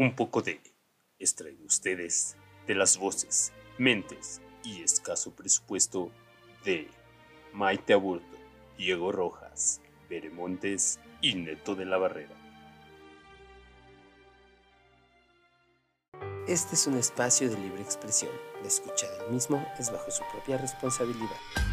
un 0.00 0.14
poco 0.14 0.40
de 0.40 0.58
extraído 1.18 1.66
ustedes 1.66 2.34
de 2.66 2.74
las 2.74 2.96
voces, 2.96 3.52
mentes 3.76 4.40
y 4.64 4.82
escaso 4.82 5.32
presupuesto 5.32 6.10
de 6.64 6.88
Maite 7.52 7.92
Aburto, 7.92 8.38
Diego 8.78 9.12
Rojas, 9.12 9.82
Beremontes 10.08 10.98
y 11.20 11.34
Neto 11.34 11.74
de 11.74 11.84
la 11.84 11.98
Barrera. 11.98 12.34
Este 16.48 16.76
es 16.76 16.86
un 16.86 16.96
espacio 16.96 17.50
de 17.50 17.58
libre 17.58 17.82
expresión. 17.82 18.32
La 18.62 18.68
escucha 18.68 19.06
del 19.18 19.32
mismo 19.34 19.62
es 19.78 19.92
bajo 19.92 20.10
su 20.10 20.22
propia 20.32 20.56
responsabilidad. 20.56 21.69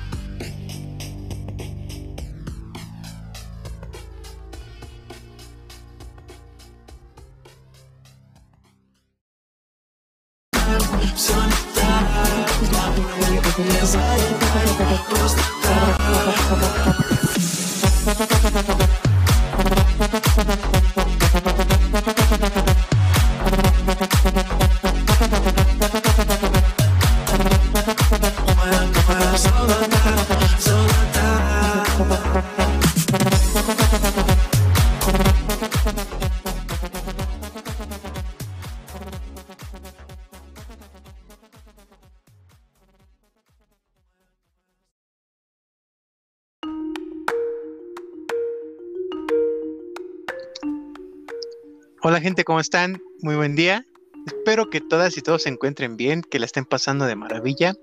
Gente, 52.28 52.44
¿cómo 52.44 52.59
están? 52.59 53.02
Muy 53.22 53.38
buen 53.38 53.56
día. 53.56 53.86
Espero 54.25 54.70
que 54.70 54.81
todas 54.81 55.16
y 55.16 55.22
todos 55.22 55.44
se 55.44 55.50
encuentren 55.50 55.95
bien, 55.95 56.22
que 56.23 56.39
la 56.39 56.45
estén 56.45 56.66
pasando 56.66 57.06
de 57.06 57.16
maravilla. 57.16 57.73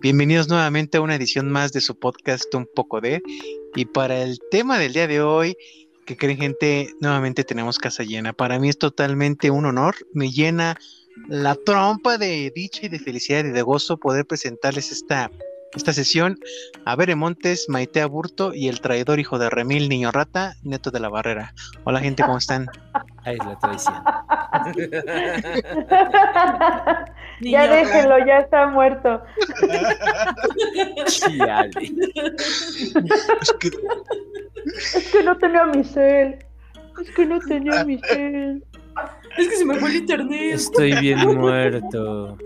Bienvenidos 0.00 0.48
nuevamente 0.48 0.98
a 0.98 1.02
una 1.02 1.14
edición 1.14 1.48
más 1.48 1.70
de 1.70 1.80
su 1.80 1.96
podcast 1.96 2.52
Un 2.56 2.68
poco 2.74 3.00
de. 3.00 3.22
Y 3.76 3.84
para 3.84 4.22
el 4.22 4.40
tema 4.50 4.76
del 4.76 4.92
día 4.92 5.06
de 5.06 5.20
hoy, 5.20 5.56
que 6.04 6.16
creen 6.16 6.38
gente, 6.38 6.92
nuevamente 7.00 7.44
tenemos 7.44 7.78
casa 7.78 8.02
llena. 8.02 8.32
Para 8.32 8.58
mí 8.58 8.70
es 8.70 8.78
totalmente 8.78 9.52
un 9.52 9.66
honor, 9.66 9.94
me 10.12 10.32
llena 10.32 10.76
la 11.28 11.54
trompa 11.54 12.18
de 12.18 12.50
dicha 12.52 12.86
y 12.86 12.88
de 12.88 12.98
felicidad 12.98 13.44
y 13.44 13.50
de 13.50 13.62
gozo 13.62 13.98
poder 13.98 14.26
presentarles 14.26 14.90
esta, 14.90 15.30
esta 15.76 15.92
sesión 15.92 16.40
a 16.86 16.96
Bere 16.96 17.14
Montes, 17.14 17.66
Maite 17.68 18.00
Aburto 18.00 18.52
y 18.52 18.66
el 18.66 18.80
traidor 18.80 19.20
hijo 19.20 19.38
de 19.38 19.48
Remil 19.48 19.88
Niño 19.88 20.10
Rata, 20.10 20.56
Neto 20.64 20.90
de 20.90 20.98
la 20.98 21.08
Barrera. 21.08 21.54
Hola 21.84 22.00
gente, 22.00 22.24
¿cómo 22.24 22.38
están? 22.38 22.66
Ahí 23.28 23.36
es 23.38 23.46
la 23.46 23.58
traición. 23.58 23.94
ya 27.40 27.62
Niño 27.62 27.70
déjenlo, 27.70 28.18
ya 28.26 28.38
está 28.38 28.66
muerto. 28.68 29.22
Chiale. 31.06 31.70
Es 33.40 33.52
que 33.60 33.70
Es 34.64 35.12
que 35.12 35.22
no 35.22 35.36
tenía 35.36 35.66
mi 35.66 35.84
cel. 35.84 36.38
Es 37.02 37.10
que 37.14 37.26
no 37.26 37.38
tenía 37.40 37.84
mi 37.84 37.98
cel. 37.98 38.64
Es 39.36 39.48
que 39.48 39.56
se 39.56 39.64
me 39.64 39.74
fue 39.74 39.90
el 39.90 39.96
internet. 39.96 40.54
Estoy 40.54 40.98
bien 41.00 41.36
muerto. 41.38 42.36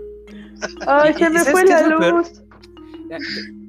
Ay, 0.85 1.11
¿Y- 1.11 1.19
se 1.19 1.29
me 1.29 1.39
fue 1.45 1.63
la 1.65 1.87
lo 1.87 1.99
peor? 1.99 2.23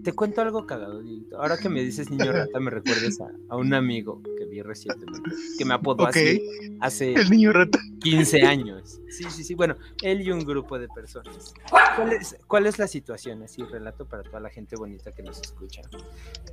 Te, 0.04 0.12
cuento 0.12 0.42
algo 0.42 0.66
cagado. 0.66 1.02
Ahora 1.36 1.56
que 1.56 1.68
me 1.68 1.82
dices 1.82 2.10
niño 2.10 2.30
rata, 2.32 2.60
me 2.60 2.70
recuerdas 2.70 3.20
a, 3.20 3.30
a 3.48 3.56
un 3.56 3.74
amigo 3.74 4.22
que 4.38 4.44
vi 4.46 4.62
recientemente, 4.62 5.30
que 5.58 5.64
me 5.64 5.74
apodó 5.74 6.04
Ok. 6.04 6.10
así 6.10 6.42
hace 6.80 7.14
el 7.14 7.30
niño 7.30 7.52
rata. 7.52 7.78
15 8.00 8.42
años. 8.42 9.00
Sí, 9.08 9.24
sí, 9.30 9.42
sí. 9.44 9.54
Bueno, 9.54 9.76
él 10.02 10.20
y 10.20 10.30
un 10.30 10.40
grupo 10.44 10.78
de 10.78 10.88
personas. 10.88 11.54
¿Cuál 11.96 12.12
es, 12.12 12.36
cuál 12.46 12.66
es 12.66 12.78
la 12.78 12.86
situación? 12.86 13.42
Así, 13.42 13.62
relato 13.64 14.06
para 14.06 14.22
toda 14.22 14.40
la 14.40 14.50
gente 14.50 14.76
bonita 14.76 15.12
que 15.12 15.22
nos 15.22 15.40
escucha. 15.40 15.82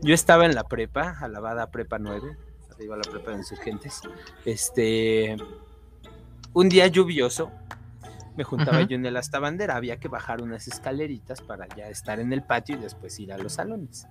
Yo 0.02 0.14
estaba 0.14 0.46
en 0.46 0.56
la 0.56 0.64
prepa, 0.64 1.18
alabada 1.20 1.70
prepa 1.72 2.00
9, 2.00 2.38
arriba 2.72 2.96
la 2.98 3.12
prepa 3.12 3.32
de 3.32 3.38
insurgentes. 3.38 4.02
Este, 4.46 5.36
un 6.54 6.70
día 6.70 6.88
lluvioso, 6.88 7.52
me 8.36 8.44
juntaba 8.44 8.82
yo 8.82 8.96
en 8.96 9.06
el 9.06 9.18
hasta 9.18 9.40
bandera, 9.40 9.76
había 9.76 10.00
que 10.00 10.08
bajar 10.08 10.42
unas 10.42 10.68
escaleritas 10.68 11.42
para 11.42 11.68
ya 11.76 11.88
estar 11.90 12.20
en 12.20 12.32
el 12.34 12.44
patio 12.44 12.76
y 12.78 12.80
después 12.80 13.20
ir 13.20 13.34
a 13.34 13.38
los 13.38 13.54
salones. 13.54 14.08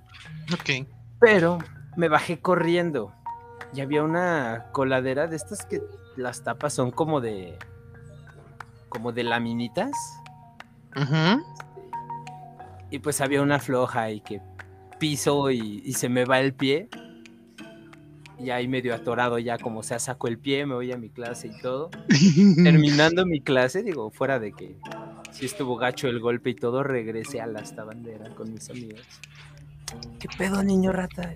Ok. 0.53 0.87
Pero 1.21 1.59
me 1.97 2.09
bajé 2.09 2.41
corriendo 2.41 3.13
y 3.73 3.81
había 3.81 4.03
una 4.03 4.67
coladera 4.73 5.27
de 5.27 5.37
estas 5.37 5.65
que 5.65 5.83
las 6.17 6.43
tapas 6.45 6.75
son 6.75 6.91
como 6.91 7.21
de 7.21 7.57
como 8.89 9.13
de 9.13 9.23
laminitas 9.23 9.93
Ujú. 10.97 11.45
y 12.91 12.99
pues 12.99 13.21
había 13.21 13.41
una 13.41 13.61
floja 13.61 14.11
y 14.11 14.21
que 14.21 14.43
piso 14.99 15.51
y, 15.51 15.81
y 15.85 15.93
se 15.93 16.09
me 16.09 16.25
va 16.25 16.41
el 16.41 16.53
pie 16.53 16.89
y 18.43 18.51
ahí 18.51 18.69
medio 18.69 18.95
atorado 18.95 19.39
ya 19.39 19.59
como 19.59 19.83
sea 19.83 19.99
saco 19.99 20.29
el 20.29 20.39
pie 20.39 20.67
me 20.67 20.75
voy 20.75 20.93
a 20.93 20.97
mi 20.97 21.11
clase 21.11 21.49
y 21.49 21.61
todo 21.61 21.91
terminando 22.65 23.27
mi 23.27 23.41
clase 23.41 23.83
digo 23.83 24.11
fuera 24.11 24.39
de 24.39 24.53
que 24.53 24.77
si 25.31 25.47
estuvo 25.47 25.77
gacho 25.77 26.09
el 26.09 26.21
golpe 26.21 26.51
y 26.51 26.55
todo 26.55 26.83
regresé 26.83 27.41
a 27.41 27.47
la 27.47 27.61
hasta 27.61 27.85
bandera 27.85 28.35
con 28.35 28.53
mis 28.53 28.69
amigos 28.71 29.03
qué 30.19 30.29
pedo 30.39 30.63
niño 30.63 30.93
rata 30.93 31.35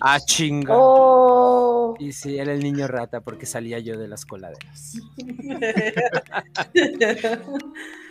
ah 0.00 0.18
chinga 0.20 0.74
Oh. 0.76 1.96
Y 1.98 2.12
sí, 2.12 2.38
era 2.38 2.52
el 2.52 2.60
niño 2.60 2.86
rata 2.86 3.20
porque 3.20 3.46
salía 3.46 3.78
yo 3.78 3.98
de 3.98 4.08
las 4.08 4.26
coladeras. 4.26 4.98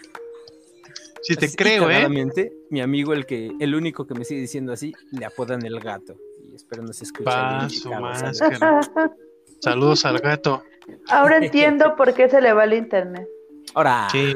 Sí 1.28 1.36
te 1.36 1.48
Así, 1.48 1.58
creo, 1.58 1.92
¿eh? 1.92 2.08
Mi 2.70 2.80
amigo, 2.80 3.14
el 3.14 3.26
que, 3.26 3.52
el 3.60 3.76
único 3.76 4.08
que 4.08 4.14
me 4.14 4.24
sigue 4.24 4.40
diciendo 4.40 4.72
así, 4.72 4.94
le 5.12 5.26
apodan 5.26 5.66
el 5.66 5.78
gato. 5.82 6.16
Y 6.42 6.56
espero 6.56 6.84
no 6.84 6.94
se 6.94 7.04
escuche. 7.04 7.26
Pa' 7.26 7.68
su 7.70 7.90
identificado, 7.90 8.16
¿sabes? 8.16 8.42
máscara. 8.42 9.16
Saludos 9.60 10.06
al 10.06 10.20
gato. 10.20 10.64
Ahora 11.10 11.38
entiendo 11.38 11.96
por 11.98 12.14
qué 12.14 12.30
se 12.30 12.40
le 12.40 12.54
va 12.54 12.64
el 12.64 12.74
internet. 12.76 13.28
Ahora, 13.74 14.08
Sí. 14.10 14.34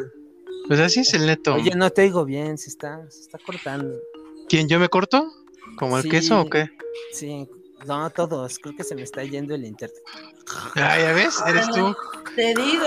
Pues 0.68 0.80
así 0.82 1.00
es 1.00 1.14
el 1.14 1.26
neto. 1.26 1.56
oye, 1.56 1.72
no 1.76 1.90
te 1.92 2.02
oigo 2.04 2.26
bien, 2.26 2.58
se 2.58 2.70
está, 2.70 3.10
se 3.10 3.22
está 3.22 3.38
cortando. 3.40 3.96
¿Quién 4.50 4.68
yo 4.68 4.78
me 4.80 4.90
corto? 4.90 5.32
¿Como 5.78 5.96
el 5.98 6.04
Sí. 6.04 6.10
queso 6.10 6.42
o 6.42 6.50
qué? 6.50 6.70
Sí, 7.14 7.48
no, 7.88 8.10
todos, 8.10 8.60
creo 8.60 8.76
que 8.76 8.84
se 8.84 8.96
me 8.96 9.02
está 9.04 9.24
yendo 9.24 9.56
el 9.56 9.66
internet. 9.66 9.98
Ah, 10.76 10.98
ya 11.00 11.14
ves, 11.14 11.42
eres 11.48 11.68
tú. 11.70 11.96
Te 12.36 12.54
digo, 12.54 12.86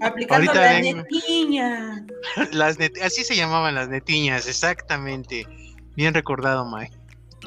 aplicando 0.00 0.34
Ahorita 0.50 0.54
la 0.54 0.72
vengo. 0.80 1.02
netiña. 1.02 2.06
Las 2.52 2.78
net- 2.78 3.00
Así 3.02 3.24
se 3.24 3.36
llamaban 3.36 3.74
las 3.74 3.88
netiñas, 3.88 4.46
exactamente. 4.48 5.46
Bien 5.96 6.14
recordado, 6.14 6.64
Mike. 6.64 6.96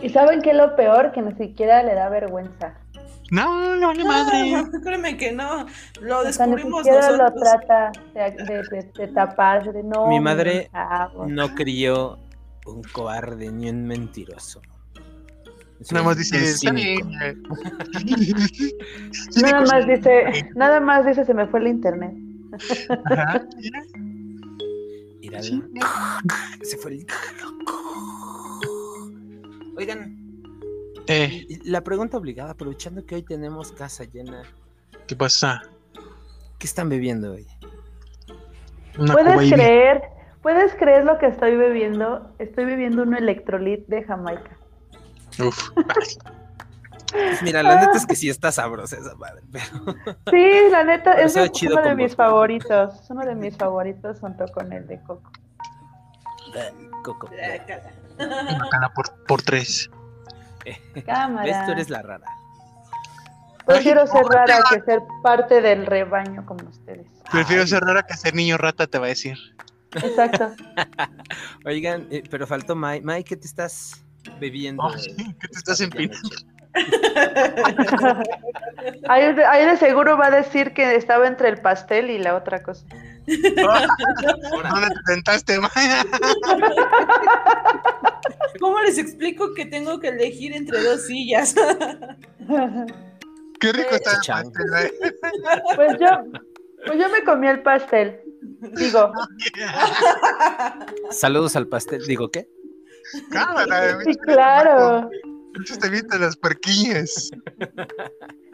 ¿Y 0.01 0.09
saben 0.09 0.41
qué 0.41 0.51
es 0.51 0.55
lo 0.57 0.75
peor? 0.75 1.11
Que 1.11 1.21
ni 1.21 1.33
siquiera 1.35 1.83
le 1.83 1.93
da 1.93 2.09
vergüenza. 2.09 2.73
No, 3.31 3.75
no 3.75 3.87
vale 3.87 4.03
madre. 4.03 4.51
No, 4.51 4.81
créeme 4.81 5.17
que 5.17 5.31
no. 5.31 5.65
Lo 6.01 6.19
O 6.19 6.31
sea, 6.31 6.45
ni 6.45 6.53
descubrimos 6.55 6.83
siquiera 6.83 7.11
lo 7.11 7.17
nosotros. 7.17 7.43
trata 7.43 7.91
de, 8.13 8.31
de, 8.43 8.63
de- 8.63 8.91
de 8.95 9.07
tapar, 9.07 9.71
de 9.71 9.83
no. 9.83 10.07
Mi 10.07 10.19
madre 10.19 10.69
chavo". 10.71 11.25
No 11.27 11.53
crió 11.55 12.19
un 12.65 12.81
cobarde 12.83 13.51
ni 13.51 13.69
un 13.69 13.85
mentiroso. 13.85 14.61
Nada 15.91 16.05
más 16.05 16.17
dice, 16.17 16.43
está 16.43 16.71
bien. 16.71 16.99
Nada 19.41 19.61
más 19.61 19.87
dice, 19.87 20.49
nada 20.55 20.79
más 20.79 21.05
dice, 21.05 21.25
se 21.25 21.33
me 21.33 21.47
fue 21.47 21.59
el 21.59 21.67
internet. 21.67 22.13
Ajá. 23.05 23.43
Sí. 25.41 25.63
Se 26.61 26.77
fue 26.77 26.91
el... 26.91 27.05
Oigan, 29.77 30.15
Eh, 31.07 31.45
la 31.65 31.83
pregunta 31.83 32.17
obligada, 32.17 32.51
aprovechando 32.51 33.05
que 33.05 33.15
hoy 33.15 33.23
tenemos 33.23 33.71
casa 33.73 34.05
llena, 34.05 34.43
¿qué 35.07 35.15
pasa? 35.15 35.61
¿qué 36.59 36.67
están 36.67 36.87
bebiendo 36.87 37.33
hoy? 37.33 37.45
Una 38.97 39.13
¿Puedes 39.13 39.51
creer? 39.51 40.01
¿Puedes 40.41 40.73
creer 40.75 41.03
lo 41.03 41.17
que 41.17 41.25
estoy 41.27 41.57
bebiendo? 41.57 42.33
Estoy 42.39 42.65
bebiendo 42.65 43.03
un 43.03 43.15
electrolit 43.15 43.85
de 43.87 44.03
Jamaica. 44.03 44.57
Uf. 45.39 45.69
Pues 45.73 46.19
mira, 47.41 47.63
la 47.63 47.79
neta 47.79 47.97
es 47.97 48.05
que 48.05 48.15
sí 48.15 48.29
está 48.29 48.51
sabrosa 48.51 48.97
esa 48.97 49.15
madre, 49.15 49.41
pero 49.51 49.65
Sí, 50.31 50.69
la 50.71 50.83
neta, 50.83 51.13
Pero 51.15 51.27
es 51.27 51.35
uno 51.63 51.81
de 51.81 51.95
mis 51.95 52.15
favoritos. 52.15 53.01
Es 53.01 53.09
uno 53.09 53.25
de 53.25 53.35
mis 53.35 53.55
favoritos 53.55 54.19
junto 54.19 54.45
con 54.47 54.71
el 54.73 54.87
de 54.87 54.99
Coco. 55.01 55.31
Coco. 57.03 57.29
Bacana 58.17 58.93
por, 58.93 59.11
por 59.25 59.41
tres. 59.41 59.89
Cámara. 61.05 61.45
¿Ves? 61.45 61.65
Tú 61.65 61.71
eres 61.71 61.89
la 61.89 62.01
rara. 62.01 62.25
Prefiero 63.65 64.05
ser 64.07 64.25
rara 64.25 64.59
que 64.69 64.81
ser 64.81 65.01
parte 65.21 65.61
del 65.61 65.85
rebaño 65.85 66.45
como 66.45 66.67
ustedes. 66.67 67.07
Prefiero 67.31 67.61
Ay. 67.61 67.67
ser 67.67 67.81
rara 67.81 68.03
que 68.03 68.15
ser 68.15 68.35
niño 68.35 68.57
rata, 68.57 68.87
te 68.87 68.99
va 68.99 69.05
a 69.05 69.09
decir. 69.09 69.37
Exacto. 69.95 70.51
Oigan, 71.65 72.07
eh, 72.11 72.23
pero 72.29 72.45
faltó 72.45 72.75
Mike. 72.75 73.05
Mike, 73.05 73.23
¿qué 73.23 73.37
te 73.37 73.47
estás 73.47 74.02
bebiendo? 74.39 74.83
Ay, 74.83 75.35
¿qué 75.39 75.47
te 75.47 75.57
estás 75.57 75.81
empinando? 75.81 76.29
Ahí 79.07 79.33
de, 79.33 79.45
ahí 79.45 79.65
de 79.65 79.77
seguro 79.77 80.17
va 80.17 80.27
a 80.27 80.31
decir 80.31 80.73
que 80.73 80.95
estaba 80.95 81.27
entre 81.27 81.49
el 81.49 81.61
pastel 81.61 82.09
y 82.09 82.17
la 82.17 82.35
otra 82.35 82.63
cosa. 82.63 82.85
¿Dónde 83.25 84.89
te 84.89 85.13
sentaste, 85.13 85.59
Maya? 85.59 86.03
¿Cómo 88.59 88.79
les 88.81 88.97
explico 88.97 89.53
que 89.53 89.65
tengo 89.65 89.99
que 89.99 90.09
elegir 90.09 90.53
entre 90.53 90.83
dos 90.83 91.05
sillas? 91.05 91.55
Qué 93.59 93.71
rico 93.71 93.95
está 93.95 94.11
el 94.11 94.17
pastel, 94.27 94.65
Maya. 94.71 94.91
Pues 95.75 95.97
yo, 95.99 96.07
pues 96.85 96.99
yo 96.99 97.09
me 97.09 97.23
comí 97.23 97.47
el 97.47 97.61
pastel. 97.61 98.19
Digo, 98.75 99.13
Saludos 101.11 101.55
al 101.55 101.67
pastel. 101.67 102.05
Digo, 102.05 102.29
¿qué? 102.29 102.49
Cámara, 103.31 103.99
sí, 104.03 104.15
claro. 104.17 105.09
Muchos 105.55 105.77
te 105.79 105.89
viste 105.89 106.17
las 106.17 106.35
puerquillas. 106.37 107.29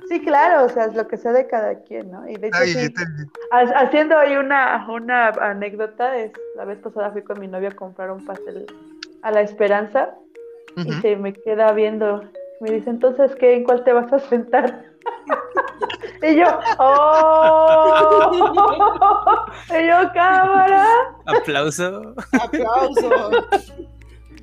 Sí, 0.09 0.19
claro, 0.21 0.65
o 0.65 0.69
sea, 0.69 0.85
es 0.85 0.95
lo 0.95 1.07
que 1.07 1.17
sea 1.17 1.31
de 1.31 1.47
cada 1.47 1.79
quien, 1.83 2.09
¿no? 2.11 2.27
Y 2.27 2.35
de 2.35 2.47
hecho, 2.47 2.57
Ay, 2.59 2.73
sí, 2.73 2.81
yo 2.83 2.93
te- 2.93 3.05
ha- 3.51 3.79
haciendo 3.81 4.17
ahí 4.17 4.35
una, 4.35 4.85
una 4.89 5.27
anécdota, 5.27 6.17
es, 6.17 6.31
la 6.55 6.65
vez 6.65 6.79
pasada 6.79 7.11
fui 7.11 7.21
con 7.21 7.39
mi 7.39 7.47
novio 7.47 7.69
a 7.69 7.73
comprar 7.73 8.09
un 8.11 8.25
pastel 8.25 8.65
a 9.21 9.31
la 9.31 9.41
Esperanza 9.41 10.09
y 10.75 10.91
se 11.01 11.15
me 11.15 11.31
queda 11.33 11.71
viendo. 11.73 12.23
Me 12.61 12.71
dice, 12.71 12.89
entonces, 12.89 13.35
¿qué? 13.35 13.55
¿En 13.55 13.63
cuál 13.63 13.83
te 13.83 13.93
vas 13.93 14.11
a 14.11 14.19
sentar? 14.19 14.83
y 16.23 16.35
yo, 16.35 16.59
¡oh! 16.79 18.31
y 19.69 19.87
yo, 19.87 20.11
cámara. 20.13 20.85
Aplauso. 21.25 22.15
Aplauso. 22.33 23.31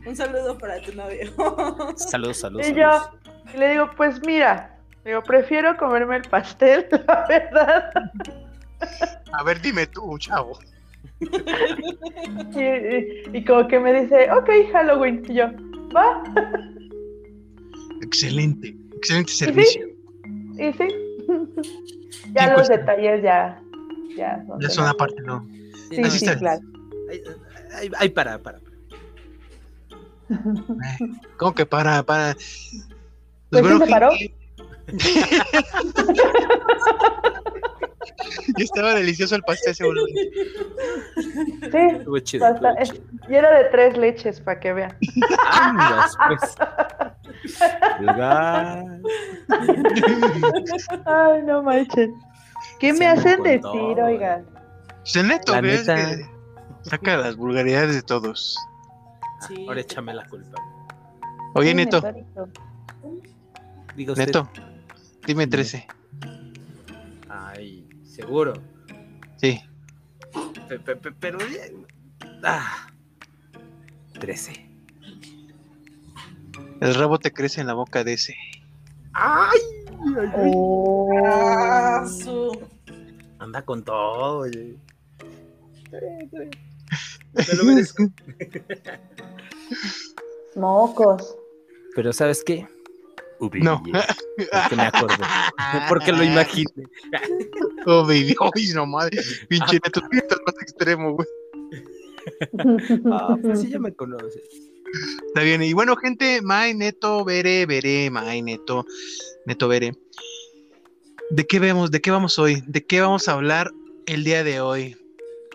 Un 0.07 0.15
saludo 0.17 0.57
para 0.59 0.81
tu 0.81 0.93
novio. 0.95 1.33
Saludos, 1.97 2.37
saludos. 2.39 2.69
Y 2.69 2.75
yo, 2.75 2.91
saludos. 2.91 3.11
y 3.55 3.59
le 3.59 3.71
digo, 3.73 3.91
pues 3.97 4.21
mira, 4.25 4.77
digo, 5.05 5.23
prefiero 5.23 5.77
comerme 5.77 6.17
el 6.17 6.23
pastel, 6.23 6.87
la 7.07 7.27
verdad. 7.29 7.91
A 9.33 9.43
ver, 9.43 9.61
dime 9.61 9.87
tú, 9.89 10.17
chavo. 10.19 10.59
Y, 11.21 12.61
y- 12.61 13.23
y 13.39 13.45
como 13.45 13.67
que 13.69 13.81
me 13.81 13.93
dice, 14.03 14.31
ok, 14.31 14.49
Halloween. 14.73 15.23
Y 15.29 15.35
yo, 15.35 15.47
va. 15.95 16.23
Excelente, 18.03 18.77
excelente 18.97 19.33
servicio. 19.33 19.87
Y 20.59 20.73
sí. 20.73 20.89
ya 22.35 22.45
Sí, 22.45 22.51
los 22.51 22.55
pues, 22.55 22.69
detalles 22.69 23.23
ya. 23.23 23.61
Ya 24.17 24.45
son, 24.47 24.61
Ya 24.61 24.71
son 24.71 24.87
aparte, 24.87 25.21
¿no? 25.23 25.45
Sí, 25.91 26.01
Así 26.03 26.19
sí, 26.21 26.25
está. 26.27 26.39
claro. 26.39 26.61
Ay, 27.11 27.23
ay, 27.75 27.91
ay, 27.99 28.09
para, 28.11 28.39
para. 28.43 28.61
Eh, 30.29 30.35
¿Cómo 31.37 31.55
que 31.55 31.67
para, 31.67 32.03
para? 32.03 32.35
Pues 32.35 33.63
Pues 33.63 33.67
sí, 33.67 33.79
se 33.79 33.87
paró. 33.87 34.11
Ya 38.57 38.65
estaba 38.65 38.95
delicioso 38.95 39.35
el 39.37 39.43
pastel, 39.43 39.75
seguro. 39.75 40.03
Sí, 40.07 40.31
chido. 41.71 41.79
Estuvo 41.99 42.19
chido. 42.21 42.47
y 43.29 43.35
era 43.35 43.51
de 43.59 43.65
tres 43.71 43.97
leches, 43.97 44.41
para 44.41 44.61
que 44.61 44.73
vean. 44.73 44.97
Pues. 46.29 46.57
Ay, 51.05 51.43
no 51.45 51.63
manches. 51.63 52.11
¿Qué 52.81 52.93
Se 52.93 52.99
me 52.99 53.07
hacen 53.07 53.43
decir, 53.43 54.01
oigan? 54.03 54.47
Se 55.05 55.23
neto, 55.23 55.53
La 55.55 55.61
¿ves? 55.61 55.87
neta. 55.87 55.95
Que 56.17 56.27
Saca 56.83 57.17
las 57.17 57.37
vulgaridades 57.37 57.95
de 57.95 58.03
todos. 58.03 58.57
Sí. 59.47 59.65
Ahora 59.69 59.81
échame 59.81 60.15
la 60.15 60.27
culpa. 60.29 60.61
Oye, 61.55 61.75
Neto. 61.75 62.03
Digo 63.97 64.13
usted. 64.13 64.27
Neto, 64.27 64.49
dime 65.27 65.47
13. 65.47 65.87
Ay, 67.29 67.89
seguro. 68.05 68.55
Sí. 69.37 69.61
Pe- 70.69 70.79
pe- 70.79 70.97
pe- 70.97 71.13
pero. 71.13 71.39
Ah. 72.45 72.89
13. 74.21 74.53
El 76.81 76.95
rabo 76.95 77.19
te 77.19 77.33
crece 77.33 77.61
en 77.63 77.67
la 77.69 77.75
boca 77.75 78.05
de 78.05 78.15
ese. 78.15 78.37
¡Ay! 79.13 79.59
Oh. 80.37 81.11
Ah, 81.27 82.05
su- 82.07 82.59
Anda 83.39 83.63
con 83.63 83.83
todo, 83.83 84.39
oye. 84.41 84.77
Me 87.37 87.55
lo 87.55 87.65
merezco. 87.65 88.05
Mocos. 90.57 91.37
Pero 91.95 92.13
¿sabes 92.13 92.43
qué? 92.45 92.67
No. 93.41 93.83
Porque 93.83 93.93
me 94.77 94.83
acordé. 94.83 95.15
Porque 95.89 96.13
lo 96.13 96.25
imaginé. 96.25 96.71
Oh, 97.87 98.03
baby. 98.03 98.35
Ay, 98.41 98.69
no 98.75 98.87
madre. 98.87 99.19
Pinche 99.49 99.75
Neto, 99.75 100.01
tú 100.01 100.09
estás 100.13 100.39
más 100.47 100.55
extremo, 100.63 101.13
güey. 101.13 101.29
Ah, 103.13 103.37
pues 103.41 103.61
sí, 103.61 103.71
ya 103.71 103.79
me 103.79 103.93
conoces. 103.93 104.43
Está 105.29 105.43
bien. 105.43 105.63
Y 105.63 105.73
bueno, 105.73 105.97
gente, 105.97 106.41
May, 106.43 106.75
Neto, 106.75 107.25
Bere, 107.25 107.67
Bere, 107.67 108.11
May, 108.11 108.43
Neto, 108.43 108.87
Neto, 109.45 109.69
Bere. 109.69 109.93
¿De 111.31 111.47
qué 111.47 111.59
vemos? 111.59 111.91
¿De 111.91 112.01
qué 112.01 112.11
vamos 112.11 112.39
hoy? 112.39 112.63
¿De 112.67 112.85
qué 112.85 113.01
vamos 113.01 113.29
a 113.29 113.33
hablar 113.33 113.71
el 114.07 114.25
día 114.25 114.45
de 114.45 114.61
hoy? 114.61 114.97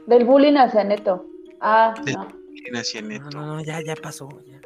Del 0.06 0.26
bullying 0.26 0.56
hacia 0.56 0.84
Neto. 0.84 1.26
Ah, 1.62 1.94
no. 2.06 2.28
No, 2.72 3.30
no, 3.32 3.46
no, 3.46 3.64
ya, 3.64 3.82
ya 3.84 3.96
pasó. 3.96 4.30
ya. 4.46 4.60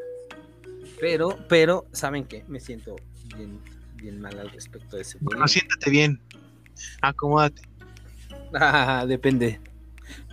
Pero, 1.00 1.38
pero, 1.50 1.86
¿saben 1.92 2.25
qué? 2.25 2.44
Me 2.47 2.59
siento 2.59 2.95
bien, 3.38 3.59
bien 3.95 4.19
mal 4.21 4.38
al 4.39 4.50
respecto 4.50 4.95
de 4.95 5.01
ese. 5.03 5.18
Bueno, 5.21 5.47
siéntate 5.47 5.89
bien. 5.89 6.21
Acomódate. 7.01 7.62
Ah, 8.53 9.06
depende. 9.07 9.59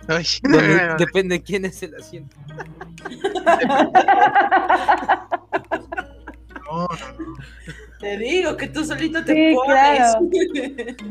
Ay, 0.07 0.25
Dónde- 0.43 0.95
depende 0.99 1.35
de 1.35 1.43
quién 1.43 1.65
es 1.65 1.81
el 1.83 1.95
asiento. 1.95 2.35
no, 6.65 6.87
Te 7.99 8.17
digo 8.17 8.57
que 8.57 8.67
tú 8.67 8.83
solito 8.83 9.23
te 9.23 9.33
Sí, 9.33 9.55
pones. 9.55 9.73
claro. 9.75 10.29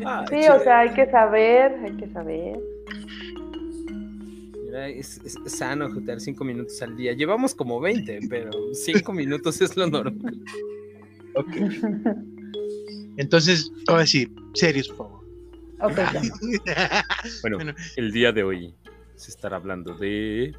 Ay, 0.07 0.27
Sí, 0.43 0.49
o 0.49 0.61
sea, 0.61 0.81
hay 0.81 0.91
que 0.95 1.11
saber, 1.11 1.77
hay 1.85 1.93
que 1.97 2.09
saber. 2.13 2.59
Es, 4.73 5.21
es 5.25 5.37
sano 5.47 5.91
jugar 5.93 6.21
cinco 6.21 6.45
minutos 6.45 6.81
al 6.81 6.97
día. 6.97 7.13
Llevamos 7.13 7.55
como 7.55 7.79
20, 7.81 8.21
pero 8.29 8.51
cinco 8.73 9.13
minutos 9.13 9.61
es 9.61 9.77
lo 9.77 9.87
normal. 9.87 10.35
ok. 11.35 11.57
Entonces, 13.19 13.71
ahora 13.89 14.07
sí, 14.07 14.33
serios, 14.55 14.89
por 14.89 14.97
favor. 15.09 15.23
Ok, 15.83 15.97
ya. 16.67 17.05
Bueno, 17.43 17.57
Bueno. 17.59 17.75
el 17.97 18.13
día 18.13 18.33
de 18.33 18.45
hoy 18.45 18.75
se 19.17 19.31
estará 19.31 19.57
hablando 19.57 19.95
de... 19.95 20.55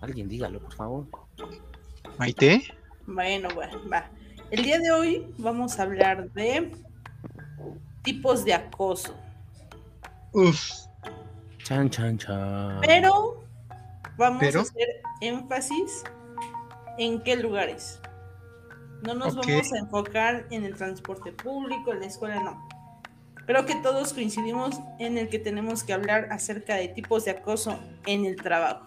Alguien 0.00 0.28
dígalo, 0.28 0.60
por 0.60 0.74
favor. 0.74 1.06
Maite, 2.18 2.62
Bueno, 3.06 3.48
bueno, 3.54 3.80
va. 3.90 4.10
El 4.50 4.62
día 4.62 4.78
de 4.78 4.90
hoy 4.90 5.26
vamos 5.38 5.78
a 5.78 5.82
hablar 5.84 6.30
de 6.32 6.70
tipos 8.02 8.44
de 8.44 8.54
acoso. 8.54 9.16
Uf, 10.34 10.60
Chan, 11.62 11.88
chan, 11.88 12.18
chan. 12.18 12.80
Pero 12.82 13.42
vamos 14.18 14.40
Pero. 14.40 14.60
a 14.60 14.62
hacer 14.62 15.00
énfasis 15.20 16.04
en 16.98 17.22
qué 17.22 17.36
lugares. 17.36 18.00
No 19.02 19.14
nos 19.14 19.34
vamos 19.36 19.72
a 19.72 19.78
enfocar 19.78 20.46
en 20.50 20.64
el 20.64 20.74
transporte 20.74 21.32
público, 21.32 21.92
en 21.92 22.00
la 22.00 22.06
escuela, 22.06 22.42
no. 22.42 22.68
Creo 23.46 23.64
que 23.64 23.76
todos 23.76 24.12
coincidimos 24.12 24.78
en 24.98 25.18
el 25.18 25.28
que 25.28 25.38
tenemos 25.38 25.84
que 25.84 25.92
hablar 25.92 26.28
acerca 26.30 26.76
de 26.76 26.88
tipos 26.88 27.24
de 27.24 27.32
acoso 27.32 27.78
en 28.06 28.24
el 28.24 28.36
trabajo. 28.36 28.86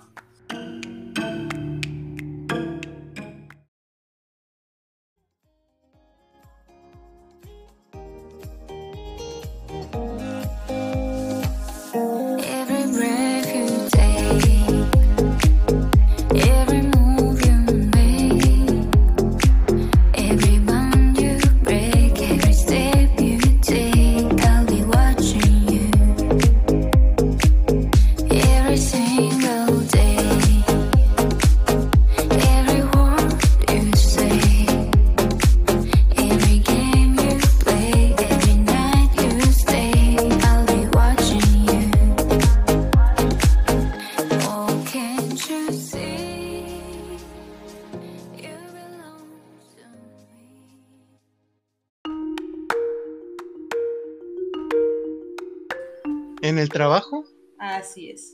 En 56.58 56.64
el 56.64 56.70
trabajo. 56.70 57.26
Así 57.58 58.10
es. 58.10 58.34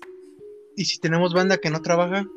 Y 0.75 0.85
si 0.85 0.99
tenemos 0.99 1.33
banda 1.33 1.57
que 1.57 1.69
no 1.69 1.81
trabaja, 1.81 2.27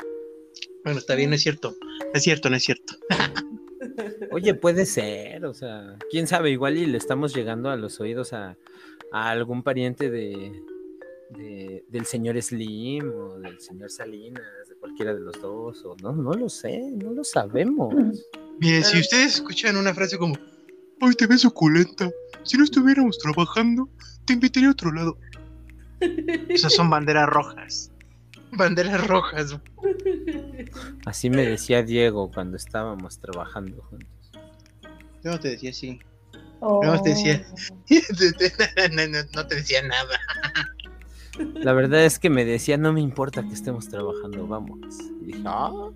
bueno, 0.85 0.99
está 0.99 1.14
bien, 1.14 1.31
no 1.31 1.37
es 1.37 1.43
cierto. 1.43 1.75
Es 2.12 2.23
cierto, 2.23 2.50
no 2.50 2.57
es 2.57 2.64
cierto. 2.64 2.95
Oye, 4.31 4.55
puede 4.55 4.85
ser, 4.87 5.45
o 5.47 5.55
sea, 5.55 5.97
quién 6.11 6.26
sabe, 6.26 6.50
igual 6.50 6.76
y 6.76 6.87
le 6.87 6.99
estamos 6.99 7.35
llegando 7.35 7.71
a 7.71 7.76
los 7.76 8.00
oídos 8.00 8.33
a, 8.33 8.57
a 9.12 9.31
algún 9.31 9.62
pariente 9.62 10.11
de, 10.11 10.52
de- 11.31 11.85
del 11.88 12.05
señor 12.07 12.40
Slim 12.43 13.11
o 13.11 13.38
del 13.38 13.59
señor 13.61 13.90
Salinas, 13.90 14.69
de 14.69 14.75
cualquiera 14.76 15.14
de 15.14 15.21
los 15.21 15.40
dos, 15.40 15.83
o 15.85 15.97
no, 16.02 16.12
no 16.12 16.33
lo 16.33 16.49
sé, 16.49 16.90
no 16.93 17.12
lo 17.12 17.25
sabemos. 17.25 17.95
Mire, 18.61 18.83
si 18.85 18.99
ustedes 19.00 19.37
escuchan 19.37 19.76
una 19.76 19.95
frase 19.95 20.19
como, 20.19 20.35
hoy 21.00 21.14
te 21.14 21.26
ves 21.26 21.40
suculenta, 21.43 22.11
si 22.45 22.57
no 22.59 22.64
estuviéramos 22.64 23.19
trabajando, 23.19 23.88
te 24.26 24.35
invitaría 24.35 24.69
a 24.69 24.73
otro 24.73 24.93
lado. 24.93 25.19
Esas 26.49 26.75
son 26.75 26.91
banderas 26.91 27.29
rojas. 27.29 27.91
Banderas 28.53 29.07
rojas. 29.07 29.59
Así 31.05 31.31
me 31.31 31.43
decía 31.47 31.83
Diego 31.83 32.31
cuando 32.33 32.57
estábamos 32.57 33.19
trabajando 33.19 33.83
juntos. 33.83 34.09
Yo 35.25 35.31
no 35.33 35.41
te 35.41 35.49
decía 35.50 35.71
así. 35.71 35.99
Oh. 36.61 36.81
No, 36.83 37.00
te 37.03 37.11
decía. 37.11 37.47
no, 38.93 39.07
no- 39.09 39.29
no 39.35 39.47
te 39.47 39.55
decía 39.57 39.83
nada. 39.83 40.19
La 41.55 41.75
verdad 41.75 42.03
es 42.05 42.19
que 42.19 42.31
me 42.31 42.45
decía, 42.47 42.79
no 42.79 42.93
me 42.95 43.00
importa 43.03 43.43
que 43.47 43.53
estemos 43.53 43.88
trabajando, 43.88 44.47
vamos. 44.47 44.79
Y 45.21 45.26
dije, 45.26 45.43
ah, 45.45 45.91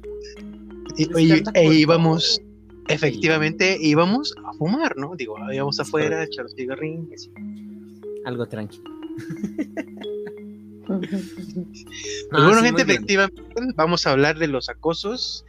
Y, 0.97 1.07
pues 1.07 1.43
e 1.55 1.65
íbamos, 1.75 2.43
efectivamente, 2.89 3.79
íbamos 3.81 4.35
a 4.45 4.53
fumar, 4.53 4.97
¿no? 4.99 5.17
Digo, 5.17 5.37
íbamos 5.51 5.81
afuera, 5.81 6.21
a 6.21 6.25
echar 6.25 6.43
los 6.45 6.55
cigarrillos. 6.55 7.31
algo 8.27 8.47
tranquilo. 8.47 9.00
Pues 10.87 11.11
Ah, 12.33 12.47
bueno, 12.47 12.61
sí, 12.61 12.67
gente, 12.67 12.83
efectivamente, 12.83 13.43
vamos 13.77 14.07
a 14.07 14.11
hablar 14.11 14.39
de 14.39 14.49
los 14.49 14.69
acosos 14.69 15.45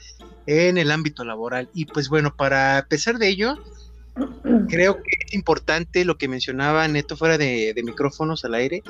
en 0.46 0.78
el 0.78 0.92
ámbito 0.92 1.24
laboral. 1.24 1.70
Y 1.74 1.86
pues 1.86 2.10
bueno, 2.10 2.36
para 2.36 2.80
empezar 2.80 3.18
de 3.18 3.30
ello, 3.30 3.56
creo 4.70 5.02
que 5.02 5.10
es 5.26 5.34
importante 5.34 6.06
lo 6.06 6.18
que 6.18 6.28
mencionaba 6.28 6.88
Neto 6.88 7.18
fuera 7.18 7.38
de, 7.38 7.74
de 7.74 7.84
micrófonos 7.84 8.46
al 8.46 8.54
aire, 8.54 8.84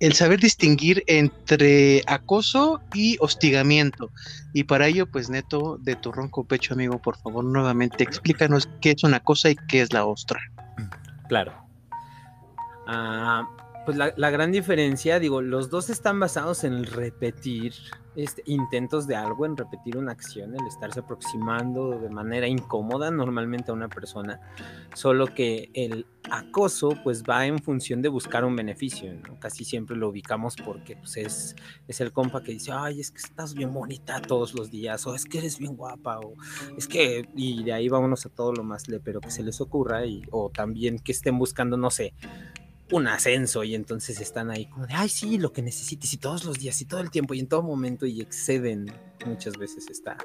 el 0.00 0.14
saber 0.14 0.40
distinguir 0.40 1.04
entre 1.06 2.02
acoso 2.06 2.80
y 2.94 3.16
hostigamiento. 3.20 4.10
Y 4.54 4.64
para 4.64 4.86
ello, 4.86 5.06
pues 5.06 5.28
Neto, 5.28 5.78
de 5.80 5.94
tu 5.94 6.10
ronco 6.10 6.44
pecho, 6.44 6.74
amigo, 6.74 7.00
por 7.00 7.16
favor, 7.18 7.44
nuevamente 7.44 8.02
explícanos 8.02 8.68
qué 8.80 8.92
es 8.92 9.04
una 9.04 9.20
cosa 9.20 9.50
y 9.50 9.56
qué 9.68 9.82
es 9.82 9.92
la 9.92 10.06
ostra. 10.06 10.40
Claro. 11.28 11.52
Ah, 12.86 13.46
pues 13.90 14.14
la, 14.16 14.30
gran 14.30 14.52
diferencia, 14.52 15.18
digo, 15.18 15.42
los 15.42 15.68
dos 15.68 15.90
están 15.90 16.20
basados 16.20 16.62
en 16.62 16.84
repetir 16.84 17.74
este, 18.14 18.40
intentos 18.46 19.08
de 19.08 19.16
algo, 19.16 19.46
en 19.46 19.56
repetir 19.56 19.96
una 19.96 20.12
acción, 20.12 20.54
el 20.54 20.64
estarse 20.68 21.00
aproximando 21.00 21.98
de 21.98 22.08
manera 22.08 22.46
incómoda 22.46 23.10
normalmente 23.10 23.72
a 23.72 23.74
una 23.74 23.88
persona, 23.88 24.40
solo 24.94 25.26
que 25.26 25.70
el 25.74 26.06
acoso 26.30 26.90
pues 27.02 27.24
va 27.24 27.46
en 27.46 27.58
función 27.58 28.00
de 28.00 28.08
buscar 28.10 28.44
un 28.44 28.54
beneficio. 28.54 29.12
Casi 29.40 29.64
siempre 29.64 29.96
lo 29.96 30.10
ubicamos 30.10 30.54
porque 30.54 30.94
pues, 30.94 31.16
es, 31.16 31.56
es 31.88 32.00
el 32.00 32.12
compa 32.12 32.44
que 32.44 32.52
dice, 32.52 32.70
ay, 32.72 33.00
es 33.00 33.10
que 33.10 33.18
estás 33.18 33.54
bien 33.54 33.72
bonita 33.72 34.22
todos 34.22 34.54
los 34.54 34.70
días, 34.70 35.04
o 35.08 35.16
es 35.16 35.24
que 35.24 35.38
eres 35.38 35.58
bien 35.58 35.74
guapa, 35.74 36.20
o 36.20 36.34
es 36.76 36.86
que, 36.86 37.28
y 37.34 37.64
de 37.64 37.72
ahí 37.72 37.88
vámonos 37.88 38.24
a 38.24 38.28
todo 38.28 38.52
lo 38.52 38.62
más 38.62 38.84
pero 39.02 39.20
que 39.20 39.32
se 39.32 39.42
les 39.42 39.60
ocurra, 39.60 40.06
y, 40.06 40.22
o 40.30 40.48
también 40.48 41.00
que 41.00 41.10
estén 41.10 41.36
buscando, 41.38 41.76
no 41.76 41.90
sé, 41.90 42.14
un 42.92 43.06
ascenso 43.06 43.64
y 43.64 43.74
entonces 43.74 44.20
están 44.20 44.50
ahí 44.50 44.66
como 44.66 44.86
de, 44.86 44.94
ay, 44.94 45.08
sí, 45.08 45.38
lo 45.38 45.52
que 45.52 45.62
necesites 45.62 46.12
y 46.12 46.18
todos 46.18 46.44
los 46.44 46.58
días 46.58 46.80
y 46.80 46.84
todo 46.84 47.00
el 47.00 47.10
tiempo 47.10 47.34
y 47.34 47.40
en 47.40 47.48
todo 47.48 47.62
momento 47.62 48.06
y 48.06 48.20
exceden 48.20 48.92
muchas 49.26 49.56
veces 49.56 49.88
esta 49.88 50.18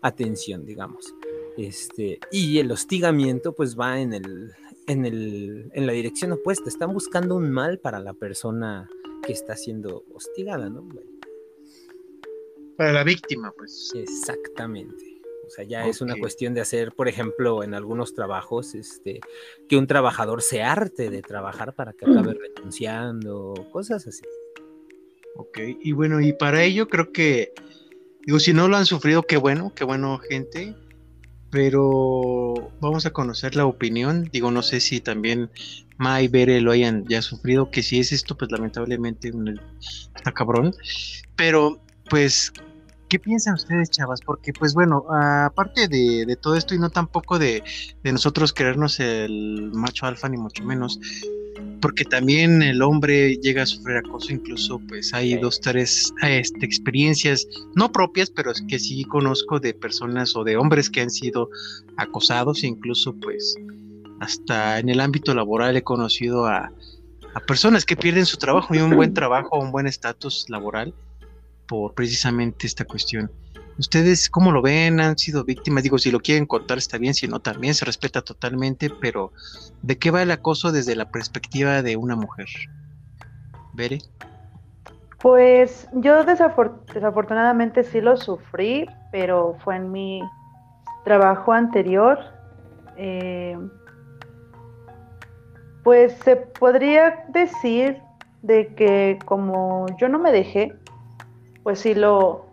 atención, 0.00 0.64
digamos. 0.64 1.14
Este, 1.56 2.18
y 2.30 2.58
el 2.58 2.70
hostigamiento 2.70 3.54
pues 3.54 3.78
va 3.78 4.00
en, 4.00 4.14
el, 4.14 4.52
en, 4.86 5.04
el, 5.04 5.70
en 5.74 5.86
la 5.86 5.92
dirección 5.92 6.32
opuesta, 6.32 6.68
están 6.68 6.92
buscando 6.92 7.36
un 7.36 7.50
mal 7.50 7.78
para 7.78 8.00
la 8.00 8.14
persona 8.14 8.88
que 9.24 9.32
está 9.32 9.56
siendo 9.56 10.04
hostigada, 10.14 10.68
¿no? 10.68 10.88
Para 12.76 12.92
la 12.92 13.04
víctima, 13.04 13.52
pues. 13.56 13.92
Exactamente. 13.94 15.11
O 15.52 15.54
sea, 15.54 15.66
ya 15.66 15.86
es 15.86 16.00
una 16.00 16.16
cuestión 16.16 16.54
de 16.54 16.62
hacer, 16.62 16.92
por 16.92 17.08
ejemplo, 17.08 17.62
en 17.62 17.74
algunos 17.74 18.14
trabajos, 18.14 18.74
este, 18.74 19.20
que 19.68 19.76
un 19.76 19.86
trabajador 19.86 20.40
se 20.40 20.62
arte 20.62 21.10
de 21.10 21.20
trabajar 21.20 21.74
para 21.74 21.92
que 21.92 22.06
acabe 22.06 22.32
renunciando, 22.32 23.52
cosas 23.70 24.06
así. 24.06 24.22
Ok, 25.36 25.58
y 25.82 25.92
bueno, 25.92 26.22
y 26.22 26.32
para 26.32 26.64
ello 26.64 26.88
creo 26.88 27.12
que, 27.12 27.52
digo, 28.24 28.38
si 28.38 28.54
no 28.54 28.66
lo 28.66 28.78
han 28.78 28.86
sufrido, 28.86 29.24
qué 29.24 29.36
bueno, 29.36 29.74
qué 29.76 29.84
bueno, 29.84 30.18
gente, 30.26 30.74
pero 31.50 32.70
vamos 32.80 33.04
a 33.04 33.10
conocer 33.10 33.54
la 33.54 33.66
opinión, 33.66 34.30
digo, 34.32 34.50
no 34.50 34.62
sé 34.62 34.80
si 34.80 35.02
también 35.02 35.50
Ma 35.98 36.22
y 36.22 36.28
Bere 36.28 36.62
lo 36.62 36.70
hayan 36.72 37.06
ya 37.08 37.20
sufrido, 37.20 37.70
que 37.70 37.82
si 37.82 38.00
es 38.00 38.10
esto, 38.12 38.38
pues 38.38 38.50
lamentablemente 38.50 39.30
está 40.16 40.32
cabrón, 40.32 40.74
pero 41.36 41.78
pues, 42.08 42.54
¿qué 43.12 43.18
piensan 43.18 43.52
ustedes, 43.52 43.90
chavas? 43.90 44.22
Porque 44.22 44.54
pues 44.54 44.72
bueno, 44.72 45.04
aparte 45.10 45.86
de, 45.86 46.24
de 46.26 46.36
todo 46.36 46.56
esto 46.56 46.74
y 46.74 46.78
no 46.78 46.88
tampoco 46.88 47.38
de, 47.38 47.62
de 48.02 48.10
nosotros 48.10 48.54
querernos 48.54 48.98
el 49.00 49.70
macho 49.74 50.06
alfa 50.06 50.30
ni 50.30 50.38
mucho 50.38 50.64
menos, 50.64 50.98
porque 51.82 52.06
también 52.06 52.62
el 52.62 52.80
hombre 52.80 53.36
llega 53.36 53.64
a 53.64 53.66
sufrir 53.66 53.98
acoso, 53.98 54.32
incluso 54.32 54.80
pues 54.88 55.12
hay 55.12 55.32
Sí. 55.32 55.36
dos, 55.36 55.60
tres 55.60 56.14
este, 56.22 56.64
experiencias, 56.64 57.46
no 57.74 57.92
propias, 57.92 58.30
pero 58.30 58.50
es 58.50 58.62
que 58.66 58.78
sí 58.78 59.04
conozco 59.04 59.60
de 59.60 59.74
personas 59.74 60.34
o 60.34 60.42
de 60.42 60.56
hombres 60.56 60.88
que 60.88 61.02
han 61.02 61.10
sido 61.10 61.50
acosados, 61.98 62.64
incluso 62.64 63.14
pues 63.20 63.54
hasta 64.20 64.78
en 64.78 64.88
el 64.88 65.00
ámbito 65.00 65.34
laboral 65.34 65.76
he 65.76 65.82
conocido 65.82 66.46
a, 66.46 66.72
a 67.34 67.40
personas 67.40 67.84
que 67.84 67.94
pierden 67.94 68.24
su 68.24 68.38
trabajo 68.38 68.74
y 68.74 68.78
un 68.78 68.96
buen 68.96 69.12
trabajo, 69.14 69.58
un 69.58 69.70
buen 69.70 69.86
estatus 69.86 70.46
laboral 70.48 70.94
por 71.72 71.94
precisamente 71.94 72.66
esta 72.66 72.84
cuestión. 72.84 73.32
¿Ustedes 73.78 74.28
cómo 74.28 74.52
lo 74.52 74.60
ven? 74.60 75.00
¿Han 75.00 75.16
sido 75.16 75.42
víctimas? 75.42 75.82
Digo, 75.82 75.96
si 75.96 76.10
lo 76.10 76.20
quieren 76.20 76.44
contar 76.44 76.76
está 76.76 76.98
bien, 76.98 77.14
si 77.14 77.26
no 77.28 77.40
también 77.40 77.72
se 77.72 77.86
respeta 77.86 78.20
totalmente, 78.20 78.90
pero 79.00 79.32
¿de 79.80 79.96
qué 79.96 80.10
va 80.10 80.20
el 80.20 80.30
acoso 80.32 80.70
desde 80.70 80.94
la 80.94 81.10
perspectiva 81.10 81.80
de 81.80 81.96
una 81.96 82.14
mujer? 82.14 82.46
¿Bere? 83.72 84.00
Pues 85.22 85.88
yo 85.94 86.26
desafor- 86.26 86.84
desafortunadamente 86.92 87.84
sí 87.84 88.02
lo 88.02 88.18
sufrí, 88.18 88.86
pero 89.10 89.56
fue 89.64 89.76
en 89.76 89.90
mi 89.90 90.20
trabajo 91.06 91.52
anterior. 91.54 92.18
Eh, 92.98 93.56
pues 95.82 96.12
se 96.22 96.36
podría 96.36 97.24
decir 97.28 97.96
de 98.42 98.74
que 98.74 99.18
como 99.24 99.86
yo 99.98 100.10
no 100.10 100.18
me 100.18 100.32
dejé, 100.32 100.74
pues 101.62 101.80
sí 101.80 101.94
lo, 101.94 102.46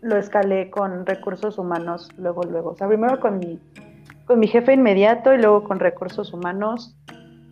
lo 0.00 0.16
escalé 0.16 0.70
con 0.70 1.06
recursos 1.06 1.58
humanos 1.58 2.08
luego, 2.16 2.42
luego. 2.42 2.70
O 2.70 2.76
sea, 2.76 2.88
primero 2.88 3.20
con 3.20 3.38
mi, 3.38 3.60
con 4.26 4.38
mi 4.38 4.46
jefe 4.46 4.72
inmediato 4.72 5.32
y 5.34 5.38
luego 5.38 5.64
con 5.64 5.80
recursos 5.80 6.32
humanos. 6.32 6.96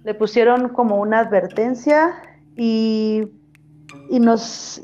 Le 0.05 0.15
pusieron 0.15 0.69
como 0.69 1.01
una 1.01 1.21
advertencia 1.21 2.15
y 2.57 3.29
y 4.09 4.21
nos, 4.21 4.83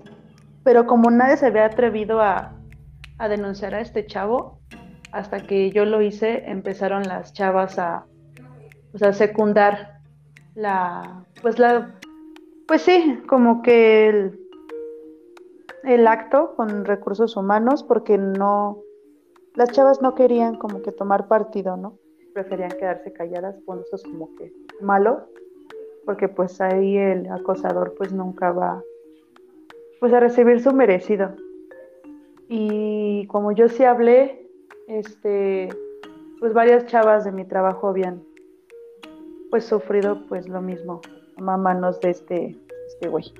pero 0.64 0.86
como 0.86 1.10
nadie 1.10 1.36
se 1.36 1.46
había 1.46 1.66
atrevido 1.66 2.20
a, 2.20 2.52
a 3.18 3.28
denunciar 3.28 3.74
a 3.74 3.80
este 3.80 4.06
chavo, 4.06 4.60
hasta 5.12 5.40
que 5.40 5.70
yo 5.70 5.84
lo 5.84 6.00
hice, 6.02 6.44
empezaron 6.50 7.02
las 7.02 7.32
chavas 7.32 7.78
a, 7.78 8.06
pues, 8.90 9.02
a 9.02 9.12
secundar 9.12 10.00
la, 10.54 11.24
pues 11.40 11.58
la, 11.58 11.94
pues 12.66 12.82
sí, 12.82 13.20
como 13.28 13.62
que 13.62 14.08
el, 14.08 14.40
el 15.84 16.06
acto 16.06 16.54
con 16.56 16.84
recursos 16.84 17.36
humanos, 17.36 17.82
porque 17.82 18.18
no, 18.18 18.82
las 19.54 19.70
chavas 19.72 20.00
no 20.00 20.14
querían 20.14 20.56
como 20.56 20.82
que 20.82 20.92
tomar 20.92 21.28
partido, 21.28 21.76
¿no? 21.76 21.98
Preferían 22.32 22.70
quedarse 22.70 23.12
calladas, 23.12 23.56
bueno, 23.66 23.82
eso 23.82 23.96
es 23.96 24.02
como 24.02 24.34
que 24.36 24.52
malo, 24.80 25.28
porque 26.04 26.28
pues 26.28 26.60
ahí 26.60 26.96
el 26.96 27.30
acosador 27.30 27.94
pues 27.96 28.12
nunca 28.12 28.52
va 28.52 28.82
pues 30.00 30.12
a 30.12 30.20
recibir 30.20 30.60
su 30.60 30.72
merecido. 30.72 31.30
Y 32.48 33.26
como 33.28 33.52
yo 33.52 33.68
sí 33.68 33.84
hablé, 33.84 34.48
este, 34.88 35.68
pues 36.40 36.52
varias 36.52 36.86
chavas 36.86 37.24
de 37.24 37.32
mi 37.32 37.44
trabajo 37.44 37.88
habían 37.88 38.22
pues 39.50 39.64
sufrido 39.64 40.26
pues 40.28 40.48
lo 40.48 40.60
mismo 40.60 41.00
a 41.36 41.56
manos 41.56 42.00
de 42.00 42.10
este, 42.10 42.58
este 42.88 43.08
güey. 43.08 43.32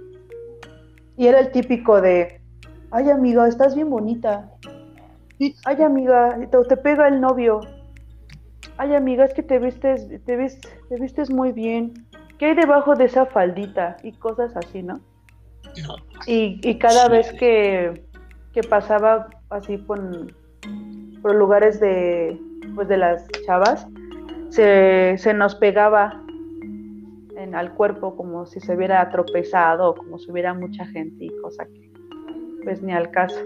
Y 1.16 1.26
era 1.26 1.40
el 1.40 1.50
típico 1.52 2.00
de, 2.00 2.40
ay 2.90 3.10
amiga, 3.10 3.46
estás 3.48 3.74
bien 3.74 3.90
bonita. 3.90 4.50
Ay 5.64 5.82
amiga, 5.82 6.38
te, 6.50 6.58
te 6.68 6.76
pega 6.76 7.08
el 7.08 7.20
novio. 7.20 7.60
Ay 8.78 8.94
amiga, 8.94 9.24
es 9.24 9.34
que 9.34 9.42
te 9.42 9.58
vistes, 9.58 10.08
te 10.24 10.36
vis- 10.36 10.60
te 10.88 10.96
vistes 10.98 11.30
muy 11.30 11.52
bien. 11.52 11.92
¿qué 12.38 12.46
hay 12.46 12.54
debajo 12.56 12.96
de 12.96 13.04
esa 13.04 13.26
faldita? 13.26 13.96
Y 14.02 14.12
cosas 14.12 14.56
así, 14.56 14.82
¿no? 14.82 14.94
No. 14.94 15.94
Y, 16.26 16.60
y 16.62 16.78
cada 16.78 17.06
Sí. 17.06 17.10
vez 17.12 17.32
que, 17.34 18.02
que 18.52 18.62
pasaba 18.64 19.28
así 19.50 19.76
por, 19.78 20.00
por 21.22 21.34
lugares 21.36 21.78
de, 21.78 22.36
pues 22.74 22.88
de 22.88 22.96
las 22.96 23.26
chavas, 23.46 23.86
se, 24.50 25.14
se 25.18 25.34
nos 25.34 25.54
pegaba 25.54 26.20
en, 27.42 27.54
al 27.54 27.74
cuerpo 27.74 28.16
como 28.16 28.46
si 28.46 28.60
se 28.60 28.74
hubiera 28.74 29.08
tropezado 29.10 29.90
o 29.90 29.94
como 29.94 30.18
si 30.18 30.30
hubiera 30.30 30.54
mucha 30.54 30.86
gente 30.86 31.24
y 31.24 31.30
cosa 31.40 31.66
que 31.66 31.92
pues 32.62 32.82
ni 32.82 32.92
al 32.92 33.10
caso. 33.10 33.40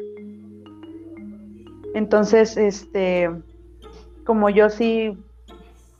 Entonces, 1.94 2.56
este, 2.56 3.30
como 4.24 4.50
yo 4.50 4.68
sí, 4.68 5.18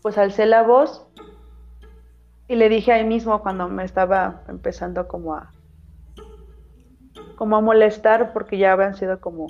pues 0.03 0.19
alcé 0.19 0.47
la 0.47 0.63
voz 0.63 1.07
y 2.49 2.57
le 2.57 2.69
dije 2.69 2.93
ahí 2.93 3.05
mismo 3.05 3.41
cuando 3.41 3.69
me 3.69 3.85
estaba 3.85 4.43
empezando 4.49 5.09
como 5.09 5.35
a, 5.35 5.51
como 7.37 7.57
a 7.57 7.61
molestar 7.61 8.33
porque 8.33 8.59
ya 8.59 8.73
habían 8.73 8.95
sido 8.95 9.21
como 9.21 9.47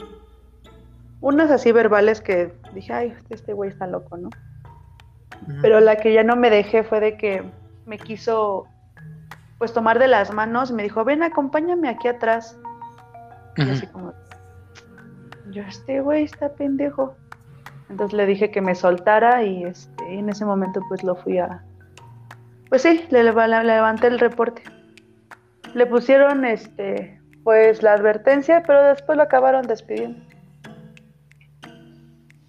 unas 1.21 1.51
así 1.51 1.73
verbales 1.73 2.21
que 2.21 2.53
dije, 2.75 2.93
ay, 2.93 3.15
este 3.31 3.53
güey 3.53 3.71
está 3.71 3.87
loco, 3.87 4.17
¿no? 4.17 4.31
Pero 5.61 5.81
la 5.81 5.97
que 5.97 6.13
ya 6.13 6.23
no 6.23 6.37
me 6.37 6.51
dejé 6.51 6.83
fue 6.85 7.01
de 7.01 7.17
que 7.17 7.43
me 7.87 7.99
quiso 7.99 8.67
pues 9.59 9.73
tomar 9.73 9.99
de 9.99 10.09
las 10.09 10.33
manos, 10.33 10.71
me 10.71 10.83
dijo, 10.83 11.05
ven, 11.05 11.23
acompáñame 11.23 11.89
aquí 11.89 12.09
atrás. 12.09 12.59
Y 13.57 13.71
así 13.71 13.87
como, 13.87 14.13
yo, 15.51 15.63
este 15.63 16.01
güey 16.01 16.25
está 16.25 16.51
pendejo. 16.53 17.17
Entonces 17.89 18.15
le 18.15 18.27
dije 18.27 18.51
que 18.51 18.61
me 18.61 18.75
soltara 18.75 19.45
y 19.45 19.65
este, 19.65 20.15
y 20.15 20.19
en 20.19 20.29
ese 20.29 20.45
momento 20.45 20.81
pues 20.89 21.03
lo 21.03 21.15
fui 21.15 21.39
a... 21.39 21.63
Pues 22.69 22.83
sí, 22.83 23.07
le, 23.11 23.23
le 23.23 23.65
levanté 23.65 24.09
el 24.09 24.19
reporte. 24.19 24.63
Le 25.73 25.87
pusieron 25.87 26.45
este, 26.45 27.19
pues 27.45 27.83
la 27.83 27.93
advertencia, 27.95 28.63
pero 28.67 28.83
después 28.83 29.17
lo 29.17 29.23
acabaron 29.23 29.67
despidiendo. 29.67 30.26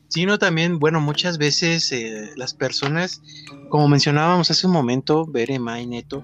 Sino 0.09 0.39
también, 0.39 0.79
bueno, 0.79 1.01
muchas 1.01 1.37
veces 1.37 1.91
eh, 1.91 2.31
las 2.35 2.53
personas, 2.53 3.21
como 3.69 3.87
mencionábamos 3.87 4.49
hace 4.51 4.65
un 4.65 4.73
momento, 4.73 5.25
Bere, 5.25 5.59
Mai, 5.59 5.85
Neto, 5.85 6.23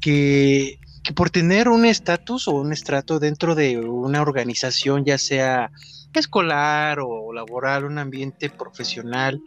que, 0.00 0.78
que 1.02 1.12
por 1.14 1.30
tener 1.30 1.68
un 1.68 1.86
estatus 1.86 2.48
o 2.48 2.52
un 2.52 2.72
estrato 2.72 3.18
dentro 3.18 3.54
de 3.54 3.78
una 3.78 4.20
organización, 4.20 5.04
ya 5.04 5.16
sea 5.18 5.70
escolar 6.12 6.98
o 7.00 7.32
laboral, 7.32 7.84
un 7.84 7.98
ambiente 7.98 8.50
profesional, 8.50 9.42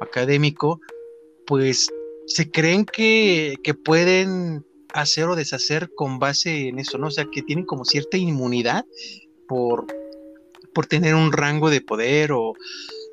académico, 0.00 0.80
pues 1.46 1.88
se 2.26 2.50
creen 2.50 2.84
que, 2.84 3.56
que 3.62 3.74
pueden 3.74 4.64
hacer 4.92 5.24
o 5.24 5.36
deshacer 5.36 5.90
con 5.94 6.18
base 6.18 6.68
en 6.68 6.78
eso, 6.78 6.98
¿no? 6.98 7.08
O 7.08 7.10
sea, 7.10 7.26
que 7.30 7.42
tienen 7.42 7.66
como 7.66 7.84
cierta 7.84 8.16
inmunidad 8.16 8.84
por, 9.48 9.86
por 10.74 10.86
tener 10.86 11.14
un 11.14 11.32
rango 11.32 11.70
de 11.70 11.80
poder 11.80 12.32
o 12.32 12.54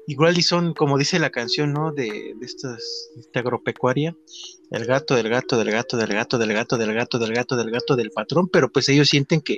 igual 0.08 0.38
y 0.38 0.42
son, 0.42 0.74
como 0.74 0.98
dice 0.98 1.20
la 1.20 1.30
canción, 1.30 1.74
¿no? 1.74 1.92
De, 1.92 2.34
de 2.38 2.46
estas, 2.46 3.10
de 3.16 3.22
esta 3.22 3.40
agropecuaria, 3.40 4.16
el 4.72 4.86
gato, 4.86 5.16
del 5.16 5.30
gato, 5.30 5.58
del 5.58 5.72
gato, 5.72 5.98
del 5.98 6.14
gato, 6.14 6.38
del 6.38 6.54
gato, 6.54 6.78
del 6.78 6.94
gato, 6.94 7.20
del 7.20 7.34
gato, 7.34 7.56
del 7.56 7.72
gato, 7.72 7.96
del 7.96 8.12
patrón, 8.12 8.50
pero 8.50 8.72
pues 8.72 8.90
ellos 8.90 9.10
sienten 9.10 9.42
que, 9.42 9.58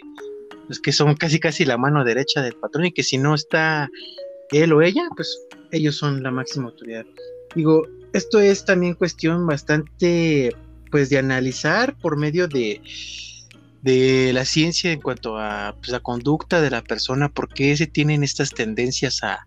pues 0.67 0.79
que 0.79 0.91
son 0.91 1.15
casi 1.15 1.39
casi 1.39 1.65
la 1.65 1.77
mano 1.77 2.03
derecha 2.03 2.41
del 2.41 2.55
patrón 2.55 2.85
y 2.85 2.91
que 2.91 3.03
si 3.03 3.17
no 3.17 3.33
está 3.33 3.89
él 4.51 4.73
o 4.73 4.81
ella, 4.81 5.03
pues 5.15 5.39
ellos 5.71 5.95
son 5.95 6.21
la 6.21 6.31
máxima 6.31 6.67
autoridad. 6.67 7.05
Digo, 7.55 7.87
esto 8.13 8.39
es 8.39 8.65
también 8.65 8.93
cuestión 8.93 9.45
bastante, 9.47 10.55
pues, 10.91 11.09
de 11.09 11.17
analizar 11.17 11.97
por 11.99 12.17
medio 12.17 12.47
de, 12.47 12.81
de 13.83 14.31
la 14.33 14.45
ciencia 14.45 14.91
en 14.91 15.01
cuanto 15.01 15.37
a 15.37 15.75
pues, 15.77 15.89
la 15.89 15.99
conducta 15.99 16.61
de 16.61 16.71
la 16.71 16.81
persona, 16.81 17.29
por 17.29 17.49
qué 17.49 17.75
se 17.77 17.85
tienen 17.85 18.23
estas 18.23 18.51
tendencias 18.51 19.23
a, 19.23 19.45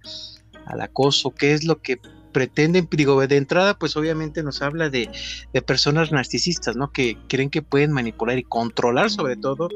al 0.66 0.80
acoso, 0.80 1.30
qué 1.30 1.54
es 1.54 1.64
lo 1.64 1.80
que 1.80 1.98
pretenden, 2.32 2.86
digo, 2.90 3.26
de 3.26 3.36
entrada, 3.38 3.78
pues 3.78 3.96
obviamente 3.96 4.42
nos 4.42 4.60
habla 4.60 4.90
de, 4.90 5.08
de 5.54 5.62
personas 5.62 6.12
narcisistas, 6.12 6.76
¿no? 6.76 6.92
Que 6.92 7.16
creen 7.28 7.48
que 7.48 7.62
pueden 7.62 7.92
manipular 7.92 8.36
y 8.38 8.42
controlar 8.42 9.08
sobre 9.08 9.36
todo 9.36 9.70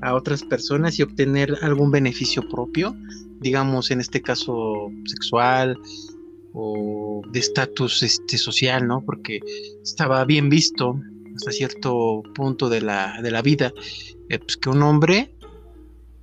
a 0.00 0.14
otras 0.14 0.42
personas 0.42 0.98
y 0.98 1.02
obtener 1.02 1.58
algún 1.60 1.90
beneficio 1.90 2.48
propio, 2.48 2.96
digamos, 3.40 3.90
en 3.90 4.00
este 4.00 4.22
caso 4.22 4.90
sexual 5.04 5.76
o 6.54 7.20
de 7.30 7.40
estatus 7.40 8.02
este, 8.02 8.38
social, 8.38 8.86
¿no? 8.86 9.02
Porque 9.04 9.40
estaba 9.82 10.24
bien 10.24 10.48
visto 10.48 10.98
hasta 11.38 11.52
cierto 11.52 12.22
punto 12.34 12.68
de 12.68 12.80
la, 12.80 13.22
de 13.22 13.30
la 13.30 13.42
vida, 13.42 13.72
eh, 14.28 14.38
pues 14.38 14.56
que 14.56 14.68
un 14.68 14.82
hombre 14.82 15.32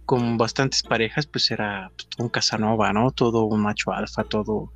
con 0.06 0.38
bastantes 0.38 0.84
parejas, 0.84 1.26
pues 1.26 1.50
era 1.50 1.92
pues, 1.96 2.08
un 2.20 2.30
Casanova, 2.30 2.94
¿no? 2.94 3.12
Todo 3.12 3.46
un 3.46 3.62
macho 3.62 3.92
alfa, 3.92 4.24
todo 4.24 4.72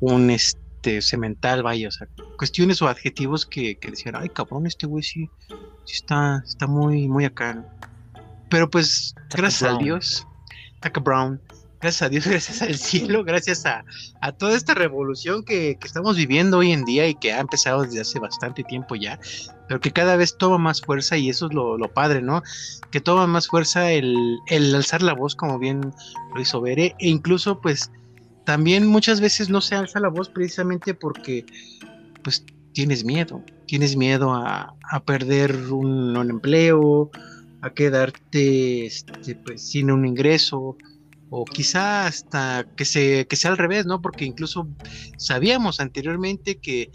un 0.00 0.30
este 0.30 1.02
cemental, 1.02 1.62
vaya, 1.62 1.88
o 1.88 1.90
sea, 1.90 2.08
cuestiones 2.38 2.80
o 2.82 2.88
adjetivos 2.88 3.46
que, 3.46 3.78
que 3.78 3.90
decían, 3.90 4.16
ay 4.16 4.28
cabrón, 4.28 4.66
este 4.66 4.86
güey 4.86 5.02
sí, 5.02 5.28
sí 5.84 5.96
está, 5.96 6.42
está 6.46 6.66
muy, 6.66 7.08
muy 7.08 7.24
acá. 7.24 7.64
Pero 8.48 8.68
pues, 8.68 9.14
Taka 9.28 9.42
gracias 9.42 9.62
a 9.62 9.72
Brown. 9.72 9.84
Dios, 9.84 10.26
Taka 10.80 11.00
Brown, 11.00 11.40
gracias 11.80 12.02
a 12.02 12.08
Dios, 12.08 12.26
gracias 12.28 12.62
al 12.62 12.74
cielo, 12.76 13.24
gracias 13.24 13.66
a, 13.66 13.84
a 14.20 14.32
toda 14.32 14.56
esta 14.56 14.74
revolución 14.74 15.44
que, 15.44 15.76
que 15.80 15.86
estamos 15.86 16.16
viviendo 16.16 16.58
hoy 16.58 16.72
en 16.72 16.84
día 16.84 17.08
y 17.08 17.14
que 17.14 17.32
ha 17.32 17.40
empezado 17.40 17.82
desde 17.82 18.00
hace 18.00 18.18
bastante 18.18 18.62
tiempo 18.64 18.94
ya, 18.94 19.18
pero 19.68 19.80
que 19.80 19.92
cada 19.92 20.16
vez 20.16 20.36
toma 20.36 20.58
más 20.58 20.80
fuerza 20.80 21.16
y 21.16 21.30
eso 21.30 21.46
es 21.46 21.54
lo, 21.54 21.78
lo 21.78 21.92
padre, 21.92 22.22
¿no? 22.22 22.42
Que 22.90 23.00
toma 23.00 23.26
más 23.26 23.48
fuerza 23.48 23.90
el, 23.92 24.38
el 24.48 24.74
alzar 24.74 25.02
la 25.02 25.14
voz, 25.14 25.34
como 25.34 25.58
bien 25.58 25.80
lo 26.34 26.40
hizo 26.40 26.60
Bere, 26.60 26.94
e 26.98 27.08
incluso 27.08 27.60
pues 27.60 27.90
también 28.44 28.86
muchas 28.86 29.20
veces 29.20 29.48
no 29.48 29.60
se 29.60 29.76
alza 29.76 30.00
la 30.00 30.08
voz 30.08 30.28
precisamente 30.28 30.94
porque 30.94 31.44
pues 32.22 32.44
tienes 32.72 33.04
miedo, 33.04 33.42
tienes 33.66 33.96
miedo 33.96 34.32
a, 34.32 34.74
a 34.90 35.04
perder 35.04 35.56
un, 35.72 36.16
un 36.16 36.30
empleo, 36.30 37.10
a 37.62 37.70
quedarte 37.70 38.86
este, 38.86 39.34
pues, 39.36 39.62
sin 39.62 39.90
un 39.90 40.06
ingreso, 40.06 40.76
o 41.30 41.44
quizá 41.44 42.06
hasta 42.06 42.66
que, 42.76 42.84
se, 42.84 43.26
que 43.26 43.36
sea 43.36 43.52
al 43.52 43.58
revés, 43.58 43.86
¿no? 43.86 44.02
Porque 44.02 44.24
incluso 44.24 44.68
sabíamos 45.16 45.80
anteriormente 45.80 46.58
que, 46.58 46.90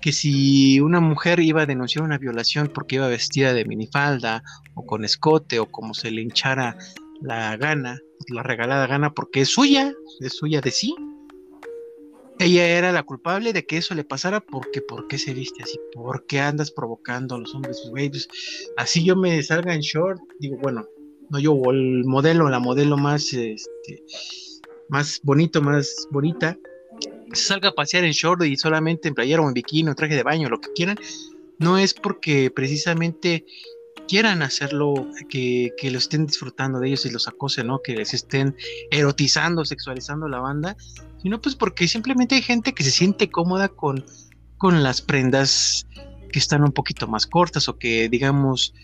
que 0.00 0.12
si 0.12 0.80
una 0.80 1.00
mujer 1.00 1.40
iba 1.40 1.62
a 1.62 1.66
denunciar 1.66 2.04
una 2.04 2.18
violación 2.18 2.70
porque 2.72 2.96
iba 2.96 3.08
vestida 3.08 3.52
de 3.52 3.64
minifalda 3.64 4.42
o 4.74 4.86
con 4.86 5.04
escote 5.04 5.58
o 5.58 5.66
como 5.66 5.94
se 5.94 6.10
le 6.10 6.22
hinchara 6.22 6.76
la 7.20 7.56
gana, 7.56 7.98
la 8.28 8.42
regalada 8.42 8.86
gana 8.86 9.12
porque 9.14 9.42
es 9.42 9.48
suya, 9.48 9.92
es 10.20 10.36
suya 10.36 10.60
de 10.60 10.70
sí. 10.70 10.94
Ella 12.38 12.66
era 12.66 12.90
la 12.92 13.02
culpable 13.02 13.52
de 13.52 13.66
que 13.66 13.76
eso 13.76 13.94
le 13.94 14.04
pasara 14.04 14.40
porque 14.40 14.80
¿por 14.80 15.06
qué 15.06 15.18
se 15.18 15.34
viste 15.34 15.62
así? 15.62 15.78
¿Por 15.92 16.26
qué 16.26 16.40
andas 16.40 16.70
provocando 16.70 17.34
a 17.34 17.38
los 17.38 17.54
hombres? 17.54 17.80
Pues, 17.90 18.10
pues, 18.10 18.28
así 18.76 19.04
yo 19.04 19.16
me 19.16 19.42
salga 19.42 19.74
en 19.74 19.80
short, 19.80 20.20
digo, 20.40 20.56
bueno, 20.60 20.86
no 21.30 21.38
yo, 21.38 21.52
o 21.52 21.70
el 21.72 22.04
modelo, 22.04 22.48
la 22.48 22.58
modelo 22.58 22.96
más, 22.96 23.32
este, 23.32 24.04
más 24.88 25.20
bonito, 25.22 25.62
más 25.62 26.08
bonita, 26.10 26.58
salga 27.32 27.70
a 27.70 27.74
pasear 27.74 28.04
en 28.04 28.12
short 28.12 28.44
y 28.44 28.56
solamente 28.56 29.08
en 29.08 29.14
playera 29.14 29.42
o 29.42 29.48
en 29.48 29.54
bikini 29.54 29.90
o 29.90 29.94
traje 29.94 30.14
de 30.14 30.22
baño, 30.22 30.48
lo 30.48 30.60
que 30.60 30.72
quieran, 30.74 30.98
no 31.58 31.78
es 31.78 31.94
porque 31.94 32.50
precisamente 32.50 33.44
quieran 34.08 34.42
hacerlo, 34.42 35.08
que, 35.28 35.72
que 35.78 35.90
lo 35.90 35.98
estén 35.98 36.26
disfrutando 36.26 36.80
de 36.80 36.88
ellos 36.88 37.06
y 37.06 37.10
los 37.10 37.28
acosen, 37.28 37.68
¿no? 37.68 37.80
Que 37.82 37.94
les 37.94 38.14
estén 38.14 38.56
erotizando, 38.90 39.64
sexualizando 39.64 40.28
la 40.28 40.40
banda, 40.40 40.76
sino 41.22 41.40
pues 41.40 41.54
porque 41.54 41.88
simplemente 41.88 42.34
hay 42.34 42.42
gente 42.42 42.72
que 42.72 42.82
se 42.82 42.90
siente 42.90 43.30
cómoda 43.30 43.68
con, 43.68 44.04
con 44.58 44.82
las 44.82 45.00
prendas 45.00 45.86
que 46.32 46.40
están 46.40 46.64
un 46.64 46.72
poquito 46.72 47.06
más 47.06 47.26
cortas 47.26 47.68
o 47.68 47.78
que 47.78 48.08
digamos 48.08 48.74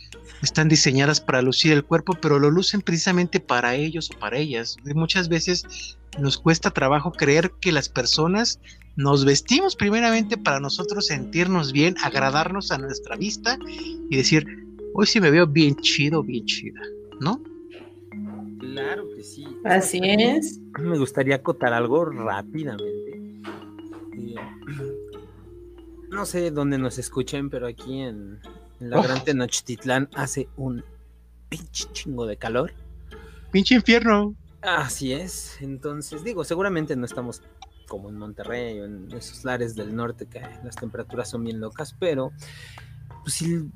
están 0.43 0.69
diseñadas 0.69 1.21
para 1.21 1.43
lucir 1.43 1.73
el 1.73 1.85
cuerpo, 1.85 2.15
pero 2.21 2.39
lo 2.39 2.51
lucen 2.51 2.81
precisamente 2.81 3.41
para 3.41 3.75
ellos 3.75 4.11
o 4.15 4.19
para 4.19 4.39
ellas. 4.39 4.77
Y 4.87 4.95
muchas 4.95 5.29
veces 5.29 5.97
nos 6.19 6.39
cuesta 6.39 6.71
trabajo 6.71 7.11
creer 7.11 7.51
que 7.61 7.73
las 7.73 7.89
personas 7.89 8.61
nos 8.97 9.25
vestimos 9.25 9.77
primeramente 9.77 10.37
para 10.37 10.61
nosotros 10.61 11.07
sentirnos 11.07 11.73
bien, 11.73 11.97
agradarnos 12.03 12.71
a 12.71 12.79
nuestra 12.79 13.17
vista 13.17 13.59
y 14.11 14.17
decir, 14.17 14.47
hoy 14.95 15.07
sí 15.07 15.21
me 15.21 15.31
veo 15.31 15.47
bien 15.47 15.77
chido, 15.77 16.23
bien 16.23 16.45
chida, 16.45 16.81
¿no? 17.21 17.41
Claro 18.61 19.09
que 19.17 19.23
sí. 19.23 19.47
Así 19.65 20.01
es. 20.03 20.61
Me 20.79 20.99
gustaría 20.99 21.37
acotar 21.37 21.73
algo 21.73 22.05
rápidamente. 22.05 23.08
No 26.19 26.27
sé 26.27 26.51
dónde 26.51 26.79
nos 26.79 26.99
escuchen, 26.99 27.49
pero 27.49 27.69
aquí 27.69 28.01
en, 28.01 28.41
en 28.81 28.91
la 28.91 28.99
Oh. 28.99 29.03
Gran 29.05 29.23
Tenochtitlán 29.23 30.09
hace 30.17 30.49
un 30.57 30.83
pinche 31.49 31.87
chingo 31.93 32.27
de 32.27 32.37
calor. 32.37 32.73
Pinche 33.53 33.77
infierno. 33.77 34.35
Así 34.61 35.13
es. 35.13 35.59
Entonces, 35.61 36.25
digo, 36.25 36.43
seguramente 36.43 36.97
no 36.97 37.05
estamos 37.05 37.43
como 37.87 38.09
en 38.09 38.19
Monterrey 38.19 38.81
o 38.81 38.85
en 38.87 39.09
esos 39.13 39.45
lares 39.45 39.77
del 39.77 39.95
norte 39.95 40.27
que 40.27 40.41
las 40.65 40.75
temperaturas 40.75 41.31
son 41.31 41.45
bien 41.45 41.61
locas, 41.61 41.95
pero 42.01 42.33
pues 43.23 43.35
sí, 43.35 43.71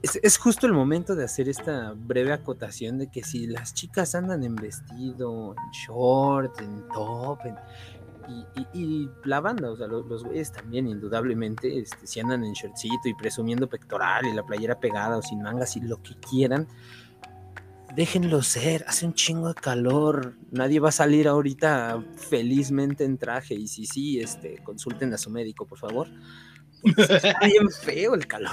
es, 0.00 0.20
es 0.22 0.38
justo 0.38 0.68
el 0.68 0.74
momento 0.74 1.16
de 1.16 1.24
hacer 1.24 1.48
esta 1.48 1.94
breve 1.96 2.32
acotación 2.32 2.96
de 2.98 3.10
que 3.10 3.24
si 3.24 3.48
las 3.48 3.74
chicas 3.74 4.14
andan 4.14 4.44
en 4.44 4.54
vestido, 4.54 5.56
en 5.56 5.70
short, 5.72 6.60
en 6.60 6.86
top, 6.94 7.40
en- 7.44 7.56
y, 8.28 8.60
y- 8.60 8.66
y 9.04 9.10
la 9.24 9.40
banda, 9.40 9.70
o 9.70 9.76
sea, 9.76 9.86
lo- 9.86 10.02
los, 10.02 10.24
güeyes 10.24 10.52
también, 10.52 10.86
indudablemente, 10.88 11.78
este, 11.80 12.06
si 12.06 12.20
andan 12.20 12.44
en 12.44 12.52
shortcito 12.52 13.08
y 13.08 13.14
presumiendo 13.14 13.68
pectoral 13.68 14.26
y 14.26 14.32
la 14.32 14.44
playera 14.44 14.78
pegada 14.78 15.16
o 15.16 15.22
sin 15.22 15.42
mangas 15.42 15.76
y 15.76 15.80
lo 15.80 16.02
que 16.02 16.14
quieran, 16.16 16.66
déjenlo 17.96 18.42
ser, 18.42 18.84
hace 18.86 19.06
un 19.06 19.14
chingo 19.14 19.48
de 19.48 19.54
calor, 19.54 20.34
nadie 20.50 20.78
va 20.78 20.90
a 20.90 20.92
salir 20.92 21.26
ahorita 21.26 22.02
felizmente 22.16 23.04
en 23.04 23.18
traje 23.18 23.54
y 23.54 23.66
si 23.66 23.86
sí, 23.86 24.20
este, 24.20 24.62
consulten 24.62 25.12
a 25.14 25.18
su 25.18 25.30
médico, 25.30 25.66
por 25.66 25.78
favor. 25.78 26.06
Está 26.84 27.40
bien 27.46 27.68
feo 27.70 28.14
el 28.14 28.26
calor. 28.26 28.52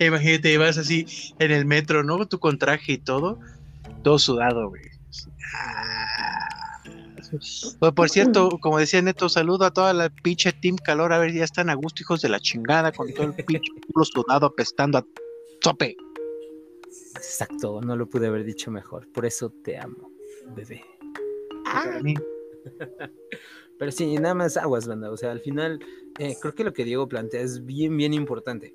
Imagínate, 0.00 0.58
vas 0.58 0.78
así 0.78 1.06
en 1.38 1.50
el 1.50 1.64
metro, 1.64 2.02
¿no? 2.04 2.26
Tú 2.28 2.38
con 2.38 2.58
traje 2.58 2.92
y 2.92 2.98
todo, 2.98 3.38
todo 4.02 4.18
sudado, 4.18 4.68
güey. 4.68 4.82
Ah. 5.56 6.47
Pues, 7.30 7.76
por 7.94 8.08
cierto, 8.08 8.50
como 8.60 8.78
decía 8.78 9.02
Neto, 9.02 9.28
saludo 9.28 9.64
a 9.64 9.72
toda 9.72 9.92
la 9.92 10.10
pinche 10.10 10.52
Team 10.52 10.76
Calor. 10.76 11.12
A 11.12 11.18
ver, 11.18 11.32
ya 11.32 11.44
están 11.44 11.70
a 11.70 11.74
gusto, 11.74 12.02
hijos 12.02 12.22
de 12.22 12.28
la 12.28 12.40
chingada, 12.40 12.92
con 12.92 13.12
todo 13.12 13.26
el 13.26 13.34
pinche 13.34 13.70
culo 13.92 14.04
sudado 14.04 14.46
apestando 14.46 14.98
a 14.98 15.06
tope. 15.60 15.96
Exacto, 17.16 17.80
no 17.80 17.96
lo 17.96 18.08
pude 18.08 18.28
haber 18.28 18.44
dicho 18.44 18.70
mejor. 18.70 19.10
Por 19.12 19.26
eso 19.26 19.52
te 19.62 19.78
amo, 19.78 20.10
bebé. 20.54 20.84
Mí. 22.02 22.14
Pero 23.78 23.92
sí, 23.92 24.16
nada 24.16 24.34
más 24.34 24.56
aguas, 24.56 24.86
banda. 24.86 25.10
O 25.10 25.16
sea, 25.16 25.30
al 25.30 25.40
final, 25.40 25.78
eh, 26.18 26.36
creo 26.40 26.54
que 26.54 26.64
lo 26.64 26.72
que 26.72 26.84
Diego 26.84 27.08
plantea 27.08 27.40
es 27.40 27.64
bien, 27.64 27.96
bien 27.96 28.12
importante. 28.12 28.74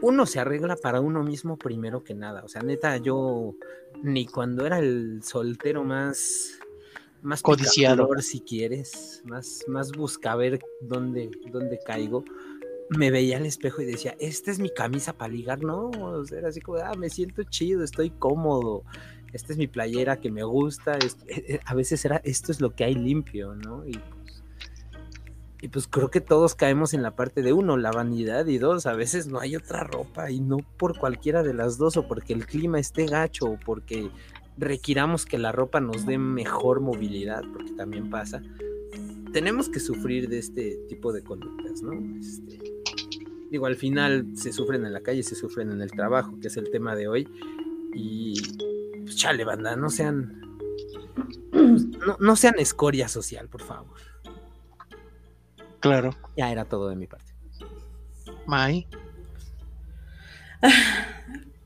Uno 0.00 0.26
se 0.26 0.40
arregla 0.40 0.76
para 0.76 1.00
uno 1.00 1.22
mismo 1.22 1.56
primero 1.56 2.02
que 2.02 2.14
nada. 2.14 2.42
O 2.44 2.48
sea, 2.48 2.62
neta, 2.62 2.96
yo 2.96 3.54
ni 4.02 4.26
cuando 4.26 4.66
era 4.66 4.78
el 4.78 5.22
soltero 5.22 5.84
más, 5.84 6.58
más 7.22 7.42
Codiciado. 7.42 8.08
si 8.20 8.40
quieres, 8.40 9.22
más, 9.24 9.60
más 9.68 9.92
busca 9.92 10.34
ver 10.36 10.60
dónde, 10.80 11.30
dónde 11.50 11.78
caigo, 11.84 12.24
me 12.90 13.10
veía 13.10 13.38
al 13.38 13.46
espejo 13.46 13.80
y 13.80 13.86
decía, 13.86 14.14
esta 14.18 14.50
es 14.50 14.58
mi 14.58 14.68
camisa 14.68 15.12
para 15.14 15.32
ligar, 15.32 15.62
no, 15.62 15.90
o 15.90 16.24
sea, 16.24 16.38
era 16.38 16.48
así 16.48 16.60
como, 16.60 16.78
ah, 16.78 16.94
me 16.96 17.08
siento 17.08 17.42
chido, 17.44 17.82
estoy 17.84 18.10
cómodo, 18.10 18.82
esta 19.32 19.52
es 19.52 19.58
mi 19.58 19.66
playera 19.66 20.20
que 20.20 20.30
me 20.30 20.42
gusta, 20.42 20.98
es- 20.98 21.16
eh, 21.28 21.44
eh, 21.48 21.60
a 21.64 21.74
veces 21.74 22.04
era, 22.04 22.20
esto 22.24 22.52
es 22.52 22.60
lo 22.60 22.74
que 22.74 22.84
hay 22.84 22.94
limpio, 22.94 23.54
¿no? 23.54 23.86
Y 23.86 23.92
pues, 23.92 24.42
y 25.62 25.68
pues 25.68 25.86
creo 25.86 26.10
que 26.10 26.20
todos 26.20 26.56
caemos 26.56 26.92
en 26.92 27.02
la 27.04 27.14
parte 27.14 27.40
de 27.40 27.52
uno, 27.52 27.76
la 27.76 27.92
vanidad, 27.92 28.46
y 28.46 28.58
dos, 28.58 28.84
a 28.86 28.94
veces 28.94 29.28
no 29.28 29.38
hay 29.38 29.54
otra 29.54 29.84
ropa, 29.84 30.30
y 30.30 30.40
no 30.40 30.56
por 30.76 30.98
cualquiera 30.98 31.44
de 31.44 31.54
las 31.54 31.78
dos, 31.78 31.96
o 31.96 32.06
porque 32.08 32.32
el 32.32 32.46
clima 32.46 32.80
esté 32.80 33.06
gacho, 33.06 33.46
o 33.46 33.58
porque 33.64 34.10
requiramos 34.56 35.26
que 35.26 35.38
la 35.38 35.52
ropa 35.52 35.80
nos 35.80 36.06
dé 36.06 36.18
mejor 36.18 36.80
movilidad, 36.80 37.42
porque 37.52 37.72
también 37.72 38.10
pasa. 38.10 38.42
Tenemos 39.32 39.68
que 39.68 39.80
sufrir 39.80 40.28
de 40.28 40.38
este 40.38 40.78
tipo 40.88 41.12
de 41.12 41.22
conductas, 41.22 41.82
¿no? 41.82 41.92
Este, 42.18 42.60
digo, 43.50 43.66
al 43.66 43.76
final 43.76 44.26
se 44.34 44.52
sufren 44.52 44.84
en 44.84 44.92
la 44.92 45.00
calle, 45.00 45.22
se 45.22 45.34
sufren 45.34 45.70
en 45.70 45.80
el 45.80 45.90
trabajo, 45.90 46.38
que 46.40 46.48
es 46.48 46.56
el 46.56 46.70
tema 46.70 46.94
de 46.94 47.08
hoy. 47.08 47.28
Y 47.94 48.34
pues, 49.02 49.16
chale, 49.16 49.44
banda, 49.44 49.76
no 49.76 49.90
sean. 49.90 50.58
pues, 51.50 51.86
no, 51.86 52.16
no 52.20 52.36
sean 52.36 52.54
escoria 52.58 53.08
social, 53.08 53.48
por 53.48 53.62
favor. 53.62 53.98
Claro. 55.80 56.16
Ya 56.36 56.52
era 56.52 56.64
todo 56.64 56.88
de 56.88 56.96
mi 56.96 57.06
parte. 57.06 57.32
May. 58.46 58.86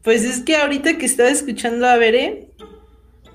Pues 0.03 0.25
es 0.25 0.43
que 0.43 0.57
ahorita 0.57 0.99
que 0.99 1.05
estaba 1.05 1.29
escuchando 1.31 1.85
a 1.85 1.97
Veré, 1.97 2.46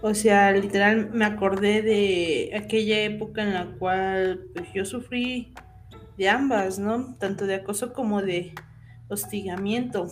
o 0.01 0.15
sea, 0.15 0.51
literal 0.51 1.11
me 1.11 1.25
acordé 1.25 1.81
de 1.81 2.51
aquella 2.55 3.01
época 3.01 3.43
en 3.43 3.53
la 3.53 3.65
cual 3.77 4.47
pues, 4.53 4.67
yo 4.73 4.83
sufrí 4.83 5.53
de 6.17 6.27
ambas, 6.27 6.79
¿no? 6.79 7.15
Tanto 7.15 7.45
de 7.45 7.55
acoso 7.55 7.93
como 7.93 8.21
de 8.21 8.53
hostigamiento. 9.09 10.07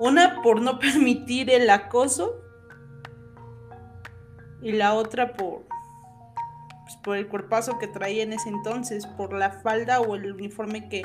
Una 0.00 0.40
por 0.42 0.62
no 0.62 0.78
permitir 0.80 1.50
el 1.50 1.68
acoso 1.68 2.42
y 4.62 4.72
la 4.72 4.94
otra 4.94 5.34
por, 5.34 5.66
pues, 6.84 6.96
por 7.04 7.16
el 7.18 7.28
cuerpazo 7.28 7.78
que 7.78 7.86
traía 7.86 8.22
en 8.22 8.32
ese 8.32 8.48
entonces, 8.48 9.06
por 9.06 9.34
la 9.34 9.50
falda 9.50 10.00
o 10.00 10.14
el 10.14 10.32
uniforme 10.32 10.88
que, 10.88 11.02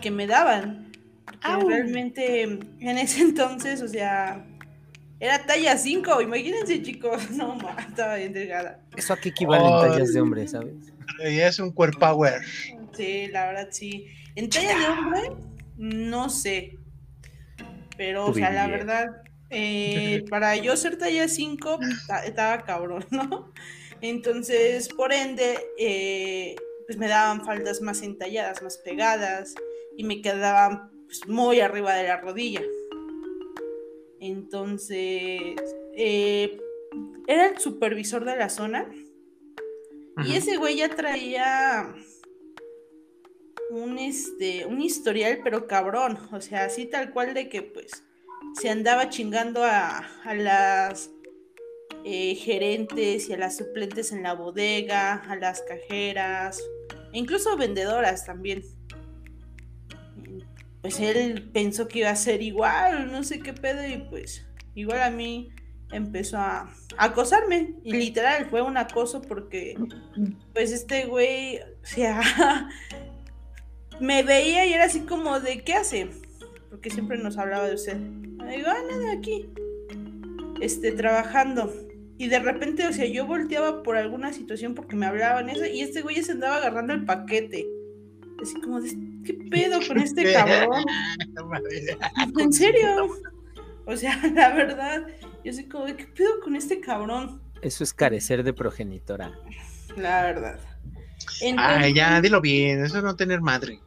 que 0.00 0.10
me 0.10 0.26
daban. 0.26 0.90
Porque 1.26 1.66
realmente 1.66 2.42
en 2.42 2.98
ese 2.98 3.20
entonces, 3.22 3.82
o 3.82 3.88
sea, 3.88 4.46
era 5.22 5.46
talla 5.46 5.78
5, 5.78 6.20
imagínense 6.20 6.82
chicos, 6.82 7.30
no, 7.38 7.54
ma, 7.54 7.76
estaba 7.88 8.16
bien 8.16 8.32
delgada. 8.32 8.80
Eso 8.96 9.12
a 9.12 9.16
qué 9.16 9.28
equivalen 9.28 9.72
Ay. 9.72 9.80
tallas 9.90 10.12
de 10.12 10.20
hombre, 10.20 10.48
¿sabes? 10.48 10.74
Es 11.20 11.60
un 11.60 11.70
cuerpo 11.70 12.00
power. 12.00 12.42
Sí, 12.96 13.28
la 13.28 13.46
verdad 13.46 13.68
sí. 13.70 14.08
En 14.34 14.50
talla 14.50 14.76
de 14.76 14.86
hombre, 14.88 15.20
no 15.76 16.28
sé. 16.28 16.76
Pero, 17.96 18.26
o 18.26 18.34
sea, 18.34 18.50
la 18.50 18.66
verdad, 18.66 19.22
eh, 19.50 20.24
para 20.28 20.56
yo 20.56 20.76
ser 20.76 20.98
talla 20.98 21.28
5, 21.28 21.78
ta- 22.08 22.24
estaba 22.24 22.64
cabrón, 22.64 23.06
¿no? 23.10 23.52
Entonces, 24.00 24.88
por 24.88 25.12
ende, 25.12 25.56
eh, 25.78 26.56
pues 26.88 26.98
me 26.98 27.06
daban 27.06 27.44
faldas 27.44 27.80
más 27.80 28.02
entalladas, 28.02 28.60
más 28.60 28.76
pegadas, 28.78 29.54
y 29.96 30.02
me 30.02 30.20
quedaban 30.20 30.90
pues, 31.06 31.28
muy 31.28 31.60
arriba 31.60 31.94
de 31.94 32.08
la 32.08 32.16
rodilla. 32.16 32.62
Entonces, 34.22 35.56
eh, 35.96 36.60
era 37.26 37.48
el 37.48 37.58
supervisor 37.58 38.24
de 38.24 38.36
la 38.36 38.48
zona. 38.48 38.88
Y 40.24 40.36
ese 40.36 40.58
güey 40.58 40.76
ya 40.76 40.88
traía 40.90 41.92
un 43.70 43.98
este 43.98 44.64
un 44.66 44.80
historial, 44.80 45.40
pero 45.42 45.66
cabrón. 45.66 46.18
O 46.30 46.40
sea, 46.40 46.66
así 46.66 46.86
tal 46.86 47.12
cual 47.12 47.34
de 47.34 47.48
que 47.48 47.62
pues 47.62 48.04
se 48.60 48.70
andaba 48.70 49.08
chingando 49.08 49.64
a, 49.64 49.98
a 50.22 50.34
las 50.34 51.10
eh, 52.04 52.36
gerentes 52.36 53.28
y 53.28 53.32
a 53.32 53.38
las 53.38 53.56
suplentes 53.56 54.12
en 54.12 54.22
la 54.22 54.34
bodega, 54.34 55.14
a 55.14 55.34
las 55.34 55.62
cajeras, 55.62 56.62
e 57.12 57.18
incluso 57.18 57.56
vendedoras 57.56 58.24
también. 58.24 58.62
Pues 60.82 60.98
él 60.98 61.48
pensó 61.52 61.88
que 61.88 62.00
iba 62.00 62.10
a 62.10 62.16
ser 62.16 62.42
igual, 62.42 63.10
no 63.10 63.22
sé 63.22 63.38
qué 63.38 63.52
pedo, 63.52 63.86
y 63.86 63.98
pues 64.10 64.44
igual 64.74 65.00
a 65.00 65.10
mí 65.10 65.50
empezó 65.92 66.38
a, 66.38 66.74
acosarme. 66.98 67.74
Y 67.84 67.92
literal, 67.92 68.46
fue 68.50 68.62
un 68.62 68.76
acoso 68.76 69.22
porque 69.22 69.76
pues 70.52 70.72
este 70.72 71.06
güey, 71.06 71.58
o 71.58 71.86
sea, 71.86 72.20
me 74.00 74.22
veía 74.22 74.66
y 74.66 74.72
era 74.72 74.84
así 74.84 75.00
como 75.00 75.38
de, 75.40 75.62
¿qué 75.62 75.74
hace? 75.74 76.08
Porque 76.68 76.90
siempre 76.90 77.18
nos 77.18 77.38
hablaba 77.38 77.68
de 77.68 77.74
usted. 77.74 77.98
Y 77.98 78.56
digo, 78.56 78.68
ah, 78.68 78.82
nada, 78.90 79.12
aquí, 79.12 79.48
este, 80.60 80.92
trabajando. 80.92 81.72
Y 82.18 82.28
de 82.28 82.38
repente, 82.38 82.86
o 82.86 82.92
sea, 82.92 83.06
yo 83.06 83.26
volteaba 83.26 83.82
por 83.82 83.96
alguna 83.96 84.32
situación 84.32 84.74
porque 84.74 84.96
me 84.96 85.06
hablaban 85.06 85.48
eso 85.48 85.64
y 85.66 85.80
este 85.80 86.02
güey 86.02 86.22
se 86.22 86.32
andaba 86.32 86.56
agarrando 86.56 86.92
el 86.92 87.04
paquete. 87.04 87.66
Así 88.40 88.60
como 88.60 88.80
de, 88.80 88.90
¿qué 89.24 89.34
pedo 89.50 89.78
con 89.86 89.98
este 90.02 90.32
cabrón? 90.32 90.84
¿En 92.38 92.52
serio? 92.52 93.08
O 93.86 93.96
sea, 93.96 94.16
la 94.34 94.54
verdad, 94.54 95.06
yo 95.44 95.50
así 95.52 95.68
como 95.68 95.86
¿qué 95.86 96.06
pedo 96.06 96.40
con 96.42 96.54
este 96.56 96.80
cabrón? 96.80 97.40
Eso 97.62 97.84
es 97.84 97.92
carecer 97.94 98.42
de 98.42 98.52
progenitora. 98.52 99.32
La 99.96 100.22
verdad. 100.22 100.58
Ay, 101.56 101.94
ya, 101.94 102.20
dilo 102.20 102.40
bien, 102.40 102.84
eso 102.84 102.98
es 102.98 103.04
no 103.04 103.14
tener 103.16 103.40
madre. 103.40 103.80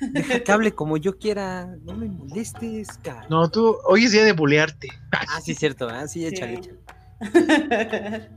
Deja 0.00 0.40
que 0.40 0.52
hable 0.52 0.72
como 0.72 0.96
yo 0.96 1.18
quiera. 1.18 1.66
No 1.82 1.94
me 1.94 2.06
molestes, 2.06 2.88
cara. 3.02 3.26
No, 3.30 3.48
tú, 3.50 3.76
hoy 3.86 4.04
es 4.04 4.12
día 4.12 4.24
de 4.24 4.32
bulearte. 4.32 4.88
Ah, 5.12 5.40
sí, 5.42 5.54
cierto. 5.54 5.88
Ah, 5.88 6.06
sí, 6.06 6.20
Sí. 6.20 6.26
échale, 6.26 6.54
échale. 6.54 6.78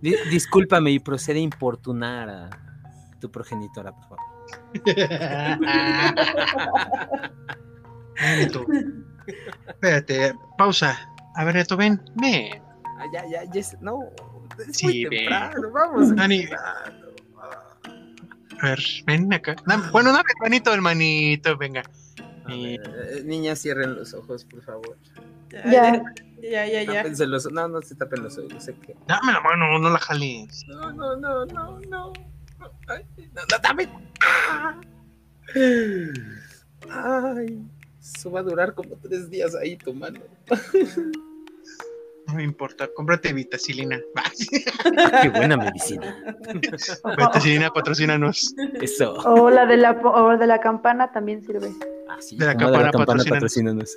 Di- 0.01 0.15
discúlpame 0.29 0.91
y 0.91 0.99
procede 0.99 1.39
a 1.39 1.41
importunar 1.41 2.29
a 2.29 2.49
tu 3.19 3.29
progenitora, 3.29 3.91
por 3.93 4.03
favor. 4.03 4.19
Neto. 8.37 8.65
Espérate, 9.67 10.33
pausa. 10.57 10.97
A 11.35 11.43
ver, 11.45 11.55
Neto, 11.55 11.77
ven, 11.77 12.01
ven. 12.15 12.61
Ah, 12.97 13.05
ya, 13.13 13.23
ya, 13.29 13.43
ya. 13.51 13.59
es- 13.59 13.77
No, 13.81 13.99
es 14.67 14.75
Sí, 14.77 14.85
muy 14.85 15.03
ve. 15.05 15.09
temprano. 15.19 15.71
Vamos. 15.71 16.15
Dani. 16.15 16.45
A 18.61 18.65
ver, 18.67 18.79
ven 19.05 19.31
acá. 19.33 19.55
Bueno, 19.91 20.11
dame 20.11 20.29
el 20.35 20.41
manito, 20.41 20.73
el 20.73 20.81
manito, 20.81 21.57
venga. 21.57 21.83
Ver, 22.47 22.81
eh, 22.81 23.21
niñas, 23.23 23.59
cierren 23.61 23.95
los 23.95 24.13
ojos, 24.13 24.43
por 24.45 24.61
favor. 24.63 24.97
Ya. 25.71 26.01
Ya, 26.41 26.65
ya, 26.65 26.83
ya. 26.83 26.93
Tápense 27.03 27.27
los 27.27 27.51
No, 27.51 27.67
no 27.67 27.81
se 27.81 27.95
tapen 27.95 28.23
los 28.23 28.37
ojos. 28.37 28.63
Sé 28.63 28.73
que... 28.75 28.95
Dame 29.07 29.33
la 29.33 29.41
mano, 29.41 29.77
no 29.79 29.89
la 29.89 29.99
jales. 29.99 30.63
No, 30.67 30.91
no, 30.93 31.15
no, 31.17 31.45
no, 31.45 31.79
no. 31.81 32.13
Ay, 32.87 33.05
no, 33.33 33.41
no, 33.41 33.57
dame. 33.61 33.89
Ah. 34.21 34.79
Ay, 36.89 37.61
Eso 37.99 38.31
va 38.31 38.39
a 38.39 38.43
durar 38.43 38.73
como 38.73 38.95
tres 38.97 39.29
días 39.29 39.55
ahí 39.55 39.77
tomando. 39.77 40.21
No 42.27 42.35
me 42.35 42.43
importa, 42.43 42.87
cómprate 42.95 43.33
vitacilina. 43.33 43.99
Qué 45.23 45.29
buena 45.29 45.57
medicina. 45.57 46.15
vitacilina, 47.17 47.71
patrocínanos. 47.71 48.53
Eso. 48.81 49.13
O 49.13 49.49
la 49.49 49.65
de 49.65 49.77
la, 49.77 49.91
o 49.91 50.37
de 50.37 50.45
la 50.45 50.59
campana 50.59 51.11
también 51.11 51.43
sirve. 51.43 51.71
Ah, 52.07 52.17
sí, 52.19 52.37
De 52.37 52.45
la 52.45 52.55
como 52.55 52.71
campana 52.71 53.23
patrocínanos. 53.27 53.95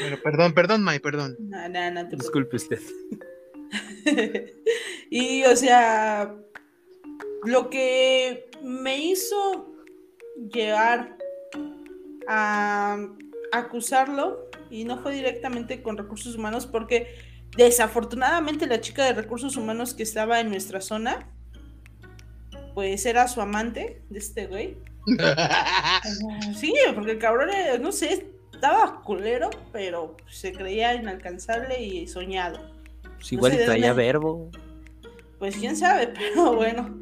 Bueno, 0.00 0.16
perdón, 0.22 0.52
perdón, 0.54 0.82
May, 0.82 0.98
perdón. 0.98 1.36
No, 1.38 1.68
no, 1.68 1.90
no 1.90 2.08
te 2.08 2.16
Disculpe 2.16 2.56
usted. 2.56 2.80
y 5.10 5.44
o 5.44 5.56
sea, 5.56 6.34
lo 7.44 7.70
que 7.70 8.50
me 8.62 8.98
hizo 8.98 9.74
llegar 10.52 11.16
a 12.28 12.98
acusarlo, 13.52 14.48
y 14.70 14.84
no 14.84 14.98
fue 14.98 15.14
directamente 15.14 15.82
con 15.82 15.96
recursos 15.96 16.36
humanos, 16.36 16.66
porque 16.66 17.14
desafortunadamente 17.56 18.66
la 18.66 18.80
chica 18.80 19.04
de 19.04 19.14
recursos 19.14 19.56
humanos 19.56 19.94
que 19.94 20.02
estaba 20.02 20.40
en 20.40 20.50
nuestra 20.50 20.80
zona, 20.80 21.30
pues 22.74 23.06
era 23.06 23.26
su 23.28 23.40
amante 23.40 24.02
de 24.08 24.18
este 24.18 24.46
güey. 24.46 24.76
Sí, 26.54 26.74
porque 26.94 27.12
el 27.12 27.18
cabrón, 27.18 27.48
no 27.80 27.92
sé, 27.92 28.26
estaba 28.52 29.02
culero, 29.02 29.50
pero 29.72 30.16
se 30.28 30.52
creía 30.52 30.94
inalcanzable 30.94 31.82
y 31.82 32.06
soñado. 32.06 32.77
Pues 33.18 33.32
igual 33.32 33.52
sé 33.52 33.64
traía 33.64 33.88
dónde- 33.88 34.02
verbo. 34.02 34.50
Pues 35.38 35.56
quién 35.56 35.76
sabe, 35.76 36.08
pero 36.34 36.54
bueno. 36.56 36.98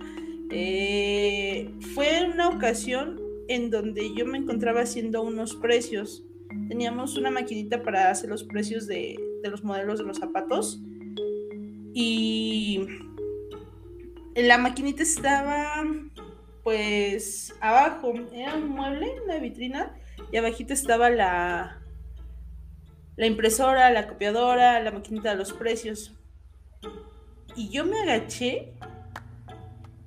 Eh, 0.50 1.70
fue 1.94 2.28
una 2.32 2.48
ocasión 2.48 3.20
en 3.48 3.70
donde 3.70 4.14
yo 4.14 4.26
me 4.26 4.38
encontraba 4.38 4.80
haciendo 4.82 5.22
unos 5.22 5.54
precios. 5.56 6.22
Teníamos 6.68 7.16
una 7.16 7.30
maquinita 7.30 7.82
para 7.82 8.10
hacer 8.10 8.30
los 8.30 8.44
precios 8.44 8.86
de, 8.86 9.18
de 9.42 9.50
los 9.50 9.64
modelos 9.64 9.98
de 9.98 10.04
los 10.04 10.18
zapatos. 10.18 10.80
Y 11.94 12.86
la 14.34 14.58
maquinita 14.58 15.02
estaba 15.02 15.84
pues 16.62 17.54
abajo. 17.60 18.12
Era 18.32 18.54
un 18.56 18.68
mueble, 18.68 19.14
una 19.24 19.38
vitrina. 19.38 19.94
Y 20.32 20.36
abajito 20.36 20.72
estaba 20.74 21.10
la, 21.10 21.80
la 23.16 23.26
impresora, 23.26 23.90
la 23.90 24.06
copiadora, 24.08 24.80
la 24.80 24.92
maquinita 24.92 25.30
de 25.30 25.36
los 25.36 25.52
precios. 25.52 26.12
Y 27.54 27.70
yo 27.70 27.84
me 27.84 28.00
agaché. 28.00 28.74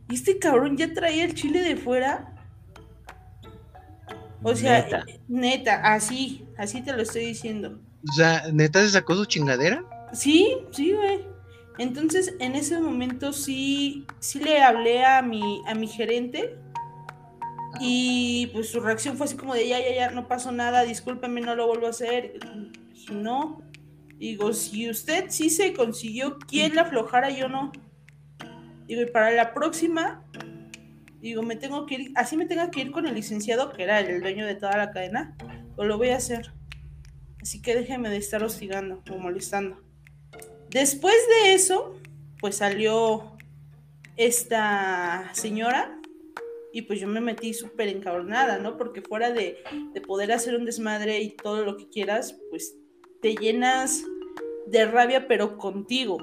Y 0.10 0.16
este 0.16 0.40
cabrón 0.40 0.78
ya 0.78 0.94
traía 0.94 1.26
el 1.26 1.34
chile 1.34 1.62
de 1.62 1.76
fuera. 1.76 2.36
O 4.42 4.56
sea, 4.56 4.84
Neta. 4.84 5.06
neta, 5.28 5.94
así, 5.94 6.46
así 6.58 6.82
te 6.82 6.94
lo 6.94 7.02
estoy 7.02 7.26
diciendo. 7.26 7.80
O 8.08 8.14
sea, 8.14 8.44
¿neta 8.54 8.82
se 8.82 8.92
sacó 8.92 9.16
su 9.16 9.26
chingadera? 9.26 9.84
Sí, 10.14 10.56
sí, 10.72 10.94
güey. 10.94 11.26
Entonces, 11.78 12.36
en 12.40 12.56
ese 12.56 12.80
momento 12.80 13.34
sí, 13.34 14.06
sí 14.20 14.40
le 14.40 14.62
hablé 14.62 15.04
a 15.06 15.22
mi, 15.22 15.62
a 15.68 15.74
mi 15.76 15.88
gerente. 15.88 16.58
Y 17.80 18.48
pues 18.48 18.70
su 18.70 18.80
reacción 18.80 19.16
fue 19.16 19.26
así 19.26 19.36
como 19.36 19.54
de 19.54 19.68
ya, 19.68 19.80
ya, 19.80 19.94
ya, 19.94 20.12
no 20.12 20.28
pasó 20.28 20.52
nada, 20.52 20.84
discúlpeme, 20.84 21.42
no 21.42 21.56
lo 21.56 21.68
vuelvo 21.68 21.88
a 21.88 21.92
hacer. 21.92 22.40
No. 23.12 23.62
Digo, 24.18 24.54
si 24.54 24.90
usted 24.90 25.26
sí 25.30 25.50
se 25.50 25.74
consiguió 25.74 26.38
quien 26.40 26.76
la 26.76 26.82
aflojara, 26.82 27.30
yo 27.30 27.48
no. 27.48 27.72
Digo, 28.86 29.02
y 29.02 29.06
para 29.06 29.32
la 29.32 29.54
próxima, 29.54 30.26
digo, 31.22 31.42
me 31.42 31.56
tengo 31.56 31.86
que 31.86 31.96
ir, 31.96 32.12
así 32.16 32.36
me 32.36 32.46
tenga 32.46 32.72
que 32.72 32.82
ir 32.82 32.92
con 32.92 33.08
el 33.08 33.16
licenciado, 33.16 33.72
que 33.72 33.84
era 33.84 34.00
el 34.00 34.22
dueño 34.22 34.46
de 34.46 34.56
toda 34.56 34.78
la 34.78 34.92
cadena, 34.92 35.38
pues 35.76 35.88
lo 35.88 35.98
voy 35.98 36.10
a 36.10 36.18
hacer. 36.18 36.52
Así 37.42 37.62
que 37.62 37.76
déjeme 37.76 38.10
de 38.10 38.18
estar 38.18 38.44
hostigando 38.44 39.04
o 39.10 39.18
molestando. 39.18 39.82
Después 40.70 41.16
de 41.44 41.54
eso, 41.54 41.98
pues 42.40 42.58
salió 42.58 43.38
esta 44.18 45.30
señora 45.34 45.98
y 46.74 46.82
pues 46.84 47.00
yo 47.00 47.08
me 47.08 47.22
metí 47.22 47.54
súper 47.54 47.88
encabronada, 47.88 48.60
¿no? 48.60 48.76
Porque 48.76 49.02
fuera 49.02 49.32
de, 49.32 49.64
de 49.94 50.02
poder 50.02 50.32
hacer 50.32 50.56
un 50.56 50.66
desmadre 50.66 51.22
y 51.22 51.36
todo 51.36 51.64
lo 51.64 51.78
que 51.78 51.88
quieras, 51.90 52.38
pues 52.50 52.76
te 53.22 53.36
llenas 53.36 54.04
de 54.68 54.86
rabia, 54.86 55.28
pero 55.28 55.58
contigo, 55.58 56.18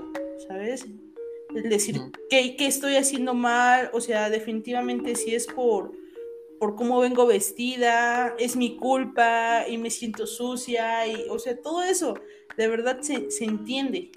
¿sabes? 0.48 0.86
El 1.54 1.68
decir. 1.68 2.00
¿qué, 2.28 2.56
qué 2.56 2.66
estoy 2.66 2.96
haciendo 2.96 3.34
mal? 3.34 3.90
O 3.92 4.00
sea, 4.00 4.30
definitivamente 4.30 5.16
si 5.16 5.34
es 5.34 5.46
por, 5.46 5.92
por 6.58 6.76
cómo 6.76 7.00
vengo 7.00 7.26
vestida, 7.26 8.34
es 8.38 8.56
mi 8.56 8.76
culpa 8.76 9.64
y 9.68 9.78
me 9.78 9.90
siento 9.90 10.26
sucia, 10.26 11.06
y, 11.06 11.28
o 11.30 11.38
sea, 11.38 11.60
todo 11.60 11.82
eso 11.82 12.14
de 12.56 12.68
verdad 12.68 13.00
se, 13.00 13.30
se 13.30 13.44
entiende. 13.44 14.10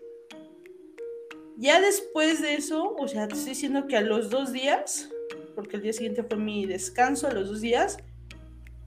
Ya 1.57 1.81
después 1.81 2.41
de 2.41 2.55
eso, 2.55 2.95
o 2.97 3.07
sea, 3.07 3.27
te 3.27 3.33
estoy 3.33 3.49
diciendo 3.49 3.85
que 3.87 3.97
a 3.97 4.01
los 4.01 4.29
dos 4.29 4.53
días, 4.53 5.09
porque 5.55 5.75
el 5.75 5.83
día 5.83 5.93
siguiente 5.93 6.23
fue 6.23 6.37
mi 6.37 6.65
descanso, 6.65 7.27
a 7.27 7.33
los 7.33 7.49
dos 7.49 7.59
días, 7.59 7.97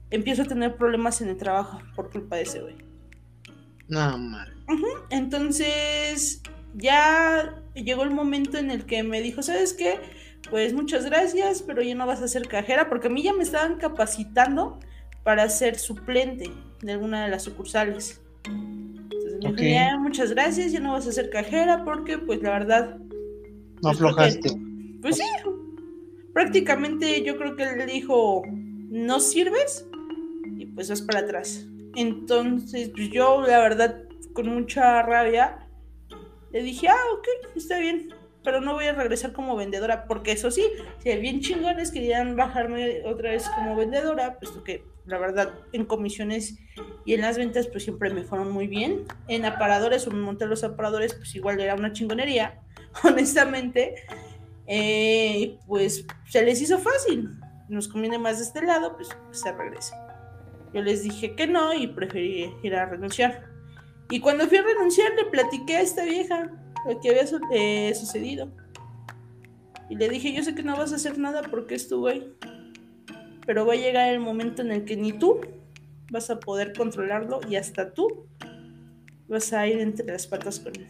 empiezo 0.09 0.41
a 0.41 0.45
tener 0.45 0.75
problemas 0.75 1.21
en 1.21 1.29
el 1.29 1.37
trabajo 1.37 1.79
por 1.95 2.11
culpa 2.11 2.37
de 2.37 2.43
ese 2.43 2.61
güey. 2.61 2.92
No, 3.87 4.17
man. 4.17 4.47
Entonces, 5.09 6.41
ya 6.75 7.61
llegó 7.75 8.03
el 8.03 8.11
momento 8.11 8.57
en 8.57 8.71
el 8.71 8.85
que 8.85 9.03
me 9.03 9.21
dijo, 9.21 9.41
¿sabes 9.43 9.73
qué? 9.73 9.99
Pues 10.49 10.73
muchas 10.73 11.05
gracias, 11.05 11.61
pero 11.61 11.81
ya 11.81 11.95
no 11.95 12.05
vas 12.07 12.21
a 12.21 12.27
ser 12.27 12.47
cajera, 12.47 12.89
porque 12.89 13.07
a 13.07 13.09
mí 13.09 13.23
ya 13.23 13.33
me 13.33 13.43
estaban 13.43 13.77
capacitando 13.77 14.79
para 15.23 15.47
ser 15.49 15.77
suplente 15.77 16.51
de 16.81 16.91
alguna 16.91 17.23
de 17.25 17.31
las 17.31 17.43
sucursales. 17.43 18.21
Entonces 18.45 19.39
me 19.41 19.49
dijo, 19.51 19.63
ya, 19.73 19.97
muchas 19.97 20.31
gracias, 20.31 20.71
ya 20.71 20.79
no 20.79 20.91
vas 20.93 21.07
a 21.07 21.11
ser 21.11 21.29
cajera, 21.29 21.83
porque 21.85 22.17
pues 22.17 22.41
la 22.41 22.51
verdad, 22.51 22.97
No 22.97 23.09
Pues 23.81 23.97
porque- 23.97 24.21
aflojaste. 24.23 24.49
pues 25.01 25.17
sí, 25.17 25.23
prácticamente 26.33 27.23
yo 27.23 27.37
creo 27.37 27.55
que 27.55 27.63
él 27.63 27.85
dijo, 27.87 28.43
no 28.47 29.19
sirves 29.19 29.85
y 30.57 30.65
pues 30.67 30.89
vas 30.89 31.01
para 31.01 31.19
atrás. 31.19 31.65
Entonces, 31.95 32.89
pues 32.89 33.09
yo 33.09 33.41
la 33.41 33.59
verdad, 33.59 34.03
con 34.33 34.47
mucha 34.47 35.01
rabia, 35.03 35.67
le 36.51 36.63
dije, 36.63 36.87
ah, 36.87 37.05
ok, 37.17 37.55
está 37.55 37.79
bien, 37.79 38.13
pero 38.43 38.61
no 38.61 38.73
voy 38.73 38.85
a 38.85 38.93
regresar 38.93 39.33
como 39.33 39.55
vendedora, 39.55 40.05
porque 40.05 40.33
eso 40.33 40.51
sí, 40.51 40.63
si 40.99 41.15
bien 41.17 41.39
chingones 41.39 41.91
querían 41.91 42.35
bajarme 42.35 43.03
otra 43.05 43.31
vez 43.31 43.49
como 43.49 43.75
vendedora, 43.75 44.37
puesto 44.39 44.63
que 44.63 44.83
la 45.05 45.17
verdad 45.17 45.53
en 45.73 45.85
comisiones 45.85 46.57
y 47.05 47.13
en 47.13 47.21
las 47.21 47.37
ventas 47.37 47.67
pues 47.67 47.83
siempre 47.83 48.13
me 48.13 48.23
fueron 48.23 48.51
muy 48.51 48.67
bien. 48.67 49.05
En 49.27 49.45
aparadores 49.45 50.07
o 50.07 50.11
me 50.11 50.21
monté 50.21 50.45
los 50.45 50.63
aparadores, 50.63 51.13
pues 51.13 51.33
igual 51.35 51.59
era 51.59 51.75
una 51.75 51.91
chingonería, 51.91 52.59
honestamente. 53.03 53.95
Eh, 54.67 55.57
pues 55.67 56.05
se 56.29 56.43
les 56.43 56.61
hizo 56.61 56.79
fácil. 56.79 57.29
Nos 57.69 57.87
conviene 57.87 58.19
más 58.19 58.37
de 58.37 58.43
este 58.45 58.61
lado, 58.61 58.95
pues, 58.95 59.09
se 59.31 59.51
regresa. 59.51 60.02
Yo 60.73 60.81
les 60.81 61.03
dije 61.03 61.35
que 61.35 61.47
no 61.47 61.73
y 61.73 61.87
preferí 61.87 62.51
ir 62.63 62.75
a 62.75 62.85
renunciar. 62.85 63.45
Y 64.09 64.19
cuando 64.19 64.47
fui 64.47 64.57
a 64.57 64.63
renunciar 64.63 65.11
le 65.15 65.25
platiqué 65.25 65.77
a 65.77 65.81
esta 65.81 66.03
vieja 66.03 66.51
lo 66.87 66.99
que 66.99 67.09
había 67.09 67.25
eh, 67.51 67.93
sucedido. 67.95 68.51
Y 69.89 69.95
le 69.95 70.09
dije, 70.09 70.33
yo 70.33 70.43
sé 70.43 70.55
que 70.55 70.63
no 70.63 70.75
vas 70.75 70.91
a 70.91 70.95
hacer 70.95 71.17
nada 71.17 71.43
porque 71.43 71.75
es 71.75 71.87
tu 71.87 71.99
güey. 71.99 72.33
Pero 73.45 73.65
va 73.65 73.73
a 73.73 73.77
llegar 73.77 74.11
el 74.11 74.19
momento 74.19 74.61
en 74.61 74.71
el 74.71 74.85
que 74.85 74.95
ni 74.95 75.13
tú 75.13 75.41
vas 76.09 76.29
a 76.29 76.39
poder 76.39 76.73
controlarlo 76.73 77.41
y 77.47 77.55
hasta 77.55 77.93
tú 77.93 78.27
vas 79.27 79.51
a 79.53 79.67
ir 79.67 79.79
entre 79.79 80.05
las 80.07 80.27
patas 80.27 80.59
con 80.59 80.75
él. 80.75 80.87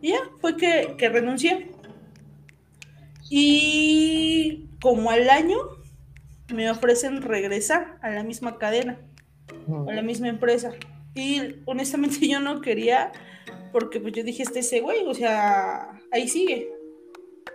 Y 0.00 0.10
ya, 0.10 0.20
fue 0.40 0.56
que, 0.56 0.94
que 0.98 1.08
renuncié. 1.08 1.70
Y 3.30 4.68
como 4.80 5.10
al 5.10 5.30
año 5.30 5.81
me 6.52 6.70
ofrecen 6.70 7.22
regresar 7.22 7.98
a 8.02 8.10
la 8.10 8.22
misma 8.22 8.58
cadena, 8.58 8.98
a 9.88 9.92
la 9.92 10.02
misma 10.02 10.28
empresa. 10.28 10.72
Y 11.14 11.56
honestamente 11.66 12.26
yo 12.28 12.40
no 12.40 12.60
quería, 12.60 13.12
porque 13.72 14.00
pues 14.00 14.14
yo 14.14 14.24
dije, 14.24 14.42
este 14.42 14.60
ese 14.60 14.80
güey, 14.80 15.04
o 15.06 15.14
sea, 15.14 16.00
ahí 16.10 16.28
sigue. 16.28 16.70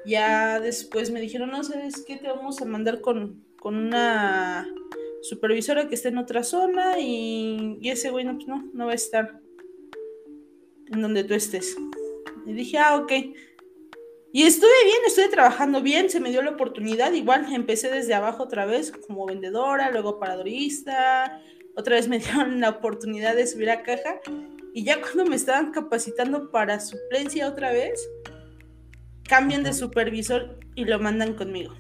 Ya 0.06 0.60
después 0.60 1.12
me 1.12 1.22
dijeron, 1.22 1.52
no, 1.52 1.64
¿sabes 1.64 2.04
qué? 2.06 2.18
Te 2.18 2.28
vamos 2.28 2.62
a 2.62 2.66
mandar 2.66 3.02
con, 3.02 3.44
con 3.60 3.76
una 3.76 4.68
supervisora 5.22 5.90
que 5.90 5.96
está 5.96 6.10
en 6.10 6.18
otra 6.18 6.44
zona 6.44 7.00
y, 7.00 7.78
y 7.82 7.90
ese 7.90 8.10
güey 8.12 8.24
no, 8.24 8.36
pues 8.36 8.48
no, 8.48 8.70
no 8.74 8.86
va 8.86 8.92
a 8.94 8.96
estar 8.96 9.42
en 10.92 11.02
donde 11.02 11.24
tú 11.24 11.34
estés. 11.34 11.76
Y 12.46 12.54
dije, 12.54 12.78
ah, 12.78 12.98
ok. 12.98 13.12
Y 14.38 14.44
estuve 14.44 14.70
bien, 14.86 14.98
estuve 15.08 15.30
trabajando 15.30 15.82
bien, 15.82 16.12
se 16.12 16.20
me 16.20 16.30
dio 16.30 16.44
la 16.44 16.52
oportunidad, 16.52 17.12
igual 17.14 17.52
empecé 17.52 17.90
desde 17.90 18.14
abajo 18.14 18.44
otra 18.44 18.68
vez 18.68 18.92
como 18.92 19.26
vendedora, 19.26 19.90
luego 19.90 20.20
paradorista, 20.20 21.42
otra 21.76 21.96
vez 21.96 22.08
me 22.08 22.20
dieron 22.20 22.62
la 22.62 22.70
oportunidad 22.70 23.36
de 23.36 23.48
subir 23.48 23.72
a 23.72 23.82
caja 23.82 24.20
y 24.76 24.84
ya 24.84 25.02
cuando 25.02 25.26
me 25.26 25.36
estaban 25.36 25.72
capacitando 25.72 26.52
para 26.52 26.80
suplencia 26.80 27.50
otra 27.50 27.72
vez, 27.72 28.08
cambian 29.24 29.64
de 29.64 29.74
supervisor 29.74 30.60
y 30.76 30.86
lo 30.86 31.00
mandan 31.00 31.34
conmigo. 31.34 31.74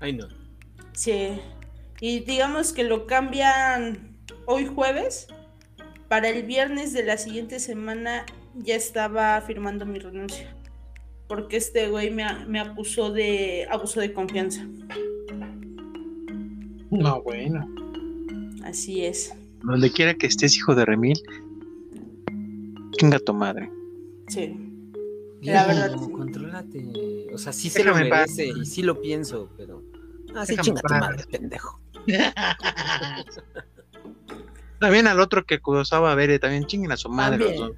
Ay, 0.00 0.14
no. 0.14 0.26
Sí. 0.94 1.38
Y 2.00 2.20
digamos 2.20 2.72
que 2.72 2.84
lo 2.84 3.06
cambian 3.06 4.16
hoy 4.46 4.64
jueves. 4.64 5.26
Para 6.08 6.30
el 6.30 6.44
viernes 6.44 6.94
de 6.94 7.04
la 7.04 7.18
siguiente 7.18 7.60
semana 7.60 8.24
ya 8.54 8.76
estaba 8.76 9.40
firmando 9.40 9.86
mi 9.86 9.98
renuncia. 9.98 10.56
Porque 11.28 11.56
este 11.56 11.88
güey 11.88 12.10
me, 12.10 12.24
me 12.46 12.60
acusó 12.60 13.12
de 13.12 13.66
abuso 13.70 14.00
de 14.00 14.12
confianza. 14.12 14.66
No, 16.90 17.22
bueno. 17.22 17.68
Así 18.64 19.04
es. 19.04 19.32
Donde 19.62 19.90
quiera 19.92 20.14
que 20.14 20.26
estés, 20.26 20.56
hijo 20.56 20.74
de 20.74 20.84
Remil, 20.84 21.20
chinga 22.98 23.18
tu 23.20 23.32
madre. 23.32 23.70
Sí. 24.28 24.56
La 25.42 25.66
verdad, 25.66 25.96
sí. 25.98 26.10
contrólate. 26.10 27.26
O 27.32 27.38
sea, 27.38 27.52
sí 27.52 27.70
se 27.70 27.84
lo 27.84 27.92
paz. 27.92 28.02
merece 28.36 28.48
y 28.48 28.66
sí 28.66 28.82
lo 28.82 29.00
pienso, 29.00 29.48
pero. 29.56 29.82
Ah, 30.34 30.44
sí, 30.44 30.56
chinga 30.56 30.80
tu 30.82 30.94
madre, 30.94 31.24
pendejo. 31.30 31.80
También 34.80 35.06
al 35.06 35.20
otro 35.20 35.44
que 35.44 35.54
acusaba 35.56 36.10
a 36.12 36.14
Bere, 36.14 36.38
también 36.38 36.64
chinguen 36.66 36.92
a 36.92 36.96
su 36.96 37.08
madre. 37.08 37.38
los 37.38 37.48
También. 37.48 37.68
dos. 37.68 37.76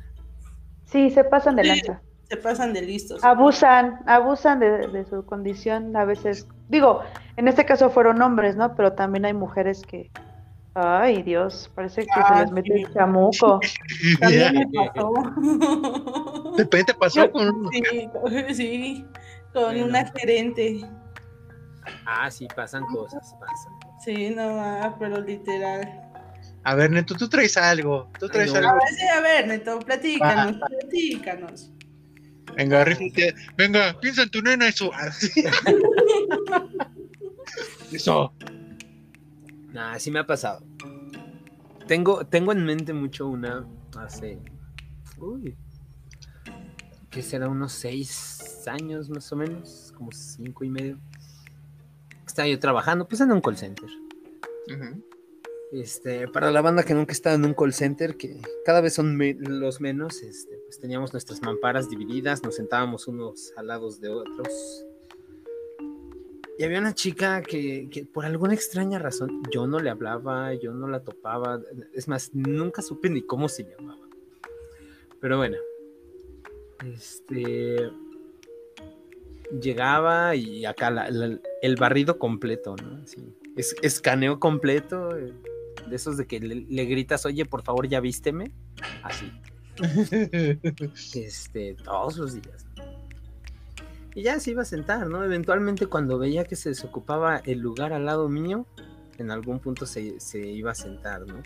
Sí, 0.92 1.10
se 1.10 1.24
pasan 1.24 1.56
de 1.56 1.62
Sí. 1.64 1.68
lanza. 1.68 2.02
Se 2.28 2.36
pasan 2.36 2.72
de 2.72 2.82
listos. 2.82 3.22
Abusan, 3.24 4.00
abusan 4.06 4.60
de, 4.60 4.88
de 4.88 5.04
su 5.04 5.24
condición 5.26 5.94
a 5.96 6.04
veces. 6.04 6.46
Digo, 6.68 7.00
en 7.36 7.48
este 7.48 7.64
caso 7.66 7.90
fueron 7.90 8.22
hombres, 8.22 8.56
¿no? 8.56 8.74
Pero 8.76 8.92
también 8.92 9.24
hay 9.24 9.34
mujeres 9.34 9.82
que. 9.82 10.10
Ay, 10.74 11.22
Dios, 11.22 11.70
parece 11.74 12.04
que 12.04 12.08
Ah, 12.16 12.36
se 12.38 12.42
les 12.44 12.52
mete 12.52 12.72
sí. 12.74 12.82
el 12.84 12.92
chamuco. 12.94 13.60
También 14.20 14.54
me 14.54 14.66
pasó. 14.90 15.12
De 16.56 16.62
repente 16.62 16.94
pasó 16.94 17.30
con 17.30 17.48
un- 17.48 17.68
Sí, 17.70 18.08
con- 18.12 18.32
sí, 18.54 19.06
con 19.52 19.62
Bueno. 19.64 19.84
una 19.86 20.06
gerente. 20.16 20.80
Ah, 22.06 22.30
sí, 22.30 22.48
pasan 22.56 22.84
cosas, 22.86 23.34
pasan. 23.38 23.72
Sí, 24.02 24.30
no 24.34 24.56
más, 24.56 24.94
pero 24.98 25.20
literal. 25.20 26.01
A 26.64 26.74
ver, 26.74 26.90
Neto, 26.90 27.14
tú 27.14 27.28
traes 27.28 27.56
algo. 27.56 28.10
Tú 28.18 28.28
traes 28.28 28.52
no. 28.52 28.58
algo. 28.58 28.70
A 28.70 28.74
ver, 28.74 28.88
sí, 28.88 29.06
a 29.06 29.20
ver, 29.20 29.48
Neto, 29.48 29.78
platícanos, 29.80 30.56
platícanos. 30.68 31.70
Venga, 32.56 32.84
rífate. 32.84 33.34
Venga, 33.56 33.98
piensa 34.00 34.22
en 34.22 34.30
tu 34.30 34.42
nena 34.42 34.68
eso. 34.68 34.90
Eso. 37.92 38.32
Nah, 39.72 39.98
sí 39.98 40.10
me 40.10 40.20
ha 40.20 40.26
pasado. 40.26 40.64
Tengo, 41.86 42.24
tengo 42.26 42.52
en 42.52 42.64
mente 42.64 42.94
mucho 42.94 43.26
una 43.26 43.66
hace. 43.98 44.38
Uy. 45.18 45.54
¿Qué 47.10 47.22
será? 47.22 47.48
Unos 47.48 47.72
seis 47.72 48.62
años 48.66 49.10
más 49.10 49.30
o 49.32 49.36
menos. 49.36 49.92
Como 49.96 50.10
cinco 50.12 50.64
y 50.64 50.70
medio. 50.70 50.98
Estaba 52.26 52.48
yo 52.48 52.58
trabajando, 52.58 53.06
pues 53.06 53.20
en 53.20 53.32
un 53.32 53.42
call 53.42 53.58
center. 53.58 53.90
Ujú. 54.68 55.04
Este, 55.72 56.28
para 56.28 56.50
la 56.50 56.60
banda 56.60 56.82
que 56.82 56.92
nunca 56.92 57.12
estaba 57.12 57.34
en 57.34 57.46
un 57.46 57.54
call 57.54 57.72
center, 57.72 58.18
que 58.18 58.42
cada 58.62 58.82
vez 58.82 58.92
son 58.92 59.18
los 59.38 59.80
menos, 59.80 60.22
este, 60.22 60.58
pues 60.66 60.78
teníamos 60.78 61.14
nuestras 61.14 61.40
mamparas 61.40 61.88
divididas, 61.88 62.42
nos 62.42 62.56
sentábamos 62.56 63.08
unos 63.08 63.54
al 63.56 63.68
lado 63.68 63.90
de 63.90 64.10
otros. 64.10 64.84
Y 66.58 66.64
había 66.64 66.78
una 66.78 66.94
chica 66.94 67.40
que, 67.40 68.06
por 68.12 68.26
alguna 68.26 68.52
extraña 68.52 68.98
razón 68.98 69.42
yo 69.50 69.66
no 69.66 69.80
le 69.80 69.88
hablaba, 69.88 70.52
yo 70.52 70.74
no 70.74 70.88
la 70.88 71.00
topaba, 71.00 71.62
es 71.94 72.06
más, 72.06 72.34
nunca 72.34 72.82
supe 72.82 73.08
ni 73.08 73.22
cómo 73.22 73.48
se 73.48 73.64
llamaba. 73.64 74.06
Pero 75.20 75.38
bueno, 75.38 75.56
este 76.94 77.90
llegaba 79.58 80.36
y 80.36 80.66
acá 80.66 81.08
el 81.62 81.76
barrido 81.76 82.18
completo, 82.18 82.76
¿no? 82.76 83.02
Así, 83.02 83.22
es, 83.56 83.74
escaneo 83.82 84.38
completo, 84.38 85.16
eh, 85.16 85.32
de 85.88 85.96
esos 85.96 86.16
de 86.16 86.26
que 86.26 86.40
le, 86.40 86.54
le 86.54 86.84
gritas, 86.84 87.26
oye, 87.26 87.44
por 87.44 87.62
favor, 87.62 87.88
ya 87.88 88.00
vísteme. 88.00 88.52
Así, 89.02 89.30
este, 91.14 91.74
todos 91.82 92.18
los 92.18 92.34
días. 92.34 92.66
Y 94.14 94.22
ya 94.22 94.38
se 94.40 94.50
iba 94.50 94.62
a 94.62 94.66
sentar, 94.66 95.08
¿no? 95.08 95.24
Eventualmente 95.24 95.86
cuando 95.86 96.18
veía 96.18 96.44
que 96.44 96.56
se 96.56 96.68
desocupaba 96.68 97.38
el 97.38 97.60
lugar 97.60 97.92
al 97.92 98.04
lado 98.04 98.28
mío, 98.28 98.66
en 99.18 99.30
algún 99.30 99.58
punto 99.58 99.86
se, 99.86 100.20
se 100.20 100.46
iba 100.46 100.72
a 100.72 100.74
sentar, 100.74 101.26
¿no? 101.26 101.42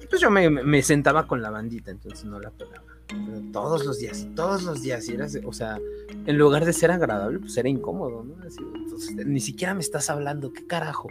Y 0.00 0.06
pues 0.06 0.20
yo 0.20 0.30
me, 0.30 0.48
me 0.48 0.82
sentaba 0.82 1.26
con 1.26 1.42
la 1.42 1.50
bandita, 1.50 1.90
entonces 1.90 2.24
no 2.24 2.40
la 2.40 2.50
pelaba. 2.50 2.84
Pero 3.08 3.42
todos 3.52 3.84
los 3.84 3.98
días, 3.98 4.26
todos 4.34 4.62
los 4.62 4.82
días, 4.82 5.06
y 5.08 5.14
era, 5.14 5.26
o 5.44 5.52
sea, 5.52 5.78
en 6.26 6.38
lugar 6.38 6.64
de 6.64 6.72
ser 6.72 6.90
agradable, 6.90 7.38
pues 7.38 7.56
era 7.58 7.68
incómodo, 7.68 8.24
¿no? 8.24 8.42
Así, 8.42 8.60
entonces, 8.74 9.14
ni 9.26 9.40
siquiera 9.40 9.74
me 9.74 9.80
estás 9.80 10.08
hablando, 10.08 10.52
¿qué 10.52 10.66
carajo? 10.66 11.08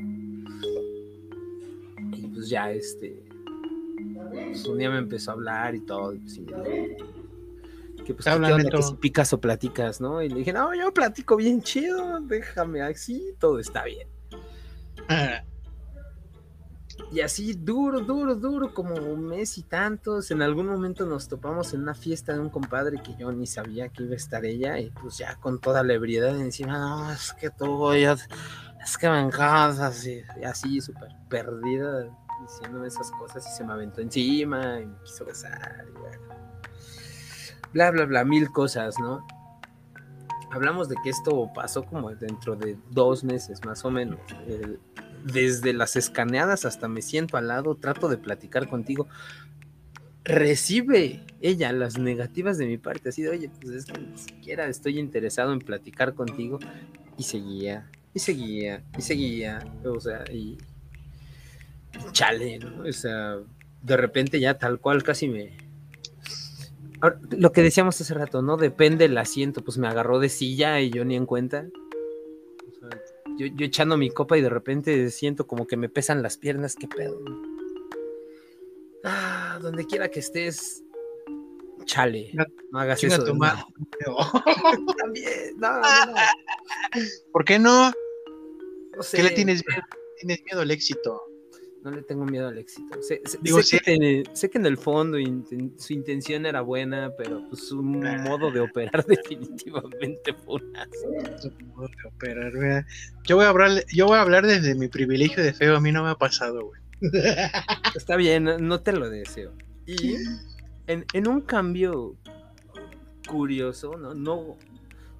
Pues 2.44 2.50
ya, 2.50 2.70
este, 2.72 3.24
pues 4.34 4.66
un 4.66 4.78
día 4.78 4.90
me 4.90 4.98
empezó 4.98 5.32
a 5.32 5.36
hablar 5.36 5.76
y 5.76 5.80
todo, 5.80 6.14
y 6.14 6.20
pues, 6.20 6.36
y 6.36 6.42
me 6.42 6.48
dijo, 6.48 7.06
que 8.04 8.14
pues. 8.14 8.26
Que 8.26 8.70
todo. 8.70 8.82
si 8.82 8.96
picas 8.96 9.32
o 9.32 9.40
platicas, 9.40 10.02
¿no? 10.02 10.22
Y 10.22 10.28
le 10.28 10.36
dije, 10.40 10.52
no, 10.52 10.76
yo 10.76 10.94
platico 10.94 11.38
bien 11.38 11.62
chido, 11.62 12.20
déjame 12.20 12.82
así, 12.82 13.34
todo 13.40 13.60
está 13.60 13.86
bien. 13.86 14.10
Y 17.14 17.22
así 17.22 17.54
duro, 17.54 18.02
duro, 18.02 18.36
duro, 18.36 18.74
como 18.74 18.94
un 18.96 19.26
mes 19.26 19.58
y 19.58 19.64
tantos. 19.64 20.30
En 20.30 20.42
algún 20.42 20.66
momento 20.66 21.06
nos 21.06 21.30
topamos 21.30 21.74
en 21.74 21.84
una 21.84 21.96
fiesta 21.96 22.34
de 22.34 22.42
un 22.42 22.50
compadre 22.50 23.02
que 23.02 23.16
yo 23.16 23.32
ni 23.32 23.48
sabía 23.48 23.88
que 23.88 24.04
iba 24.04 24.16
a 24.16 24.18
estar 24.18 24.44
ella. 24.44 24.78
Y 24.80 24.90
pues 24.90 25.18
ya 25.18 25.38
con 25.38 25.62
toda 25.62 25.82
la 25.82 25.94
ebriedad 25.94 26.38
encima, 26.38 26.78
no, 26.78 27.10
es 27.10 27.32
que 27.40 27.50
tú, 27.52 27.96
yo, 27.96 28.16
es 28.84 28.98
que 29.00 29.10
me 29.10 29.22
encantas. 29.22 30.06
Y, 30.06 30.24
y 30.42 30.44
así 30.44 30.82
súper 30.82 31.08
perdida 31.30 32.10
diciéndome 32.42 32.88
esas 32.88 33.12
cosas 33.12 33.46
y 33.48 33.56
se 33.56 33.64
me 33.64 33.74
aventó 33.74 34.02
encima 34.02 34.80
y 34.80 34.86
me 34.86 34.98
quiso 35.04 35.26
besar. 35.26 35.86
Y 35.88 36.00
bueno. 36.00 36.18
Bla, 37.74 37.92
bla, 37.92 38.06
bla, 38.06 38.24
mil 38.24 38.52
cosas, 38.52 39.00
¿no? 39.00 39.26
Hablamos 40.52 40.88
de 40.88 40.96
que 41.04 41.10
esto 41.10 41.50
pasó 41.56 41.84
como 41.84 42.12
dentro 42.12 42.56
de 42.56 42.78
dos 42.92 43.24
meses 43.24 43.66
más 43.66 43.84
o 43.86 43.90
menos. 43.90 44.20
Desde 45.26 45.74
las 45.74 45.96
escaneadas 45.96 46.66
hasta 46.66 46.88
me 46.88 47.02
siento 47.02 47.38
al 47.38 47.48
lado, 47.48 47.76
trato 47.76 48.08
de 48.08 48.18
platicar 48.18 48.70
contigo. 48.70 49.08
Recibe 50.24 51.26
ella 51.42 51.72
las 51.74 51.98
negativas 51.98 52.58
de 52.60 52.68
mi 52.68 52.78
parte, 52.78 53.10
así 53.10 53.24
de, 53.24 53.30
oye, 53.30 53.50
pues 53.62 53.74
es 53.76 53.86
que 53.86 54.00
ni 54.00 54.18
siquiera 54.18 54.68
estoy 54.68 55.00
interesado 55.00 55.54
en 55.54 55.60
platicar 55.60 56.14
contigo. 56.14 56.60
Y 57.18 57.24
seguía, 57.24 57.90
y 58.14 58.20
seguía, 58.20 58.84
y 58.98 59.02
seguía, 59.02 59.60
o 59.84 60.00
sea, 60.00 60.24
y. 60.32 60.58
Chale, 62.12 62.60
¿no? 62.60 62.84
O 62.88 62.92
sea, 62.92 63.38
de 63.82 63.98
repente 63.98 64.40
ya 64.40 64.58
tal 64.58 64.80
cual 64.80 65.04
casi 65.04 65.28
me. 65.28 65.58
Ahora, 67.02 67.20
lo 67.32 67.52
que 67.52 67.62
decíamos 67.62 68.00
hace 68.00 68.14
rato, 68.14 68.42
¿no? 68.42 68.58
Depende 68.58 69.06
el 69.06 69.18
asiento, 69.18 69.64
pues 69.64 69.78
me 69.78 69.88
agarró 69.88 70.20
de 70.20 70.30
silla 70.30 70.80
y 70.80 70.90
yo 70.90 71.04
ni 71.06 71.16
en 71.16 71.26
cuenta. 71.26 71.68
O 72.68 72.80
sea, 72.80 73.02
yo, 73.38 73.48
yo 73.48 73.66
echando 73.66 73.98
mi 73.98 74.10
copa 74.10 74.38
y 74.38 74.42
de 74.42 74.50
repente 74.50 75.10
siento 75.12 75.46
como 75.46 75.68
que 75.68 75.78
me 75.78 75.90
pesan 75.90 76.24
las 76.24 76.38
piernas, 76.38 76.76
qué 76.76 76.88
pedo. 76.88 77.20
Ah, 79.04 79.60
donde 79.62 79.86
quiera 79.86 80.10
que 80.10 80.22
estés, 80.22 80.82
chale, 81.84 82.32
no 82.72 82.80
hagas 82.80 83.04
eso. 83.04 83.34
nuevo. 83.34 83.44
También, 84.98 85.58
no, 85.58 85.82
no, 85.82 86.06
no, 86.06 86.14
¿Por 87.32 87.44
qué 87.44 87.60
no? 87.60 87.92
no 88.96 89.04
sé, 89.04 89.18
¿Qué 89.18 89.24
le 89.24 89.30
tienes 89.32 89.64
miedo? 89.68 89.82
Tienes 90.20 90.44
miedo 90.46 90.62
al 90.62 90.72
éxito. 90.72 91.22
No 91.84 91.92
le 91.92 92.02
tengo 92.02 92.26
miedo 92.26 92.48
al 92.48 92.58
éxito. 92.58 93.02
Sé, 93.02 93.22
sé- 93.26 93.40
Digo, 93.42 93.62
sé 93.62 93.80
que, 93.80 94.24
te- 94.24 94.36
sé 94.36 94.50
que 94.50 94.58
en 94.58 94.66
el 94.66 94.78
fondo 94.78 95.18
inten- 95.20 95.78
su 95.78 95.92
intención 95.94 96.46
era 96.46 96.62
buena, 96.62 97.12
pero 97.18 97.44
pues 97.50 97.68
su 97.68 97.84
modo 97.84 98.52
de 98.52 98.62
operar 98.62 99.06
definitivamente 99.08 100.34
fue 100.34 100.62
una 100.62 100.88
Su 101.42 101.52
modo 101.76 101.88
de 101.88 102.08
operar, 102.08 102.52
¿verdad? 102.54 102.86
Yo 103.26 103.36
voy 103.36 103.46
a 103.46 103.50
hablar, 103.50 103.84
yo 103.94 104.06
voy 104.08 104.18
a 104.18 104.22
hablar 104.22 104.46
desde 104.48 104.76
mi 104.76 104.88
privilegio 104.88 105.44
de 105.44 105.54
feo, 105.54 105.76
a 105.76 105.82
mí 105.82 105.92
no 105.92 106.04
me 106.04 106.10
ha 106.12 106.16
pasado, 106.16 106.68
güey. 106.68 106.82
Está 107.96 108.16
bien, 108.16 108.46
no- 108.46 108.58
no 108.60 108.80
te 108.82 108.94
lo 108.94 109.10
deseo. 109.10 109.52
Y 109.86 110.16
en, 110.88 111.06
en 111.14 111.28
un 111.28 111.42
cambio 111.42 112.16
curioso, 113.28 113.98
¿no? 113.98 114.14
No, 114.14 114.58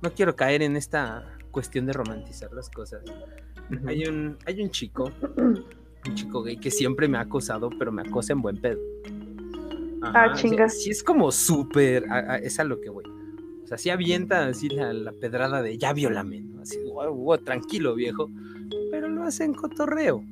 no 0.02 0.14
quiero 0.14 0.36
caer 0.36 0.62
en 0.62 0.76
esta 0.78 1.38
cuestión 1.52 1.86
de 1.86 1.94
romantizar 1.94 2.52
las 2.54 2.70
cosas. 2.70 3.02
Hay 3.88 4.06
un, 4.06 4.38
hay 4.46 4.62
un 4.62 4.70
chico, 4.72 5.12
un 6.10 6.16
chico 6.16 6.44
gay 6.44 6.58
que 6.58 6.72
siempre 6.72 7.08
me 7.08 7.18
ha 7.18 7.22
acosado, 7.22 7.70
pero 7.78 7.92
me 7.92 8.02
acosa 8.02 8.34
en 8.34 8.42
buen 8.42 8.58
pedo. 8.60 8.80
Ah, 10.02 10.34
sí- 10.36 10.50
chinga. 10.50 10.70
Sí, 10.70 10.90
es 10.90 11.04
como 11.04 11.32
súper, 11.32 12.06
es 12.42 12.60
a 12.60 12.64
lo 12.64 12.80
que 12.82 12.90
voy. 12.90 13.06
O 13.64 13.68
sea, 13.68 13.78
sí 13.78 13.90
avienta 13.90 14.46
así 14.48 14.68
la, 14.70 14.92
la 14.94 15.12
pedrada 15.14 15.62
de 15.62 15.78
ya 15.78 15.94
viólame, 15.94 16.42
¿no? 16.42 16.62
Así, 16.62 16.78
"Guau, 16.84 17.14
guau, 17.16 17.38
tranquilo, 17.40 17.96
viejo. 17.96 18.30
Pero 18.92 19.08
lo 19.08 19.24
hace 19.24 19.46
en 19.46 19.54
cotorreo. 19.54 20.24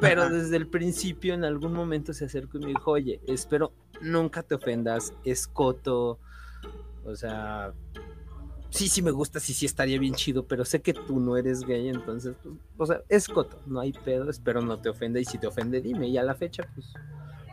Pero 0.00 0.22
Ajá. 0.22 0.32
desde 0.32 0.56
el 0.56 0.68
principio, 0.68 1.34
en 1.34 1.44
algún 1.44 1.72
momento 1.72 2.12
se 2.12 2.24
acercó 2.24 2.58
y 2.58 2.60
me 2.62 2.66
dijo, 2.68 2.92
oye, 2.92 3.20
espero 3.26 3.72
nunca 4.00 4.42
te 4.42 4.54
ofendas, 4.54 5.12
es 5.24 5.46
coto. 5.46 6.18
O 7.04 7.14
sea, 7.16 7.72
sí, 8.74 8.88
sí 8.88 9.02
me 9.02 9.12
gusta, 9.12 9.38
sí, 9.38 9.54
sí 9.54 9.66
estaría 9.66 9.98
bien 10.00 10.14
chido, 10.14 10.46
pero 10.46 10.64
sé 10.64 10.82
que 10.82 10.92
tú 10.92 11.20
no 11.20 11.36
eres 11.36 11.60
gay, 11.60 11.88
entonces, 11.88 12.34
pues, 12.42 12.56
o 12.76 12.86
sea, 12.86 13.02
es 13.08 13.28
coto, 13.28 13.60
no 13.66 13.78
hay 13.78 13.92
pedo, 13.92 14.28
espero 14.28 14.60
no 14.60 14.78
te 14.80 14.88
ofenda, 14.88 15.20
y 15.20 15.24
si 15.24 15.38
te 15.38 15.46
ofende, 15.46 15.80
dime, 15.80 16.08
y 16.08 16.18
a 16.18 16.24
la 16.24 16.34
fecha, 16.34 16.64
pues, 16.74 16.92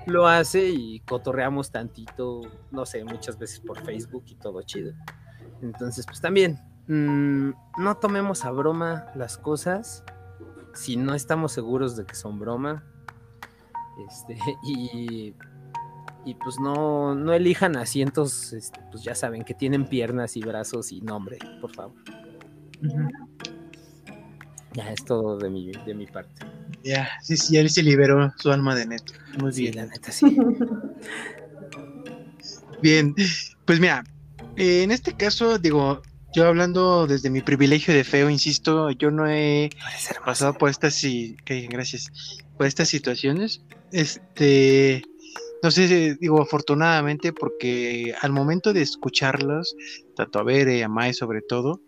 lo 0.08 0.28
hace 0.28 0.70
y 0.70 1.00
cotorreamos 1.02 1.70
tantito, 1.70 2.42
no 2.72 2.88
sé, 2.88 3.04
muchas 3.04 3.38
veces 3.38 3.60
por 3.60 3.80
Facebook 3.86 4.24
y 4.26 4.36
todo 4.36 4.64
chido. 4.64 4.94
Entonces, 5.62 6.08
pues 6.08 6.20
también, 6.20 6.60
mm, 6.88 7.52
no 7.78 7.98
tomemos 7.98 8.44
a 8.44 8.50
broma 8.50 9.12
las 9.14 9.38
cosas 9.38 10.04
si 10.74 10.96
no 10.96 11.14
estamos 11.14 11.52
seguros 11.52 11.96
de 11.96 12.06
que 12.06 12.16
son 12.16 12.40
broma. 12.40 12.84
Este, 14.08 14.36
y, 14.64 15.36
y 16.26 16.36
pues 16.36 16.58
no, 16.60 17.16
no 17.16 17.34
elijan 17.34 17.76
asientos, 17.78 18.54
este, 18.54 18.80
pues 18.92 19.04
ya 19.04 19.16
saben, 19.16 19.44
que 19.44 19.54
tienen 19.54 19.86
piernas 19.86 20.38
y 20.38 20.42
brazos 20.42 20.92
y 20.92 21.02
nombre, 21.02 21.38
por 21.60 21.74
favor. 21.74 21.96
Ya 24.74 24.92
es 24.92 25.04
todo 25.04 25.38
de 25.38 25.50
mi, 25.50 25.72
de 25.72 25.94
mi 25.94 26.08
parte. 26.08 26.46
Ya, 26.84 27.10
sí, 27.22 27.36
sí, 27.38 27.58
él 27.58 27.70
se 27.70 27.84
liberó 27.84 28.32
su 28.38 28.52
alma 28.52 28.76
de 28.76 28.86
neto. 28.88 29.14
Muy 29.40 29.52
Sí, 29.52 29.64
bien. 29.64 29.76
la 29.76 29.86
neta, 29.88 30.12
sí. 30.12 30.38
Bien, 32.82 33.14
pues 33.66 33.80
mira, 33.80 34.04
en 34.56 34.92
este 34.92 35.14
caso, 35.14 35.60
digo, 35.60 36.02
yo 36.34 36.48
hablando 36.48 37.06
desde 37.06 37.30
mi 37.30 37.42
privilegio 37.42 37.94
de 37.94 38.04
feo, 38.04 38.30
insisto, 38.30 38.90
yo 38.92 39.12
no 39.12 39.28
he 39.30 39.70
pasado 40.26 40.54
por 40.54 40.70
estas 40.70 41.00
que- 41.02 41.68
gracias 41.70 42.12
por 42.58 42.66
estas 42.68 42.90
situaciones 42.90 43.62
este 43.92 45.04
no 45.64 45.72
sé 45.72 45.88
si- 45.88 46.16
digo 46.20 46.42
afortunadamente 46.42 47.34
porque 47.34 48.14
al 48.22 48.32
momento 48.32 48.74
de 48.74 48.82
escucharlos 48.82 49.76
tanto 50.16 50.40
a 50.40 50.44
Bere 50.44 50.84
a 50.84 50.90
Mai 50.90 51.14
sobre 51.14 51.42
todo 51.42 51.82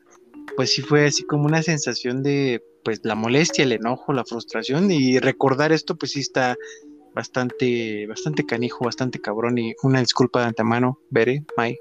pues 0.56 0.72
sí 0.74 0.82
fue 0.82 1.06
así 1.08 1.24
como 1.24 1.46
una 1.46 1.64
sensación 1.64 2.22
de 2.24 2.62
pues 2.84 3.00
la 3.04 3.16
molestia 3.16 3.64
el 3.64 3.72
enojo 3.72 4.14
la 4.14 4.26
frustración 4.26 4.92
y 4.92 5.20
recordar 5.20 5.72
esto 5.72 5.96
pues 5.96 6.12
sí 6.12 6.20
está 6.20 6.56
bastante 7.16 8.06
bastante 8.08 8.46
canijo 8.46 8.86
bastante 8.86 9.20
cabrón 9.20 9.58
y 9.58 9.74
una 9.84 10.00
disculpa 10.00 10.42
de 10.42 10.48
antemano 10.48 11.00
Bere 11.10 11.44
Mai 11.58 11.78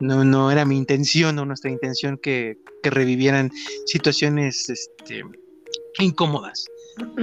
no, 0.00 0.24
no 0.24 0.50
era 0.50 0.64
mi 0.64 0.76
intención 0.78 1.38
o 1.38 1.44
nuestra 1.44 1.70
intención 1.70 2.18
que, 2.22 2.56
que 2.82 2.88
revivieran 2.90 3.50
situaciones 3.84 4.70
este, 4.70 5.22
incómodas. 5.98 6.64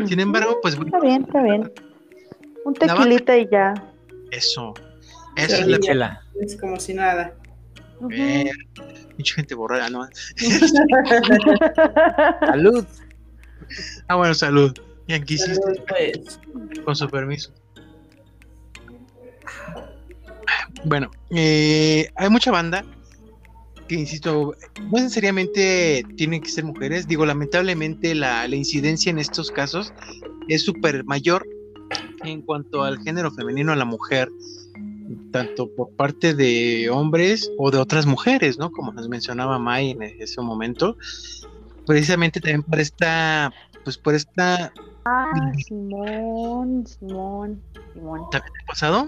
Sin 0.06 0.20
embargo, 0.20 0.60
pues 0.62 0.76
Está 0.76 1.00
bien, 1.00 1.24
está 1.24 1.42
bien. 1.42 1.72
Un 2.68 2.74
tequilita 2.74 3.38
y 3.38 3.48
ya. 3.50 3.74
eso. 4.32 4.74
Eso 5.38 5.56
Sí. 5.56 5.62
es 5.62 5.68
la 5.68 5.80
Chela. 5.80 6.22
Es 6.42 6.58
como 6.58 6.78
si 6.80 6.94
nada. 6.94 7.34
Mucha 8.02 9.36
gente 9.36 9.56
borrada, 9.56 9.90
¿no? 9.90 10.06
Salud. 12.46 12.86
Ah, 14.08 14.16
bueno, 14.16 14.34
salud. 14.34 14.74
Ya 15.08 15.20
que 15.24 15.36
hiciste, 15.36 15.62
Pues, 15.88 16.40
con 16.84 16.96
su 16.96 17.08
permiso. 17.10 17.52
Bueno, 20.86 21.10
eh, 21.32 22.10
hay 22.16 22.30
mucha 22.30 22.52
banda 22.52 22.84
que, 23.88 23.96
insisto, 23.96 24.56
no 24.82 24.92
necesariamente 24.92 26.04
tienen 26.18 26.42
que 26.42 26.50
ser 26.50 26.66
mujeres. 26.66 27.08
Digo, 27.08 27.26
lamentablemente 27.26 28.14
la, 28.16 28.48
la 28.48 28.56
incidencia 28.56 29.10
en 29.10 29.20
estos 29.20 29.52
casos 29.52 29.94
es 30.50 30.64
súper 30.64 31.04
mayor 31.06 31.46
en 32.24 32.42
cuanto 32.42 32.84
al 32.84 33.00
género 33.00 33.32
femenino 33.32 33.72
a 33.72 33.76
la 33.76 33.86
mujer, 33.86 34.30
tanto 35.32 35.70
por 35.76 35.92
parte 35.96 36.34
de 36.34 36.90
hombres 36.90 37.52
o 37.58 37.72
de 37.72 37.78
otras 37.78 38.06
mujeres, 38.06 38.58
¿no? 38.58 38.72
Como 38.72 38.92
nos 38.92 39.08
mencionaba 39.10 39.60
Mai 39.60 39.92
en 39.92 40.02
ese 40.04 40.42
momento. 40.42 40.98
Precisamente 41.86 42.42
también 42.42 42.64
por 42.64 42.80
esta, 42.80 43.52
pues 43.84 43.98
por 43.98 44.14
esta, 44.14 44.74
Ah, 45.10 45.54
Simón, 45.66 46.86
Simón, 46.86 47.64
Simón. 47.94 48.30
¿también 48.30 48.52
te 48.52 48.60
ha 48.62 48.68
pasado? 48.68 49.06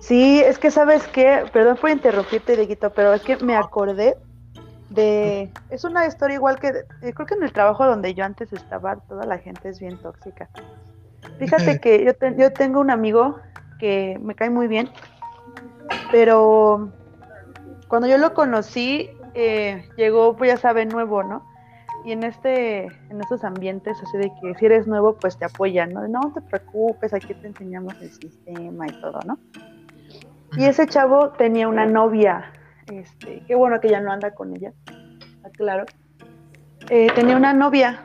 Sí, 0.00 0.40
es 0.40 0.58
que 0.58 0.72
sabes 0.72 1.06
qué, 1.06 1.44
perdón 1.52 1.76
por 1.80 1.90
interrumpirte, 1.90 2.56
Dieguito, 2.56 2.90
pero 2.90 3.14
es 3.14 3.22
que 3.22 3.36
me 3.36 3.54
acordé 3.54 4.16
de, 4.90 5.48
es 5.70 5.84
una 5.84 6.06
historia 6.06 6.34
igual 6.34 6.58
que, 6.58 6.72
yo 7.02 7.12
creo 7.12 7.26
que 7.26 7.34
en 7.34 7.44
el 7.44 7.52
trabajo 7.52 7.86
donde 7.86 8.14
yo 8.14 8.24
antes 8.24 8.52
estaba, 8.52 8.96
toda 8.96 9.24
la 9.24 9.38
gente 9.38 9.68
es 9.68 9.78
bien 9.78 9.96
tóxica. 9.98 10.50
Fíjate 11.38 11.78
que 11.80 12.04
yo, 12.04 12.14
te- 12.14 12.34
yo 12.36 12.52
tengo 12.52 12.80
un 12.80 12.90
amigo 12.90 13.40
que 13.78 14.18
me 14.20 14.34
cae 14.34 14.50
muy 14.50 14.68
bien, 14.68 14.88
pero 16.10 16.92
cuando 17.88 18.08
yo 18.08 18.18
lo 18.18 18.34
conocí, 18.34 19.10
eh, 19.34 19.88
llegó, 19.96 20.36
pues 20.36 20.50
ya 20.50 20.56
saben, 20.56 20.88
nuevo, 20.90 21.22
¿no? 21.22 21.42
Y 22.04 22.12
en 22.12 22.24
este, 22.24 22.84
en 23.10 23.20
estos 23.20 23.44
ambientes, 23.44 24.02
así 24.02 24.18
de 24.18 24.30
que 24.40 24.54
si 24.56 24.66
eres 24.66 24.86
nuevo, 24.86 25.16
pues 25.20 25.38
te 25.38 25.44
apoyan, 25.44 25.92
¿no? 25.92 26.06
No 26.08 26.32
te 26.34 26.40
preocupes, 26.42 27.14
aquí 27.14 27.34
te 27.34 27.46
enseñamos 27.48 27.94
el 28.00 28.10
sistema 28.10 28.88
y 28.88 28.90
todo, 29.00 29.22
¿no? 29.24 29.38
Y 30.56 30.64
ese 30.66 30.86
chavo 30.88 31.30
tenía 31.30 31.68
una 31.68 31.86
novia, 31.86 32.52
este, 32.86 33.42
qué 33.46 33.54
bueno 33.54 33.80
que 33.80 33.88
ya 33.88 34.00
no 34.00 34.12
anda 34.12 34.32
con 34.34 34.54
ella, 34.54 34.72
claro. 35.56 35.86
Eh, 36.90 37.08
tenía 37.14 37.36
una 37.36 37.52
novia, 37.54 38.00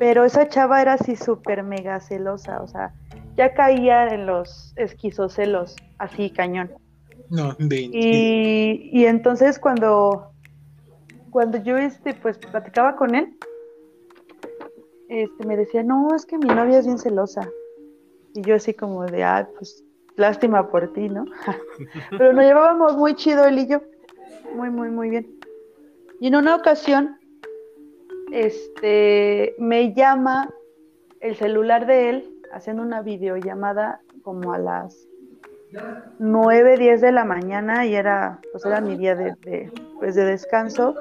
pero 0.00 0.24
esa 0.24 0.48
chava 0.48 0.80
era 0.80 0.94
así 0.94 1.14
súper 1.14 1.62
mega 1.62 2.00
celosa, 2.00 2.62
o 2.62 2.66
sea, 2.66 2.94
ya 3.36 3.52
caía 3.52 4.08
en 4.08 4.24
los 4.24 4.72
esquizocelos, 4.76 5.76
así 5.98 6.30
cañón. 6.30 6.70
No, 7.28 7.54
de, 7.58 7.82
Y, 7.92 8.88
y 8.94 9.04
entonces 9.04 9.58
cuando, 9.58 10.32
cuando 11.28 11.62
yo 11.62 11.76
este, 11.76 12.14
pues 12.14 12.38
platicaba 12.38 12.96
con 12.96 13.14
él, 13.14 13.36
este, 15.10 15.46
me 15.46 15.58
decía, 15.58 15.82
no, 15.82 16.14
es 16.16 16.24
que 16.24 16.38
mi 16.38 16.48
novia 16.48 16.78
es 16.78 16.86
bien 16.86 16.98
celosa. 16.98 17.46
Y 18.34 18.40
yo 18.40 18.54
así 18.54 18.72
como 18.72 19.04
de, 19.04 19.22
ah, 19.22 19.46
pues 19.58 19.84
lástima 20.16 20.70
por 20.70 20.94
ti, 20.94 21.10
¿no? 21.10 21.26
Pero 22.10 22.32
nos 22.32 22.44
llevábamos 22.46 22.96
muy 22.96 23.14
chido 23.16 23.44
él 23.44 23.58
y 23.58 23.66
yo, 23.66 23.82
muy, 24.56 24.70
muy, 24.70 24.88
muy 24.88 25.10
bien. 25.10 25.38
Y 26.20 26.28
en 26.28 26.36
una 26.36 26.56
ocasión, 26.56 27.19
este, 28.32 29.54
me 29.58 29.94
llama 29.94 30.50
el 31.20 31.36
celular 31.36 31.86
de 31.86 32.10
él 32.10 32.34
haciendo 32.52 32.82
una 32.82 33.02
videollamada 33.02 34.00
como 34.22 34.52
a 34.52 34.58
las 34.58 35.06
9, 36.18 36.76
10 36.78 37.00
de 37.00 37.12
la 37.12 37.24
mañana 37.24 37.86
y 37.86 37.94
era, 37.94 38.40
pues 38.52 38.64
era 38.64 38.80
mi 38.80 38.96
día 38.96 39.14
de, 39.14 39.70
pues 39.98 40.14
de 40.14 40.24
descanso 40.24 40.94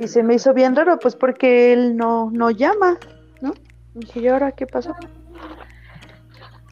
y 0.00 0.08
se 0.08 0.22
me 0.22 0.34
hizo 0.34 0.52
bien 0.52 0.76
raro, 0.76 0.98
pues 0.98 1.16
porque 1.16 1.72
él 1.72 1.96
no, 1.96 2.30
no 2.30 2.50
llama, 2.50 2.98
¿no? 3.40 3.54
Y 3.94 4.00
dije, 4.00 4.20
¿y 4.20 4.28
ahora 4.28 4.52
qué 4.52 4.66
pasó? 4.66 4.94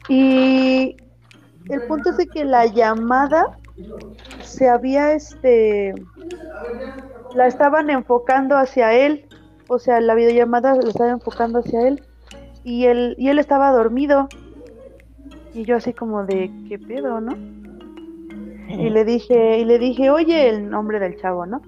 Y 0.07 0.97
el 1.69 1.81
punto 1.87 2.11
es 2.11 2.17
de 2.17 2.27
que 2.27 2.45
la 2.45 2.67
llamada 2.67 3.57
se 4.43 4.69
había, 4.69 5.13
este, 5.13 5.95
la 7.33 7.47
estaban 7.47 7.89
enfocando 7.89 8.55
hacia 8.55 8.93
él, 8.93 9.27
o 9.67 9.79
sea, 9.79 9.99
la 10.01 10.15
videollamada 10.15 10.75
la 10.75 10.89
estaba 10.89 11.11
enfocando 11.11 11.59
hacia 11.59 11.87
él 11.87 12.03
y 12.63 12.85
él, 12.85 13.15
y 13.17 13.29
él 13.29 13.39
estaba 13.39 13.71
dormido. 13.71 14.27
Y 15.53 15.63
yo 15.63 15.77
así 15.77 15.93
como 15.93 16.25
de, 16.25 16.51
¿qué 16.67 16.77
pedo, 16.77 17.21
no? 17.21 17.35
Y 18.67 18.89
le 18.89 19.05
dije, 19.05 19.59
y 19.59 19.65
le 19.65 19.79
dije, 19.79 20.09
oye, 20.09 20.49
el 20.49 20.69
nombre 20.69 20.99
del 20.99 21.15
chavo, 21.17 21.45
¿no? 21.45 21.61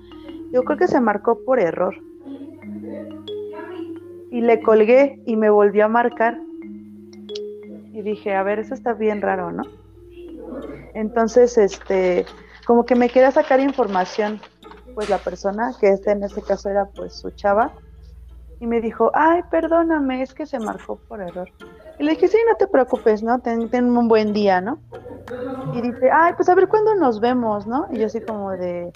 Yo 0.51 0.63
creo 0.63 0.77
que 0.77 0.87
se 0.87 0.99
marcó 0.99 1.39
por 1.45 1.59
error. 1.59 1.95
Y 4.31 4.41
le 4.41 4.61
colgué 4.61 5.21
y 5.25 5.37
me 5.37 5.49
volvió 5.49 5.85
a 5.85 5.87
marcar. 5.87 6.39
Y 7.93 8.01
dije, 8.01 8.35
a 8.35 8.43
ver, 8.43 8.59
eso 8.59 8.73
está 8.73 8.93
bien 8.93 9.21
raro, 9.21 9.51
¿no? 9.51 9.63
Entonces, 10.93 11.57
este, 11.57 12.25
como 12.65 12.85
que 12.85 12.95
me 12.95 13.09
quería 13.09 13.31
sacar 13.31 13.59
información, 13.59 14.41
pues 14.95 15.09
la 15.09 15.19
persona, 15.19 15.71
que 15.79 15.89
este 15.89 16.11
en 16.11 16.23
este 16.23 16.41
caso 16.41 16.69
era 16.69 16.85
pues 16.85 17.13
su 17.13 17.29
chava, 17.31 17.71
y 18.59 18.67
me 18.67 18.81
dijo, 18.81 19.11
ay, 19.13 19.43
perdóname, 19.51 20.21
es 20.21 20.33
que 20.33 20.45
se 20.45 20.59
marcó 20.59 20.97
por 21.07 21.21
error. 21.21 21.49
Y 21.99 22.03
le 22.03 22.11
dije, 22.11 22.27
sí, 22.27 22.37
no 22.49 22.55
te 22.55 22.67
preocupes, 22.67 23.21
¿no? 23.21 23.39
Ten, 23.39 23.69
un 23.73 24.07
buen 24.07 24.33
día, 24.33 24.61
¿no? 24.61 24.79
Y 25.73 25.81
dice, 25.81 26.09
ay, 26.11 26.33
pues 26.35 26.49
a 26.49 26.55
ver 26.55 26.67
cuándo 26.67 26.95
nos 26.95 27.19
vemos, 27.19 27.67
¿no? 27.67 27.87
Y 27.91 27.99
yo 27.99 28.07
así 28.07 28.19
como 28.21 28.51
de, 28.51 28.91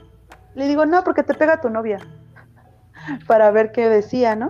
le 0.55 0.68
digo, 0.68 0.86
no, 0.86 1.03
porque 1.03 1.24
te 1.24 1.34
pega 1.36 1.62
tu 1.62 1.70
novia, 1.70 1.99
para 3.28 3.51
ver 3.51 3.72
qué 3.72 3.88
decía, 3.88 4.36
¿no? 4.36 4.49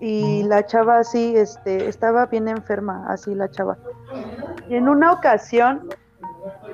Y 0.00 0.42
la 0.42 0.66
chava 0.66 0.98
así, 0.98 1.36
este, 1.36 1.88
estaba 1.88 2.26
bien 2.26 2.48
enferma, 2.48 3.06
así 3.08 3.34
la 3.34 3.50
chava. 3.50 3.78
Y 4.68 4.74
en 4.74 4.88
una 4.88 5.12
ocasión 5.12 5.88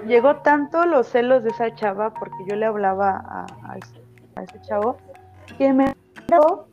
llegó 0.06 0.36
tanto 0.36 0.86
los 0.86 1.08
celos 1.08 1.44
de 1.44 1.50
esa 1.50 1.74
chava, 1.74 2.12
porque 2.14 2.36
yo 2.48 2.56
le 2.56 2.66
hablaba 2.66 3.22
a, 3.24 3.46
a 3.70 3.76
ese, 3.76 4.02
a 4.34 4.42
ese 4.42 4.60
chavo, 4.62 4.96
que 5.56 5.72
me 5.72 5.94
dio 6.26 6.71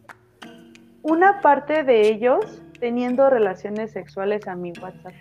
una 1.04 1.41
parte 1.41 1.84
de 1.84 2.08
ellos 2.10 2.62
teniendo 2.80 3.30
relaciones 3.30 3.91
sexuales 3.91 4.47
a 4.47 4.56
mi 4.56 4.72
WhatsApp. 4.74 5.14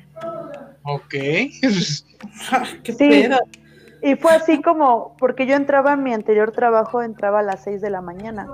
Ok. 0.84 1.10
¿Qué 2.82 2.92
Sí. 2.92 3.08
pedo? 3.08 3.38
Y 4.00 4.14
fue 4.14 4.32
así 4.32 4.62
como, 4.62 5.16
porque 5.18 5.46
yo 5.46 5.56
entraba 5.56 5.94
en 5.94 6.04
mi 6.04 6.14
anterior 6.14 6.52
trabajo, 6.52 7.02
entraba 7.02 7.40
a 7.40 7.42
las 7.42 7.64
6 7.64 7.80
de 7.80 7.90
la 7.90 8.00
mañana. 8.00 8.46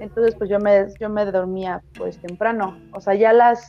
Entonces, 0.00 0.34
pues 0.36 0.50
yo 0.50 0.58
me, 0.58 0.86
yo 0.98 1.08
me 1.08 1.24
dormía 1.26 1.80
pues 1.96 2.20
temprano. 2.20 2.76
O 2.92 3.00
sea, 3.00 3.14
ya 3.14 3.32
las, 3.32 3.68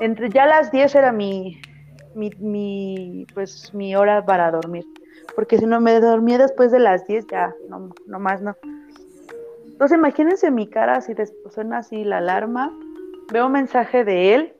entre, 0.00 0.28
ya 0.30 0.46
las 0.46 0.72
10 0.72 0.94
era 0.96 1.12
mi, 1.12 1.60
mi, 2.14 2.30
mi, 2.40 3.24
pues 3.34 3.72
mi 3.72 3.94
hora 3.94 4.24
para 4.24 4.50
dormir. 4.50 4.84
Porque 5.36 5.58
si 5.58 5.66
no 5.66 5.80
me 5.80 6.00
dormía 6.00 6.38
después 6.38 6.72
de 6.72 6.80
las 6.80 7.06
10, 7.06 7.26
ya, 7.30 7.54
no, 7.68 7.90
no 8.06 8.18
más 8.18 8.42
no. 8.42 8.56
Entonces 9.80 9.96
imagínense 9.96 10.50
mi 10.50 10.68
cara, 10.68 10.96
así 10.96 11.14
después 11.14 11.54
suena 11.54 11.78
así 11.78 12.04
la 12.04 12.18
alarma, 12.18 12.70
veo 13.32 13.46
un 13.46 13.52
mensaje 13.52 14.04
de 14.04 14.34
él 14.34 14.52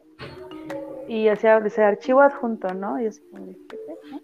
y 1.08 1.28
hacía 1.28 1.58
ese 1.58 1.84
archivo 1.84 2.22
adjunto, 2.22 2.72
¿no? 2.72 2.98
Y 2.98 3.04
así 3.06 3.20
como 3.30 3.44
de, 3.44 3.52
¿qué 3.68 3.76
pedo? 3.86 4.20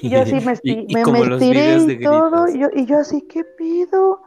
Y 0.00 0.08
yo 0.08 0.22
así 0.22 0.36
me, 0.40 0.54
Y- 0.62 0.90
y 0.90 0.94
me, 0.94 1.02
como 1.02 1.20
me 1.20 1.26
los 1.26 1.42
estiré 1.42 1.60
videos 1.64 1.86
de 1.86 1.92
y 1.92 2.02
todo, 2.02 2.48
y 2.48 2.58
yo, 2.60 2.68
y 2.72 2.86
yo 2.86 2.96
así, 3.00 3.20
¿qué 3.28 3.44
pido? 3.58 4.22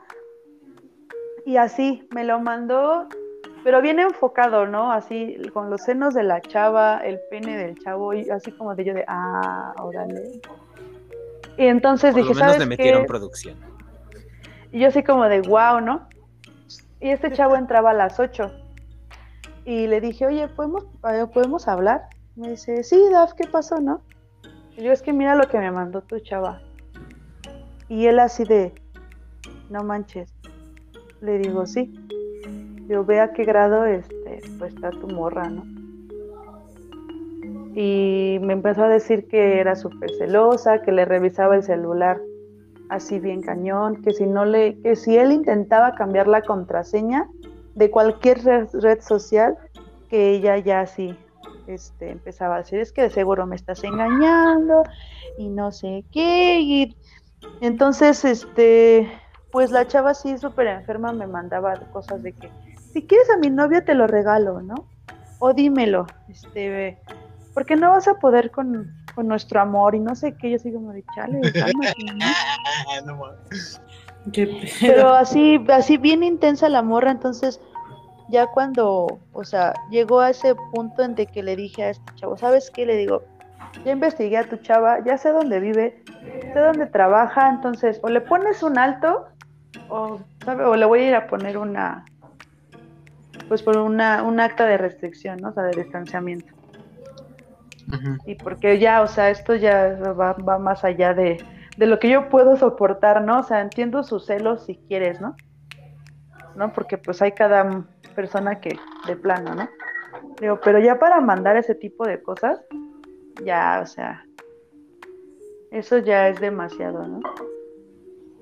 Y 1.44 1.58
así, 1.58 2.08
me 2.12 2.24
lo 2.24 2.40
mandó, 2.40 3.08
pero 3.64 3.82
bien 3.82 4.00
enfocado, 4.00 4.68
¿no? 4.68 4.92
Así, 4.92 5.38
con 5.56 5.72
los 5.72 5.82
senos 5.82 6.14
de 6.14 6.22
la 6.22 6.40
chava, 6.40 7.00
el 7.00 7.20
pene 7.32 7.58
del 7.58 7.80
chavo, 7.80 8.14
y 8.14 8.30
así 8.30 8.52
como 8.52 8.76
de 8.76 8.86
yo 8.86 8.94
de, 8.94 9.06
ah, 9.08 9.74
órale. 9.80 10.22
Y 11.58 11.66
entonces 11.66 12.14
Por 12.14 12.22
lo 12.22 12.28
dije, 12.28 12.36
menos 12.36 12.50
¿sabes 12.52 12.60
le 12.60 12.66
metieron 12.68 13.02
qué? 13.02 13.08
producción. 13.08 13.71
Y 14.72 14.80
yo 14.80 14.88
así 14.88 15.04
como 15.04 15.26
de, 15.26 15.42
wow, 15.42 15.82
¿no? 15.82 16.08
Y 17.00 17.10
este 17.10 17.32
chavo 17.32 17.56
entraba 17.56 17.92
a 17.92 17.94
las 17.94 18.20
8. 18.20 18.52
Y 19.66 19.88
le 19.88 20.00
dije, 20.02 20.26
oye, 20.26 20.48
¿podemos, 20.48 20.86
eh, 21.12 21.26
¿podemos 21.34 21.68
hablar? 21.68 22.08
Me 22.36 22.52
dice, 22.52 22.84
sí, 22.84 23.00
Daf, 23.12 23.34
¿qué 23.34 23.48
pasó, 23.48 23.80
no? 23.80 24.02
Y 24.78 24.84
yo, 24.84 24.92
es 24.92 25.02
que 25.02 25.12
mira 25.12 25.36
lo 25.36 25.48
que 25.50 25.60
me 25.60 25.72
mandó 25.72 26.02
tu 26.02 26.20
chava. 26.20 26.62
Y 27.90 28.06
él 28.06 28.20
así 28.20 28.46
de, 28.46 28.74
no 29.70 29.84
manches. 29.84 30.34
Le 31.20 31.40
digo, 31.40 31.66
sí. 31.66 31.94
Yo 32.88 33.04
ve 33.04 33.20
a 33.20 33.34
qué 33.34 33.44
grado 33.44 33.86
este, 33.86 34.40
pues 34.58 34.74
está 34.74 34.92
tu 34.92 35.08
morra, 35.08 35.50
¿no? 35.50 35.64
Y 37.76 38.40
me 38.42 38.54
empezó 38.54 38.84
a 38.84 38.90
decir 38.90 39.28
que 39.28 39.60
era 39.60 39.76
súper 39.76 40.10
celosa, 40.18 40.82
que 40.82 40.92
le 40.92 41.06
revisaba 41.06 41.56
el 41.56 41.64
celular 41.64 42.20
así 42.92 43.20
bien 43.20 43.42
cañón, 43.42 44.02
que 44.02 44.12
si 44.14 44.26
no 44.26 44.44
le, 44.44 44.78
que 44.82 44.98
si 44.98 45.18
él 45.18 45.32
intentaba 45.32 45.96
cambiar 45.96 46.28
la 46.28 46.42
contraseña 46.42 47.26
de 47.74 47.90
cualquier 47.90 48.44
red, 48.44 49.00
social, 49.00 49.58
que 50.10 50.32
ella 50.32 50.58
ya 50.58 50.82
así 50.82 51.18
este, 51.68 52.12
empezaba 52.12 52.56
a 52.56 52.58
decir, 52.60 52.82
es 52.82 52.92
que 52.92 53.04
de 53.04 53.10
seguro 53.10 53.46
me 53.46 53.56
estás 53.56 53.82
engañando 53.86 54.84
y 55.38 55.48
no 55.48 55.72
sé 55.72 56.04
qué. 56.12 56.60
Y 56.60 56.98
entonces, 57.62 58.26
este, 58.26 59.10
pues 59.52 59.72
la 59.72 59.88
chava 59.88 60.12
así 60.12 60.38
súper 60.38 60.68
enferma 60.68 61.14
me 61.14 61.28
mandaba 61.28 61.80
cosas 61.94 62.22
de 62.22 62.34
que, 62.34 62.52
si 62.92 63.08
quieres 63.08 63.30
a 63.30 63.38
mi 63.38 63.50
novia 63.50 63.86
te 63.86 63.94
lo 63.94 64.06
regalo, 64.06 64.62
¿no? 64.62 64.86
O 65.40 65.54
dímelo, 65.54 66.08
este, 66.28 67.00
porque 67.54 67.78
no 67.78 67.92
vas 67.92 68.10
a 68.10 68.16
poder 68.16 68.52
con, 68.52 68.94
con 69.14 69.28
nuestro 69.28 69.62
amor 69.62 69.96
y 69.96 70.00
no 70.00 70.16
sé 70.16 70.36
qué, 70.36 70.50
yo 70.52 70.56
así 70.56 70.72
como 70.72 70.92
de 70.92 71.04
chale, 71.16 71.40
cálmate, 71.54 72.04
¿no? 72.16 72.26
Ah. 72.26 73.36
Pero 74.80 75.10
así, 75.10 75.64
así 75.70 75.98
bien 75.98 76.24
intensa 76.24 76.70
la 76.70 76.82
morra, 76.82 77.12
entonces 77.12 77.60
ya 78.30 78.48
cuando, 78.48 79.20
o 79.34 79.44
sea, 79.44 79.74
llegó 79.90 80.20
a 80.22 80.30
ese 80.30 80.56
punto 80.72 81.04
en 81.04 81.16
de 81.16 81.26
que 81.26 81.44
le 81.44 81.56
dije 81.56 81.84
a 81.84 81.90
este 81.90 82.16
chavo, 82.16 82.38
¿sabes 82.38 82.72
qué? 82.72 82.86
Le 82.86 82.96
digo, 82.96 83.24
ya 83.84 83.92
investigué 83.92 84.38
a 84.38 84.48
tu 84.48 84.58
chava, 84.58 85.04
ya 85.04 85.18
sé 85.18 85.32
dónde 85.32 85.60
vive, 85.60 86.04
sé 86.54 86.60
dónde 86.60 86.86
trabaja, 86.86 87.50
entonces 87.50 88.00
o 88.04 88.10
le 88.10 88.22
pones 88.22 88.64
un 88.64 88.78
alto 88.78 89.28
o, 89.90 90.20
¿sabe? 90.46 90.66
o 90.66 90.76
le 90.76 90.86
voy 90.86 91.00
a 91.02 91.08
ir 91.10 91.16
a 91.16 91.28
poner 91.28 91.58
una, 91.58 92.06
pues 93.48 93.64
por 93.64 93.78
una, 93.78 94.24
un 94.24 94.40
acta 94.40 94.66
de 94.66 94.78
restricción, 94.78 95.40
¿no? 95.42 95.50
O 95.50 95.54
sea, 95.54 95.64
de 95.64 95.82
distanciamiento. 95.82 96.61
Y 98.26 98.36
porque 98.36 98.80
ya, 98.80 99.02
o 99.02 99.08
sea, 99.08 99.30
esto 99.30 99.56
ya 99.56 99.98
va, 100.18 100.34
va 100.34 100.58
más 100.60 100.84
allá 100.84 101.14
de, 101.14 101.44
de 101.78 101.86
lo 101.86 102.00
que 102.00 102.10
yo 102.10 102.30
puedo 102.30 102.56
soportar, 102.56 103.24
¿no? 103.24 103.40
O 103.40 103.44
sea, 103.44 103.62
entiendo 103.62 104.04
sus 104.04 104.26
celos 104.26 104.66
si 104.66 104.76
quieres, 104.88 105.20
¿no? 105.22 105.36
¿No? 106.56 106.72
Porque 106.74 106.98
pues 106.98 107.22
hay 107.22 107.32
cada 107.32 107.86
persona 108.16 108.60
que 108.60 108.78
de 109.08 109.16
plano, 109.16 109.56
¿no? 109.56 109.70
Digo, 110.40 110.60
pero 110.64 110.80
ya 110.80 111.00
para 111.00 111.22
mandar 111.22 111.58
ese 111.58 111.76
tipo 111.76 112.06
de 112.06 112.22
cosas, 112.22 112.60
ya, 113.44 113.80
o 113.84 113.88
sea, 113.88 114.26
eso 115.72 115.98
ya 116.00 116.28
es 116.30 116.40
demasiado, 116.40 117.08
¿no? 117.08 117.22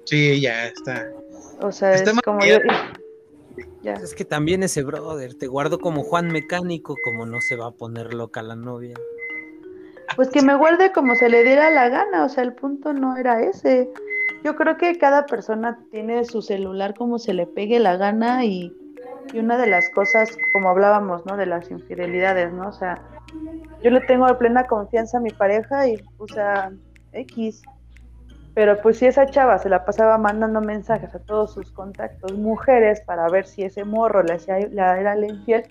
Sí, 0.05 0.41
ya 0.41 0.67
está. 0.67 1.07
O 1.61 1.71
sea, 1.71 1.93
Está 1.93 2.11
es 2.11 2.21
como 2.21 2.39
que- 2.39 2.49
yo... 2.49 2.57
Ya. 3.81 3.93
Es 3.93 4.13
que 4.13 4.25
también 4.25 4.63
ese 4.63 4.83
brother, 4.83 5.35
te 5.35 5.47
guardo 5.47 5.79
como 5.79 6.03
Juan 6.03 6.27
Mecánico, 6.27 6.95
como 7.05 7.25
no 7.25 7.39
se 7.39 7.55
va 7.55 7.67
a 7.67 7.71
poner 7.71 8.13
loca 8.13 8.41
la 8.41 8.55
novia. 8.55 8.95
Pues 10.15 10.29
que 10.29 10.41
me 10.41 10.55
guarde 10.55 10.91
como 10.91 11.15
se 11.15 11.29
le 11.29 11.43
diera 11.43 11.69
la 11.69 11.89
gana, 11.89 12.25
o 12.25 12.29
sea, 12.29 12.43
el 12.43 12.53
punto 12.53 12.93
no 12.93 13.17
era 13.17 13.41
ese. 13.41 13.89
Yo 14.43 14.55
creo 14.55 14.77
que 14.77 14.97
cada 14.97 15.25
persona 15.25 15.79
tiene 15.91 16.23
su 16.25 16.41
celular 16.41 16.93
como 16.95 17.19
se 17.19 17.33
le 17.33 17.45
pegue 17.45 17.79
la 17.79 17.97
gana 17.97 18.45
y, 18.45 18.73
y 19.33 19.39
una 19.39 19.57
de 19.57 19.67
las 19.67 19.89
cosas, 19.89 20.37
como 20.53 20.69
hablábamos, 20.69 21.25
¿no? 21.25 21.37
De 21.37 21.45
las 21.45 21.69
infidelidades, 21.71 22.51
¿no? 22.53 22.69
O 22.69 22.73
sea, 22.73 23.01
yo 23.83 23.91
le 23.91 24.01
tengo 24.01 24.25
plena 24.37 24.65
confianza 24.65 25.17
a 25.17 25.21
mi 25.21 25.29
pareja 25.29 25.87
y, 25.87 26.01
o 26.17 26.27
sea, 26.27 26.71
X. 27.13 27.61
Pero 28.55 28.81
pues 28.81 28.97
si 28.97 29.05
esa 29.05 29.25
chava 29.27 29.57
se 29.59 29.69
la 29.69 29.85
pasaba 29.85 30.17
mandando 30.17 30.59
mensajes 30.59 31.13
a 31.15 31.19
todos 31.19 31.53
sus 31.53 31.71
contactos 31.71 32.33
mujeres 32.33 33.01
para 33.01 33.29
ver 33.29 33.45
si 33.45 33.63
ese 33.63 33.85
morro 33.85 34.23
le, 34.23 34.33
hacía, 34.33 34.57
le 34.57 34.81
era 34.81 35.13
el 35.13 35.25
infiel, 35.25 35.63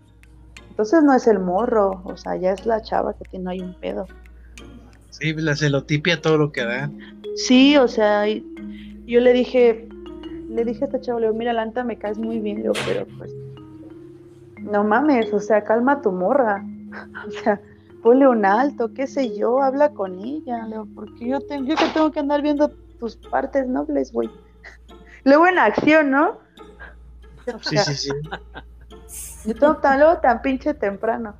entonces 0.70 1.02
no 1.02 1.12
es 1.12 1.26
el 1.26 1.40
morro, 1.40 2.00
o 2.04 2.16
sea, 2.16 2.36
ya 2.36 2.52
es 2.52 2.64
la 2.64 2.80
chava 2.80 3.12
que 3.14 3.24
tiene 3.24 3.50
ahí 3.50 3.60
un 3.60 3.74
pedo. 3.74 4.06
Sí, 5.10 5.32
la 5.34 5.56
celotipia 5.56 6.20
todo 6.20 6.38
lo 6.38 6.52
que 6.52 6.64
da. 6.64 6.90
Sí, 7.36 7.76
o 7.76 7.88
sea, 7.88 8.26
yo 8.26 9.20
le 9.20 9.32
dije, 9.32 9.88
le 10.48 10.64
dije 10.64 10.84
a 10.84 10.86
esta 10.86 11.00
chava, 11.00 11.20
le 11.20 11.26
digo, 11.26 11.38
mira, 11.38 11.52
Lanta, 11.52 11.84
me 11.84 11.98
caes 11.98 12.18
muy 12.18 12.38
bien, 12.40 12.56
le 12.56 12.62
digo, 12.62 12.74
pero 12.86 13.06
pues, 13.16 13.32
no 14.60 14.84
mames, 14.84 15.32
o 15.32 15.40
sea, 15.40 15.64
calma 15.64 16.02
tu 16.02 16.12
morra, 16.12 16.64
o 17.26 17.30
sea, 17.30 17.60
ponle 18.02 18.28
un 18.28 18.44
alto, 18.44 18.92
qué 18.92 19.06
sé 19.06 19.36
yo, 19.36 19.62
habla 19.62 19.90
con 19.90 20.18
ella, 20.18 20.64
le 20.64 20.76
digo, 20.76 20.88
porque 20.94 21.28
yo, 21.28 21.40
tengo, 21.40 21.68
yo 21.68 21.76
que 21.76 21.86
tengo 21.94 22.10
que 22.10 22.20
andar 22.20 22.42
viendo 22.42 22.70
tus 22.98 23.16
partes 23.16 23.66
nobles, 23.66 24.12
güey. 24.12 24.28
Luego 25.24 25.46
en 25.46 25.58
acción, 25.58 26.10
¿no? 26.10 26.38
O 27.54 27.58
Sí, 27.62 27.78
sí, 27.78 27.94
sí. 27.94 28.10
yo 29.46 29.54
tengo 29.54 29.76
tan, 29.76 30.00
luego 30.00 30.18
tan 30.18 30.42
pinche 30.42 30.74
temprano. 30.74 31.34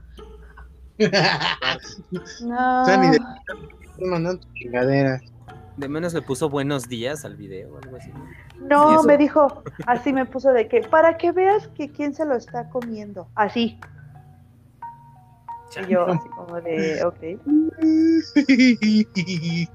No. 2.41 2.83
O 2.83 2.85
sea, 2.85 2.97
ni 2.97 3.11
de- 3.11 4.07
mandando. 4.07 4.41
De 5.77 5.89
menos 5.89 6.13
le 6.13 6.23
puso 6.23 6.49
buenos 6.49 6.89
días 6.89 7.25
al 7.25 7.37
video 7.37 7.75
o 7.75 7.79
algo 7.79 7.97
así. 7.97 8.11
¿Y 8.57 8.61
No, 8.65 9.03
me 9.05 9.17
dijo, 9.17 9.63
así 9.87 10.13
me 10.13 10.27
puso 10.27 10.53
de 10.53 10.67
que, 10.67 10.81
para 10.81 11.17
que 11.17 11.31
veas 11.31 11.69
que 11.69 11.89
quién 11.91 12.15
se 12.15 12.25
lo 12.25 12.35
está 12.35 12.69
comiendo. 12.69 13.29
Así. 13.37 13.79
Y 15.81 15.87
yo, 15.93 16.05
así 16.07 16.29
como 16.31 16.61
de, 16.61 17.05
ok. 17.05 17.21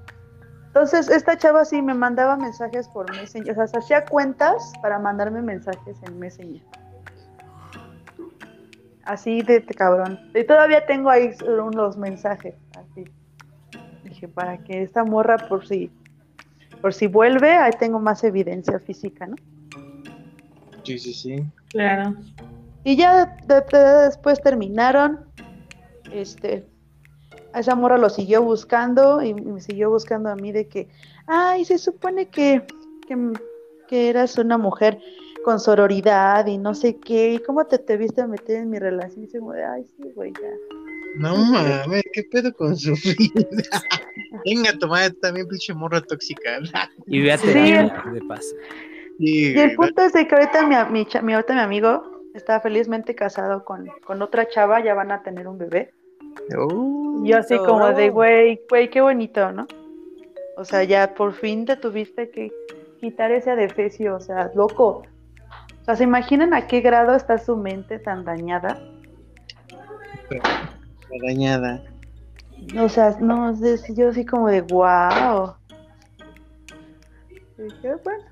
Entonces, 0.68 1.08
esta 1.08 1.38
chava 1.38 1.64
sí 1.66 1.82
me 1.82 1.94
mandaba 1.94 2.36
mensajes 2.36 2.88
por 2.90 3.10
Messenger. 3.16 3.52
O 3.52 3.56
sea, 3.56 3.68
se 3.68 3.78
hacía 3.78 4.06
cuentas 4.06 4.74
para 4.82 5.00
mandarme 5.00 5.42
mensajes 5.42 5.96
en 6.04 6.20
Messenger. 6.20 6.62
Así 9.06 9.42
de, 9.42 9.60
de 9.60 9.74
cabrón. 9.74 10.20
Y 10.34 10.44
todavía 10.46 10.86
tengo 10.86 11.10
ahí 11.10 11.32
unos 11.62 11.98
mensajes. 11.98 12.56
Así. 12.76 13.06
Dije, 14.04 14.28
para 14.28 14.58
que 14.58 14.82
esta 14.82 15.04
morra, 15.04 15.48
por 15.48 15.66
si, 15.66 15.92
por 16.82 16.94
si 16.94 17.08
vuelve, 17.08 17.52
ahí 17.52 17.74
tengo 17.80 18.00
más 18.00 18.24
evidencia 18.24 18.80
física, 18.80 19.28
¿no? 19.28 19.36
Sí, 20.84 21.00
sí, 21.00 21.14
sí. 21.14 21.44
Claro. 21.72 22.16
Y 22.84 22.96
ya 22.98 23.26
de- 23.48 23.62
de- 23.62 24.04
después 24.06 24.42
terminaron. 24.42 25.20
Este, 26.12 26.66
a 27.54 27.60
esa 27.60 27.76
morra 27.76 27.98
lo 27.98 28.10
siguió 28.10 28.44
buscando 28.44 29.22
y 29.22 29.34
me 29.34 29.62
siguió 29.62 29.90
buscando 29.90 30.30
a 30.30 30.36
mí 30.36 30.52
de 30.52 30.68
que, 30.68 30.90
ay, 31.28 31.66
se 31.66 31.78
supone 31.78 32.28
que, 32.28 32.62
que, 33.08 33.18
que 33.88 34.10
eras 34.10 34.38
una 34.38 34.58
mujer 34.58 35.00
con 35.44 35.60
sororidad 35.60 36.46
y 36.48 36.58
no 36.58 36.74
sé 36.74 36.98
qué, 36.98 37.34
y 37.34 37.40
cómo 37.40 37.66
te 37.66 37.78
te 37.80 37.98
viste 37.98 38.22
a 38.22 38.28
meter 38.28 38.58
en 38.58 38.70
mi 38.70 38.80
relación. 38.80 39.26
Y 39.26 39.28
yo 39.28 39.40
como 39.40 39.54
de, 39.54 39.64
ay, 39.64 39.84
sí, 39.98 40.12
güey, 40.16 40.32
ya. 40.34 40.50
No 41.18 41.36
mames, 41.36 42.02
qué 42.14 42.24
pedo 42.24 42.52
con 42.54 42.76
su 42.76 42.92
vida. 43.18 43.48
Venga, 44.46 44.88
madre 44.88 45.12
también, 45.22 45.48
pinche 45.48 45.74
morra 45.74 46.02
tóxica. 46.02 46.60
Y 47.08 47.22
ve 47.22 47.32
a 47.32 47.38
Sí. 47.38 47.46
terapia, 47.48 48.04
de 48.12 48.22
paso. 48.28 48.56
Sí, 49.20 49.54
Y 49.54 49.60
el 49.60 49.76
punto 49.76 50.02
es 50.02 50.14
de 50.14 50.28
que 50.28 50.34
ahorita 50.36 50.66
mi, 50.68 50.76
mi, 50.92 51.08
mi- 51.22 51.34
ahorita 51.34 51.54
mi 51.54 51.60
amigo 51.60 52.04
está 52.34 52.60
felizmente 52.60 53.14
casado 53.14 53.64
con, 53.64 53.88
con 54.06 54.22
otra 54.24 54.48
chava, 54.50 54.84
ya 54.84 54.96
van 54.96 55.12
a 55.12 55.22
tener 55.22 55.48
un 55.48 55.58
bebé. 55.60 55.94
Oh, 56.58 57.22
yo 57.26 57.38
así 57.38 57.58
como 57.60 57.88
de, 57.90 57.94
bravo. 57.94 58.14
güey, 58.14 58.62
güey, 58.70 58.90
qué 58.90 59.02
bonito, 59.02 59.52
¿no? 59.52 59.68
O 60.58 60.66
sea, 60.66 60.84
ya 60.84 61.14
por 61.14 61.34
fin 61.34 61.66
te 61.66 61.76
tuviste 61.76 62.30
que 62.32 62.52
quitar 63.00 63.32
ese 63.32 63.52
adefesio, 63.52 64.16
o 64.16 64.20
sea, 64.20 64.52
loco. 64.56 65.04
O 65.84 65.86
sea, 65.86 65.98
¿se 65.98 66.06
imaginan 66.06 66.54
a 66.54 66.66
qué 66.66 66.80
grado 66.80 67.14
está 67.14 67.38
su 67.38 67.58
mente 67.58 68.00
tan 68.00 68.24
dañada? 68.24 68.82
dañada. 71.22 71.84
O 72.80 72.88
sea, 72.88 73.18
no, 73.20 73.52
es- 73.52 73.94
yo 73.94 74.10
así 74.10 74.26
como 74.26 74.48
de, 74.48 74.62
wow. 74.62 75.56
Dije, 77.58 77.96
bueno. 78.02 78.24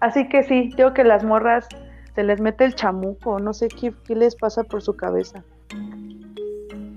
Así 0.00 0.28
que 0.28 0.42
sí, 0.42 0.70
digo 0.76 0.92
que 0.92 1.04
las 1.04 1.24
morras 1.24 1.66
se 2.14 2.22
les 2.22 2.38
mete 2.38 2.66
el 2.66 2.74
chamuco, 2.74 3.40
no 3.40 3.54
sé 3.54 3.68
qué, 3.68 3.94
qué 4.06 4.14
les 4.14 4.36
pasa 4.36 4.62
por 4.62 4.82
su 4.82 4.94
cabeza. 4.94 5.42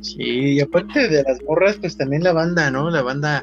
Sí, 0.01 0.55
y 0.55 0.59
aparte 0.59 1.07
de 1.07 1.23
las 1.23 1.41
morras, 1.43 1.77
pues 1.77 1.95
también 1.95 2.23
la 2.23 2.33
banda, 2.33 2.69
¿no? 2.69 2.89
La 2.89 3.01
banda 3.01 3.41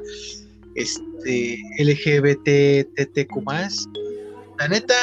este 0.74 1.58
LGBT, 1.78 2.84
TTQ 2.94 3.42
La 4.58 4.68
neta, 4.68 4.94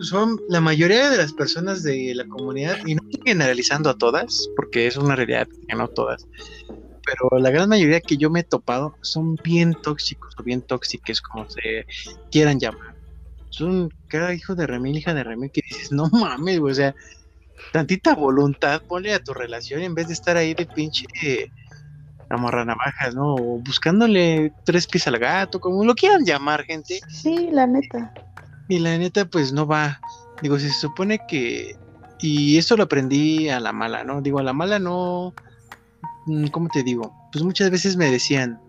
son 0.00 0.38
la 0.48 0.60
mayoría 0.60 1.10
de 1.10 1.16
las 1.16 1.32
personas 1.32 1.82
de 1.82 2.14
la 2.14 2.26
comunidad, 2.26 2.78
y 2.86 2.94
no 2.94 3.02
estoy 3.10 3.32
generalizando 3.32 3.90
a 3.90 3.98
todas, 3.98 4.48
porque 4.56 4.86
es 4.86 4.96
una 4.96 5.16
realidad 5.16 5.48
que 5.68 5.76
no 5.76 5.88
todas, 5.88 6.26
pero 7.06 7.38
la 7.40 7.50
gran 7.50 7.68
mayoría 7.68 8.00
que 8.00 8.16
yo 8.16 8.30
me 8.30 8.40
he 8.40 8.44
topado 8.44 8.96
son 9.02 9.36
bien 9.36 9.74
tóxicos 9.82 10.34
o 10.38 10.42
bien 10.42 10.62
tóxicas, 10.62 11.20
como 11.20 11.48
se 11.48 11.86
quieran 12.30 12.58
llamar. 12.58 12.94
Son 13.48 13.90
cada 14.08 14.34
hijo 14.34 14.54
de 14.54 14.66
remil, 14.66 14.98
hija 14.98 15.14
de 15.14 15.24
remil, 15.24 15.50
que 15.52 15.62
dices, 15.68 15.92
no 15.92 16.08
mames, 16.10 16.58
o 16.60 16.74
sea, 16.74 16.94
tantita 17.72 18.14
voluntad, 18.14 18.82
ponle 18.86 19.14
a 19.14 19.20
tu 19.20 19.32
relación 19.32 19.82
en 19.82 19.94
vez 19.94 20.08
de 20.08 20.14
estar 20.14 20.36
ahí 20.36 20.52
de 20.54 20.66
pinche 20.66 21.06
amarranavajas, 22.28 23.14
¿no? 23.14 23.34
O 23.34 23.58
buscándole 23.60 24.52
tres 24.64 24.86
pies 24.86 25.06
al 25.06 25.18
gato, 25.18 25.60
como 25.60 25.84
lo 25.84 25.94
quieran 25.94 26.24
llamar, 26.24 26.64
gente. 26.64 27.00
Sí, 27.08 27.48
la 27.52 27.66
neta. 27.66 28.12
Y 28.68 28.78
la 28.78 28.96
neta, 28.98 29.24
pues 29.26 29.52
no 29.52 29.66
va. 29.66 30.00
Digo, 30.42 30.58
se 30.58 30.70
supone 30.70 31.20
que. 31.28 31.76
Y 32.20 32.56
esto 32.56 32.76
lo 32.76 32.84
aprendí 32.84 33.48
a 33.48 33.60
la 33.60 33.72
mala, 33.72 34.04
¿no? 34.04 34.22
Digo, 34.22 34.38
a 34.38 34.42
la 34.42 34.52
mala 34.52 34.78
no. 34.78 35.34
mm, 36.26 36.46
¿Cómo 36.48 36.68
te 36.68 36.82
digo? 36.82 37.14
Pues 37.32 37.44
muchas 37.44 37.70
veces 37.70 37.96
me 37.96 38.10
decían. 38.10 38.60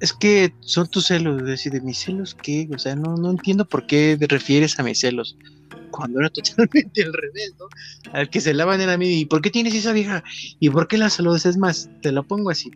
Es 0.00 0.12
que 0.12 0.52
son 0.60 0.88
tus 0.88 1.06
celos. 1.06 1.42
Decir, 1.44 1.72
¿de 1.72 1.80
mis 1.80 1.98
celos 1.98 2.34
qué? 2.34 2.68
O 2.74 2.78
sea, 2.78 2.94
no, 2.94 3.16
no 3.16 3.30
entiendo 3.30 3.64
por 3.64 3.86
qué 3.86 4.16
te 4.18 4.26
refieres 4.26 4.78
a 4.78 4.82
mis 4.82 5.00
celos. 5.00 5.36
Cuando 5.90 6.20
era 6.20 6.30
totalmente 6.30 7.02
al 7.02 7.12
revés, 7.12 7.54
¿no? 7.58 7.66
Al 8.12 8.28
que 8.28 8.40
se 8.40 8.54
lavan 8.54 8.80
era 8.80 8.92
a 8.92 8.98
mí. 8.98 9.20
¿Y 9.20 9.24
por 9.24 9.40
qué 9.40 9.50
tienes 9.50 9.74
esa 9.74 9.92
vieja? 9.92 10.22
¿Y 10.60 10.70
por 10.70 10.88
qué 10.88 10.98
la 10.98 11.10
saludas? 11.10 11.46
Es 11.46 11.56
más, 11.56 11.88
te 12.02 12.12
lo 12.12 12.26
pongo 12.26 12.50
así 12.50 12.70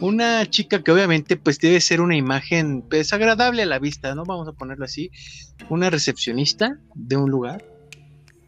una 0.00 0.46
chica 0.46 0.82
que 0.82 0.92
obviamente 0.92 1.36
pues 1.36 1.58
debe 1.58 1.80
ser 1.80 2.00
una 2.00 2.16
imagen 2.16 2.82
pues 2.88 3.12
agradable 3.12 3.62
a 3.62 3.66
la 3.66 3.78
vista, 3.78 4.14
¿no? 4.14 4.24
Vamos 4.24 4.48
a 4.48 4.52
ponerlo 4.52 4.84
así, 4.84 5.10
una 5.68 5.90
recepcionista 5.90 6.78
de 6.94 7.16
un 7.16 7.30
lugar. 7.30 7.64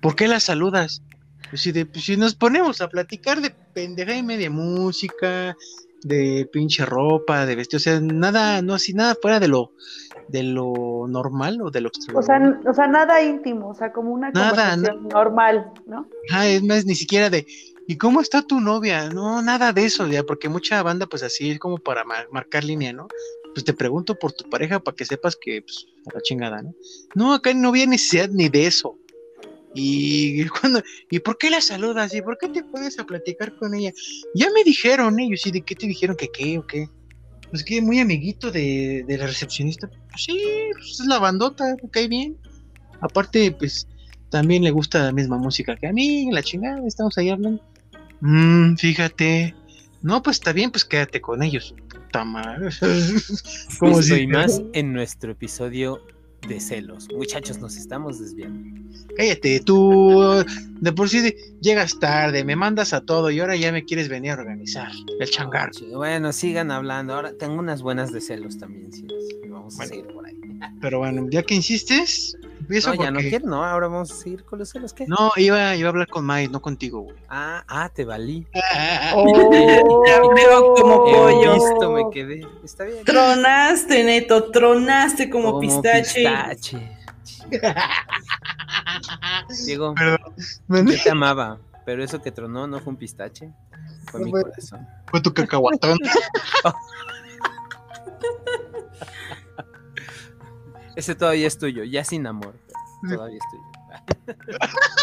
¿Por 0.00 0.16
qué 0.16 0.28
la 0.28 0.40
saludas? 0.40 1.02
Pues 1.50 1.62
si, 1.62 1.72
de- 1.72 1.86
pues, 1.86 2.04
si 2.04 2.16
nos 2.16 2.34
ponemos 2.34 2.80
a 2.80 2.88
platicar 2.88 3.40
de 3.40 3.50
pendeja 3.50 4.14
y 4.16 4.22
media 4.22 4.50
música, 4.50 5.56
de 6.02 6.48
pinche 6.52 6.86
ropa, 6.86 7.44
de 7.44 7.56
vestir, 7.56 7.76
o 7.76 7.80
sea, 7.80 8.00
nada, 8.00 8.62
no 8.62 8.74
así, 8.74 8.94
nada 8.94 9.16
fuera 9.20 9.38
de 9.40 9.48
lo 9.48 9.72
de 10.28 10.44
lo 10.44 11.06
normal 11.08 11.60
o 11.60 11.70
de 11.72 11.80
lo 11.80 11.88
O 11.88 11.92
sea, 12.22 12.36
extraordinario. 12.36 12.70
o 12.70 12.72
sea, 12.74 12.86
nada 12.86 13.20
íntimo, 13.20 13.68
o 13.70 13.74
sea, 13.74 13.92
como 13.92 14.12
una 14.12 14.30
Nada, 14.30 14.50
conversación 14.76 15.08
normal, 15.08 15.72
¿no? 15.86 16.06
Ah, 16.32 16.46
es 16.46 16.62
más, 16.62 16.86
ni 16.86 16.94
siquiera 16.94 17.28
de, 17.30 17.46
¿y 17.90 17.98
cómo 17.98 18.20
está 18.20 18.42
tu 18.42 18.60
novia? 18.60 19.08
No, 19.10 19.42
nada 19.42 19.72
de 19.72 19.84
eso, 19.84 20.06
ya, 20.06 20.22
porque 20.22 20.48
mucha 20.48 20.80
banda, 20.84 21.06
pues 21.06 21.24
así 21.24 21.50
es 21.50 21.58
como 21.58 21.78
para 21.78 22.04
mar- 22.04 22.28
marcar 22.30 22.62
línea, 22.62 22.92
¿no? 22.92 23.08
Pues 23.52 23.64
te 23.64 23.72
pregunto 23.72 24.14
por 24.14 24.32
tu 24.32 24.48
pareja 24.48 24.78
para 24.78 24.94
que 24.94 25.04
sepas 25.04 25.34
que, 25.34 25.62
pues, 25.62 25.86
a 26.06 26.14
la 26.14 26.20
chingada, 26.22 26.62
¿no? 26.62 26.72
No, 27.16 27.34
acá 27.34 27.52
no 27.52 27.70
había 27.70 27.86
necesidad 27.86 28.28
ni 28.30 28.48
de 28.48 28.68
eso. 28.68 28.96
Y 29.74 30.46
cuando, 30.60 30.82
¿y 31.10 31.18
por 31.18 31.36
qué 31.36 31.50
la 31.50 31.60
saludas? 31.60 32.14
¿Y 32.14 32.22
por 32.22 32.38
qué 32.38 32.48
te 32.48 32.62
pones 32.62 32.96
a 33.00 33.04
platicar 33.04 33.52
con 33.56 33.74
ella? 33.74 33.92
Ya 34.34 34.50
me 34.54 34.62
dijeron 34.62 35.18
ellos, 35.18 35.44
¿y 35.46 35.50
de 35.50 35.62
qué 35.62 35.74
te 35.74 35.88
dijeron? 35.88 36.16
¿Que 36.16 36.28
qué 36.28 36.58
o 36.58 36.64
qué? 36.64 36.86
Pues 37.50 37.64
que 37.64 37.82
muy 37.82 37.98
amiguito 37.98 38.52
de, 38.52 39.04
de 39.04 39.18
la 39.18 39.26
recepcionista. 39.26 39.88
Pues 39.88 40.22
sí, 40.22 40.38
pues 40.72 41.00
es 41.00 41.06
la 41.06 41.18
bandota, 41.18 41.64
me 41.82 41.90
cae 41.90 42.06
bien. 42.06 42.36
Aparte, 43.00 43.50
pues 43.58 43.88
también 44.30 44.62
le 44.62 44.70
gusta 44.70 45.02
la 45.06 45.12
misma 45.12 45.38
música 45.38 45.76
que 45.76 45.88
a 45.88 45.92
mí, 45.92 46.30
la 46.30 46.44
chingada, 46.44 46.86
estamos 46.86 47.18
ahí 47.18 47.30
hablando. 47.30 47.60
Mm, 48.20 48.74
fíjate. 48.76 49.54
No, 50.02 50.22
pues 50.22 50.36
está 50.38 50.52
bien, 50.52 50.70
pues 50.70 50.84
quédate 50.84 51.20
con 51.20 51.42
ellos. 51.42 51.74
Puta 51.88 52.24
madre. 52.24 52.70
Como 53.78 54.02
si- 54.02 54.26
más 54.26 54.62
en 54.72 54.92
nuestro 54.92 55.32
episodio 55.32 56.00
de 56.48 56.58
celos. 56.58 57.06
Muchachos, 57.14 57.58
nos 57.58 57.76
estamos 57.76 58.18
desviando. 58.18 58.80
Cállate, 59.16 59.60
tú 59.60 60.42
de 60.80 60.92
por 60.92 61.08
sí 61.10 61.34
llegas 61.60 61.98
tarde, 61.98 62.44
me 62.44 62.56
mandas 62.56 62.94
a 62.94 63.02
todo 63.02 63.30
y 63.30 63.40
ahora 63.40 63.56
ya 63.56 63.72
me 63.72 63.84
quieres 63.84 64.08
venir 64.08 64.30
a 64.30 64.34
organizar 64.34 64.90
el 65.18 65.28
changar. 65.30 65.70
Bueno, 65.92 66.32
sigan 66.32 66.70
hablando. 66.70 67.14
Ahora 67.14 67.32
tengo 67.36 67.56
unas 67.58 67.82
buenas 67.82 68.10
de 68.12 68.22
celos 68.22 68.56
también. 68.56 68.90
sí, 68.90 69.06
sí, 69.28 69.48
vamos 69.48 69.78
a 69.78 69.84
seguir 69.86 70.06
por 70.06 70.24
ahí. 70.26 70.40
Pero 70.80 70.98
bueno, 71.00 71.26
ya 71.30 71.42
que 71.42 71.54
insistes, 71.54 72.38
empiezo 72.70 72.94
No, 72.94 73.02
ya 73.02 73.10
no 73.10 73.16
porque- 73.16 73.28
quiero, 73.30 73.48
no. 73.48 73.64
Ahora 73.64 73.88
vamos 73.88 74.12
a 74.12 74.14
seguir 74.14 74.44
con 74.44 74.58
los 74.60 74.68
celos. 74.70 74.92
¿Qué? 74.92 75.06
No, 75.06 75.32
iba, 75.36 75.74
iba 75.74 75.88
a 75.88 75.90
hablar 75.90 76.06
con 76.08 76.24
Mai, 76.24 76.46
no 76.48 76.62
contigo, 76.62 77.00
güey. 77.00 77.16
Ah, 77.28 77.64
ah, 77.66 77.88
te 77.92 78.04
valí. 78.04 78.46
Oh. 79.14 79.50
Ya 80.06 80.20
veo 80.34 80.74
como 80.74 81.08
He 81.08 81.12
pollo. 81.12 81.54
visto, 81.54 81.90
me 81.90 82.10
quedé. 82.12 82.46
Está 82.64 82.84
bien. 82.84 83.04
Tronaste, 83.04 84.04
Neto, 84.04 84.50
tronaste 84.50 85.28
como, 85.28 85.58
pistache. 85.58 86.22
pistache. 86.22 86.96
Diego, 89.66 89.94
Perdón, 89.94 90.86
yo 90.86 91.02
te 91.02 91.10
amaba, 91.10 91.58
pero 91.84 92.04
eso 92.04 92.22
que 92.22 92.30
tronó 92.30 92.66
no 92.68 92.78
fue 92.80 92.92
un 92.92 92.96
pistache, 92.98 93.50
fue 94.10 94.20
No 94.20 94.26
mi 94.26 94.30
fue- 94.32 94.42
corazón. 94.42 94.86
fue 95.10 95.20
tu 95.20 95.32
cacahuatón. 95.34 95.98
Ese 100.96 101.14
todavía 101.14 101.46
es 101.46 101.58
tuyo, 101.58 101.84
ya 101.84 102.04
sin 102.04 102.26
amor, 102.26 102.54
todavía 103.08 103.38
es 103.38 103.44
tuyo. 103.50 104.36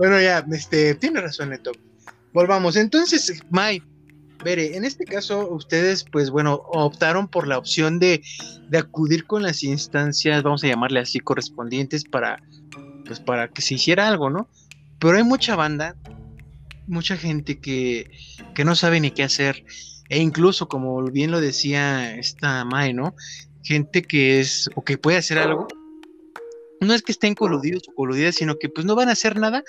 Bueno, 0.00 0.18
ya, 0.18 0.42
este, 0.50 0.94
tiene 0.94 1.20
razón, 1.20 1.50
Neto. 1.50 1.72
Volvamos. 2.32 2.76
Entonces, 2.76 3.42
Mai, 3.50 3.82
Bere, 4.42 4.74
en 4.74 4.86
este 4.86 5.04
caso, 5.04 5.50
ustedes, 5.50 6.04
pues 6.10 6.30
bueno, 6.30 6.62
optaron 6.72 7.28
por 7.28 7.46
la 7.46 7.58
opción 7.58 7.98
de, 7.98 8.22
de 8.70 8.78
acudir 8.78 9.26
con 9.26 9.42
las 9.42 9.62
instancias, 9.62 10.42
vamos 10.42 10.64
a 10.64 10.68
llamarle 10.68 11.00
así, 11.00 11.20
correspondientes 11.20 12.04
para, 12.04 12.42
pues 13.04 13.20
para 13.20 13.48
que 13.48 13.60
se 13.60 13.74
hiciera 13.74 14.08
algo, 14.08 14.30
¿no? 14.30 14.48
Pero 14.98 15.18
hay 15.18 15.22
mucha 15.22 15.54
banda, 15.54 15.96
mucha 16.86 17.18
gente 17.18 17.58
que, 17.60 18.10
que 18.54 18.64
no 18.64 18.74
sabe 18.76 19.00
ni 19.00 19.10
qué 19.10 19.24
hacer. 19.24 19.66
E 20.10 20.18
incluso, 20.18 20.68
como 20.68 21.02
bien 21.04 21.30
lo 21.30 21.40
decía 21.40 22.16
esta 22.16 22.64
Mai, 22.64 22.92
¿no? 22.92 23.14
Gente 23.62 24.02
que 24.02 24.40
es, 24.40 24.68
o 24.74 24.84
que 24.84 24.98
puede 24.98 25.18
hacer 25.18 25.38
algo. 25.38 25.68
No 26.80 26.92
es 26.94 27.02
que 27.02 27.12
estén 27.12 27.34
coludidos 27.34 27.84
o 27.88 27.94
coludidas, 27.94 28.34
sino 28.34 28.56
que 28.58 28.68
pues 28.68 28.84
no 28.84 28.96
van 28.96 29.08
a 29.08 29.12
hacer 29.12 29.38
nada 29.38 29.62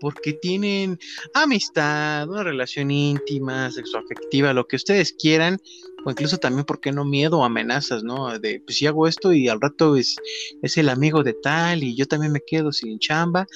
porque 0.00 0.32
tienen 0.32 0.98
amistad, 1.34 2.28
una 2.28 2.42
relación 2.42 2.90
íntima, 2.90 3.70
sexoafectiva, 3.70 4.54
lo 4.54 4.66
que 4.66 4.76
ustedes 4.76 5.12
quieran, 5.12 5.58
o 6.04 6.10
incluso 6.10 6.38
también, 6.38 6.64
¿por 6.64 6.80
qué 6.80 6.90
no 6.90 7.04
miedo 7.04 7.38
o 7.38 7.44
amenazas, 7.44 8.02
¿no? 8.02 8.38
De, 8.38 8.60
pues 8.60 8.78
si 8.78 8.86
hago 8.86 9.06
esto 9.06 9.32
y 9.32 9.48
al 9.48 9.60
rato 9.60 9.96
es, 9.96 10.16
es 10.62 10.78
el 10.78 10.88
amigo 10.88 11.22
de 11.22 11.34
tal 11.34 11.84
y 11.84 11.94
yo 11.96 12.06
también 12.06 12.32
me 12.32 12.40
quedo 12.40 12.72
sin 12.72 12.98
chamba. 12.98 13.46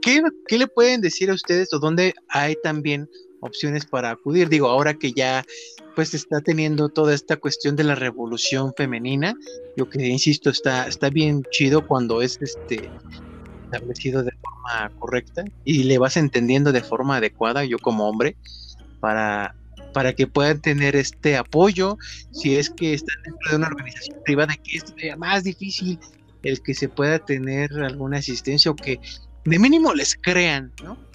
¿Qué, 0.00 0.22
qué 0.46 0.58
le 0.58 0.68
pueden 0.68 1.00
decir 1.00 1.30
a 1.30 1.34
ustedes 1.34 1.72
o 1.74 1.78
dónde 1.78 2.14
hay 2.28 2.56
también 2.62 3.08
opciones 3.40 3.86
para 3.86 4.10
acudir? 4.10 4.48
Digo, 4.48 4.68
ahora 4.68 4.94
que 4.94 5.12
ya 5.12 5.44
pues 5.94 6.14
está 6.14 6.40
teniendo 6.40 6.88
toda 6.88 7.14
esta 7.14 7.36
cuestión 7.36 7.74
de 7.74 7.84
la 7.84 7.94
revolución 7.94 8.72
femenina, 8.76 9.34
yo 9.76 9.88
que 9.88 10.06
insisto, 10.06 10.50
está, 10.50 10.86
está 10.86 11.10
bien 11.10 11.42
chido 11.50 11.86
cuando 11.86 12.22
es 12.22 12.38
este 12.40 12.90
establecido 13.64 14.22
de 14.22 14.32
forma 14.40 14.90
correcta 14.98 15.44
y 15.64 15.84
le 15.84 15.98
vas 15.98 16.16
entendiendo 16.16 16.72
de 16.72 16.82
forma 16.82 17.16
adecuada, 17.16 17.64
yo 17.64 17.78
como 17.78 18.08
hombre, 18.08 18.36
para, 19.00 19.54
para 19.92 20.12
que 20.12 20.26
puedan 20.26 20.60
tener 20.60 20.96
este 20.96 21.36
apoyo, 21.36 21.96
si 22.30 22.56
es 22.56 22.70
que 22.70 22.94
están 22.94 23.16
dentro 23.24 23.50
de 23.50 23.56
una 23.56 23.66
organización 23.68 24.18
privada, 24.24 24.54
que 24.56 24.76
es 24.76 25.18
más 25.18 25.44
difícil 25.44 25.98
el 26.42 26.62
que 26.62 26.74
se 26.74 26.88
pueda 26.88 27.18
tener 27.18 27.72
alguna 27.72 28.18
asistencia 28.18 28.70
o 28.70 28.76
que 28.76 29.00
de 29.44 29.58
mínimo 29.58 29.94
les 29.94 30.14
crean, 30.14 30.72
¿no? 30.82 31.07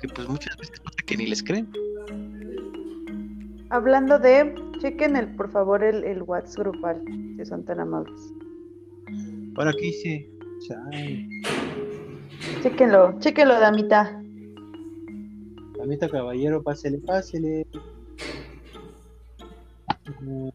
Porque 0.00 0.14
pues 0.14 0.28
muchas 0.28 0.56
veces 0.56 0.78
pasa 0.78 0.96
que 1.04 1.16
ni 1.16 1.26
les 1.26 1.42
creen. 1.42 1.68
Hablando 3.70 4.20
de, 4.20 4.54
chequen 4.80 5.16
el, 5.16 5.34
por 5.34 5.50
favor 5.50 5.82
el, 5.82 6.04
el 6.04 6.22
WhatsApp 6.22 6.66
grupal, 6.66 7.02
si 7.36 7.44
son 7.44 7.64
tan 7.64 7.80
amables. 7.80 8.32
Ahora, 9.56 9.72
¿qué 9.72 9.86
hice? 9.88 10.30
Chale. 10.68 11.28
Chéquenlo, 12.62 13.18
chéquenlo, 13.18 13.58
damita. 13.58 14.22
Damita 15.76 16.08
caballero, 16.08 16.62
pásele, 16.62 16.98
pásele. 16.98 17.66
Oh 20.24 20.52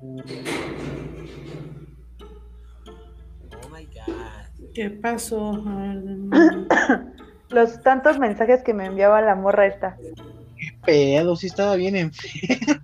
my 3.70 3.86
god. 3.88 4.72
¿Qué 4.74 4.90
pasó? 4.90 5.62
Los 7.54 7.84
tantos 7.84 8.18
mensajes 8.18 8.64
que 8.64 8.74
me 8.74 8.88
enviaba 8.88 9.22
la 9.22 9.36
morra 9.36 9.68
esta. 9.68 9.96
Qué 10.58 10.76
pedo, 10.84 11.36
sí 11.36 11.48
estaba 11.48 11.76
bien 11.76 11.96
enfermo. 11.96 12.82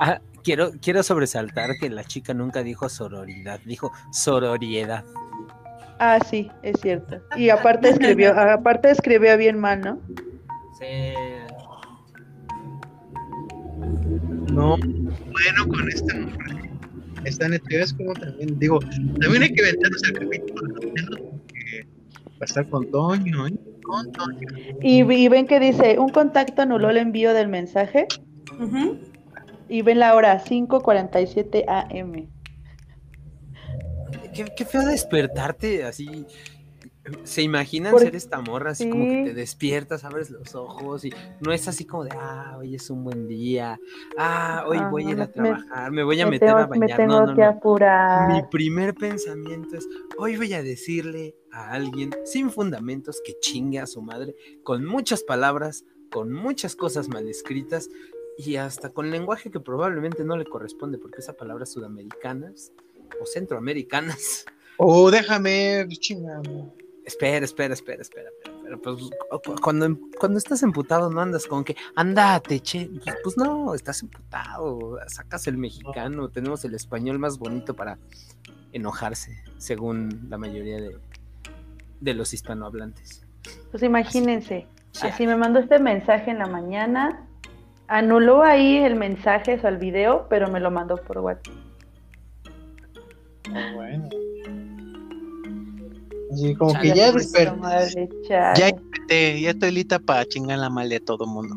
Ah, 0.00 0.20
quiero, 0.42 0.72
quiero 0.82 1.02
sobresaltar 1.04 1.78
que 1.78 1.88
la 1.90 2.02
chica 2.02 2.34
nunca 2.34 2.62
dijo 2.64 2.88
sororidad, 2.88 3.60
dijo 3.64 3.92
sororiedad. 4.10 5.04
Ah, 6.00 6.18
sí, 6.28 6.50
es 6.62 6.80
cierto. 6.80 7.20
Y 7.36 7.50
aparte 7.50 7.90
escribió, 7.90 8.32
aparte 8.38 8.90
escribió 8.90 9.36
bien 9.36 9.58
mal, 9.58 9.80
¿no? 9.80 10.00
No, 14.52 14.76
bueno, 14.76 15.68
con 15.68 15.88
esta 15.88 16.16
morra. 16.16 16.67
Esta 17.28 17.48
neta, 17.48 17.66
es 17.70 17.92
como 17.92 18.14
también, 18.14 18.58
digo, 18.58 18.80
también 19.20 19.42
hay 19.42 19.52
que 19.52 19.62
vendernos 19.62 20.02
el 20.04 20.12
capítulo 20.14 20.66
de 20.66 20.86
Nintendo 20.86 21.18
porque 21.30 21.86
va 22.30 22.40
a 22.40 22.44
estar 22.44 22.68
con 22.68 22.90
Toño, 22.90 23.46
¿eh? 23.46 23.54
Con 23.82 24.10
Toño. 24.12 24.48
Y, 24.80 25.02
y 25.02 25.28
ven 25.28 25.46
que 25.46 25.60
dice, 25.60 25.98
un 25.98 26.08
contacto 26.08 26.62
anuló 26.62 26.88
el 26.88 26.96
envío 26.96 27.34
del 27.34 27.48
mensaje 27.48 28.06
y 29.68 29.82
ven 29.82 29.98
la 29.98 30.14
hora 30.14 30.42
5.47 30.42 31.64
am. 31.68 32.28
Qué, 34.32 34.46
qué 34.56 34.64
feo 34.64 34.86
despertarte 34.86 35.84
así. 35.84 36.26
¿Se 37.24 37.42
imaginan 37.42 37.98
ser 37.98 38.14
esta 38.16 38.40
morra? 38.40 38.70
Así 38.72 38.88
como 38.90 39.06
que 39.08 39.22
te 39.24 39.34
despiertas, 39.34 40.04
abres 40.04 40.30
los 40.30 40.54
ojos 40.54 41.04
y 41.04 41.12
no 41.40 41.52
es 41.52 41.68
así 41.68 41.84
como 41.84 42.04
de, 42.04 42.10
ah, 42.14 42.56
hoy 42.58 42.74
es 42.74 42.90
un 42.90 43.04
buen 43.04 43.26
día, 43.28 43.78
ah, 44.16 44.64
hoy 44.66 44.78
Ah, 44.80 44.88
voy 44.90 45.06
a 45.06 45.10
ir 45.10 45.16
me- 45.16 45.22
a 45.22 45.26
me- 45.26 45.32
trabajar, 45.32 45.90
me 45.92 46.02
voy 46.02 46.20
a 46.20 46.24
me 46.26 46.30
meter 46.32 46.48
tengo, 46.48 46.58
a 46.60 46.66
me 46.66 46.78
bañar. 46.78 46.96
tengo 46.96 47.12
No, 47.20 47.26
no, 47.26 47.34
que 47.34 47.42
no. 47.42 47.48
apurar. 47.48 48.28
Mi 48.32 48.42
primer 48.50 48.94
pensamiento 48.94 49.76
es, 49.76 49.86
hoy 50.18 50.36
voy 50.36 50.52
a 50.54 50.62
decirle 50.62 51.34
a 51.52 51.70
alguien 51.72 52.10
sin 52.24 52.50
fundamentos 52.50 53.20
que 53.24 53.38
chingue 53.40 53.78
a 53.80 53.86
su 53.86 54.02
madre, 54.02 54.34
con 54.62 54.84
muchas 54.84 55.22
palabras, 55.22 55.84
con 56.10 56.32
muchas 56.32 56.74
cosas 56.76 57.08
mal 57.08 57.28
escritas 57.28 57.88
y 58.36 58.56
hasta 58.56 58.90
con 58.90 59.10
lenguaje 59.10 59.50
que 59.50 59.60
probablemente 59.60 60.24
no 60.24 60.36
le 60.36 60.44
corresponde 60.44 60.98
porque 60.98 61.18
esa 61.20 61.32
palabras 61.34 61.72
sudamericanas 61.72 62.72
o 63.20 63.26
centroamericanas. 63.26 64.44
Oh, 64.76 65.10
déjame, 65.10 65.86
chingada. 65.98 66.40
Espera, 67.08 67.42
espera, 67.46 67.72
espera, 67.72 68.02
espera, 68.02 68.28
espera, 68.28 68.76
pues, 68.76 68.96
cu- 69.30 69.40
cu- 69.42 69.60
cuando, 69.62 69.96
cuando 70.20 70.36
estás 70.36 70.62
emputado 70.62 71.08
no 71.08 71.22
andas 71.22 71.46
con 71.46 71.64
que, 71.64 71.74
andate, 71.96 72.60
che, 72.60 72.90
pues, 73.02 73.16
pues 73.24 73.36
no, 73.38 73.74
estás 73.74 74.02
emputado, 74.02 74.98
sacas 75.06 75.46
el 75.46 75.56
mexicano, 75.56 76.28
tenemos 76.28 76.66
el 76.66 76.74
español 76.74 77.18
más 77.18 77.38
bonito 77.38 77.74
para 77.74 77.98
enojarse, 78.72 79.42
según 79.56 80.26
la 80.28 80.36
mayoría 80.36 80.76
de, 80.82 80.98
de 82.00 82.12
los 82.14 82.34
hispanohablantes. 82.34 83.26
Pues 83.70 83.82
imagínense, 83.82 84.66
así 85.08 85.26
me 85.26 85.36
mandó 85.36 85.60
este 85.60 85.78
mensaje 85.78 86.30
en 86.30 86.38
la 86.38 86.46
mañana, 86.46 87.26
anuló 87.86 88.42
ahí 88.42 88.76
el 88.76 88.96
mensaje, 88.96 89.54
o 89.54 89.60
sea, 89.62 89.70
el 89.70 89.78
video, 89.78 90.26
pero 90.28 90.50
me 90.50 90.60
lo 90.60 90.70
mandó 90.70 90.96
por 90.96 91.16
WhatsApp. 91.20 91.54
Ah, 93.54 93.72
bueno. 93.74 94.10
Así 96.38 96.54
como 96.54 96.72
Chale, 96.72 96.92
que 96.92 96.96
ya 96.96 97.06
pobrecito, 97.08 97.38
desperté, 97.38 97.60
Madre, 97.60 98.08
ya 98.28 98.52
desperté, 98.54 99.40
ya 99.40 99.50
estoy 99.50 99.70
lista 99.72 99.98
para 99.98 100.24
chingar 100.24 100.58
la 100.58 100.70
madre 100.70 100.90
de 100.90 101.00
todo 101.00 101.26
mundo. 101.26 101.56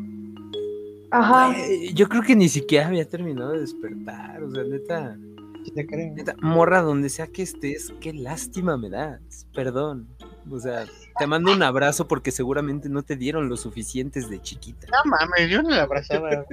Ajá. 1.10 1.54
Yo 1.94 2.08
creo 2.08 2.22
que 2.22 2.34
ni 2.34 2.48
siquiera 2.48 2.88
había 2.88 3.08
terminado 3.08 3.52
de 3.52 3.60
despertar, 3.60 4.42
o 4.42 4.50
sea, 4.50 4.64
neta, 4.64 5.16
¿Sí 5.64 5.70
te 5.70 5.86
creo? 5.86 6.12
neta, 6.14 6.34
morra, 6.40 6.80
donde 6.80 7.08
sea 7.08 7.26
que 7.28 7.42
estés, 7.42 7.92
qué 8.00 8.12
lástima 8.12 8.76
me 8.76 8.90
das, 8.90 9.46
perdón. 9.54 10.08
O 10.50 10.58
sea, 10.58 10.86
te 11.18 11.26
mando 11.26 11.52
un 11.52 11.62
abrazo 11.62 12.08
porque 12.08 12.32
seguramente 12.32 12.88
no 12.88 13.02
te 13.02 13.16
dieron 13.16 13.48
lo 13.48 13.56
suficientes 13.56 14.28
de 14.28 14.40
chiquita. 14.42 14.88
No 14.90 15.10
mames, 15.10 15.48
yo 15.48 15.62
no 15.62 15.70
la 15.70 15.82
abrazaba. 15.82 16.44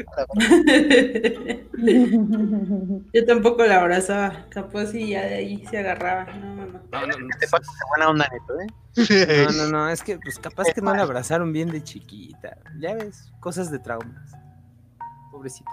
Yo 3.13 3.25
tampoco 3.25 3.65
la 3.65 3.79
abrazaba, 3.79 4.45
capaz 4.49 4.93
y 4.93 5.09
ya 5.09 5.25
de 5.25 5.35
ahí 5.35 5.65
se 5.69 5.77
agarraba. 5.77 6.25
No, 6.35 6.58
no. 6.73 6.79
No, 6.91 7.07
no, 7.07 7.17
no, 7.19 7.27
Te 7.39 7.47
pasas 7.47 7.67
de 7.67 7.85
buena 7.89 8.09
onda, 8.09 8.27
neto, 8.31 8.59
¿eh? 8.59 9.45
no, 9.45 9.51
no, 9.65 9.67
no, 9.71 9.89
es 9.89 10.01
que 10.03 10.17
pues 10.19 10.39
capaz 10.39 10.65
que 10.73 10.81
no 10.81 10.93
la 10.93 11.03
abrazaron 11.03 11.51
bien 11.53 11.69
de 11.71 11.83
chiquita. 11.83 12.57
Ya 12.79 12.93
ves, 12.95 13.31
cosas 13.39 13.69
de 13.71 13.79
traumas. 13.79 14.31
Pobrecita. 15.31 15.71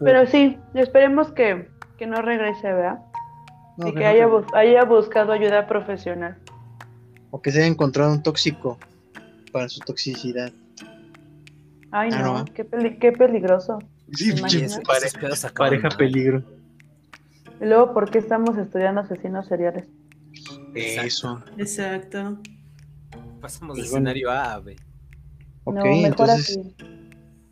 Pero 0.00 0.26
sí, 0.26 0.58
esperemos 0.74 1.30
que, 1.32 1.70
que 1.98 2.06
no 2.06 2.22
regrese, 2.22 2.72
¿verdad? 2.72 3.00
No, 3.76 3.88
y 3.88 3.94
que 3.94 4.00
no, 4.00 4.06
haya, 4.08 4.26
bus- 4.26 4.46
haya 4.54 4.84
buscado 4.84 5.32
ayuda 5.32 5.66
profesional. 5.66 6.38
O 7.30 7.40
que 7.42 7.52
se 7.52 7.58
haya 7.58 7.66
encontrado 7.68 8.12
un 8.12 8.22
tóxico 8.22 8.78
para 9.52 9.68
su 9.68 9.80
toxicidad. 9.80 10.52
Ay, 11.92 12.10
Ah, 12.12 12.22
no, 12.22 12.38
no. 12.38 12.44
Qué, 12.46 12.64
peli- 12.64 12.98
qué 12.98 13.12
peligroso. 13.12 13.78
Sí, 14.12 14.32
pareja, 15.54 15.88
peligro. 15.90 16.42
Y 17.60 17.64
luego, 17.66 17.92
¿por 17.92 18.10
qué 18.10 18.18
estamos 18.18 18.56
estudiando 18.56 19.02
asesinos 19.02 19.46
seriales? 19.46 19.84
Eso. 20.74 21.42
Exacto. 21.58 22.38
Pasamos 23.40 23.76
Pues 23.76 23.86
de 23.86 23.90
bueno. 23.90 24.10
escenario 24.10 24.30
A 24.30 24.54
a 24.54 24.60
B. 24.60 24.76
Ok, 25.64 25.74
no, 25.76 25.84
mejor 25.84 26.04
entonces 26.06 26.58
así. 26.58 26.74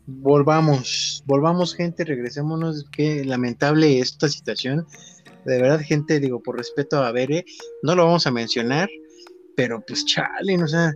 volvamos, 0.05 1.23
volvamos 1.25 1.75
gente, 1.75 2.03
regresémonos. 2.05 2.85
Qué 2.91 3.23
lamentable 3.23 3.99
esta 3.99 4.27
situación. 4.27 4.85
De 5.45 5.61
verdad, 5.61 5.79
gente, 5.81 6.19
digo, 6.19 6.41
por 6.41 6.57
respeto 6.57 7.03
a 7.03 7.11
Bere, 7.11 7.45
no 7.83 7.95
lo 7.95 8.05
vamos 8.05 8.25
a 8.27 8.31
mencionar, 8.31 8.89
pero 9.55 9.81
pues 9.85 10.05
chale, 10.05 10.61
o 10.61 10.67
sea, 10.67 10.93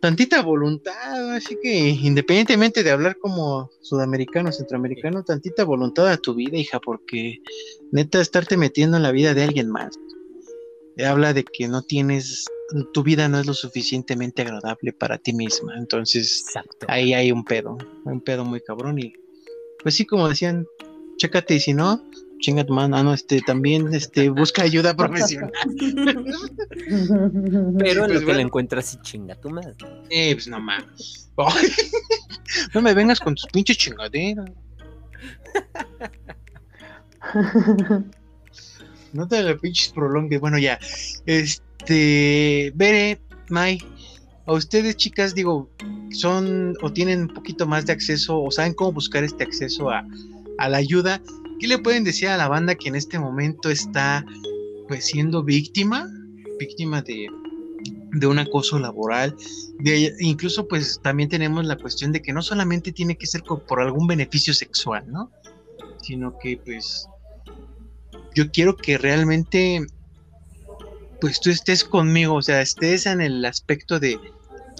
tantita 0.00 0.42
voluntad, 0.42 1.34
así 1.34 1.56
que 1.60 1.88
independientemente 1.88 2.82
de 2.82 2.90
hablar 2.90 3.16
como 3.18 3.70
sudamericano, 3.80 4.52
centroamericano, 4.52 5.22
tantita 5.24 5.64
voluntad 5.64 6.08
a 6.08 6.16
tu 6.16 6.34
vida, 6.34 6.56
hija, 6.56 6.80
porque 6.80 7.38
neta, 7.92 8.20
estarte 8.20 8.56
metiendo 8.56 8.96
en 8.96 9.02
la 9.02 9.12
vida 9.12 9.34
de 9.34 9.44
alguien 9.44 9.70
más, 9.70 9.98
habla 11.04 11.32
de 11.32 11.44
que 11.44 11.68
no 11.68 11.82
tienes, 11.82 12.46
tu 12.92 13.02
vida 13.02 13.28
no 13.28 13.38
es 13.38 13.46
lo 13.46 13.54
suficientemente 13.54 14.42
agradable 14.42 14.92
para 14.92 15.18
ti 15.18 15.32
misma, 15.32 15.74
entonces 15.76 16.44
Exacto. 16.46 16.86
ahí 16.88 17.14
hay 17.14 17.32
un 17.32 17.44
pedo, 17.44 17.76
un 18.04 18.20
pedo 18.20 18.44
muy 18.44 18.60
cabrón 18.60 18.98
y 18.98 19.12
pues 19.82 19.94
sí, 19.94 20.04
como 20.04 20.28
decían, 20.28 20.66
chécate 21.16 21.54
y 21.54 21.60
si 21.60 21.74
no, 21.74 22.02
chinga 22.40 22.64
tu 22.64 22.72
mano, 22.74 22.96
ah, 22.96 23.02
no, 23.02 23.14
este, 23.14 23.40
también, 23.40 23.92
este, 23.94 24.28
busca 24.28 24.62
ayuda 24.62 24.94
profesional. 24.96 25.52
Pero 25.74 26.44
en 26.44 27.78
Pues 27.78 27.96
lo 27.96 28.06
que 28.08 28.24
bueno. 28.24 28.32
la 28.34 28.40
encuentras 28.42 28.94
y 28.94 29.00
chinga 29.02 29.34
tu 29.36 29.50
madre. 29.50 29.74
Eh, 30.10 30.34
pues 30.34 30.48
no 30.48 30.60
mames. 30.60 31.30
No 32.72 32.80
me 32.80 32.94
vengas 32.94 33.18
con 33.20 33.34
tus 33.34 33.46
pinches 33.46 33.76
chingaderas. 33.76 34.48
No 39.12 39.26
te 39.28 39.42
la 39.42 39.56
pinches 39.56 39.88
prolongues. 39.92 40.40
Bueno, 40.40 40.58
ya. 40.58 40.78
Este. 41.26 42.72
Bere, 42.74 43.20
Mai. 43.48 43.82
A 44.46 44.52
ustedes, 44.52 44.96
chicas, 44.96 45.34
digo, 45.34 45.68
son 46.12 46.74
o 46.80 46.92
tienen 46.92 47.22
un 47.22 47.28
poquito 47.28 47.66
más 47.66 47.84
de 47.86 47.92
acceso 47.92 48.40
o 48.40 48.50
saben 48.52 48.74
cómo 48.74 48.92
buscar 48.92 49.24
este 49.24 49.42
acceso 49.42 49.90
a, 49.90 50.04
a 50.58 50.68
la 50.68 50.76
ayuda. 50.78 51.20
¿Qué 51.58 51.66
le 51.66 51.78
pueden 51.78 52.04
decir 52.04 52.28
a 52.28 52.36
la 52.36 52.48
banda 52.48 52.74
que 52.74 52.88
en 52.88 52.96
este 52.96 53.18
momento 53.18 53.70
está 53.70 54.24
pues 54.88 55.06
siendo 55.06 55.42
víctima? 55.42 56.08
Víctima 56.58 57.02
de, 57.02 57.28
de 58.12 58.26
un 58.26 58.38
acoso 58.38 58.78
laboral. 58.78 59.34
Incluso 60.20 60.68
pues 60.68 61.00
también 61.02 61.28
tenemos 61.28 61.64
la 61.64 61.76
cuestión 61.76 62.12
de 62.12 62.22
que 62.22 62.32
no 62.32 62.42
solamente 62.42 62.92
tiene 62.92 63.16
que 63.16 63.26
ser 63.26 63.42
por 63.42 63.80
algún 63.80 64.06
beneficio 64.06 64.54
sexual, 64.54 65.10
¿no? 65.10 65.30
Sino 66.02 66.38
que 66.38 66.60
pues 66.64 67.08
yo 68.34 68.50
quiero 68.50 68.76
que 68.76 68.98
realmente 68.98 69.86
pues 71.20 71.40
tú 71.40 71.50
estés 71.50 71.84
conmigo, 71.84 72.34
o 72.34 72.42
sea, 72.42 72.60
estés 72.60 73.06
en 73.06 73.20
el 73.20 73.44
aspecto 73.44 73.98
de 73.98 74.18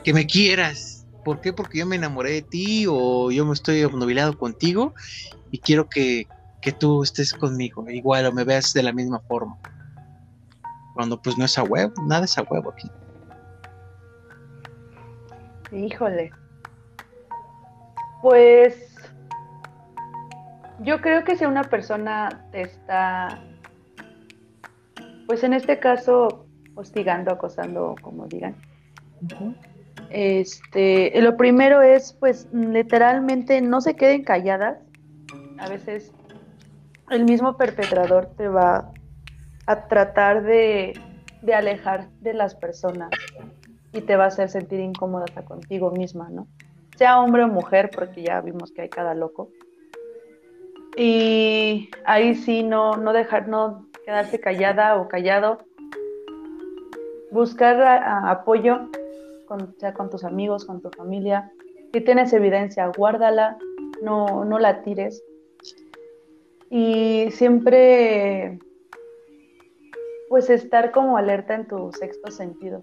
que 0.05 0.13
me 0.13 0.27
quieras. 0.27 1.07
¿Por 1.25 1.41
qué? 1.41 1.53
Porque 1.53 1.79
yo 1.79 1.87
me 1.87 1.97
enamoré 1.97 2.33
de 2.33 2.43
ti 2.43 2.85
o 2.89 3.31
yo 3.31 3.45
me 3.45 3.55
estoy 3.55 3.83
obnubilado 3.83 4.39
contigo 4.39 4.95
y 5.51 5.59
quiero 5.59 5.89
que, 5.89 6.29
que 6.61 6.73
tú 6.73 7.03
estés 7.03 7.33
conmigo, 7.33 7.89
igual 7.91 8.27
o 8.27 8.33
me 8.33 8.45
veas 8.45 8.73
de 8.73 8.83
la 8.83 8.93
misma 8.93 9.21
forma. 9.21 9.57
Cuando 10.95 11.21
pues 11.21 11.37
no 11.37 11.45
es 11.45 11.59
a 11.59 11.63
huevo, 11.63 11.93
nada 12.07 12.25
es 12.25 12.39
a 12.39 12.43
huevo 12.43 12.71
aquí. 12.71 12.91
Híjole. 15.73 16.31
Pues 18.23 18.97
yo 20.81 21.01
creo 21.01 21.25
que 21.25 21.37
si 21.37 21.45
una 21.45 21.65
persona 21.65 22.47
te 22.51 22.63
está 22.63 23.41
pues 25.27 25.43
en 25.43 25.53
este 25.53 25.79
caso, 25.79 26.47
hostigando, 26.75 27.33
acosando, 27.33 27.97
como 28.01 28.27
digan. 28.27 28.55
Este, 30.11 31.21
lo 31.21 31.37
primero 31.37 31.83
es, 31.83 32.13
pues, 32.13 32.49
literalmente 32.53 33.61
no 33.61 33.81
se 33.81 33.97
queden 33.97 34.23
calladas. 34.23 34.79
A 35.59 35.69
veces 35.69 36.13
el 37.11 37.25
mismo 37.25 37.57
perpetrador 37.57 38.27
te 38.37 38.49
va 38.49 38.93
a 39.67 39.89
tratar 39.89 40.43
de, 40.43 40.99
de 41.43 41.55
alejar 41.55 42.09
de 42.21 42.35
las 42.35 42.55
personas 42.55 43.11
y 43.93 44.01
te 44.01 44.17
va 44.17 44.25
a 44.25 44.29
hacer 44.29 44.49
sentir 44.49 44.81
incómoda 44.81 45.27
contigo 45.47 45.91
misma, 45.91 46.29
¿no? 46.31 46.47
Sea 46.97 47.21
hombre 47.21 47.45
o 47.45 47.49
mujer, 47.49 47.91
porque 47.95 48.23
ya 48.23 48.41
vimos 48.41 48.73
que 48.73 48.83
hay 48.83 48.89
cada 48.89 49.15
loco. 49.15 49.51
Y 50.97 51.91
ahí 52.05 52.35
sí, 52.35 52.63
no, 52.63 52.97
no 52.97 53.13
dejar, 53.13 53.49
no 53.49 53.87
quedarse 54.05 54.41
callada 54.41 54.97
o 54.97 55.09
callado. 55.09 55.59
Buscar 57.31 57.83
apoyo, 58.27 58.89
con, 59.47 59.75
sea 59.79 59.93
con 59.93 60.09
tus 60.09 60.25
amigos, 60.25 60.65
con 60.65 60.81
tu 60.81 60.91
familia. 60.91 61.53
Si 61.93 62.01
tienes 62.01 62.33
evidencia, 62.33 62.91
guárdala, 62.97 63.59
no, 64.03 64.45
no 64.45 64.59
la 64.59 64.83
tires. 64.83 65.23
Y 66.71 67.31
siempre, 67.31 68.59
pues 70.29 70.51
estar 70.51 70.91
como 70.91 71.17
alerta 71.17 71.55
en 71.55 71.69
tu 71.69 71.93
sexto 71.93 72.31
sentido. 72.31 72.81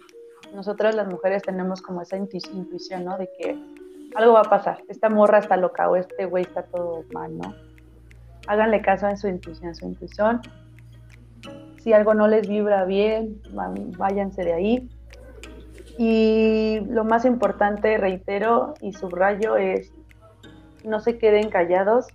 Nosotras 0.53 0.95
las 0.95 1.07
mujeres 1.07 1.43
tenemos 1.43 1.81
como 1.81 2.01
esa 2.01 2.17
intu- 2.17 2.49
intuición, 2.53 3.05
¿no? 3.05 3.17
De 3.17 3.29
que 3.39 3.57
algo 4.15 4.33
va 4.33 4.41
a 4.41 4.49
pasar. 4.49 4.83
Esta 4.87 5.09
morra 5.09 5.39
está 5.39 5.57
loca 5.57 5.89
o 5.89 5.95
este 5.95 6.25
güey 6.25 6.43
está 6.43 6.63
todo 6.63 7.03
mal, 7.13 7.37
¿no? 7.37 7.53
Háganle 8.47 8.81
caso 8.81 9.07
a 9.07 9.15
su 9.17 9.27
intuición, 9.27 9.71
a 9.71 9.73
su 9.73 9.85
intuición. 9.85 10.41
Si 11.79 11.91
algo 11.91 12.13
no 12.13 12.27
les 12.27 12.47
vibra 12.47 12.85
bien, 12.85 13.41
váyanse 13.97 14.43
de 14.43 14.53
ahí. 14.53 14.89
Y 15.97 16.79
lo 16.89 17.03
más 17.03 17.25
importante, 17.25 17.97
reitero 17.97 18.73
y 18.81 18.93
subrayo, 18.93 19.57
es 19.57 19.91
no 20.83 20.99
se 20.99 21.17
queden 21.17 21.49
callados. 21.49 22.07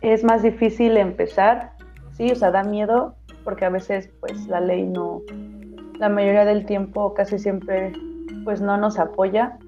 Es 0.00 0.24
más 0.24 0.42
difícil 0.42 0.96
empezar, 0.96 1.72
sí, 2.16 2.30
o 2.30 2.34
sea, 2.34 2.50
da 2.50 2.62
miedo 2.62 3.16
porque 3.44 3.64
a 3.64 3.70
veces 3.70 4.10
pues 4.20 4.46
la 4.46 4.60
ley 4.60 4.84
no, 4.84 5.22
la 5.98 6.08
mayoría 6.08 6.44
del 6.44 6.66
tiempo, 6.66 7.14
casi 7.14 7.38
siempre, 7.38 7.92
pues 8.44 8.60
no 8.60 8.76
nos 8.76 8.98
apoya, 8.98 9.58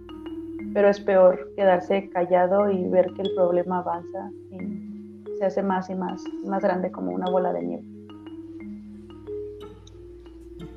pero 0.72 0.88
es 0.88 1.00
peor 1.00 1.50
quedarse 1.56 2.08
callado 2.10 2.70
y 2.70 2.84
ver 2.88 3.06
que 3.14 3.22
el 3.22 3.34
problema 3.34 3.78
avanza 3.78 4.30
y 4.52 5.38
se 5.38 5.44
hace 5.44 5.62
más 5.62 5.90
y 5.90 5.94
más, 5.94 6.22
más 6.44 6.62
grande 6.62 6.90
como 6.90 7.12
una 7.12 7.30
bola 7.30 7.52
de 7.52 7.62
nieve. 7.62 7.84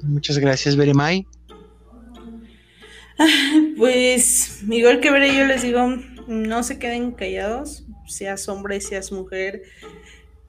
Muchas 0.04 0.38
gracias, 0.38 0.76
Beremay. 0.76 1.28
Pues, 3.78 4.64
igual 4.70 5.00
que 5.00 5.12
veré, 5.12 5.36
yo 5.36 5.46
les 5.46 5.62
digo, 5.62 5.96
no 6.28 6.64
se 6.64 6.80
queden 6.80 7.12
callados, 7.12 7.83
seas 8.08 8.48
hombre, 8.50 8.82
seas 8.82 9.12
mujer, 9.12 9.64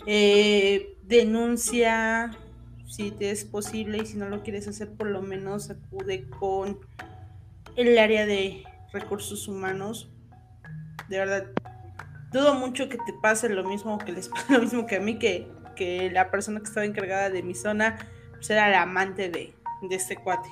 eh, 0.07 0.97
denuncia 1.03 2.31
si 2.87 3.11
te 3.11 3.31
es 3.31 3.45
posible 3.45 3.99
y 3.99 4.07
si 4.07 4.17
no 4.17 4.29
lo 4.29 4.43
quieres 4.43 4.69
hacer, 4.69 4.91
por 4.91 5.09
lo 5.09 5.23
menos 5.23 5.71
acude 5.71 6.29
con 6.29 6.79
el 7.77 7.99
área 7.99 8.27
de 8.27 8.65
recursos 8.93 9.49
humanos. 9.49 10.11
De 11.09 11.19
verdad, 11.19 11.47
dudo 12.33 12.55
mucho 12.55 12.89
que 12.89 12.99
te 12.99 13.13
pase 13.21 13.49
lo 13.49 13.65
mismo 13.65 13.99
que 13.99 14.13
les 14.13 14.31
lo 14.49 14.61
mismo 14.61 14.87
que 14.87 14.97
a 14.97 15.01
mí, 15.01 15.19
que, 15.19 15.49
que 15.75 16.11
la 16.11 16.31
persona 16.31 16.61
que 16.61 16.67
estaba 16.67 16.87
encargada 16.87 17.31
de 17.31 17.43
mi 17.43 17.55
zona 17.55 17.97
pues, 18.33 18.51
era 18.51 18.69
la 18.69 18.83
amante 18.83 19.29
de, 19.29 19.55
de 19.89 19.97
este 19.97 20.17
cuate 20.17 20.49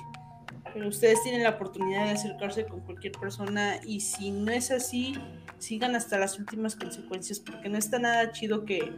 pero 0.73 0.87
ustedes 0.87 1.21
tienen 1.23 1.43
la 1.43 1.51
oportunidad 1.51 2.05
de 2.05 2.11
acercarse 2.11 2.65
con 2.65 2.81
cualquier 2.81 3.13
persona 3.13 3.79
y 3.85 4.01
si 4.01 4.31
no 4.31 4.51
es 4.51 4.71
así, 4.71 5.15
sigan 5.59 5.95
hasta 5.95 6.17
las 6.17 6.39
últimas 6.39 6.75
consecuencias, 6.75 7.39
porque 7.39 7.69
no 7.69 7.77
está 7.77 7.99
nada 7.99 8.31
chido 8.31 8.65
que, 8.65 8.91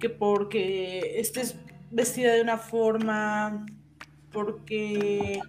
que 0.00 0.08
porque 0.08 1.20
estés 1.20 1.56
vestida 1.90 2.32
de 2.32 2.42
una 2.42 2.58
forma, 2.58 3.66
porque 4.32 5.40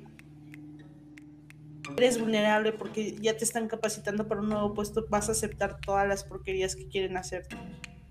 eres 1.97 2.19
vulnerable, 2.19 2.71
porque 2.73 3.15
ya 3.21 3.37
te 3.37 3.43
están 3.43 3.67
capacitando 3.67 4.27
para 4.27 4.41
un 4.41 4.49
nuevo 4.49 4.73
puesto, 4.73 5.05
vas 5.09 5.29
a 5.29 5.33
aceptar 5.33 5.79
todas 5.79 6.07
las 6.07 6.23
porquerías 6.23 6.75
que 6.75 6.87
quieren 6.87 7.17
hacer. 7.17 7.47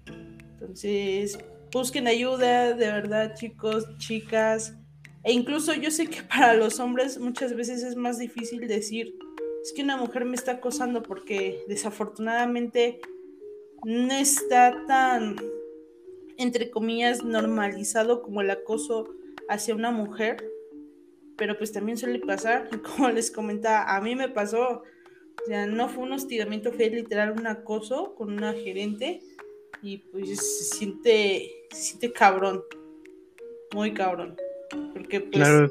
Entonces, 0.07 1.39
busquen 1.73 2.07
ayuda, 2.07 2.75
de 2.75 2.87
verdad, 2.87 3.35
chicos, 3.35 3.87
chicas. 3.99 4.77
E 5.25 5.33
incluso 5.33 5.73
yo 5.75 5.91
sé 5.91 6.07
que 6.07 6.23
para 6.29 6.55
los 6.55 6.79
hombres 6.79 7.19
muchas 7.19 7.55
veces 7.55 7.83
es 7.83 7.97
más 7.97 8.19
difícil 8.19 8.69
decir, 8.69 9.15
es 9.63 9.73
que 9.73 9.83
una 9.83 9.97
mujer 9.97 10.27
me 10.27 10.37
está 10.37 10.53
acosando 10.53 11.03
porque 11.03 11.65
desafortunadamente 11.69 13.01
no 13.85 14.13
está 14.13 14.85
tan, 14.87 15.37
entre 16.37 16.71
comillas, 16.71 17.25
normalizado 17.25 18.23
como 18.23 18.43
el 18.43 18.51
acoso 18.51 19.09
hacia 19.49 19.75
una 19.75 19.91
mujer. 19.91 20.45
Pero 21.37 21.57
pues 21.59 21.73
también 21.73 21.99
suele 21.99 22.21
pasar, 22.21 22.69
como 22.83 23.11
les 23.11 23.31
comentaba, 23.31 23.97
a 23.97 24.01
mí 24.01 24.15
me 24.15 24.29
pasó, 24.29 24.83
o 25.43 25.47
sea, 25.47 25.67
no 25.67 25.89
fue 25.89 26.05
un 26.05 26.13
hostigamiento, 26.13 26.71
fue 26.71 26.91
literal 26.91 27.33
un 27.33 27.47
acoso 27.47 28.15
con 28.15 28.33
una 28.33 28.53
gerente 28.53 29.21
y 29.83 29.99
pues 29.99 30.29
se 30.39 30.77
siente, 30.77 31.51
se 31.71 31.83
siente 31.83 32.13
cabrón, 32.13 32.63
muy 33.75 33.93
cabrón. 33.93 34.37
Porque 34.93 35.21
pues 35.21 35.43
Claro, 35.43 35.71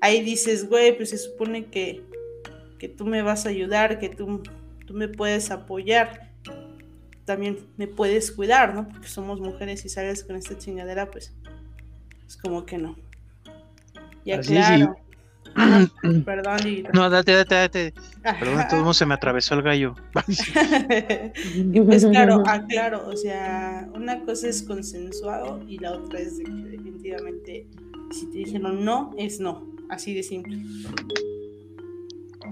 ahí 0.00 0.22
dices, 0.22 0.68
güey, 0.68 0.96
pues 0.96 1.10
se 1.10 1.18
supone 1.18 1.66
que, 1.66 2.02
que 2.78 2.88
tú 2.88 3.06
me 3.06 3.22
vas 3.22 3.46
a 3.46 3.50
ayudar, 3.50 3.98
que 3.98 4.08
tú, 4.08 4.42
tú 4.86 4.94
me 4.94 5.08
puedes 5.08 5.50
apoyar, 5.50 6.32
también 7.24 7.58
me 7.76 7.86
puedes 7.86 8.32
cuidar, 8.32 8.74
¿no? 8.74 8.88
Porque 8.88 9.08
somos 9.08 9.40
mujeres 9.40 9.84
y 9.84 9.88
sales 9.88 10.24
con 10.24 10.36
esta 10.36 10.56
chingadera, 10.56 11.10
pues 11.10 11.34
es 12.26 12.36
como 12.36 12.64
que 12.64 12.78
no. 12.78 12.96
Ya 14.24 14.38
Así 14.38 14.54
claro. 14.54 14.96
Perdón, 16.24 16.58
y... 16.66 16.82
no, 16.92 17.10
date, 17.10 17.32
date, 17.32 17.54
date. 17.54 17.94
Perdón, 18.22 18.66
modos 18.80 18.98
se 18.98 19.06
me 19.06 19.14
atravesó 19.14 19.54
el 19.54 19.62
gallo. 19.62 19.94
Es 21.90 22.06
claro, 22.06 22.42
ah, 22.46 22.64
claro, 22.68 23.08
o 23.08 23.16
sea, 23.16 23.88
una 23.94 24.20
cosa 24.24 24.48
es 24.48 24.62
consensuado 24.62 25.62
y 25.66 25.78
la 25.78 25.92
otra 25.92 26.20
es 26.20 26.38
de 26.38 26.44
que 26.44 26.50
definitivamente 26.50 27.66
si 28.10 28.26
te 28.26 28.38
dijeron 28.38 28.84
no, 28.84 29.14
es 29.18 29.40
no, 29.40 29.66
así 29.88 30.14
de 30.14 30.22
simple. 30.22 30.58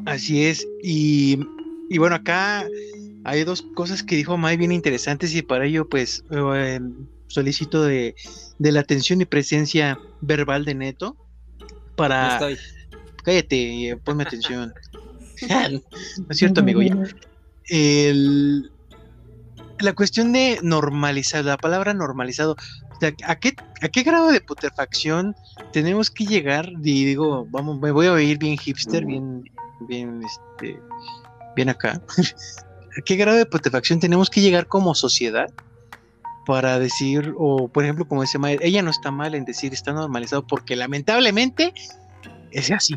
Así 0.05 0.45
es. 0.45 0.67
Y, 0.83 1.39
y 1.91 1.99
bueno, 1.99 2.17
acá 2.17 2.67
hay 3.25 3.45
dos 3.45 3.63
cosas 3.75 4.03
que 4.03 4.17
dijo 4.17 4.37
May 4.37 4.57
bien 4.57 4.73
interesantes 4.73 5.35
y 5.35 5.43
para 5.43 5.67
ello 5.67 5.89
pues 5.89 6.25
eh, 6.31 6.81
solicito 7.27 7.83
de, 7.83 8.15
de 8.59 8.73
la 8.73 8.81
atención 8.81 9.21
y 9.21 9.25
presencia 9.25 9.99
verbal 10.21 10.65
de 10.65 10.75
Neto 10.75 11.17
para... 11.97 12.35
Estoy. 12.35 12.57
Cállate, 13.25 13.89
eh, 13.91 13.97
ponme 13.97 14.23
atención. 14.23 14.73
no 15.71 15.81
es 16.31 16.37
cierto, 16.37 16.61
amigo. 16.61 16.83
ya. 16.83 16.97
El- 17.69 18.71
la 19.81 19.93
cuestión 19.95 20.33
de 20.33 20.59
normalizar, 20.63 21.45
la 21.45 21.59
palabra 21.59 21.93
normalizado, 21.93 22.57
¿a 23.25 23.37
qué, 23.37 23.55
¿a 23.83 23.89
qué 23.89 24.03
grado 24.03 24.29
de 24.31 24.41
putrefacción 24.41 25.35
tenemos 25.73 26.11
que 26.11 26.25
llegar? 26.25 26.71
Y 26.83 27.05
digo, 27.05 27.47
vamos, 27.51 27.81
me 27.81 27.91
voy 27.91 28.07
a 28.07 28.13
oír 28.13 28.39
bien 28.39 28.57
hipster, 28.57 29.05
bien, 29.05 29.45
bien, 29.81 30.23
este, 30.23 30.81
bien 31.55 31.69
acá. 31.69 32.01
¿A 32.99 33.03
qué 33.05 33.17
grado 33.17 33.37
de 33.37 33.47
putrefacción 33.47 34.01
tenemos 34.01 34.31
que 34.31 34.41
llegar 34.41 34.67
como 34.67 34.95
sociedad 34.95 35.53
para 36.47 36.79
decir, 36.79 37.35
o 37.37 37.69
por 37.69 37.85
ejemplo, 37.85 38.07
como 38.07 38.23
dice 38.23 38.39
Mayer, 38.39 38.61
ella 38.63 38.81
no 38.81 38.91
está 38.91 39.11
mal 39.11 39.35
en 39.35 39.45
decir 39.45 39.75
está 39.75 39.93
normalizado 39.93 40.47
porque 40.47 40.77
lamentablemente 40.77 41.75
es 42.53 42.71
así. 42.71 42.97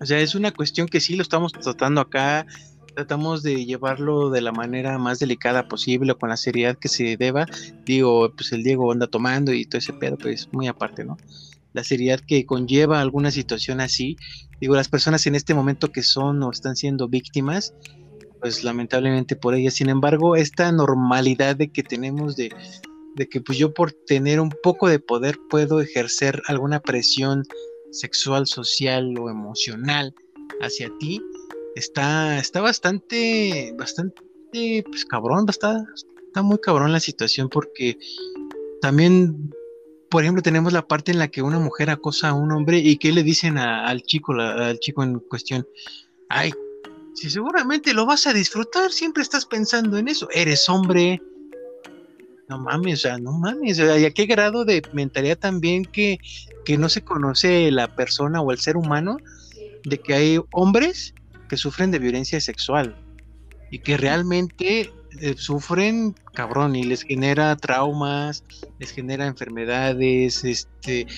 O 0.00 0.06
sea, 0.06 0.18
es 0.18 0.34
una 0.34 0.50
cuestión 0.50 0.88
que 0.88 1.00
sí 1.00 1.14
lo 1.14 1.22
estamos 1.22 1.52
tratando 1.52 2.00
acá, 2.00 2.46
tratamos 2.94 3.42
de 3.42 3.64
llevarlo 3.64 4.30
de 4.30 4.40
la 4.40 4.52
manera 4.52 4.98
más 4.98 5.18
delicada 5.18 5.68
posible 5.68 6.14
con 6.14 6.28
la 6.28 6.36
seriedad 6.36 6.76
que 6.78 6.88
se 6.88 7.16
deba. 7.16 7.46
Digo, 7.84 8.32
pues 8.36 8.52
el 8.52 8.62
Diego 8.62 8.90
anda 8.92 9.06
tomando 9.06 9.52
y 9.52 9.64
todo 9.64 9.78
ese 9.78 9.92
pedo, 9.92 10.16
pues 10.16 10.48
muy 10.52 10.68
aparte, 10.68 11.04
¿no? 11.04 11.16
La 11.72 11.84
seriedad 11.84 12.20
que 12.20 12.46
conlleva 12.46 13.00
alguna 13.00 13.30
situación 13.30 13.80
así. 13.80 14.16
Digo, 14.60 14.74
las 14.74 14.88
personas 14.88 15.26
en 15.26 15.34
este 15.34 15.54
momento 15.54 15.92
que 15.92 16.02
son 16.02 16.42
o 16.42 16.50
están 16.50 16.76
siendo 16.76 17.08
víctimas, 17.08 17.74
pues 18.40 18.64
lamentablemente 18.64 19.36
por 19.36 19.54
ellas. 19.54 19.74
Sin 19.74 19.88
embargo, 19.88 20.36
esta 20.36 20.72
normalidad 20.72 21.56
de 21.56 21.70
que 21.70 21.82
tenemos 21.82 22.36
de, 22.36 22.52
de 23.14 23.28
que 23.28 23.40
pues 23.40 23.58
yo 23.58 23.72
por 23.72 23.92
tener 23.92 24.40
un 24.40 24.50
poco 24.62 24.88
de 24.88 24.98
poder 24.98 25.38
puedo 25.48 25.80
ejercer 25.80 26.42
alguna 26.46 26.80
presión 26.80 27.44
sexual, 27.92 28.46
social 28.46 29.16
o 29.18 29.30
emocional 29.30 30.14
hacia 30.60 30.90
ti, 30.98 31.20
está, 31.76 32.38
está 32.38 32.60
bastante, 32.60 33.74
bastante, 33.78 34.84
pues 34.88 35.04
cabrón, 35.04 35.46
está, 35.48 35.84
está 36.26 36.42
muy 36.42 36.58
cabrón 36.58 36.92
la 36.92 37.00
situación 37.00 37.48
porque 37.48 37.98
también 38.80 39.50
por 40.10 40.24
ejemplo, 40.24 40.42
tenemos 40.42 40.72
la 40.72 40.88
parte 40.88 41.12
en 41.12 41.20
la 41.20 41.28
que 41.28 41.40
una 41.40 41.60
mujer 41.60 41.88
acosa 41.88 42.30
a 42.30 42.34
un 42.34 42.50
hombre 42.50 42.78
y 42.78 42.96
que 42.96 43.12
le 43.12 43.22
dicen 43.22 43.58
al 43.58 44.02
chico, 44.02 44.34
la- 44.34 44.70
al 44.70 44.80
chico 44.80 45.04
en 45.04 45.20
cuestión, 45.20 45.64
ay, 46.28 46.52
si 47.14 47.30
seguramente 47.30 47.94
lo 47.94 48.06
vas 48.06 48.26
a 48.26 48.32
disfrutar, 48.32 48.90
siempre 48.90 49.22
estás 49.22 49.46
pensando 49.46 49.98
en 49.98 50.08
eso, 50.08 50.28
eres 50.32 50.68
hombre. 50.68 51.22
No 52.48 52.58
mames, 52.58 52.94
o 52.98 53.02
sea, 53.02 53.18
no 53.18 53.30
mames, 53.38 53.78
o 53.78 53.84
sea, 53.84 54.00
¿y 54.00 54.04
a 54.04 54.10
qué 54.10 54.26
grado 54.26 54.64
de 54.64 54.82
mentalidad 54.92 55.38
también 55.38 55.84
que, 55.84 56.18
que 56.64 56.76
no 56.76 56.88
se 56.88 57.02
conoce 57.02 57.70
la 57.70 57.94
persona 57.94 58.40
o 58.40 58.50
el 58.50 58.58
ser 58.58 58.76
humano 58.76 59.16
de 59.84 59.98
que 59.98 60.14
hay 60.14 60.40
hombres 60.50 61.14
que 61.50 61.56
sufren 61.56 61.90
de 61.90 61.98
violencia 61.98 62.40
sexual 62.40 62.96
y 63.72 63.80
que 63.80 63.96
realmente 63.96 64.92
eh, 65.20 65.34
sufren 65.36 66.14
cabrón 66.32 66.76
y 66.76 66.84
les 66.84 67.02
genera 67.02 67.56
traumas, 67.56 68.44
les 68.78 68.92
genera 68.92 69.26
enfermedades, 69.26 70.44
este 70.44 71.08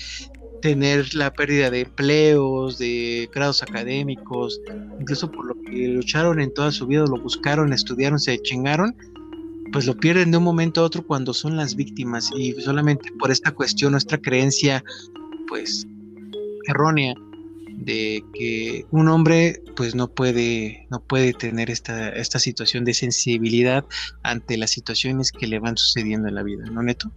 tener 0.63 1.13
la 1.13 1.31
pérdida 1.31 1.69
de 1.69 1.81
empleos, 1.81 2.79
de 2.79 3.29
grados 3.31 3.61
académicos, 3.61 4.59
incluso 4.99 5.29
por 5.29 5.45
lo 5.45 5.55
que 5.61 5.87
lucharon 5.89 6.39
en 6.39 6.51
toda 6.53 6.71
su 6.71 6.87
vida, 6.87 7.01
lo 7.01 7.21
buscaron, 7.21 7.71
estudiaron, 7.71 8.17
se 8.17 8.39
chingaron, 8.39 8.95
pues 9.71 9.85
lo 9.85 9.95
pierden 9.95 10.31
de 10.31 10.37
un 10.37 10.43
momento 10.45 10.81
a 10.81 10.85
otro 10.85 11.05
cuando 11.05 11.33
son 11.33 11.57
las 11.57 11.75
víctimas 11.75 12.31
y 12.35 12.53
solamente 12.53 13.11
por 13.19 13.29
esta 13.29 13.51
cuestión, 13.51 13.91
nuestra 13.91 14.17
creencia, 14.17 14.83
pues 15.47 15.85
errónea 16.67 17.13
de 17.85 18.23
que 18.33 18.85
un 18.91 19.07
hombre 19.09 19.61
pues 19.75 19.95
no 19.95 20.07
puede 20.09 20.85
no 20.89 21.01
puede 21.01 21.33
tener 21.33 21.69
esta, 21.69 22.09
esta 22.09 22.39
situación 22.39 22.85
de 22.85 22.93
sensibilidad 22.93 23.85
ante 24.23 24.57
las 24.57 24.71
situaciones 24.71 25.31
que 25.31 25.47
le 25.47 25.59
van 25.59 25.77
sucediendo 25.77 26.27
en 26.27 26.35
la 26.35 26.43
vida, 26.43 26.65
¿no, 26.71 26.81
Neto? 26.83 27.11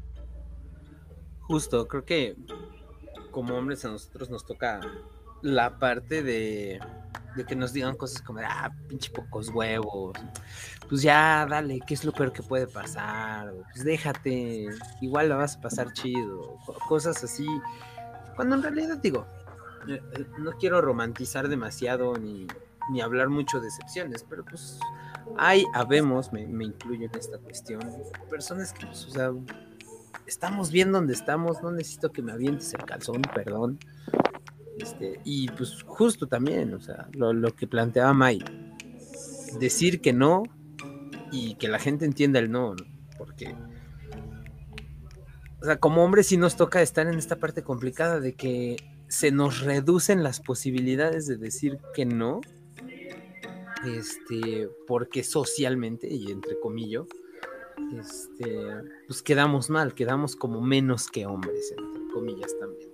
Justo, 1.41 1.87
creo 1.87 2.05
que 2.05 2.37
como 3.31 3.55
hombres 3.57 3.85
a 3.85 3.89
nosotros 3.89 4.31
nos 4.31 4.45
toca 4.45 4.81
la 5.43 5.79
parte 5.79 6.23
de, 6.23 6.81
de 7.37 7.45
que 7.45 7.55
nos 7.55 7.73
digan 7.73 7.97
cosas 7.97 8.21
como, 8.23 8.41
ah, 8.43 8.73
pinche 8.89 9.11
pocos 9.11 9.49
huevos, 9.51 10.17
pues 10.89 11.03
ya, 11.03 11.47
dale, 11.49 11.81
¿qué 11.87 11.95
es 11.95 12.05
lo 12.05 12.13
peor 12.13 12.33
que 12.33 12.43
puede 12.43 12.67
pasar? 12.67 13.53
Pues 13.73 13.85
déjate, 13.85 14.67
igual 15.01 15.29
la 15.29 15.37
vas 15.37 15.57
a 15.57 15.61
pasar 15.61 15.93
chido, 15.93 16.57
co- 16.65 16.77
cosas 16.89 17.23
así. 17.23 17.47
Cuando 18.35 18.57
en 18.57 18.63
realidad 18.63 18.99
digo, 19.03 19.27
no 20.39 20.53
quiero 20.53 20.81
romantizar 20.81 21.49
demasiado 21.49 22.15
ni, 22.15 22.47
ni 22.91 23.01
hablar 23.01 23.29
mucho 23.29 23.61
de 23.61 23.69
excepciones, 23.69 24.25
pero 24.29 24.45
pues 24.45 24.79
hay, 25.37 25.65
habemos, 25.75 26.33
me, 26.33 26.47
me 26.47 26.65
incluyo 26.65 27.07
en 27.07 27.19
esta 27.19 27.39
cuestión, 27.39 27.81
personas 28.31 28.73
que, 28.73 28.87
pues, 28.87 29.07
o 29.07 29.11
sea, 29.11 29.33
estamos 30.27 30.71
bien 30.71 30.93
donde 30.93 31.13
estamos, 31.13 31.63
no 31.63 31.71
necesito 31.71 32.13
que 32.13 32.23
me 32.23 32.33
avientes 32.33 32.73
el 32.75 32.85
calzón, 32.85 33.23
perdón. 33.35 33.79
Este, 34.79 35.21
y 35.25 35.49
pues 35.51 35.83
justo 35.85 36.27
también, 36.27 36.75
o 36.75 36.81
sea, 36.81 37.09
lo, 37.13 37.33
lo 37.33 37.55
que 37.55 37.67
planteaba 37.67 38.13
Mai, 38.13 38.45
decir 39.59 40.01
que 40.03 40.13
no 40.13 40.43
y 41.33 41.55
que 41.55 41.69
la 41.69 41.79
gente 41.79 42.05
entienda 42.05 42.39
el 42.39 42.51
no, 42.51 42.75
¿no? 42.75 42.85
porque, 43.17 43.55
o 45.61 45.65
sea, 45.65 45.79
como 45.79 46.05
hombres 46.05 46.27
sí 46.27 46.37
nos 46.37 46.57
toca 46.57 46.83
estar 46.83 47.07
en 47.07 47.19
esta 47.19 47.37
parte 47.37 47.63
complicada 47.63 48.21
de 48.21 48.35
que 48.35 48.77
se 49.17 49.31
nos 49.31 49.61
reducen 49.61 50.23
las 50.23 50.41
posibilidades 50.41 51.27
de 51.27 51.39
decir 51.39 51.79
que 51.95 52.05
no, 52.05 52.43
este, 53.87 54.69
porque 54.87 55.25
socialmente, 55.25 56.07
y 56.13 56.31
entre 56.31 56.61
comillas, 56.61 57.07
este, 57.99 58.59
pues 59.07 59.23
quedamos 59.23 59.71
mal, 59.71 59.95
quedamos 59.95 60.37
como 60.37 60.61
menos 60.61 61.09
que 61.09 61.25
hombres, 61.25 61.73
entre 61.79 62.13
comillas 62.13 62.59
también. 62.59 62.91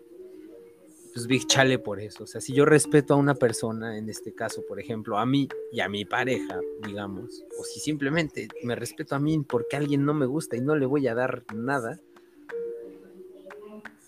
Pues 1.12 1.26
big 1.26 1.44
chale 1.48 1.80
por 1.80 1.98
eso. 1.98 2.22
O 2.22 2.26
sea, 2.28 2.40
si 2.40 2.54
yo 2.54 2.66
respeto 2.66 3.14
a 3.14 3.16
una 3.16 3.34
persona, 3.34 3.98
en 3.98 4.08
este 4.08 4.32
caso, 4.32 4.64
por 4.64 4.78
ejemplo, 4.78 5.18
a 5.18 5.26
mí 5.26 5.48
y 5.72 5.80
a 5.80 5.88
mi 5.88 6.04
pareja, 6.04 6.60
digamos, 6.86 7.44
o 7.58 7.64
si 7.64 7.80
simplemente 7.80 8.46
me 8.62 8.76
respeto 8.76 9.16
a 9.16 9.18
mí 9.18 9.40
porque 9.40 9.76
alguien 9.76 10.04
no 10.04 10.14
me 10.14 10.26
gusta 10.26 10.56
y 10.56 10.60
no 10.60 10.76
le 10.76 10.86
voy 10.86 11.08
a 11.08 11.16
dar 11.16 11.42
nada, 11.52 11.98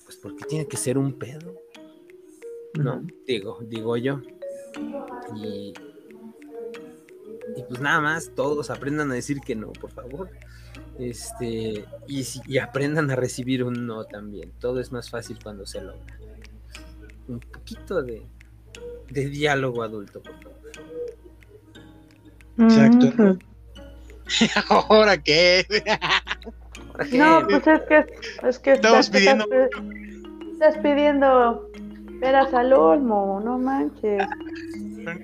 pues 0.05 0.17
porque 0.17 0.45
tiene 0.45 0.69
que 0.69 0.77
ser 0.77 0.97
un 0.97 1.19
pedo. 1.19 1.64
No, 2.75 3.03
digo, 3.27 3.59
digo 3.63 3.97
yo. 3.97 4.21
Y, 5.37 5.73
y 7.57 7.63
pues 7.69 7.81
nada 7.81 8.01
más, 8.01 8.31
todos 8.35 8.71
aprendan 8.71 9.11
a 9.11 9.15
decir 9.15 9.41
que 9.41 9.55
no, 9.55 9.73
por 9.73 9.91
favor. 9.93 10.29
Este, 10.99 11.85
y, 12.09 12.25
si- 12.25 12.41
y 12.47 12.59
aprendan 12.59 13.11
a 13.11 13.17
recibir 13.17 13.63
un 13.65 13.87
no 13.87 14.05
también. 14.05 14.53
Todo 14.61 14.81
es 14.81 14.93
más 14.93 15.11
fácil 15.11 15.39
cuando 15.43 15.67
se 15.67 15.81
logra. 15.81 16.19
Un 17.29 17.41
poquito 17.41 18.03
de, 18.03 18.23
de 19.11 19.27
diálogo 19.29 19.83
adulto, 19.83 20.21
por 20.23 20.35
favor. 20.43 20.59
Exacto. 22.59 23.39
¿Ahora 24.69 25.23
qué? 25.23 25.67
¿Ahora 26.93 27.05
qué? 27.11 27.19
No, 27.19 27.47
pues 27.49 27.67
es 27.67 27.81
que 27.83 28.07
es 28.49 28.59
que 28.59 28.73
Estamos 28.73 29.07
estás, 29.07 29.11
pidiendo 29.11 29.47
estás 30.53 30.79
pidiendo 30.79 31.69
peras 32.21 32.53
al 32.55 32.73
olmo, 32.73 33.41
no 33.45 33.59
manches. 33.59 34.27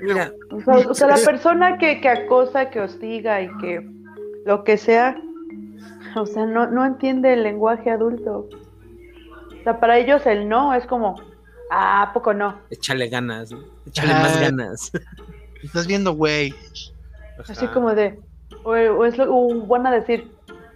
Mira, 0.01 0.33
O 0.51 0.61
sea, 0.61 0.77
o 0.89 0.95
sea, 0.95 1.09
la 1.09 1.17
persona 1.17 1.79
que, 1.79 2.01
que 2.01 2.09
acosa, 2.09 2.71
que 2.71 2.81
hostiga 2.81 3.41
y 3.41 3.49
que 3.59 3.89
lo 4.45 4.65
que 4.65 4.77
sea, 4.77 5.17
o 6.17 6.27
sea, 6.27 6.47
no, 6.47 6.67
no 6.67 6.85
entiende 6.85 7.33
el 7.33 7.43
lenguaje 7.43 7.91
adulto. 7.91 8.49
O 9.61 9.63
sea, 9.63 9.81
para 9.81 9.99
ellos 9.99 10.27
el 10.27 10.49
no 10.49 10.75
es 10.75 10.87
como, 10.87 11.21
ah, 11.71 12.03
¿a 12.03 12.13
poco 12.13 12.35
no? 12.35 12.59
échale 12.71 13.09
ganas, 13.09 13.53
¿no? 13.53 13.61
échale 13.87 14.13
más 14.13 14.41
ganas. 14.41 14.93
Estás 15.63 15.87
viendo, 15.87 16.13
güey. 16.15 16.55
Así 17.49 17.67
como 17.69 17.95
de, 17.95 18.19
o, 18.65 18.71
o 18.71 19.05
es 19.05 19.17
lo, 19.19 19.35
o 19.35 19.67
van 19.67 19.87
a 19.87 19.91
decir, 19.91 20.31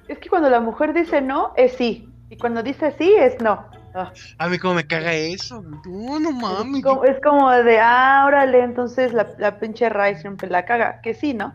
es 0.09 0.19
que 0.19 0.29
cuando 0.29 0.51
la 0.51 0.61
mujer 0.61 0.93
dice 0.93 1.21
no, 1.21 1.53
es 1.57 1.73
sí, 1.73 2.09
y 2.31 2.37
cuando 2.37 2.63
dice 2.63 2.95
sí, 2.99 3.15
es 3.19 3.41
no. 3.41 3.67
Ah, 3.95 4.13
A 4.39 4.49
mí 4.49 4.59
cómo 4.59 4.75
me 4.75 4.87
caga 4.87 5.13
eso. 5.15 5.63
No, 5.87 6.19
no 6.19 6.33
mames. 6.33 6.79
es, 6.79 6.83
como, 6.83 7.05
es 7.05 7.21
como 7.23 7.51
de, 7.51 7.79
ah, 7.81 8.25
órale, 8.27 8.63
entonces 8.65 9.13
la, 9.13 9.29
la 9.39 9.59
pinche 9.61 9.89
Ray 9.89 10.17
siempre 10.17 10.51
la 10.51 10.65
caga, 10.65 11.01
que 11.01 11.15
sí, 11.15 11.33
¿no? 11.33 11.55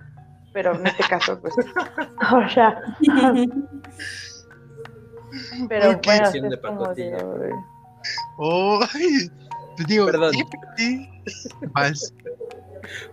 Pero 0.54 0.74
en 0.76 0.88
este 0.88 1.04
caso, 1.04 1.40
pues, 1.42 1.54
o 2.32 2.50
sea, 2.50 2.82
pero 5.70 5.92
Ok. 5.92 6.06
bueno, 6.06 6.26
Acción 6.26 6.50
de 6.50 6.56
es 6.56 6.62
como 6.62 6.88
de, 6.94 7.54
Oh, 8.38 8.80
digo, 9.88 10.06
Perdón. 10.06 10.34
sí, 10.34 10.46
sí. 10.78 11.10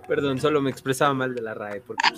Perdón, 0.09 0.39
solo 0.41 0.61
me 0.63 0.71
expresaba 0.71 1.13
mal 1.15 1.35
de 1.35 1.43
la 1.43 1.55
RAE. 1.55 1.81
Porque, 1.81 2.09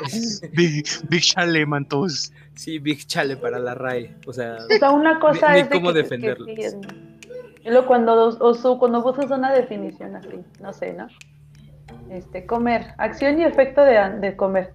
pues. 0.00 0.40
Big, 0.52 0.84
Big 1.08 1.22
Chale, 1.22 1.64
mantos. 1.66 2.32
sí, 2.54 2.78
big 2.78 3.06
chale 3.06 3.36
para 3.36 3.58
la 3.58 3.74
RAE. 3.74 4.14
O 4.26 4.32
sea, 4.32 4.56
O 4.74 4.78
sea, 4.78 4.90
una 4.90 5.18
cosa 5.20 5.48
Ni- 5.50 5.54
ni 5.54 5.60
es 5.60 5.68
de 5.70 5.74
cómo 5.76 5.92
que- 5.92 6.04
que 6.04 6.70
sí, 6.70 6.76
luego 7.64 7.86
cuando, 7.86 8.28
o 8.28 8.54
su- 8.54 8.78
cuando 8.78 9.02
buscas 9.02 9.30
una 9.30 9.52
definición 9.52 10.16
así, 10.16 10.40
no 10.60 10.72
sé, 10.72 10.92
¿no? 10.94 11.06
Este, 12.10 12.44
comer, 12.46 12.94
acción 12.98 13.38
y 13.40 13.44
efecto 13.44 13.82
de, 13.82 14.18
de 14.20 14.36
comer. 14.36 14.74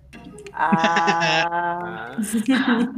Ah, 0.53 2.15
ah, 2.51 2.91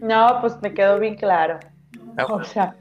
no, 0.00 0.38
pues 0.40 0.56
me 0.62 0.72
quedó 0.72 0.98
bien 0.98 1.16
claro. 1.16 1.58
O 2.28 2.42
sea, 2.44 2.74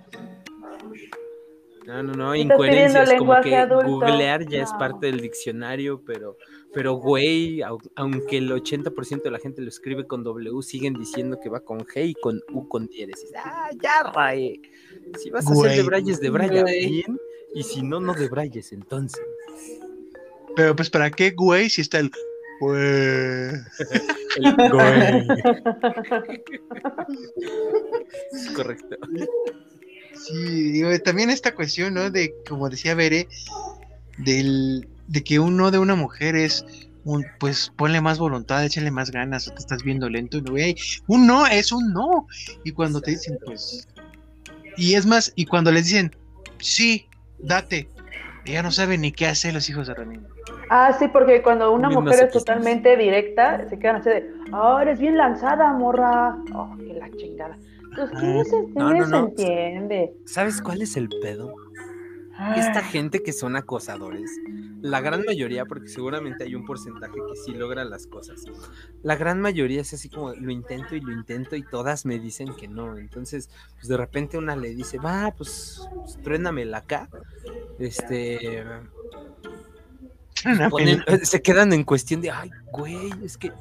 no, 1.89 2.03
no, 2.03 2.13
no, 2.13 2.35
incoherencias. 2.35 3.13
Como 3.17 3.39
que 3.41 3.55
adulto. 3.55 3.87
googlear 3.87 4.45
ya 4.47 4.61
es 4.63 4.71
parte 4.73 5.07
del 5.07 5.19
diccionario, 5.21 6.01
pero, 6.05 6.37
pero 6.73 6.93
güey, 6.93 7.59
au- 7.61 7.79
aunque 7.95 8.37
el 8.37 8.51
80% 8.51 9.23
de 9.23 9.31
la 9.31 9.39
gente 9.39 9.61
lo 9.61 9.69
escribe 9.69 10.05
con 10.07 10.23
W, 10.23 10.61
siguen 10.61 10.93
diciendo 10.93 11.39
que 11.41 11.49
va 11.49 11.61
con 11.61 11.79
G 11.79 12.09
y 12.09 12.13
con 12.13 12.41
U 12.53 12.67
con 12.67 12.87
diéresis. 12.87 13.31
Ah, 13.35 13.69
ya, 13.81 14.03
RAE. 14.13 14.61
Si 15.17 15.29
vas 15.31 15.47
a 15.47 15.51
hacer 15.51 15.71
de 15.77 15.83
Brayes, 15.83 16.19
de 16.21 16.29
Braya 16.29 16.63
bien, 16.63 17.19
y 17.55 17.63
si 17.63 17.81
no, 17.81 17.99
no 17.99 18.13
de 18.13 18.29
Brayes, 18.29 18.71
entonces. 18.71 19.19
Pero 20.55 20.75
pues, 20.75 20.89
¿para 20.89 21.09
qué, 21.09 21.31
güey? 21.31 21.69
Si 21.69 21.81
está 21.81 21.99
el. 21.99 22.11
Güey. 22.59 22.79
El 24.35 24.55
güey. 24.71 25.27
Correcto. 28.55 28.95
Sí, 30.25 30.71
digo, 30.71 30.89
también 30.99 31.29
esta 31.29 31.55
cuestión, 31.55 31.93
¿no? 31.93 32.09
De, 32.09 32.33
como 32.47 32.69
decía 32.69 32.95
Bere, 32.95 33.27
del, 34.17 34.87
de 35.07 35.23
que 35.23 35.39
un 35.39 35.57
no 35.57 35.71
de 35.71 35.79
una 35.79 35.95
mujer 35.95 36.35
es 36.35 36.65
un, 37.05 37.25
pues 37.39 37.71
ponle 37.75 38.01
más 38.01 38.19
voluntad, 38.19 38.63
échale 38.63 38.91
más 38.91 39.11
ganas, 39.11 39.47
o 39.47 39.51
te 39.51 39.59
estás 39.59 39.83
viendo 39.83 40.09
lento, 40.09 40.37
y 40.37 40.41
güey, 40.41 40.75
un 41.07 41.25
no 41.25 41.47
es 41.47 41.71
un 41.71 41.93
no. 41.93 42.27
Y 42.63 42.71
cuando 42.71 43.01
te 43.01 43.11
dicen, 43.11 43.37
pues, 43.45 43.87
y 44.77 44.95
es 44.95 45.05
más, 45.05 45.31
y 45.35 45.45
cuando 45.45 45.71
les 45.71 45.85
dicen, 45.85 46.15
sí, 46.59 47.07
date, 47.39 47.89
ya 48.45 48.63
no 48.63 48.71
saben 48.71 49.01
ni 49.01 49.11
qué 49.11 49.27
hacer 49.27 49.53
los 49.53 49.69
hijos 49.69 49.87
de 49.87 49.93
Ramírez. 49.93 50.25
ah, 50.69 50.95
sí, 50.97 51.07
porque 51.07 51.41
cuando 51.41 51.71
una 51.71 51.89
Bien 51.89 52.03
mujer 52.03 52.25
es 52.25 52.33
totalmente 52.33 52.97
directa, 52.97 53.67
se 53.69 53.79
quedan 53.79 53.97
así 53.97 54.09
de, 54.09 54.31
oh, 54.51 54.79
eres 54.79 54.99
bien 54.99 55.17
lanzada, 55.17 55.71
morra. 55.73 56.35
Oh, 56.53 56.75
que 56.77 56.93
la 56.93 57.09
chingada. 57.11 57.57
Ah, 57.97 58.43
no, 58.75 58.93
no, 58.93 59.05
se 59.05 59.11
no. 59.11 59.27
Entiende. 59.27 60.13
¿Sabes 60.25 60.61
cuál 60.61 60.81
es 60.81 60.95
el 60.97 61.09
pedo? 61.21 61.53
Esta 62.55 62.81
gente 62.81 63.21
que 63.21 63.33
son 63.33 63.57
acosadores, 63.57 64.31
la 64.81 65.01
gran 65.01 65.25
mayoría, 65.25 65.65
porque 65.65 65.89
seguramente 65.89 66.45
hay 66.45 66.55
un 66.55 66.65
porcentaje 66.65 67.15
que 67.15 67.35
sí 67.35 67.51
logra 67.53 67.83
las 67.83 68.07
cosas. 68.07 68.45
La 69.03 69.17
gran 69.17 69.41
mayoría 69.41 69.81
es 69.81 69.93
así 69.93 70.07
como 70.07 70.33
lo 70.33 70.49
intento 70.49 70.95
y 70.95 71.01
lo 71.01 71.11
intento 71.11 71.57
y 71.57 71.63
todas 71.63 72.05
me 72.05 72.17
dicen 72.17 72.55
que 72.55 72.69
no. 72.69 72.97
Entonces, 72.97 73.49
pues 73.75 73.89
de 73.89 73.97
repente 73.97 74.37
una 74.37 74.55
le 74.55 74.73
dice, 74.73 74.97
va, 74.99 75.33
pues, 75.35 75.81
pues 75.95 76.17
truénamela 76.21 76.77
acá. 76.77 77.09
Este. 77.77 78.63
ponen- 80.69 81.03
se 81.25 81.41
quedan 81.41 81.73
en 81.73 81.83
cuestión 81.83 82.21
de, 82.21 82.31
ay, 82.31 82.49
güey, 82.71 83.11
es 83.21 83.37
que 83.37 83.51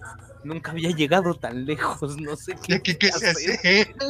nunca 0.48 0.70
había 0.72 0.90
llegado 0.90 1.34
tan 1.34 1.64
lejos, 1.66 2.16
no 2.20 2.34
sé 2.36 2.56
qué. 2.66 2.80
¿Qué, 2.80 2.98
qué, 2.98 3.12
se 3.12 3.28
hacer". 3.28 3.54
hace? 3.54 3.94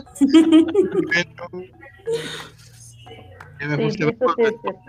Ya 3.61 3.67
me 3.67 3.77
sí, 3.77 3.83
gusta, 3.85 4.05
va 4.05 4.11
eso 4.13 4.25
con- 4.25 4.35
sí 4.37 4.43
es 4.45 4.55
cierto. 4.63 4.81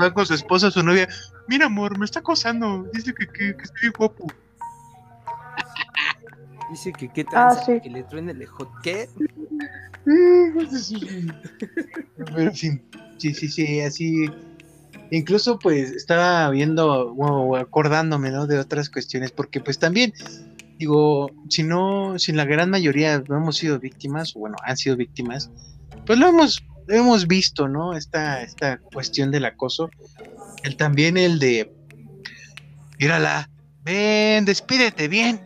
va 0.00 0.14
con 0.14 0.24
su 0.26 0.32
esposa, 0.34 0.70
su 0.70 0.82
novia. 0.82 1.06
Mira, 1.46 1.66
amor, 1.66 1.98
me 1.98 2.06
está 2.06 2.20
acosando. 2.20 2.84
Dice 2.94 3.12
que, 3.12 3.26
que, 3.26 3.54
que 3.54 3.62
estoy 3.62 3.90
guapo. 3.98 4.26
Dice 6.70 6.90
que 6.92 7.12
qué 7.12 7.26
Ah, 7.34 7.54
sí. 7.66 7.80
que 7.82 7.90
le 7.90 8.02
truene 8.04 8.32
el 8.32 8.40
ejo. 8.40 8.72
¿Qué? 8.82 9.10
Pero 12.16 12.38
en 12.40 12.54
fin, 12.54 12.82
sí, 13.18 13.34
sí, 13.34 13.46
sí, 13.48 13.80
así. 13.82 14.24
Incluso 15.12 15.58
pues 15.58 15.90
estaba 15.90 16.48
viendo 16.48 17.12
o 17.12 17.56
acordándome, 17.56 18.30
¿no? 18.30 18.46
De 18.46 18.58
otras 18.58 18.88
cuestiones, 18.88 19.30
porque 19.30 19.60
pues 19.60 19.78
también, 19.78 20.14
digo, 20.78 21.30
si 21.50 21.64
no, 21.64 22.18
si 22.18 22.32
la 22.32 22.46
gran 22.46 22.70
mayoría 22.70 23.22
no 23.28 23.36
hemos 23.36 23.58
sido 23.58 23.78
víctimas, 23.78 24.34
o 24.34 24.38
bueno, 24.38 24.56
han 24.64 24.78
sido 24.78 24.96
víctimas, 24.96 25.50
pues 26.06 26.18
lo 26.18 26.28
hemos, 26.28 26.64
lo 26.86 26.94
hemos 26.94 27.26
visto, 27.26 27.68
¿no? 27.68 27.94
Esta, 27.94 28.42
esta 28.42 28.78
cuestión 28.78 29.30
del 29.30 29.44
acoso. 29.44 29.90
El 30.64 30.78
también 30.78 31.18
el 31.18 31.38
de, 31.38 31.70
mírala, 32.98 33.50
ven, 33.84 34.46
despídete 34.46 35.08
bien. 35.08 35.42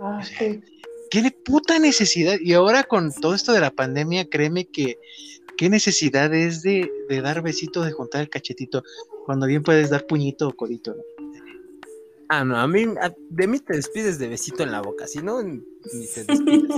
Ah, 0.00 0.22
sí. 0.24 0.62
¿Qué 1.10 1.20
de 1.20 1.30
puta 1.30 1.78
necesidad? 1.78 2.36
Y 2.40 2.54
ahora 2.54 2.84
con 2.84 3.12
todo 3.12 3.34
esto 3.34 3.52
de 3.52 3.60
la 3.60 3.70
pandemia, 3.70 4.30
créeme 4.30 4.64
que 4.64 4.96
qué 5.56 5.68
necesidad 5.68 6.32
es 6.34 6.62
de, 6.62 6.90
de 7.08 7.20
dar 7.20 7.42
besito, 7.42 7.82
de 7.82 7.92
juntar 7.92 8.20
el 8.22 8.28
cachetito, 8.30 8.82
cuando 9.26 9.46
bien 9.46 9.62
puedes 9.62 9.90
dar 9.90 10.06
puñito 10.06 10.48
o 10.48 10.52
codito. 10.52 10.94
¿no? 10.94 11.02
Ah, 12.28 12.44
no, 12.44 12.56
a 12.58 12.66
mí, 12.66 12.84
a- 13.00 13.14
de 13.28 13.46
mí 13.46 13.58
te 13.60 13.76
despides 13.76 14.18
de 14.18 14.28
besito 14.28 14.62
en 14.62 14.72
la 14.72 14.80
boca, 14.80 15.06
si 15.06 15.18
no, 15.22 15.42
ni 15.42 15.60
te 16.14 16.24
despides. 16.24 16.68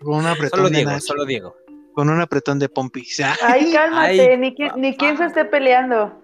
Con 0.00 0.14
un 0.18 0.26
apretón 0.26 0.58
Solo 0.60 0.70
Diego, 0.70 1.00
solo 1.00 1.24
Diego. 1.24 1.56
con 1.94 2.10
un 2.10 2.20
apretón 2.20 2.58
de 2.58 2.68
pompis. 2.68 3.20
Ah, 3.20 3.36
Ay, 3.42 3.72
cálmate, 3.72 4.30
Ay, 4.32 4.38
ni, 4.38 4.54
qui- 4.54 4.74
ni 4.76 4.96
quién 4.96 5.16
se 5.16 5.26
esté 5.26 5.44
peleando. 5.44 6.20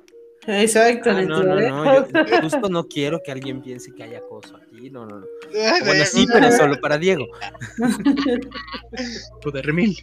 Exacto. 0.47 1.11
Ah, 1.11 1.21
no, 1.23 1.43
no, 1.43 1.55
no, 1.57 2.09
yo 2.09 2.41
justo 2.43 2.69
no 2.71 2.89
quiero 2.89 3.21
que 3.23 3.31
alguien 3.33 3.61
piense 3.61 3.93
que 3.95 4.03
hay 4.03 4.15
acoso 4.15 4.57
aquí, 4.57 4.89
no, 4.91 5.05
no, 5.05 5.21
no. 5.21 5.27
Bueno, 5.85 6.05
sí, 6.07 6.27
pero 6.33 6.51
solo 6.53 6.81
para 6.81 6.97
Diego. 6.97 7.27
Joder, 9.45 9.67
remil. 9.67 9.97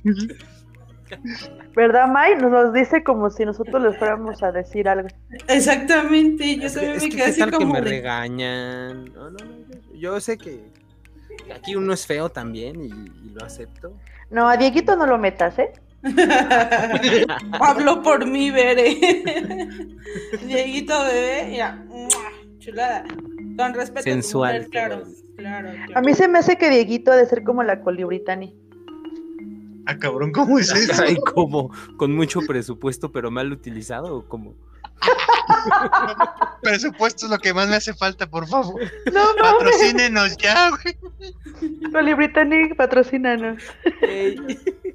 ¿Verdad, 1.76 2.08
May? 2.08 2.36
Nos 2.38 2.51
los 2.51 2.74
dice 2.74 3.03
como 3.03 3.30
si 3.30 3.45
nosotros 3.45 3.82
les 3.82 3.97
fuéramos 3.97 4.41
a 4.43 4.51
decir 4.51 4.88
algo. 4.89 5.08
Exactamente. 5.47 6.58
Yo 6.58 6.68
Es 6.68 6.74
que, 6.74 6.80
también 6.80 6.95
es 6.97 7.03
me 7.03 7.10
que 7.10 7.16
quedé 7.18 7.26
así 7.26 7.39
tal 7.39 7.51
que 7.51 7.58
como 7.58 7.74
me 7.74 7.82
de- 7.82 7.89
regañan. 7.89 9.06
No, 9.14 9.30
no, 9.30 9.38
no, 9.38 9.56
yo- 9.70 9.95
yo 9.95 10.20
sé 10.20 10.38
que 10.38 10.64
que 11.45 11.53
aquí 11.53 11.76
uno 11.76 11.93
es 11.93 12.08
feo 12.08 12.30
también 12.30 12.82
y, 12.82 12.88
y 12.88 13.30
lo 13.34 13.45
acepto. 13.45 13.93
No, 14.32 14.47
a 14.49 14.58
Dieguito 14.58 14.95
no 14.95 15.06
lo 15.06 15.18
metas, 15.18 15.60
¿eh? 15.60 15.72
Hablo 17.60 18.01
por 18.01 18.26
mí, 18.26 18.51
Bere. 18.51 18.95
Dieguito 20.45 21.03
bebé, 21.03 21.47
mira, 21.49 21.84
chulada. 22.60 23.03
Con 23.58 23.74
respeto. 23.74 23.99
a 23.99 24.03
Sensual, 24.03 24.56
mujer, 24.56 24.70
claro, 24.70 25.03
claro, 25.38 25.70
A 25.93 26.01
mí 26.01 26.14
se 26.14 26.28
me 26.28 26.39
hace 26.39 26.58
que 26.58 26.70
Dieguito 26.70 27.12
ha 27.12 27.16
de 27.16 27.26
ser 27.26 27.43
como 27.43 27.64
la 27.64 27.82
colibritani. 27.82 28.56
Ah, 29.88 29.98
cabrón, 29.98 30.32
¿cómo 30.32 30.60
es 30.60 30.72
eso? 30.72 31.04
Ay, 31.04 31.16
como 31.34 31.72
con 31.98 32.16
mucho 32.16 32.42
presupuesto, 32.42 33.12
pero 33.12 33.32
mal 33.32 33.52
utilizado, 33.52 34.18
o 34.18 34.28
como. 34.28 34.56
Presupuesto 36.62 37.26
es 37.26 37.32
lo 37.32 37.38
que 37.38 37.54
más 37.54 37.68
me 37.68 37.76
hace 37.76 37.94
falta, 37.94 38.28
por 38.28 38.48
favor. 38.48 38.82
No. 39.12 39.22
Patrocínenos 39.40 40.38
ya, 40.38 40.70
güey. 40.70 40.98
Colibritani, 41.92 42.74
patrocínanos. 42.74 43.62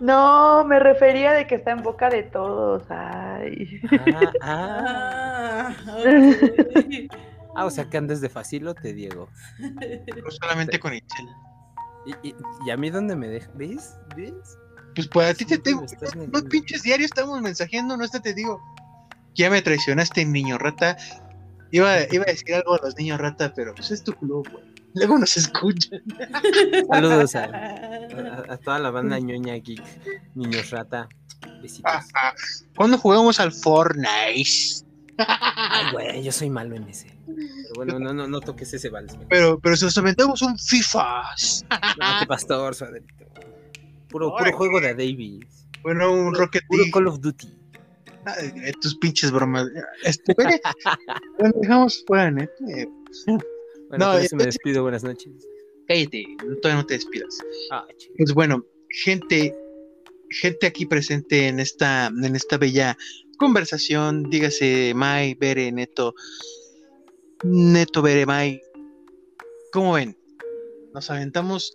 No, 0.00 0.64
me 0.64 0.80
refería 0.80 1.32
de 1.32 1.46
que 1.46 1.54
está 1.54 1.70
en 1.70 1.82
boca 1.82 2.10
de 2.10 2.24
todos. 2.24 2.82
Ay. 2.90 3.80
Ah, 3.92 4.32
ah. 4.42 5.76
Ah. 5.86 5.96
Ah, 7.54 7.66
o 7.66 7.70
sea 7.70 7.88
que 7.88 7.96
andes 7.96 8.20
de 8.20 8.28
facilote, 8.28 8.92
Diego. 8.92 9.28
No 9.58 10.30
solamente 10.30 10.80
con 10.80 10.94
Itzel. 10.94 11.26
¿Y, 12.06 12.28
y, 12.28 12.34
y 12.66 12.70
a 12.70 12.76
mí 12.76 12.90
dónde 12.90 13.16
me 13.16 13.28
dejas? 13.28 13.50
¿Ves? 13.54 13.94
¿Ves? 14.16 14.32
Pues 14.94 15.08
pues 15.08 15.30
a 15.30 15.34
ti 15.34 15.44
te 15.44 15.58
tengo. 15.58 15.84
negando. 16.14 16.48
pinches 16.48 16.82
diarios 16.82 17.10
estamos 17.10 17.40
mensajeando, 17.40 17.96
no 17.96 18.04
este 18.04 18.20
te 18.20 18.34
digo. 18.34 18.60
Ya 19.34 19.48
me 19.48 19.62
traicionaste, 19.62 20.24
niño 20.26 20.58
rata. 20.58 20.96
Iba, 21.70 22.00
iba 22.12 22.24
a 22.24 22.30
decir 22.30 22.54
algo 22.54 22.74
a 22.74 22.80
los 22.82 22.96
niños 22.98 23.18
rata, 23.18 23.52
pero 23.54 23.74
pues 23.74 23.90
es 23.90 24.04
tu 24.04 24.12
club, 24.12 24.46
güey. 24.52 24.64
Luego 24.94 25.18
nos 25.18 25.34
escuchan. 25.38 26.02
Saludos 26.90 27.34
a, 27.34 27.44
a- 27.44 28.52
a 28.52 28.56
toda 28.58 28.78
la 28.78 28.90
banda 28.90 29.18
ñoña 29.18 29.54
geek, 29.54 29.82
niños 30.34 30.68
rata. 30.70 31.08
Besitos. 31.62 31.90
Ajá. 31.90 32.34
¿Cuándo 32.76 32.98
jugamos 32.98 33.40
al 33.40 33.52
Fortnite? 33.52 34.84
Ay, 35.16 35.92
güey, 35.92 36.22
yo 36.22 36.30
soy 36.32 36.50
malo 36.50 36.76
en 36.76 36.88
ese. 36.88 37.11
Pero 37.26 37.74
bueno, 37.74 37.98
no, 37.98 38.12
no, 38.12 38.26
no 38.26 38.40
toques 38.40 38.72
ese 38.74 38.88
vals. 38.88 39.16
Pero, 39.28 39.58
pero 39.60 39.76
si 39.76 39.84
nos 39.84 39.96
aventamos 39.98 40.42
un 40.42 40.58
FIFA. 40.58 41.22
No, 41.98 42.20
qué 42.20 42.26
pastor, 42.26 42.74
suaderito. 42.74 43.24
Puro, 44.08 44.30
juego 44.30 44.80
de 44.80 44.94
Davis. 44.94 45.66
Bueno, 45.82 46.12
un 46.12 46.34
Rocket 46.34 46.62
Puro 46.68 46.82
League. 46.82 46.92
Call 46.92 47.08
of 47.08 47.20
Duty. 47.20 47.48
Tus 48.80 48.96
pinches 48.98 49.30
bromas. 49.30 49.66
Este, 50.04 50.34
bueno, 51.38 51.54
dejamos 51.60 52.04
fuera, 52.06 52.28
eh, 52.28 52.86
Bueno, 53.26 53.42
No, 53.98 54.18
eso 54.18 54.36
me 54.36 54.44
eh, 54.44 54.46
despido. 54.46 54.82
Buenas 54.82 55.02
noches. 55.02 55.32
Cállate, 55.88 56.24
todavía 56.60 56.82
no 56.82 56.86
te 56.86 56.94
despidas. 56.94 57.38
Ah. 57.70 57.86
Pues 58.16 58.32
bueno, 58.32 58.64
gente, 58.90 59.54
gente 60.30 60.66
aquí 60.66 60.86
presente 60.86 61.48
en 61.48 61.58
esta, 61.58 62.06
en 62.06 62.36
esta 62.36 62.58
bella 62.58 62.96
conversación, 63.38 64.30
dígase 64.30 64.92
Mai, 64.94 65.34
Bere, 65.34 65.72
Neto, 65.72 66.14
Neto, 67.42 68.02
Bere, 68.02 68.24
Mai. 68.24 68.62
¿Cómo 69.72 69.94
ven? 69.94 70.16
¿Nos 70.94 71.10
aventamos? 71.10 71.72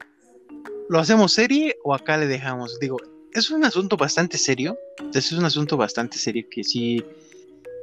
¿Lo 0.90 1.00
hacemos 1.00 1.34
serie 1.34 1.76
o 1.84 1.94
acá 1.94 2.18
le 2.18 2.28
dejamos? 2.28 2.80
Digo, 2.80 2.98
es 3.34 3.52
un 3.52 3.66
asunto 3.66 3.98
bastante 3.98 4.38
serio. 4.38 4.78
Es 5.14 5.32
un 5.34 5.44
asunto 5.44 5.76
bastante 5.76 6.18
serio 6.18 6.46
que 6.50 6.64
sí, 6.64 7.04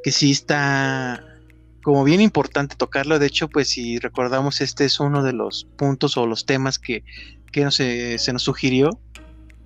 que 0.02 0.12
sí 0.12 0.31
está 0.31 1.23
como 1.82 2.05
bien 2.05 2.23
importante 2.23 2.74
tocarlo. 2.74 3.19
De 3.19 3.27
hecho, 3.27 3.48
pues 3.48 3.69
si 3.69 3.98
recordamos, 3.98 4.62
este 4.62 4.86
es 4.86 4.98
uno 4.98 5.23
de 5.23 5.35
los 5.35 5.66
puntos 5.77 6.16
o 6.16 6.27
los 6.27 6.47
temas 6.47 6.78
que, 6.78 7.05
que 7.52 7.65
no 7.65 7.70
se, 7.70 8.19
se 8.19 8.32
nos 8.32 8.44
sugirió 8.44 8.98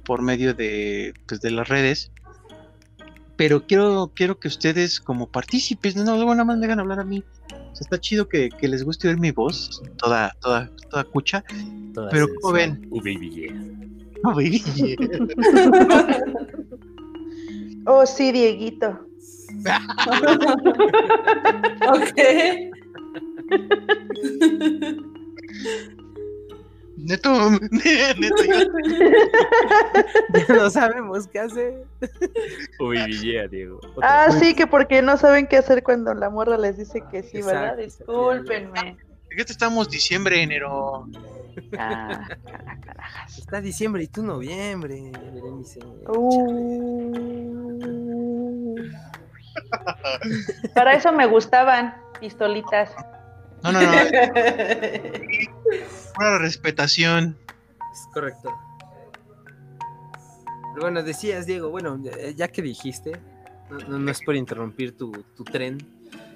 por 0.04 0.22
medio 0.22 0.54
de, 0.54 1.14
pues, 1.28 1.40
de 1.40 1.52
las 1.52 1.68
redes. 1.68 2.10
Pero 3.36 3.64
quiero, 3.68 4.10
quiero 4.12 4.40
que 4.40 4.48
ustedes 4.48 4.98
como 4.98 5.30
partícipes, 5.30 5.94
no, 5.94 6.16
luego 6.16 6.34
nada 6.34 6.44
más 6.44 6.56
me 6.56 6.66
dejan 6.66 6.80
hablar 6.80 6.98
a 6.98 7.04
mí. 7.04 7.22
Sea, 7.78 7.84
está 7.84 8.00
chido 8.00 8.28
que, 8.28 8.48
que 8.48 8.66
les 8.66 8.82
guste 8.82 9.06
oír 9.06 9.20
mi 9.20 9.30
voz, 9.30 9.80
toda, 9.98 10.34
toda, 10.40 10.68
toda 10.90 11.04
cucha. 11.04 11.44
Toda 11.94 12.10
Pero. 12.10 12.26
¿cómo 12.40 12.54
ven? 12.54 12.88
Oh, 12.90 12.96
baby, 12.98 13.30
yeah. 13.30 13.54
No, 14.24 14.34
baby. 14.34 14.60
Oh, 17.90 18.04
sí, 18.04 18.32
Dieguito. 18.32 18.88
ok. 21.88 22.20
Neto, 27.00 27.30
Ya 30.48 30.54
no 30.54 30.70
sabemos 30.70 31.26
qué 31.28 31.38
hacer. 31.40 31.84
Yeah, 33.22 33.46
Diego. 33.48 33.78
Otra 33.94 34.24
Ah, 34.24 34.26
vez. 34.28 34.38
sí, 34.40 34.54
que 34.54 34.66
porque 34.66 35.00
no 35.02 35.16
saben 35.16 35.46
qué 35.46 35.58
hacer 35.58 35.82
cuando 35.82 36.12
la 36.14 36.30
morra 36.30 36.56
les 36.58 36.76
dice 36.76 37.02
que 37.10 37.22
sí, 37.22 37.42
¿verdad? 37.42 37.78
Exacto, 37.78 38.32
Discúlpenme. 38.32 38.96
Fíjate, 39.30 39.52
estamos 39.52 39.88
diciembre, 39.90 40.42
enero. 40.42 41.06
Ah, 41.78 42.26
carajas. 42.84 43.38
Está 43.38 43.60
diciembre 43.60 44.02
y 44.04 44.08
tú 44.08 44.22
noviembre, 44.22 45.10
Berenice. 45.12 45.80
Uh. 46.08 47.28
Para 50.74 50.94
eso 50.94 51.12
me 51.12 51.26
gustaban 51.26 51.94
pistolitas. 52.20 52.90
No, 53.62 53.72
no, 53.72 53.80
no, 53.80 53.88
una 56.18 56.38
respetación. 56.38 57.36
Es 57.92 58.06
correcto. 58.12 58.50
Pero 60.74 60.82
bueno, 60.86 61.02
decías, 61.02 61.46
Diego, 61.46 61.70
bueno, 61.70 62.00
ya- 62.36 62.48
que 62.48 62.62
dijiste, 62.62 63.12
no, 63.70 63.78
no- 63.88 63.98
no 63.98 64.10
es 64.10 64.20
por 64.22 64.36
interrumpir 64.36 64.96
tu, 64.96 65.10
tu 65.34 65.44
tren. 65.44 65.78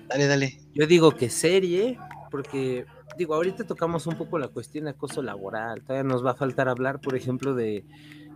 Dale, 0.09 0.27
dale. 0.27 0.61
Yo 0.75 0.87
digo 0.87 1.13
que 1.13 1.31
serie, 1.31 1.99
porque, 2.31 2.85
digo, 3.17 3.35
ahorita 3.35 3.65
tocamos 3.65 4.07
un 4.07 4.17
poco 4.17 4.39
la 4.39 4.49
cuestión 4.49 4.85
de 4.85 4.91
acoso 4.91 5.23
laboral. 5.23 5.83
Todavía 5.83 6.03
nos 6.03 6.25
va 6.25 6.33
a 6.33 6.35
faltar 6.35 6.69
hablar, 6.69 7.01
por 7.01 7.15
ejemplo, 7.17 7.55
de, 7.55 7.85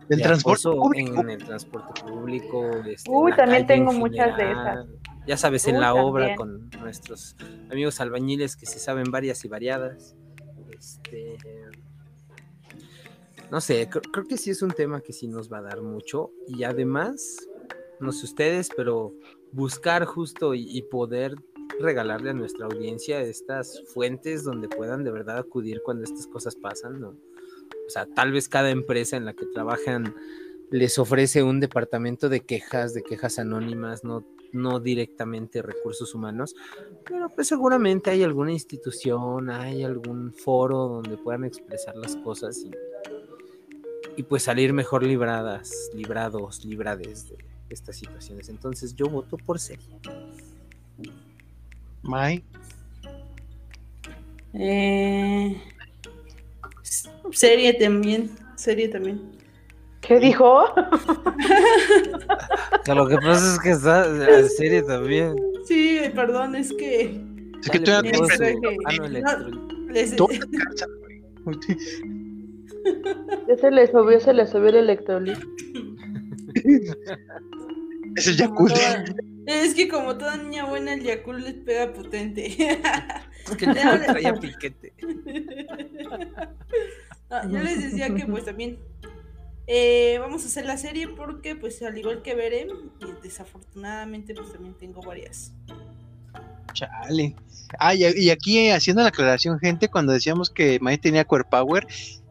Del 0.08 0.18
de 0.18 0.24
transporte 0.24 0.68
público. 0.70 1.20
en 1.20 1.30
el 1.30 1.44
transporte 1.44 2.02
público. 2.02 2.70
este, 2.86 3.10
Uy, 3.10 3.34
también 3.34 3.66
tengo 3.66 3.92
muchas 3.92 4.36
de 4.36 4.44
general. 4.44 4.88
Ya 5.26 5.36
sabes, 5.36 5.66
en 5.66 5.80
la 5.80 5.92
obra 5.94 6.36
con 6.36 6.70
nuestros 6.80 7.34
amigos 7.70 8.00
albañiles 8.00 8.54
que 8.56 8.64
se 8.66 8.78
saben 8.78 9.10
varias 9.10 9.44
y 9.44 9.48
variadas. 9.48 10.14
Este, 10.78 11.36
no 13.50 13.60
sé, 13.60 13.88
cre- 13.88 14.02
creo, 14.12 14.26
que 14.26 14.36
sí 14.36 14.50
es 14.50 14.62
un 14.62 14.70
tema 14.70 15.00
que 15.00 15.12
sí 15.12 15.28
nos 15.28 15.50
va 15.52 15.58
a 15.58 15.62
dar 15.62 15.82
mucho. 15.82 16.30
Y 16.48 16.64
además, 16.64 17.48
no 18.00 18.12
sé 18.12 18.26
ustedes, 18.26 18.68
pero 18.76 19.12
buscar 19.52 20.04
justo 20.04 20.54
y, 20.54 20.66
y 20.76 20.82
poder 20.82 21.36
regalarle 21.78 22.30
a 22.30 22.34
nuestra 22.34 22.66
audiencia 22.66 23.20
estas 23.20 23.82
fuentes 23.92 24.44
donde 24.44 24.68
puedan 24.68 25.04
de 25.04 25.10
verdad 25.10 25.38
acudir 25.38 25.82
cuando 25.82 26.04
estas 26.04 26.26
cosas 26.26 26.56
pasan, 26.56 27.00
¿no? 27.00 27.08
O 27.86 27.90
sea, 27.90 28.06
tal 28.06 28.32
vez 28.32 28.48
cada 28.48 28.70
empresa 28.70 29.16
en 29.16 29.24
la 29.24 29.34
que 29.34 29.46
trabajan 29.46 30.14
les 30.70 30.98
ofrece 30.98 31.42
un 31.42 31.60
departamento 31.60 32.28
de 32.28 32.40
quejas, 32.40 32.94
de 32.94 33.02
quejas 33.02 33.38
anónimas, 33.38 34.02
no, 34.02 34.24
no 34.56 34.80
directamente 34.80 35.62
recursos 35.62 36.14
humanos, 36.14 36.54
pero 37.04 37.28
pues 37.28 37.48
seguramente 37.48 38.10
hay 38.10 38.22
alguna 38.22 38.52
institución, 38.52 39.50
hay 39.50 39.84
algún 39.84 40.32
foro 40.32 40.88
donde 40.88 41.16
puedan 41.16 41.44
expresar 41.44 41.94
las 41.96 42.16
cosas 42.16 42.58
y, 42.58 42.70
y 44.16 44.22
pues 44.22 44.42
salir 44.42 44.72
mejor 44.72 45.04
libradas, 45.04 45.90
librados, 45.94 46.64
librades 46.64 47.28
de 47.28 47.36
estas 47.68 47.96
situaciones. 47.96 48.48
Entonces 48.48 48.94
yo 48.94 49.06
voto 49.06 49.36
por 49.36 49.58
serie. 49.58 49.86
May. 52.02 52.42
Eh, 54.54 55.60
serie 57.32 57.74
también, 57.74 58.30
serie 58.56 58.88
también. 58.88 59.36
¿Qué 60.06 60.18
dijo? 60.20 60.64
lo 62.94 63.08
que 63.08 63.16
pasa 63.16 63.54
es 63.54 63.58
que 63.60 63.70
está 63.70 64.06
en 64.38 64.48
serie 64.48 64.82
también. 64.82 65.34
Sí, 65.66 66.00
perdón, 66.14 66.54
es 66.54 66.72
que 66.72 67.20
Es 67.62 67.70
que 67.70 67.78
tú 67.80 67.86
que- 67.86 68.12
Ah, 68.84 68.92
no, 71.44 71.58
te. 71.58 71.76
Ya 73.48 73.56
se 73.56 73.70
le 73.70 73.86
subió, 73.90 74.20
se 74.20 74.32
le 74.32 74.46
subió 74.46 74.68
el 74.68 74.76
electrolito. 74.76 75.40
Ese 78.14 78.30
es 78.30 78.36
Yakult. 78.36 78.74
toda- 78.74 79.04
es 79.46 79.74
que 79.74 79.88
como 79.88 80.16
toda 80.16 80.36
niña 80.36 80.66
buena, 80.66 80.94
el 80.94 81.02
Yakult 81.02 81.42
les 81.44 81.54
pega 81.54 81.92
potente. 81.92 82.46
Es 82.46 83.56
que 83.56 83.64
el 83.64 83.74
traía 83.74 84.34
piquete. 84.34 84.92
No, 87.30 87.42
yo 87.50 87.58
les 87.60 87.82
decía 87.82 88.14
que 88.14 88.24
pues 88.26 88.44
también 88.44 88.78
eh, 89.66 90.18
vamos 90.20 90.44
a 90.44 90.46
hacer 90.46 90.66
la 90.66 90.76
serie 90.76 91.08
porque 91.08 91.56
pues 91.56 91.82
al 91.82 91.96
igual 91.98 92.22
que 92.22 92.34
veré, 92.34 92.66
desafortunadamente 93.22 94.34
pues 94.34 94.52
también 94.52 94.74
tengo 94.74 95.02
varias. 95.02 95.52
Chale. 96.72 97.34
Ah, 97.78 97.94
y, 97.94 98.30
aquí 98.30 98.58
eh, 98.58 98.74
haciendo 98.74 99.02
la 99.02 99.08
aclaración, 99.08 99.58
gente, 99.58 99.88
cuando 99.88 100.12
decíamos 100.12 100.50
que 100.50 100.78
May 100.80 100.98
tenía 100.98 101.24
core 101.24 101.44
power, 101.44 101.86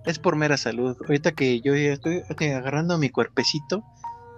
es 0.06 0.20
por 0.20 0.36
mera 0.36 0.58
salud. 0.58 0.96
Ahorita 1.02 1.32
que 1.34 1.62
yo 1.62 1.76
ya 1.76 1.94
estoy 1.94 2.24
eh, 2.40 2.54
agarrando 2.54 2.98
mi 2.98 3.10
cuerpecito, 3.10 3.84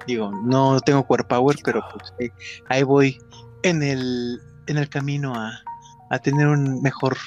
digo, 0.08 0.32
no 0.32 0.80
tengo 0.80 1.06
core 1.06 1.26
power, 1.26 1.58
pero 1.64 1.84
pues 1.94 2.14
eh, 2.20 2.30
ahí 2.70 2.84
voy 2.84 3.18
en 3.64 3.84
el, 3.84 4.40
en 4.68 4.78
el 4.78 4.90
camino 4.90 5.36
a, 5.36 5.60
a 6.10 6.20
tener 6.20 6.48
un 6.48 6.82
mejor 6.82 7.18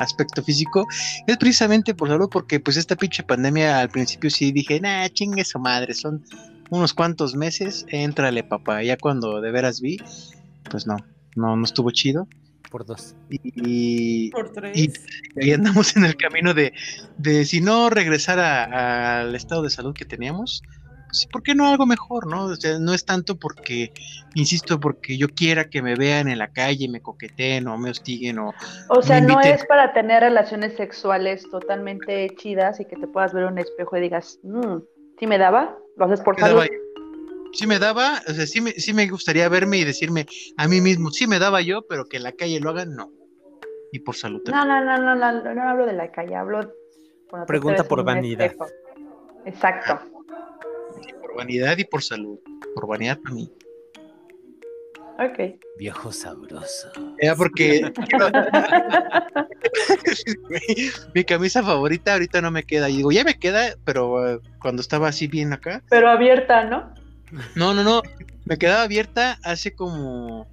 aspecto 0.00 0.42
físico. 0.42 0.86
Es 1.26 1.36
precisamente 1.36 1.94
por 1.94 2.08
salud, 2.08 2.28
porque 2.30 2.58
pues 2.58 2.76
esta 2.76 2.96
pinche 2.96 3.22
pandemia 3.22 3.80
al 3.80 3.88
principio 3.90 4.30
sí 4.30 4.50
dije, 4.52 4.80
nah, 4.80 5.06
chingue 5.08 5.44
su 5.44 5.58
madre, 5.58 5.94
son 5.94 6.24
unos 6.70 6.92
cuantos 6.94 7.34
meses, 7.34 7.86
éntrale 7.88 8.42
papá. 8.42 8.82
Ya 8.82 8.96
cuando 8.96 9.40
de 9.40 9.50
veras 9.52 9.80
vi, 9.80 9.98
pues 10.70 10.86
no, 10.86 10.96
no, 11.36 11.56
no 11.56 11.64
estuvo 11.64 11.90
chido. 11.90 12.26
Por 12.70 12.86
dos. 12.86 13.16
Y, 13.28 14.30
Por 14.30 14.52
tres. 14.52 14.78
y 14.78 14.92
ahí 15.42 15.52
andamos 15.52 15.96
en 15.96 16.04
el 16.04 16.16
camino 16.16 16.54
de, 16.54 16.72
de 17.18 17.44
si 17.44 17.60
no 17.60 17.90
regresar 17.90 18.38
a- 18.38 19.20
al 19.22 19.34
estado 19.34 19.62
de 19.62 19.70
salud 19.70 19.92
que 19.92 20.04
teníamos, 20.04 20.62
pues, 21.10 21.26
¿por 21.30 21.42
qué 21.42 21.54
no 21.54 21.66
algo 21.66 21.86
mejor, 21.86 22.26
no? 22.26 22.44
O 22.44 22.56
sea, 22.56 22.78
no 22.78 22.94
es 22.94 23.04
tanto 23.04 23.36
porque, 23.36 23.92
insisto, 24.34 24.78
porque 24.78 25.18
yo 25.18 25.28
quiera 25.28 25.68
que 25.68 25.82
me 25.82 25.96
vean 25.96 26.28
en 26.28 26.38
la 26.38 26.52
calle, 26.52 26.88
me 26.88 27.00
coqueteen 27.00 27.66
o 27.66 27.76
me 27.76 27.90
hostiguen 27.90 28.38
o... 28.38 28.54
O 28.88 29.02
sea, 29.02 29.20
Me 29.20 29.26
no 29.28 29.40
es 29.40 29.64
para 29.66 29.92
tener 29.92 30.22
relaciones 30.22 30.76
sexuales 30.76 31.48
totalmente 31.50 32.28
chidas 32.36 32.80
y 32.80 32.84
que 32.84 32.96
te 32.96 33.06
puedas 33.08 33.32
ver 33.32 33.44
en 33.44 33.52
un 33.52 33.58
espejo 33.58 33.96
y 33.96 34.00
digas, 34.00 34.38
"Mm, 34.42 34.78
¿sí 35.18 35.26
me 35.26 35.38
daba? 35.38 35.76
¿Lo 35.96 36.04
haces 36.04 36.20
por 36.20 36.36
¿qué 36.36 36.42
salud? 36.42 36.64
Sí 37.52 37.66
me 37.66 37.80
daba, 37.80 38.22
o 38.28 38.32
sea, 38.32 38.46
sí 38.46 38.60
me, 38.60 38.70
sí 38.72 38.92
me 38.92 39.08
gustaría 39.08 39.48
verme 39.48 39.78
y 39.78 39.84
decirme 39.84 40.26
a 40.56 40.68
mí 40.68 40.80
mismo, 40.80 41.10
sí 41.10 41.26
me 41.26 41.40
daba 41.40 41.60
yo, 41.60 41.82
pero 41.88 42.04
que 42.04 42.18
en 42.18 42.22
la 42.22 42.32
calle 42.32 42.60
lo 42.60 42.70
hagan, 42.70 42.94
no. 42.94 43.10
Y 43.90 43.98
por 43.98 44.14
salud. 44.14 44.40
No, 44.44 44.64
no, 44.64 44.84
no, 44.84 44.98
no, 44.98 45.16
no, 45.16 45.32
no, 45.42 45.54
no 45.54 45.68
hablo 45.68 45.84
de 45.86 45.94
la 45.94 46.12
calle, 46.12 46.36
hablo... 46.36 46.72
Pregunta 47.46 47.84
por 47.84 48.04
vanidad. 48.04 48.46
espejo. 48.46 48.66
Exacto. 49.44 50.00
Por 51.30 51.38
vanidad 51.38 51.78
y 51.78 51.84
por 51.84 52.02
salud. 52.02 52.40
Por 52.74 52.88
vanidad 52.88 53.20
para 53.20 53.36
mí. 53.36 53.52
Ok. 55.18 55.60
Viejo 55.78 56.10
sabroso. 56.10 56.90
Ya 57.22 57.36
porque 57.36 57.82
mi 61.14 61.24
camisa 61.24 61.62
favorita 61.62 62.14
ahorita 62.14 62.40
no 62.40 62.50
me 62.50 62.64
queda. 62.64 62.90
Y 62.90 62.96
digo, 62.96 63.12
ya 63.12 63.22
me 63.22 63.38
queda, 63.38 63.76
pero 63.84 64.28
eh, 64.28 64.40
cuando 64.60 64.82
estaba 64.82 65.06
así 65.08 65.28
bien 65.28 65.52
acá. 65.52 65.84
Pero 65.88 66.08
abierta, 66.08 66.64
¿no? 66.64 66.92
No, 67.54 67.74
no, 67.74 67.84
no. 67.84 68.02
Me 68.44 68.58
quedaba 68.58 68.82
abierta 68.82 69.38
hace 69.44 69.72
como 69.72 70.48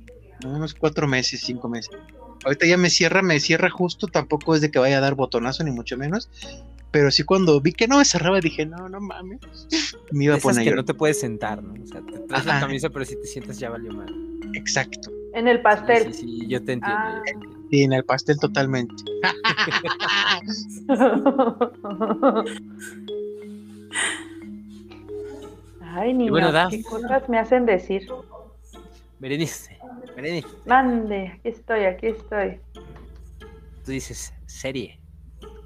unos 0.45 0.75
cuatro 0.75 1.07
meses, 1.07 1.41
cinco 1.41 1.69
meses. 1.69 1.97
Ahorita 2.47 2.65
ya 2.65 2.77
me 2.77 2.89
cierra, 2.89 3.21
me 3.21 3.41
cierra 3.41 3.69
justo. 3.69 4.07
Tampoco 4.07 4.55
es 4.55 4.61
de 4.61 4.71
que 4.71 4.79
vaya 4.79 4.99
a 4.99 5.01
dar 5.01 5.15
botonazo, 5.15 5.65
ni 5.65 5.71
mucho 5.71 5.97
menos. 5.97 6.29
Pero 6.91 7.11
sí 7.11 7.23
cuando 7.23 7.59
vi 7.59 7.73
que 7.73 7.89
no 7.89 7.97
me 7.97 8.05
cerraba, 8.05 8.39
dije, 8.39 8.65
no, 8.65 8.87
no 8.87 9.01
mames. 9.01 9.41
Me 10.11 10.23
iba 10.23 10.35
a 10.35 10.37
poner 10.37 10.61
a 10.61 10.63
que 10.63 10.75
no 10.75 10.85
te 10.85 10.93
puedes 10.93 11.19
sentar, 11.19 11.61
¿no? 11.61 11.73
O 11.73 11.85
sea, 11.85 11.99
te 12.01 12.19
traes 12.19 12.45
la 12.45 12.61
camisa, 12.61 12.89
pero 12.89 13.03
si 13.03 13.17
te 13.17 13.27
sientas 13.27 13.59
ya 13.59 13.69
valió 13.69 13.91
mal. 13.91 14.15
Exacto. 14.53 15.11
En 15.33 15.49
el 15.49 15.61
pastel. 15.61 16.13
Sí, 16.13 16.21
sí, 16.21 16.39
sí, 16.39 16.47
yo 16.47 16.63
te 16.63 16.71
entiendo. 16.71 16.97
Ah. 16.97 17.15
yo 17.17 17.23
te 17.23 17.31
entiendo. 17.31 17.57
Y 17.69 17.83
en 17.83 17.91
el 17.91 18.05
pastel 18.05 18.39
totalmente. 18.39 18.95
Ay, 25.81 26.13
niño, 26.13 26.31
bueno, 26.31 26.53
qué 26.69 26.81
cosas 26.81 27.27
me 27.27 27.39
hacen 27.39 27.65
decir. 27.65 28.07
Berenice, 29.19 29.77
Berenice, 30.15 30.47
Mande, 30.65 31.27
aquí 31.39 31.49
estoy, 31.49 31.85
aquí 31.85 32.07
estoy. 32.07 32.59
tú 33.83 33.91
dices 33.91 34.33
serie. 34.45 34.99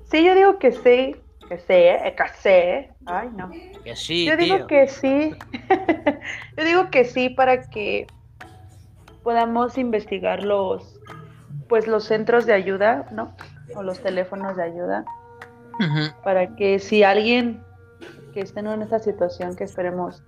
Sí, 0.09 0.23
yo 0.23 0.35
digo 0.35 0.57
que 0.59 0.71
sí, 0.71 1.15
que 1.49 1.57
sí, 1.57 1.63
eh, 1.73 2.15
que 2.15 2.23
sí. 2.41 2.91
Ay, 3.05 3.29
no. 3.35 3.49
Que 3.83 3.95
sí, 3.95 4.25
Yo 4.25 4.37
digo 4.37 4.57
tío. 4.57 4.67
que 4.67 4.87
sí. 4.87 5.35
yo 6.57 6.63
digo 6.63 6.89
que 6.91 7.03
sí 7.05 7.29
para 7.29 7.61
que 7.69 8.07
podamos 9.23 9.77
investigar 9.77 10.43
los 10.43 10.99
pues 11.67 11.87
los 11.87 12.03
centros 12.05 12.45
de 12.45 12.53
ayuda, 12.53 13.07
¿no? 13.11 13.33
O 13.75 13.83
los 13.83 14.01
teléfonos 14.01 14.57
de 14.57 14.63
ayuda 14.63 15.05
para 16.23 16.55
que 16.55 16.77
si 16.79 17.01
alguien 17.03 17.63
que 18.33 18.41
estén 18.41 18.67
en 18.67 18.81
esta 18.81 18.99
situación 18.99 19.55
que 19.55 19.63
esperemos 19.63 20.21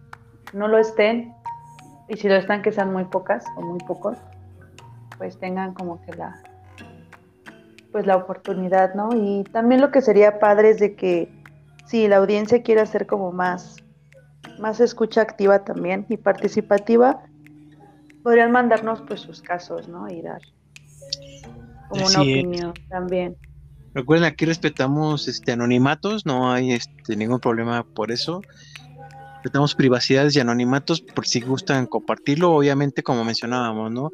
no 0.54 0.68
lo 0.68 0.78
estén 0.80 1.34
y 2.08 2.18
si 2.18 2.28
lo 2.28 2.36
están 2.36 2.62
que 2.62 2.72
sean 2.72 2.92
muy 2.92 3.06
pocas 3.06 3.46
o 3.56 3.62
muy 3.62 3.80
pocos, 3.80 4.18
pues 5.18 5.38
tengan 5.40 5.74
como 5.74 6.02
que 6.06 6.14
la 6.14 6.42
pues 7.92 8.08
la 8.08 8.18
oportunidad, 8.18 8.96
¿no? 8.96 9.10
Y 9.14 9.44
también 9.44 9.80
lo 9.80 9.92
que 9.92 10.02
sería 10.02 10.40
padre 10.40 10.72
es 10.72 10.80
de 10.80 10.96
que 10.96 11.32
si 11.86 12.08
la 12.08 12.18
audiencia 12.18 12.64
quiere 12.64 12.82
hacer 12.82 13.06
como 13.06 13.32
más 13.32 13.84
más 14.60 14.80
escucha 14.80 15.22
activa 15.22 15.64
también 15.64 16.06
y 16.10 16.18
participativa, 16.18 17.24
podrían 18.24 18.52
mandarnos 18.52 19.02
pues 19.02 19.22
sus 19.22 19.42
casos, 19.42 19.88
¿no? 19.88 20.10
Y 20.10 20.22
dar 20.22 20.42
como 21.90 22.06
una 22.06 22.14
es. 22.14 22.18
opinión 22.18 22.74
también. 22.90 23.38
Recuerden, 23.94 24.26
aquí 24.26 24.46
respetamos 24.46 25.28
este 25.28 25.52
anonimatos, 25.52 26.26
no 26.26 26.52
hay 26.52 26.74
este 26.74 27.16
ningún 27.16 27.40
problema 27.40 27.84
por 27.84 28.12
eso. 28.12 28.42
Respetamos 29.44 29.76
privacidades 29.76 30.38
y 30.38 30.40
anonimatos 30.40 31.02
por 31.02 31.28
si 31.28 31.42
gustan 31.42 31.86
compartirlo, 31.86 32.54
obviamente 32.54 33.04
como 33.04 33.26
mencionábamos, 33.26 33.92
¿no? 33.92 34.10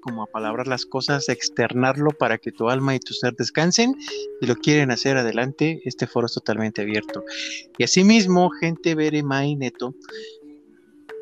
como 0.00 0.24
apalabrar 0.24 0.66
las 0.66 0.84
cosas, 0.84 1.28
externarlo 1.28 2.10
para 2.10 2.38
que 2.38 2.50
tu 2.50 2.70
alma 2.70 2.96
y 2.96 2.98
tu 2.98 3.14
ser 3.14 3.36
descansen 3.36 3.94
y 4.40 4.46
lo 4.46 4.56
quieren 4.56 4.90
hacer 4.90 5.16
adelante, 5.16 5.80
este 5.84 6.08
foro 6.08 6.26
es 6.26 6.34
totalmente 6.34 6.82
abierto. 6.82 7.22
Y 7.78 7.84
asimismo, 7.84 8.50
gente 8.50 8.96
Bere 8.96 9.22
Mai 9.22 9.54
Neto, 9.54 9.94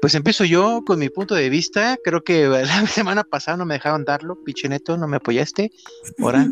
pues 0.01 0.15
empiezo 0.15 0.45
yo 0.45 0.83
con 0.87 0.99
mi 0.99 1.09
punto 1.09 1.35
de 1.35 1.49
vista. 1.49 1.99
Creo 2.03 2.23
que 2.23 2.47
la 2.49 2.87
semana 2.87 3.25
pasada 3.25 3.57
no 3.57 3.67
me 3.67 3.75
dejaron 3.75 4.05
darlo, 4.05 4.43
pinche 4.45 4.69
Neto, 4.69 4.97
no 4.97 5.09
me 5.09 5.17
apoyaste. 5.17 5.71
Ahora, 6.19 6.47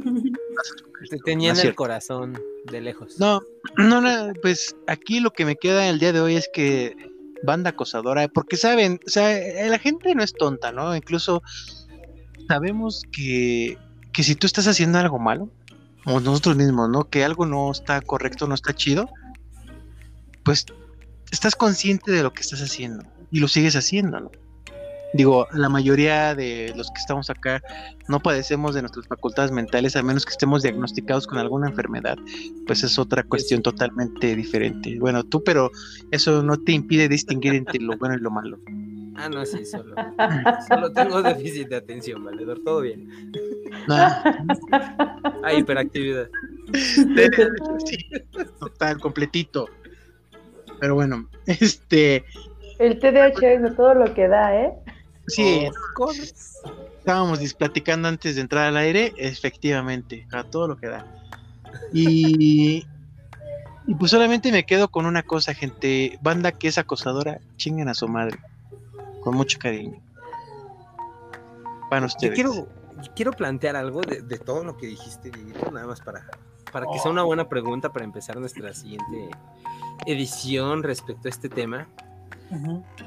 Te 1.11 1.19
tenía 1.19 1.53
No 1.53 1.61
en 1.61 1.67
el 1.67 1.75
corazón 1.75 2.39
de 2.71 2.81
lejos. 2.81 3.19
no, 3.19 3.43
no, 3.77 4.01
no, 4.01 4.33
pues 4.43 4.77
aquí 4.87 5.21
lo 5.21 5.33
que 5.33 5.45
me 5.45 5.57
queda 5.57 5.89
el 5.89 5.99
día 5.99 6.13
de 6.13 6.21
hoy 6.21 6.37
es 6.37 6.49
que 6.53 6.97
banda 7.43 7.71
acosadora, 7.71 8.27
porque 8.29 8.57
saben, 8.57 8.99
o 9.07 9.11
sea, 9.11 9.37
eh, 9.37 9.69
la 9.69 9.79
gente 9.79 10.15
no 10.15 10.23
es 10.23 10.33
tonta, 10.33 10.73
¿no? 10.73 10.97
Incluso 10.97 11.43
sabemos 12.49 13.03
que, 13.13 13.79
que 14.13 14.23
si 14.23 14.35
tú 14.35 14.47
estás 14.47 14.67
haciendo 14.67 14.99
algo 14.99 15.19
malo, 15.19 15.51
o 16.07 16.19
nosotros 16.21 16.57
mismos, 16.57 16.89
¿no? 16.89 17.11
Que 17.11 17.25
algo 17.25 17.47
no 17.47 17.71
está 17.71 18.01
correcto, 18.01 18.47
no 18.47 18.55
está 18.55 18.75
chido, 18.75 19.09
pues 20.45 20.67
estás 21.31 21.57
consciente 21.57 22.11
de 22.11 22.23
lo 22.23 22.33
que 22.33 22.41
estás 22.41 22.63
haciendo 22.63 23.05
y 23.31 23.41
lo 23.41 23.49
sigues 23.49 23.77
haciendo, 23.77 24.21
¿no? 24.21 24.31
Digo, 25.15 25.47
la 25.53 25.69
mayoría 25.69 26.35
de 26.35 26.73
los 26.77 26.89
que 26.89 26.99
estamos 26.99 27.31
acá 27.31 27.63
no 28.09 28.21
padecemos 28.21 28.75
de 28.75 28.83
nuestras 28.83 29.07
facultades 29.07 29.51
mentales 29.51 29.97
a 29.97 30.03
menos 30.03 30.27
que 30.27 30.33
estemos 30.33 30.63
diagnosticados 30.63 31.27
con 31.27 31.39
alguna 31.39 31.69
enfermedad, 31.69 32.19
pues 32.67 32.83
es 32.83 32.99
otra 32.99 33.23
cuestión 33.23 33.63
totalmente 33.63 34.35
diferente. 34.37 34.99
Bueno, 34.99 35.25
tú, 35.25 35.43
pero 35.43 35.71
eso 36.11 36.43
no 36.43 36.59
te 36.59 36.73
impide 36.73 37.09
distinguir 37.09 37.55
entre 37.55 37.81
lo 37.81 37.97
bueno 37.97 38.17
y 38.17 38.21
lo 38.21 38.31
malo. 38.31 38.59
Ah, 39.19 39.31
no, 39.31 39.47
sí, 39.47 39.65
solo. 39.65 39.95
Solo 40.69 40.93
tengo 40.93 41.23
déficit 41.23 41.69
de 41.69 41.77
atención, 41.77 42.23
valedor. 42.23 42.61
Todo 42.63 42.83
bien. 42.83 43.09
No, 43.89 43.95
Ah, 43.97 45.53
hiperactividad. 45.57 46.29
sí, 46.75 47.97
total, 48.61 48.99
completito. 49.01 49.69
Pero 50.81 50.95
bueno, 50.97 51.29
este, 51.47 52.25
El 52.79 52.99
TDAH 52.99 53.53
es 53.55 53.63
de 53.63 53.71
todo 53.73 53.95
lo 53.95 54.13
que 54.15 54.29
da, 54.29 54.55
¿eh? 54.55 54.73
sí, 55.29 55.69
Oh, 55.99 56.13
estábamos 56.99 57.55
platicando 57.55 58.09
antes 58.09 58.35
de 58.37 58.43
entrar 58.43 58.67
al 58.67 58.77
aire, 58.77 59.13
efectivamente, 59.17 60.27
a 60.33 60.45
todo 60.45 60.69
lo 60.69 60.77
que 60.77 60.89
da. 60.89 61.07
Y, 61.93 62.87
y 63.87 63.95
pues 63.95 64.11
solamente 64.11 64.51
me 64.53 64.67
quedo 64.67 64.89
con 64.89 65.07
una 65.07 65.23
cosa, 65.23 65.55
gente. 65.55 66.19
Banda 66.21 66.53
que 66.53 66.69
es 66.69 66.79
acosadora, 66.79 67.41
chinguen 67.57 67.89
a 67.89 67.95
su 67.95 68.09
madre. 68.09 68.39
Con 69.21 69.37
mucho 69.37 69.59
cariño. 69.59 70.01
Para 71.89 72.03
Yo 72.03 72.07
ustedes. 72.07 72.35
quiero, 72.35 72.69
quiero 73.15 73.33
plantear 73.33 73.77
algo 73.77 74.01
de, 74.03 74.21
de 74.23 74.39
todo 74.39 74.65
lo 74.65 74.77
que 74.77 74.87
dijiste, 74.87 75.31
Dieguito, 75.31 75.71
nada 75.71 75.87
más 75.87 76.01
para, 76.01 76.27
para 76.73 76.87
que 76.93 76.99
sea 76.99 77.11
una 77.11 77.23
buena 77.23 77.49
pregunta 77.49 77.93
para 77.93 78.05
empezar 78.05 78.37
nuestra 78.37 78.75
siguiente 78.75 79.31
edición 80.07 80.83
respecto 80.83 81.29
a 81.29 81.31
este 81.31 81.49
tema. 81.49 81.89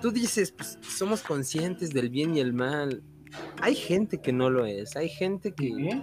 Tú 0.02 0.12
dices, 0.12 0.52
pues 0.52 0.78
somos 0.82 1.22
conscientes 1.22 1.92
del 1.92 2.10
bien 2.10 2.36
y 2.36 2.40
el 2.40 2.54
mal. 2.54 3.04
Hay 3.62 3.76
gente 3.76 4.20
que 4.20 4.34
no 4.34 4.50
lo 4.50 4.66
es, 4.66 4.96
hay 4.96 5.10
gente 5.10 5.54
que, 5.54 6.02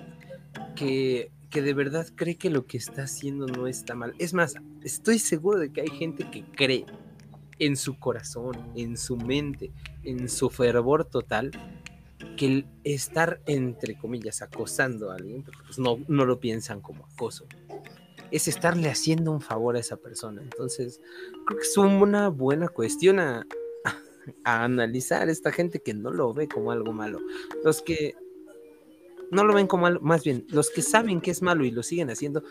que, 0.74 1.30
que 1.50 1.62
de 1.62 1.74
verdad 1.74 2.06
cree 2.14 2.36
que 2.36 2.50
lo 2.50 2.66
que 2.66 2.78
está 2.78 3.02
haciendo 3.02 3.46
no 3.46 3.66
está 3.66 3.94
mal. 3.94 4.14
Es 4.18 4.32
más, 4.32 4.54
estoy 4.82 5.18
seguro 5.18 5.58
de 5.58 5.72
que 5.72 5.82
hay 5.82 5.90
gente 5.90 6.30
que 6.30 6.44
cree 6.44 6.86
en 7.58 7.76
su 7.76 7.98
corazón, 7.98 8.56
en 8.76 8.96
su 8.96 9.16
mente, 9.16 9.72
en 10.02 10.28
su 10.28 10.50
fervor 10.50 11.04
total, 11.04 11.50
que 12.36 12.46
el 12.46 12.66
estar, 12.84 13.40
entre 13.46 13.96
comillas, 13.96 14.42
acosando 14.42 15.10
a 15.10 15.16
alguien, 15.16 15.42
porque 15.42 15.60
pues 15.64 15.78
no, 15.78 15.98
no 16.08 16.24
lo 16.24 16.38
piensan 16.38 16.80
como 16.80 17.06
acoso, 17.06 17.46
es 18.30 18.48
estarle 18.48 18.88
haciendo 18.88 19.32
un 19.32 19.40
favor 19.40 19.76
a 19.76 19.80
esa 19.80 19.96
persona. 19.96 20.42
Entonces, 20.42 21.00
creo 21.46 21.58
que 21.58 21.66
es 21.66 21.76
una 21.76 22.28
buena 22.28 22.68
cuestión 22.68 23.18
a, 23.20 23.46
a 24.44 24.64
analizar 24.64 25.28
esta 25.28 25.52
gente 25.52 25.80
que 25.80 25.94
no 25.94 26.10
lo 26.10 26.32
ve 26.34 26.48
como 26.48 26.72
algo 26.72 26.92
malo. 26.92 27.20
Los 27.64 27.82
que 27.82 28.14
no 29.30 29.44
lo 29.44 29.54
ven 29.54 29.66
como 29.66 29.86
algo, 29.86 30.00
más 30.04 30.24
bien, 30.24 30.46
los 30.48 30.70
que 30.70 30.82
saben 30.82 31.20
que 31.20 31.30
es 31.30 31.42
malo 31.42 31.64
y 31.64 31.70
lo 31.70 31.82
siguen 31.82 32.10
haciendo, 32.10 32.42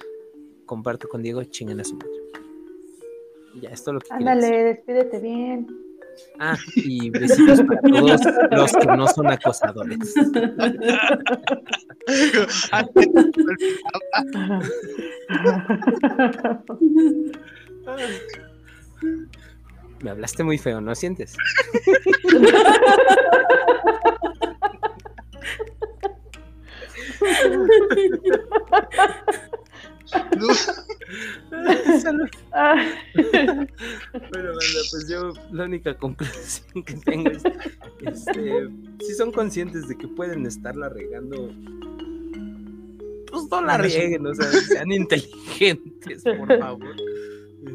comparto 0.65 1.07
con 1.07 1.21
Diego, 1.21 1.43
chingan 1.43 1.79
a 1.79 1.83
su 1.83 1.95
madre. 1.95 2.11
Ya, 3.61 3.69
esto 3.69 3.91
es 3.91 3.93
lo 3.95 3.99
que. 4.01 4.07
Ándale, 4.11 4.63
despídete 4.63 5.19
bien. 5.19 5.84
Ah, 6.39 6.57
y 6.75 7.09
besitos 7.09 7.61
para 7.63 7.81
todos 7.81 8.21
los 8.51 8.71
que 8.73 8.85
no 8.87 9.07
son 9.07 9.31
acosadores. 9.31 10.13
Me 20.01 20.09
hablaste 20.09 20.43
muy 20.43 20.57
feo, 20.57 20.81
¿no 20.81 20.95
sientes? 20.95 21.37
Ah, 32.51 32.75
Bueno, 33.13 34.49
banda, 34.49 34.81
pues 34.91 35.07
yo 35.09 35.33
la 35.51 35.63
única 35.65 35.97
conclusión 35.97 36.83
que 36.83 36.93
tengo 36.93 37.29
es, 37.31 37.43
este, 38.01 38.69
si 38.99 39.13
son 39.15 39.31
conscientes 39.31 39.87
de 39.87 39.97
que 39.97 40.07
pueden 40.07 40.45
estarla 40.45 40.89
regando, 40.89 41.51
pues 43.31 43.43
no 43.49 43.61
la 43.61 43.77
rieguen, 43.77 44.25
o 44.27 44.33
sea, 44.33 44.51
sean 44.51 44.91
inteligentes, 44.91 46.23
por 46.23 46.59
favor. 46.59 46.95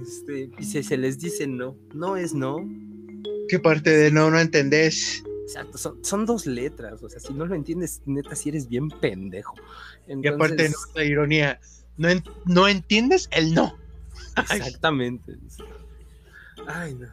Este, 0.02 0.50
y 0.58 0.64
si 0.64 0.82
se 0.82 0.96
les 0.96 1.18
dice 1.18 1.46
no, 1.46 1.76
no 1.94 2.16
es 2.16 2.32
no. 2.34 2.56
¿Qué 3.48 3.58
parte 3.58 3.90
de 3.90 4.10
no 4.10 4.30
no 4.30 4.38
entendés? 4.38 5.22
Exacto, 5.42 5.78
son, 5.78 6.04
son 6.04 6.26
dos 6.26 6.46
letras, 6.46 7.02
o 7.02 7.08
sea, 7.08 7.18
si 7.18 7.34
no 7.34 7.44
lo 7.44 7.56
entiendes, 7.56 8.02
neta, 8.06 8.36
si 8.36 8.50
eres 8.50 8.68
bien 8.68 8.88
pendejo. 8.88 9.56
Y 10.06 10.26
aparte, 10.28 10.66
Entonces, 10.66 10.76
no, 10.94 11.00
la 11.00 11.04
ironía. 11.04 11.60
No, 12.00 12.08
no 12.46 12.66
entiendes 12.66 13.28
el 13.30 13.52
no. 13.52 13.76
Exactamente. 14.36 15.36
Ay, 16.66 16.94
no. 16.94 17.08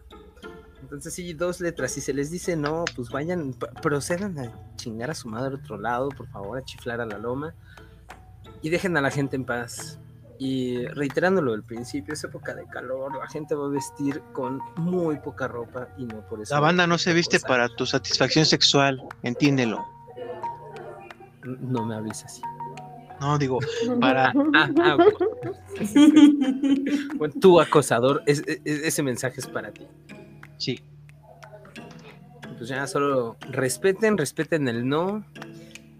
Entonces, 0.81 1.13
sí, 1.13 1.33
dos 1.33 1.59
letras. 1.59 1.91
Si 1.91 1.99
se 1.99 2.13
les 2.13 2.31
dice 2.31 2.55
no, 2.55 2.85
pues 2.95 3.09
vayan, 3.09 3.53
procedan 3.81 4.39
a 4.39 4.77
chingar 4.77 5.11
a 5.11 5.13
su 5.13 5.27
madre 5.27 5.55
a 5.55 5.57
otro 5.57 5.77
lado, 5.77 6.07
por 6.07 6.29
favor, 6.29 6.57
a 6.57 6.63
chiflar 6.63 7.01
a 7.01 7.05
la 7.05 7.17
loma. 7.17 7.53
Y 8.61 8.69
dejen 8.69 8.95
a 8.95 9.01
la 9.01 9.11
gente 9.11 9.35
en 9.35 9.43
paz. 9.43 9.99
Y 10.39 10.85
reiterándolo 10.85 11.51
del 11.51 11.63
principio, 11.63 12.13
es 12.13 12.23
época 12.23 12.55
de 12.55 12.65
calor, 12.67 13.13
la 13.13 13.27
gente 13.27 13.55
va 13.55 13.65
a 13.65 13.69
vestir 13.69 14.21
con 14.31 14.61
muy 14.77 15.17
poca 15.17 15.49
ropa 15.49 15.89
y 15.97 16.05
no 16.05 16.25
por 16.29 16.41
eso. 16.41 16.53
La 16.53 16.61
banda 16.61 16.87
no 16.87 16.97
se 16.97 17.11
viste 17.11 17.37
cosa. 17.39 17.47
para 17.47 17.69
tu 17.75 17.85
satisfacción 17.85 18.45
sexual, 18.45 19.03
entiéndelo. 19.23 19.85
No 21.43 21.85
me 21.85 21.95
hables 21.95 22.23
así. 22.23 22.41
No, 23.19 23.37
digo, 23.37 23.59
para. 24.01 24.31
Ah, 24.53 24.69
ah, 24.81 24.95
bueno. 24.97 25.17
Bueno, 27.15 27.33
tú, 27.39 27.59
acosador, 27.59 28.23
es- 28.25 28.43
es- 28.47 28.61
ese 28.65 29.03
mensaje 29.03 29.39
es 29.39 29.47
para 29.47 29.71
ti. 29.71 29.87
Sí. 30.57 30.79
Pues 32.57 32.69
ya 32.69 32.87
solo 32.87 33.37
respeten, 33.51 34.17
respeten 34.17 34.67
el 34.67 34.87
no. 34.87 35.25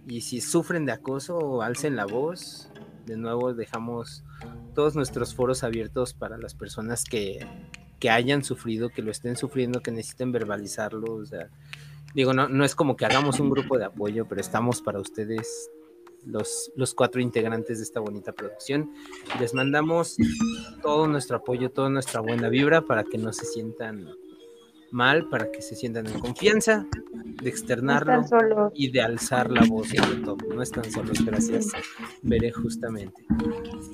Y 0.07 0.22
si 0.22 0.41
sufren 0.41 0.85
de 0.85 0.91
acoso, 0.94 1.61
alcen 1.61 1.95
la 1.95 2.06
voz. 2.06 2.69
De 3.06 3.18
nuevo, 3.18 3.53
dejamos 3.53 4.23
todos 4.73 4.95
nuestros 4.95 5.34
foros 5.35 5.64
abiertos 5.64 6.14
para 6.14 6.38
las 6.38 6.53
personas 6.56 7.03
que, 7.03 7.45
que 7.99 8.10
hayan 8.10 8.44
sufrido, 8.44 8.89
que 8.89 9.02
lo 9.02 9.11
estén 9.11 9.35
sufriendo, 9.38 9.81
que 9.81 9.91
necesiten 9.91 10.31
verbalizarlo. 10.31 11.14
O 11.15 11.26
sea, 11.26 11.49
digo, 12.14 12.34
no, 12.34 12.48
no 12.49 12.65
es 12.65 12.76
como 12.76 12.95
que 12.98 13.06
hagamos 13.06 13.39
un 13.39 13.49
grupo 13.49 13.77
de 13.77 13.85
apoyo, 13.85 14.26
pero 14.27 14.41
estamos 14.41 14.81
para 14.81 14.99
ustedes, 14.99 15.69
los, 16.26 16.72
los 16.76 16.94
cuatro 16.94 17.22
integrantes 17.22 17.77
de 17.77 17.84
esta 17.84 17.99
bonita 17.99 18.31
producción. 18.31 18.91
Les 19.39 19.53
mandamos 19.53 20.18
todo 20.81 21.07
nuestro 21.07 21.38
apoyo, 21.38 21.72
toda 21.72 21.89
nuestra 21.89 22.22
buena 22.22 22.49
vibra 22.49 22.81
para 22.81 23.03
que 23.03 23.18
no 23.18 23.34
se 23.34 23.45
sientan 23.45 24.10
mal, 24.91 25.27
para 25.30 25.52
que 25.52 25.61
se 25.61 25.76
sientan 25.76 26.07
en 26.07 26.19
confianza 26.19 26.85
de 27.41 27.49
externarlo 27.49 28.72
y 28.73 28.91
de 28.91 29.02
alzar 29.02 29.52
la 29.52 29.65
voz 29.65 29.89
sobre 29.89 30.22
todo. 30.23 30.38
No 30.53 30.61
están 30.61 30.89
solos, 30.91 31.23
gracias. 31.26 31.68
Veré 32.22 32.52
justamente. 32.52 33.26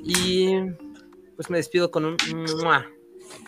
Y 0.03 0.55
pues 1.35 1.49
me 1.49 1.57
despido 1.57 1.91
con 1.91 2.05
un 2.05 2.17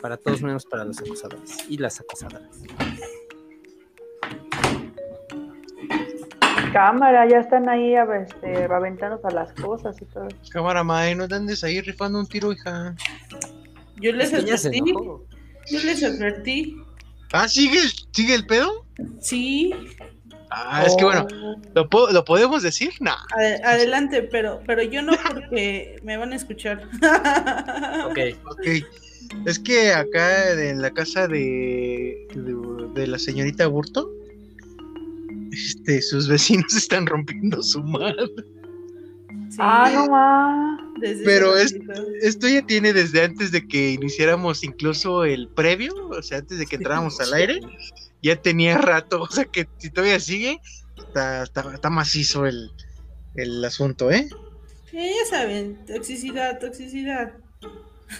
para 0.02 0.18
todos 0.18 0.42
menos 0.42 0.66
para 0.66 0.86
los 0.86 1.00
acosadores 1.00 1.58
y 1.70 1.78
las 1.78 2.00
acosadoras. 2.00 2.64
Cámara, 6.76 7.28
ya 7.30 7.40
están 7.40 7.70
ahí 7.70 7.96
a- 7.96 8.04
este, 8.22 8.66
aventándose 8.66 9.26
a 9.28 9.32
las 9.32 9.52
cosas 9.54 9.96
y 10.02 10.06
todo. 10.06 10.28
Cámara, 10.52 10.84
mae, 10.84 11.16
no 11.16 11.28
te 11.28 11.36
andes 11.36 11.64
ahí 11.64 11.80
rifando 11.82 12.20
un 12.20 12.28
tiro, 12.28 12.52
hija. 12.52 12.94
Yo 14.02 14.12
les 14.12 14.34
advertí. 14.34 14.82
Yo 15.72 15.80
les 15.84 16.04
advertí. 16.04 16.76
Ah, 17.32 17.48
¿sigue, 17.48 17.80
el- 17.80 17.92
¿sigue 18.12 18.36
el 18.36 18.46
pedo? 18.46 18.86
Sí. 19.22 19.74
Ah, 20.52 20.84
es 20.86 20.96
que 20.98 21.04
bueno. 21.06 21.26
¿lo, 21.74 21.90
po- 21.90 22.10
¿lo 22.12 22.24
podemos 22.24 22.62
decir? 22.62 22.92
No. 23.00 23.14
Adelante, 23.64 24.22
pero, 24.24 24.62
pero 24.68 24.84
yo 24.84 25.02
no 25.02 25.14
porque 25.28 25.98
me 26.04 26.18
van 26.18 26.34
a 26.34 26.36
escuchar. 26.36 26.82
Ok. 28.10 28.20
Ok. 28.52 28.68
Es 29.48 29.60
que 29.60 29.92
acá 29.92 30.52
en 30.52 30.82
la 30.82 30.92
casa 30.92 31.28
de, 31.28 32.28
de, 32.36 32.56
de 32.94 33.08
la 33.08 33.18
señorita 33.18 33.66
Burto, 33.68 34.12
este, 35.52 36.02
sus 36.02 36.28
vecinos 36.28 36.74
están 36.76 37.06
rompiendo 37.06 37.62
su 37.62 37.82
madre. 37.84 38.28
Sí, 39.50 39.58
Ah, 39.60 39.92
no 39.94 40.08
más. 40.08 40.80
Pero 41.24 41.58
es-. 41.58 41.76
Esto 42.22 42.48
ya 42.48 42.66
tiene 42.66 42.94
desde 42.94 43.24
antes 43.24 43.52
de 43.52 43.68
que 43.68 43.92
iniciáramos 43.92 44.64
incluso 44.64 45.24
el 45.24 45.48
previo, 45.50 45.94
o 46.10 46.22
sea, 46.22 46.40
antes 46.40 46.58
de 46.58 46.66
que 46.66 46.78
entráramos 46.78 47.20
al 47.20 47.34
aire, 47.34 47.60
ya 48.22 48.36
tenía 48.42 48.78
rato, 48.78 49.22
o 49.22 49.28
sea 49.30 49.46
que 49.46 49.68
si 49.78 49.90
todavía 49.90 50.20
sigue, 50.20 50.60
está, 50.98 51.44
está, 51.44 51.74
está 51.74 51.90
macizo 51.90 52.46
el, 52.46 52.72
el 53.36 53.64
asunto, 53.64 54.12
¿eh? 54.12 54.28
Sí, 54.90 54.98
ya 54.98 55.38
saben, 55.38 55.86
toxicidad, 55.86 56.60
toxicidad. 56.60 57.34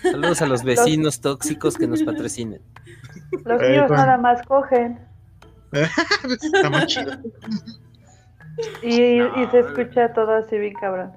Saludos 0.02 0.42
a 0.42 0.46
los 0.48 0.64
vecinos 0.66 1.22
tóxicos 1.22 1.76
que 1.78 1.88
nos 1.88 2.04
patrocinen. 2.04 2.62
Los 3.32 3.90
van. 3.90 3.90
nada 3.90 4.18
más 4.18 4.46
cogen. 4.46 5.00
Está 5.82 6.70
más 6.70 6.86
chido. 6.88 7.14
Y, 8.82 9.18
No, 9.20 9.44
y 9.44 9.48
se 9.52 9.60
escucha 9.60 10.14
todo 10.14 10.34
así 10.36 10.58
bien 10.58 10.74
cabrón. 10.74 11.12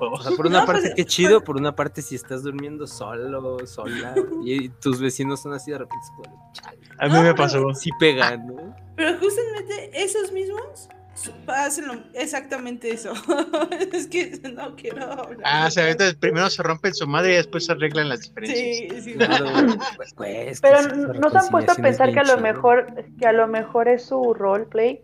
O 0.00 0.20
sea, 0.22 0.30
por 0.36 0.46
una 0.46 0.60
No, 0.60 0.66
parte 0.66 0.82
pues, 0.82 0.94
qué 0.94 1.04
chido, 1.04 1.42
por 1.42 1.56
una 1.56 1.74
parte 1.74 2.02
si 2.02 2.14
estás 2.14 2.44
durmiendo 2.44 2.86
solo, 2.86 3.66
sola, 3.66 4.14
y 4.44 4.68
tus 4.68 5.00
vecinos 5.00 5.42
son 5.42 5.54
así 5.54 5.72
de 5.72 5.78
repente, 5.78 6.06
chale, 6.52 6.78
A 7.00 7.06
mí 7.06 7.12
No, 7.14 7.22
me 7.22 7.34
pero- 7.34 7.36
pasó. 7.36 7.74
sí 7.74 7.90
pegan, 7.98 8.46
¿no? 8.46 8.76
Pero 8.94 9.18
justamente 9.18 9.90
esos 10.00 10.30
mismos 10.30 10.88
su- 11.22 11.32
hacen 11.48 11.86
lo- 11.88 12.02
exactamente 12.14 12.90
eso. 12.92 13.12
es 13.92 14.06
que 14.06 14.40
no 14.54 14.74
quiero 14.76 15.04
hablar. 15.10 15.38
Ah, 15.44 15.64
o 15.68 15.70
sea, 15.70 15.84
más. 15.84 15.92
entonces 15.92 16.14
primero 16.16 16.48
se 16.50 16.62
rompen 16.62 16.94
su 16.94 17.06
madre 17.06 17.32
y 17.32 17.36
después 17.36 17.66
se 17.66 17.72
arreglan 17.72 18.08
las 18.08 18.20
diferencias. 18.22 18.94
Sí, 18.94 19.00
sí. 19.02 19.14
Claro, 19.14 19.46
pues, 19.96 20.14
pues, 20.14 20.60
Pero 20.60 20.82
no 21.14 21.30
se 21.30 21.38
han 21.38 21.48
puesto 21.48 21.72
a 21.72 21.74
pensar 21.74 22.12
que 22.12 22.20
a 22.20 22.24
lo 22.24 22.38
mejor, 22.38 22.86
que 23.18 23.26
a 23.26 23.32
lo 23.32 23.46
mejor 23.48 23.88
es 23.88 24.04
su 24.04 24.34
roleplay. 24.34 25.02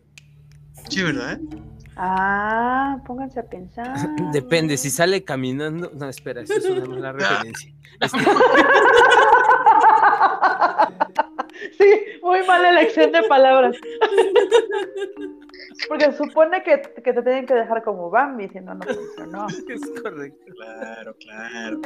Sí, 0.88 1.02
¿verdad? 1.02 1.38
Ah, 1.96 2.98
pónganse 3.06 3.40
a 3.40 3.44
pensar. 3.44 3.96
Depende, 4.32 4.76
si 4.76 4.90
sale 4.90 5.24
caminando. 5.24 5.90
No, 5.94 6.08
espera, 6.08 6.42
eso 6.42 6.54
es 6.54 6.64
una 6.64 6.86
mala 6.86 7.12
referencia. 7.12 7.72
Este, 8.00 8.18
Sí, 11.78 11.86
muy 12.22 12.44
mala 12.46 12.70
elección 12.70 13.10
de 13.12 13.22
palabras. 13.24 13.76
Porque 15.88 16.12
supone 16.12 16.62
que, 16.62 16.80
que 17.02 17.12
te 17.12 17.22
tienen 17.22 17.46
que 17.46 17.54
dejar 17.54 17.82
como 17.82 18.10
Bambi, 18.10 18.48
si 18.48 18.60
no, 18.60 18.74
no 18.74 18.82
funcionó. 18.84 19.46
es 19.68 19.80
correcto. 20.02 20.44
Claro, 20.54 21.16
claro. 21.18 21.80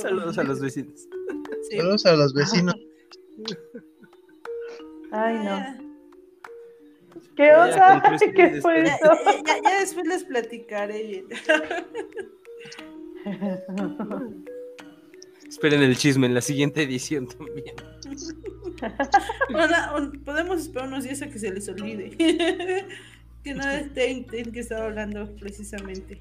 Saludos 0.00 0.38
a 0.38 0.44
los 0.44 0.60
vecinos. 0.60 1.08
Sí. 1.68 1.76
Saludos 1.78 2.06
a 2.06 2.12
los 2.16 2.34
vecinos. 2.34 2.74
Ay, 5.12 5.34
no. 5.44 5.50
Ah, 5.50 5.76
¿Qué 7.36 7.46
Ya, 7.46 7.62
onda? 7.62 8.02
¿Qué 8.34 8.60
fue 8.60 8.84
Ya, 8.84 8.94
eso? 8.94 9.10
ya- 9.24 9.42
ya- 9.46 9.62
ya 9.62 9.80
después 9.80 10.06
les 10.06 10.24
platicaré 10.24 11.02
bien. 11.02 11.26
Esperen 15.48 15.82
el 15.82 15.96
chisme 15.96 16.26
en 16.26 16.34
la 16.34 16.40
siguiente 16.40 16.82
edición 16.82 17.26
también. 17.28 17.74
Bueno, 19.50 19.76
un- 19.96 20.12
podemos 20.24 20.58
esperar 20.60 20.88
unos 20.88 21.04
días 21.04 21.22
a 21.22 21.28
que 21.28 21.38
se 21.38 21.50
les 21.52 21.68
olvide. 21.68 22.10
que 23.44 23.54
no 23.54 23.68
estén 23.68 24.26
en 24.32 24.52
que 24.52 24.60
estaba 24.60 24.86
hablando 24.86 25.30
precisamente 25.36 26.20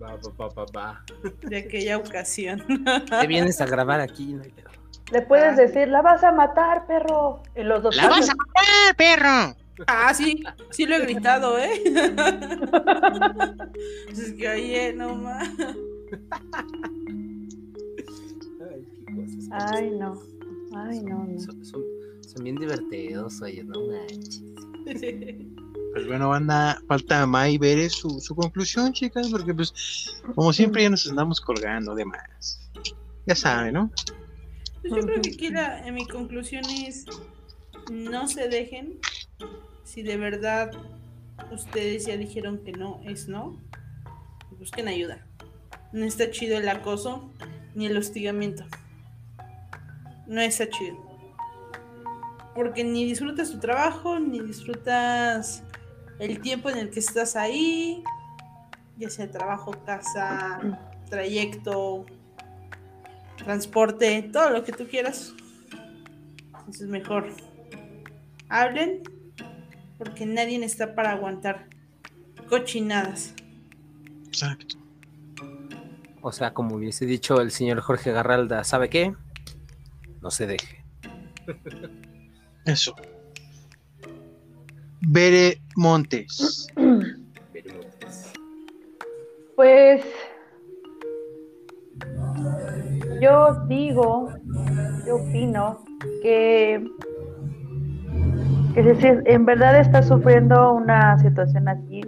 Va, 0.00 0.14
va, 0.16 0.30
va, 0.38 0.48
va, 0.48 0.66
va. 0.76 1.04
de 1.42 1.56
aquella 1.56 1.96
ocasión. 1.96 2.62
Te 3.08 3.26
vienes 3.26 3.60
a 3.62 3.66
grabar 3.66 4.00
aquí, 4.00 4.34
no 4.34 4.42
hay 4.42 4.50
pedo. 4.50 4.68
Le 5.10 5.22
puedes 5.22 5.56
decir, 5.56 5.88
la 5.88 6.02
vas 6.02 6.22
a 6.22 6.32
matar, 6.32 6.86
perro. 6.86 7.42
Y 7.56 7.62
los 7.62 7.82
dos. 7.82 7.96
¡La 7.96 8.08
vas 8.08 8.28
a 8.28 8.34
matar, 8.34 8.96
perro! 8.96 9.56
Ah, 9.86 10.12
sí, 10.12 10.42
sí 10.70 10.84
lo 10.86 10.96
he 10.96 11.00
gritado, 11.00 11.58
¿eh? 11.58 11.82
es 14.10 14.32
que 14.32 14.48
oye, 14.48 14.92
no 14.94 15.14
más. 15.14 15.48
Ay, 18.60 18.86
qué 19.06 19.14
cosas. 19.14 19.72
Ay, 19.72 19.90
no. 19.98 20.20
Ay, 20.76 21.00
no, 21.02 21.24
no. 21.24 21.40
Son, 21.40 21.64
son- 21.64 21.84
son 22.28 22.44
bien 22.44 22.56
divertidos, 22.56 23.40
oye, 23.42 23.62
no 23.64 23.74
manches. 23.86 24.42
Pues 25.92 26.06
bueno, 26.06 26.28
banda, 26.28 26.78
falta 26.86 27.24
May 27.26 27.56
ver 27.56 27.88
su, 27.90 28.20
su 28.20 28.34
conclusión, 28.34 28.92
chicas, 28.92 29.28
porque 29.30 29.54
pues, 29.54 30.20
como 30.34 30.52
siempre, 30.52 30.82
ya 30.82 30.90
nos 30.90 31.08
andamos 31.08 31.40
colgando 31.40 31.94
de 31.94 32.04
más. 32.04 32.70
Ya 33.26 33.34
saben, 33.34 33.74
¿no? 33.74 33.90
Pues 34.82 34.92
yo 34.94 35.00
creo 35.06 35.22
que 35.22 35.30
aquí 35.30 35.48
la, 35.50 35.86
en 35.86 35.94
mi 35.94 36.06
conclusión 36.06 36.64
es 36.68 37.06
no 37.90 38.28
se 38.28 38.48
dejen. 38.48 38.98
Si 39.84 40.02
de 40.02 40.16
verdad 40.16 40.70
ustedes 41.50 42.06
ya 42.06 42.16
dijeron 42.16 42.58
que 42.64 42.72
no 42.72 43.00
es 43.04 43.26
no, 43.28 43.58
busquen 44.58 44.88
ayuda. 44.88 45.26
No 45.92 46.04
está 46.04 46.30
chido 46.30 46.58
el 46.58 46.68
acoso 46.68 47.30
ni 47.74 47.86
el 47.86 47.96
hostigamiento. 47.96 48.64
No 50.26 50.40
está 50.40 50.68
chido. 50.68 50.96
Porque 52.54 52.84
ni 52.84 53.04
disfrutas 53.04 53.50
tu 53.50 53.60
trabajo, 53.60 54.18
ni 54.18 54.40
disfrutas 54.40 55.62
el 56.18 56.40
tiempo 56.40 56.70
en 56.70 56.78
el 56.78 56.90
que 56.90 57.00
estás 57.00 57.36
ahí, 57.36 58.02
ya 58.96 59.10
sea 59.10 59.30
trabajo, 59.30 59.72
casa, 59.84 60.80
trayecto, 61.10 62.06
transporte, 63.36 64.30
todo 64.32 64.50
lo 64.50 64.64
que 64.64 64.72
tú 64.72 64.86
quieras. 64.88 65.34
Entonces 66.58 66.88
mejor 66.88 67.28
hablen 68.48 69.02
porque 69.98 70.26
nadie 70.26 70.62
está 70.64 70.94
para 70.94 71.12
aguantar 71.12 71.68
cochinadas. 72.48 73.34
Exacto. 74.26 74.76
O 76.22 76.32
sea, 76.32 76.52
como 76.52 76.76
hubiese 76.76 77.06
dicho 77.06 77.40
el 77.40 77.50
señor 77.50 77.80
Jorge 77.80 78.12
Garralda, 78.12 78.64
¿sabe 78.64 78.88
qué? 78.88 79.14
No 80.26 80.30
se 80.32 80.44
deje. 80.44 80.84
Eso. 82.64 82.96
Bere 85.02 85.60
Montes. 85.76 86.66
Pues 89.54 90.04
yo 93.22 93.54
digo, 93.68 94.32
yo 95.06 95.14
opino 95.14 95.84
que, 96.24 96.84
que 98.74 98.82
si 98.82 99.00
si 99.00 99.06
en 99.06 99.46
verdad 99.46 99.78
estás 99.78 100.08
sufriendo 100.08 100.72
una 100.72 101.20
situación 101.20 101.68
así, 101.68 102.00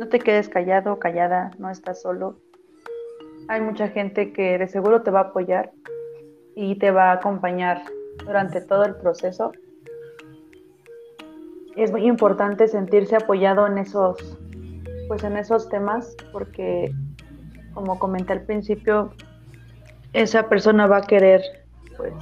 no 0.00 0.08
te 0.08 0.18
quedes 0.18 0.48
callado, 0.48 0.98
callada, 0.98 1.52
no 1.60 1.70
estás 1.70 2.02
solo. 2.02 2.40
Hay 3.46 3.60
mucha 3.60 3.86
gente 3.90 4.32
que 4.32 4.58
de 4.58 4.66
seguro 4.66 5.02
te 5.02 5.12
va 5.12 5.20
a 5.20 5.22
apoyar 5.28 5.72
y 6.62 6.74
te 6.74 6.90
va 6.90 7.10
a 7.10 7.12
acompañar 7.14 7.80
durante 8.26 8.60
todo 8.60 8.84
el 8.84 8.94
proceso. 8.94 9.52
Es 11.74 11.90
muy 11.90 12.06
importante 12.06 12.68
sentirse 12.68 13.16
apoyado 13.16 13.66
en 13.66 13.78
esos 13.78 14.38
pues 15.08 15.24
en 15.24 15.38
esos 15.38 15.70
temas 15.70 16.14
porque 16.32 16.92
como 17.72 17.98
comenté 17.98 18.34
al 18.34 18.42
principio 18.42 19.10
esa 20.12 20.50
persona 20.50 20.86
va 20.86 20.98
a 20.98 21.02
querer 21.02 21.40
pues 21.96 22.12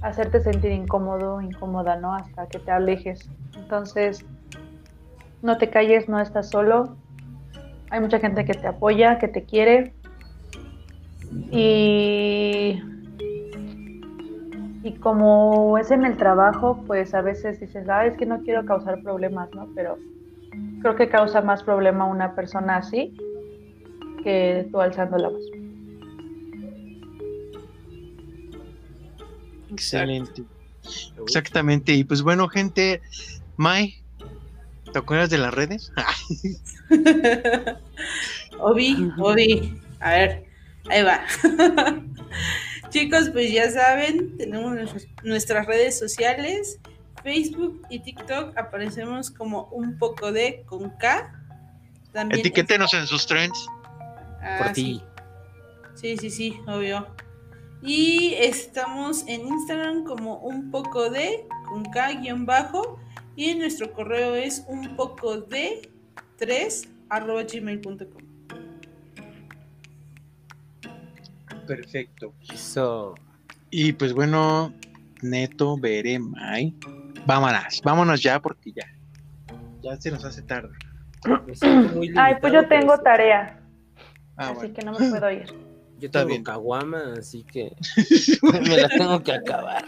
hacerte 0.00 0.40
sentir 0.40 0.70
incómodo 0.70 1.40
incómoda 1.40 1.96
no 1.96 2.14
hasta 2.14 2.46
que 2.46 2.60
te 2.60 2.70
alejes. 2.70 3.28
Entonces 3.56 4.24
no 5.42 5.58
te 5.58 5.68
calles 5.68 6.08
no 6.08 6.20
estás 6.20 6.48
solo. 6.48 6.96
Hay 7.90 7.98
mucha 7.98 8.20
gente 8.20 8.44
que 8.44 8.54
te 8.54 8.68
apoya 8.68 9.18
que 9.18 9.26
te 9.26 9.42
quiere 9.42 9.92
y 11.50 12.80
y 14.82 14.92
como 15.00 15.78
es 15.78 15.90
en 15.90 16.04
el 16.04 16.16
trabajo 16.16 16.82
pues 16.86 17.14
a 17.14 17.22
veces 17.22 17.60
dices 17.60 17.88
ah 17.88 18.06
es 18.06 18.16
que 18.16 18.26
no 18.26 18.42
quiero 18.42 18.64
causar 18.66 19.02
problemas 19.02 19.48
no 19.54 19.68
pero 19.74 19.98
creo 20.82 20.96
que 20.96 21.08
causa 21.08 21.40
más 21.40 21.62
problema 21.62 22.04
una 22.04 22.34
persona 22.34 22.76
así 22.76 23.16
que 24.24 24.66
tú 24.72 24.80
alzando 24.80 25.18
la 25.18 25.28
voz. 25.28 25.44
Excelente. 29.70 30.42
Exactamente. 31.22 31.92
Y 31.92 32.04
pues 32.04 32.22
bueno, 32.22 32.48
gente, 32.48 33.02
May, 33.56 33.94
¿te 34.92 34.98
acuerdas 34.98 35.30
de 35.30 35.38
las 35.38 35.54
redes? 35.54 35.92
Obi, 38.58 39.10
Obi, 39.18 39.80
a 40.00 40.10
ver, 40.10 40.44
ahí 40.90 41.02
va. 41.02 41.24
Chicos, 42.90 43.30
pues 43.30 43.52
ya 43.52 43.70
saben, 43.70 44.36
tenemos 44.36 44.72
nuestras- 45.24 45.66
redes 45.66 45.98
sociales, 45.98 46.78
Facebook 47.22 47.82
y 47.90 48.00
TikTok, 48.00 48.56
aparecemos 48.56 49.30
como 49.30 49.64
un 49.72 49.98
poco 49.98 50.30
de 50.30 50.62
con 50.66 50.90
K. 50.98 51.32
También 52.12 52.40
Etiquétenos 52.40 52.94
en 52.94 53.06
sus 53.06 53.26
trends. 53.26 53.66
Ah, 54.40 54.58
Por 54.58 54.68
sí. 54.68 54.74
ti. 54.74 55.02
Sí, 55.94 56.16
sí, 56.18 56.30
sí, 56.30 56.60
obvio. 56.66 57.06
Y 57.82 58.34
estamos 58.38 59.26
en 59.26 59.46
Instagram 59.46 60.04
como 60.04 60.38
un 60.38 60.70
poco 60.70 61.10
de 61.10 61.46
con 61.68 61.84
K 61.86 62.12
guion 62.20 62.46
bajo. 62.46 62.98
Y 63.36 63.54
nuestro 63.56 63.92
correo 63.92 64.34
es 64.36 64.64
un 64.68 64.94
poco 64.96 65.38
de 65.38 65.90
3 66.36 66.88
arroba 67.08 67.42
gmail.com. 67.42 68.22
Perfecto. 71.66 72.34
Eso. 72.52 73.14
Y 73.70 73.92
pues 73.92 74.12
bueno, 74.12 74.72
Neto, 75.22 75.76
Bere, 75.78 76.18
May. 76.18 76.74
Vámonos, 77.26 77.80
vámonos 77.82 78.22
ya 78.22 78.40
porque 78.40 78.72
ya. 78.72 78.86
Ya 79.82 79.96
se 80.00 80.10
nos 80.10 80.24
hace 80.24 80.42
tarde. 80.42 80.70
muy 81.94 82.12
Ay, 82.16 82.34
pues 82.40 82.52
yo 82.52 82.66
tengo 82.68 82.98
tarea, 82.98 83.60
Ah, 84.36 84.48
así 84.48 84.54
bueno. 84.54 84.74
que 84.74 84.84
no 84.84 84.92
me 84.98 85.10
puedo 85.10 85.30
ir. 85.30 85.46
Yo 85.98 86.06
Está 86.06 86.20
tengo 86.20 86.28
bien. 86.28 86.44
caguama, 86.44 87.14
así 87.18 87.44
que 87.44 87.74
me 88.42 88.76
la 88.76 88.88
tengo 88.88 89.22
que 89.22 89.32
acabar. 89.32 89.84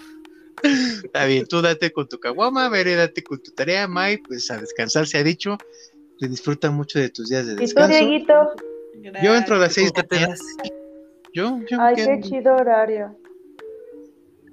Está 0.63 1.27
bien, 1.27 1.47
tú 1.47 1.61
date 1.61 1.93
con 1.93 2.09
tu 2.09 2.19
caguama, 2.19 2.69
Bere, 2.71 2.95
date 2.95 3.23
con 3.23 3.43
tu 3.43 3.51
tarea, 3.53 3.87
May, 3.87 4.17
pues 4.19 4.51
a 4.51 4.59
descansar 4.59 5.07
se 5.07 5.19
ha 5.19 5.23
dicho. 5.23 5.59
Que 6.19 6.29
disfruta 6.29 6.71
mucho 6.71 6.99
de 6.99 7.11
tus 7.11 7.29
días 7.29 7.45
de 7.47 7.53
¿Y 7.53 7.57
tú, 7.57 7.61
descanso. 7.63 7.99
Dieguito? 7.99 8.55
Yo 9.23 9.35
entro 9.37 9.57
a 9.57 9.59
las 9.59 9.75
seis 9.75 9.93
¿Con 9.93 10.07
de 10.09 10.21
la 10.21 10.27
te? 10.29 10.35
Yo, 11.37 11.61
yo 11.71 11.77
me 11.77 11.85
Ay, 11.85 11.95
quedo 11.97 12.07
qué 12.09 12.21
chido 12.23 12.55
horario. 12.57 13.15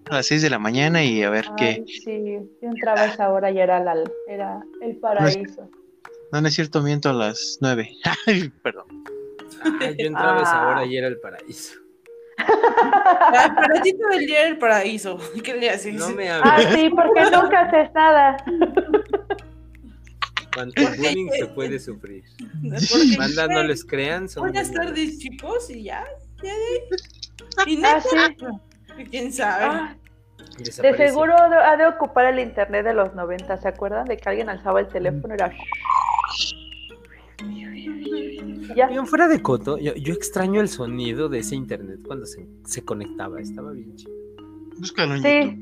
a 0.10 0.16
las 0.16 0.26
6 0.26 0.42
de 0.42 0.50
la 0.50 0.60
mañana 0.60 1.02
y 1.02 1.24
a 1.24 1.30
ver 1.30 1.46
qué. 1.56 1.82
Sí, 1.88 2.40
yo 2.62 2.68
entraba 2.70 3.04
a 3.04 3.06
esa 3.06 3.30
hora 3.32 3.52
y 3.52 3.58
era, 3.60 3.80
la, 3.80 3.96
era 4.28 4.62
el 4.82 4.98
paraíso. 4.98 5.70
No, 6.34 6.42
no 6.42 6.48
es 6.50 6.54
cierto, 6.56 6.82
miento 6.82 7.10
a 7.10 7.14
las 7.14 7.58
9. 7.62 7.90
Ay, 8.28 8.50
perdón. 8.62 9.06
Ay, 9.80 9.96
yo 9.98 10.08
entraba 10.08 10.40
a 10.40 10.42
esa 10.44 10.62
Ah. 10.62 10.68
hora 10.68 10.86
y 10.86 10.98
era 10.98 11.08
el 11.08 11.18
paraíso. 11.22 11.80
Ay, 12.38 13.50
para 13.56 13.82
ti 13.82 13.94
todo 13.98 14.12
el 14.20 14.26
día 14.26 14.40
era 14.42 14.50
el 14.50 14.58
paraíso. 14.58 15.18
¿Qué 15.42 15.54
le 15.54 15.70
haces? 15.70 15.96
No 15.96 16.10
me 16.10 16.30
Ah, 16.30 16.56
hables. 16.58 16.74
sí, 16.74 16.90
porque 16.90 17.22
nunca 17.32 17.62
haces 17.62 17.94
nada. 17.94 18.36
Bullying 20.98 21.30
se 21.32 21.48
puede 21.48 21.80
sufrir. 21.80 22.26
Porque, 22.62 23.16
Banda, 23.18 23.48
no 23.48 23.64
les 23.64 23.86
crean. 23.86 24.28
Son 24.28 24.42
Buenas 24.44 24.70
tardes, 24.70 25.18
chicos, 25.20 25.70
y 25.70 25.84
ya. 25.84 26.04
Ya 26.44 26.54
de 26.54 26.66
ahí. 26.66 26.80
Y 27.74 27.84
Ah, 27.84 27.96
neta, 27.96 28.02
sí. 28.02 29.06
quién 29.12 29.32
sabe. 29.34 29.66
Ah, 29.66 29.96
de 30.58 30.72
seguro 30.96 31.36
ha 31.38 31.78
de- 31.78 31.88
ocupar 31.88 32.26
el 32.26 32.40
internet 32.40 32.86
de 32.86 32.94
los 32.94 33.14
90. 33.16 33.58
¿Se 33.58 33.68
acuerdan 33.68 34.06
de 34.06 34.18
que 34.18 34.30
alguien 34.30 34.50
alzaba 34.50 34.80
el 34.82 34.88
teléfono? 34.88 35.34
Era. 35.34 35.52
Y 37.44 38.74
Ya. 38.76 38.88
Oigan, 38.88 39.08
fuera 39.08 39.28
de 39.28 39.42
coto, 39.42 39.78
yo, 39.78 39.94
yo 39.96 40.14
extraño 40.14 40.62
el 40.62 40.70
sonido 40.70 41.30
de 41.30 41.40
ese 41.40 41.56
internet 41.56 42.00
cuando 42.06 42.26
se, 42.26 42.48
se 42.66 42.84
conectaba. 42.84 43.40
Estaba 43.42 43.72
bien 43.72 43.96
chido. 43.96 44.14
Búscalo 44.80 45.16
en 45.16 45.22
Sí. 45.22 45.60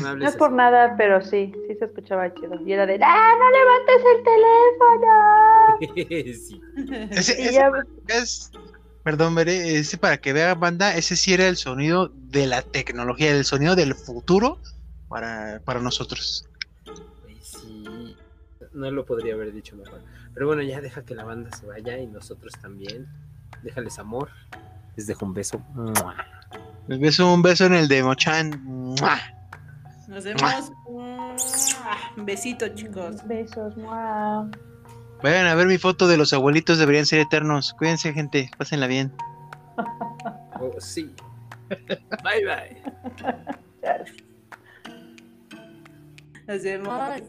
No 0.00 0.24
es 0.28 0.36
por 0.36 0.48
así. 0.48 0.56
nada, 0.56 0.94
pero 0.96 1.20
sí, 1.22 1.52
sí 1.66 1.74
se 1.76 1.84
escuchaba 1.86 2.32
chido. 2.34 2.54
Y 2.64 2.72
era 2.72 2.86
de, 2.86 3.00
¡ah, 3.02 3.32
no 3.38 3.50
levantes 3.50 4.02
el 4.14 4.22
teléfono! 5.82 6.30
sí. 6.38 6.60
Ese, 7.10 7.42
Y 7.42 7.46
ese 7.46 7.52
ya, 7.54 7.70
es, 8.08 8.52
perdón, 9.02 9.34
Bere, 9.34 9.78
ese 9.78 9.98
para 9.98 10.18
que 10.18 10.32
vea 10.32 10.54
banda, 10.54 10.96
ese 10.96 11.16
sí 11.16 11.34
era 11.34 11.48
el 11.48 11.56
sonido 11.56 12.10
de 12.14 12.46
la 12.46 12.62
tecnología, 12.62 13.30
el 13.30 13.44
sonido 13.44 13.74
del 13.74 13.94
futuro 13.94 14.58
para, 15.08 15.60
para 15.64 15.80
nosotros. 15.80 16.48
Sí. 17.42 18.16
No 18.72 18.90
lo 18.90 19.04
podría 19.04 19.34
haber 19.34 19.52
dicho 19.52 19.76
mejor. 19.76 20.02
Pero 20.34 20.46
bueno, 20.46 20.62
ya 20.62 20.80
deja 20.80 21.04
que 21.04 21.14
la 21.14 21.24
banda 21.24 21.54
se 21.56 21.66
vaya 21.66 21.98
y 21.98 22.06
nosotros 22.06 22.54
también. 22.60 23.06
Déjales 23.62 23.98
amor. 23.98 24.30
Les 24.96 25.06
dejo 25.06 25.26
un 25.26 25.34
beso. 25.34 25.62
Les 26.86 26.98
beso 26.98 27.32
un 27.32 27.42
beso 27.42 27.66
en 27.66 27.74
el 27.74 27.88
de 27.88 28.02
Mochan. 28.02 28.94
Nos 30.08 30.24
vemos. 30.24 30.72
Un 32.16 32.26
besito, 32.26 32.68
chicos. 32.68 33.26
besos, 33.26 33.76
mua. 33.76 34.50
Vayan 35.22 35.46
a 35.46 35.54
ver 35.54 35.66
mi 35.66 35.78
foto 35.78 36.08
de 36.08 36.16
los 36.16 36.32
abuelitos, 36.32 36.78
deberían 36.78 37.06
ser 37.06 37.20
eternos. 37.20 37.74
Cuídense, 37.74 38.12
gente, 38.12 38.50
pásenla 38.58 38.86
bien. 38.86 39.12
Oh, 40.60 40.80
sí. 40.80 41.14
Bye 42.22 42.44
bye. 42.44 42.82
Nos 46.46 46.62
vemos. 46.62 47.22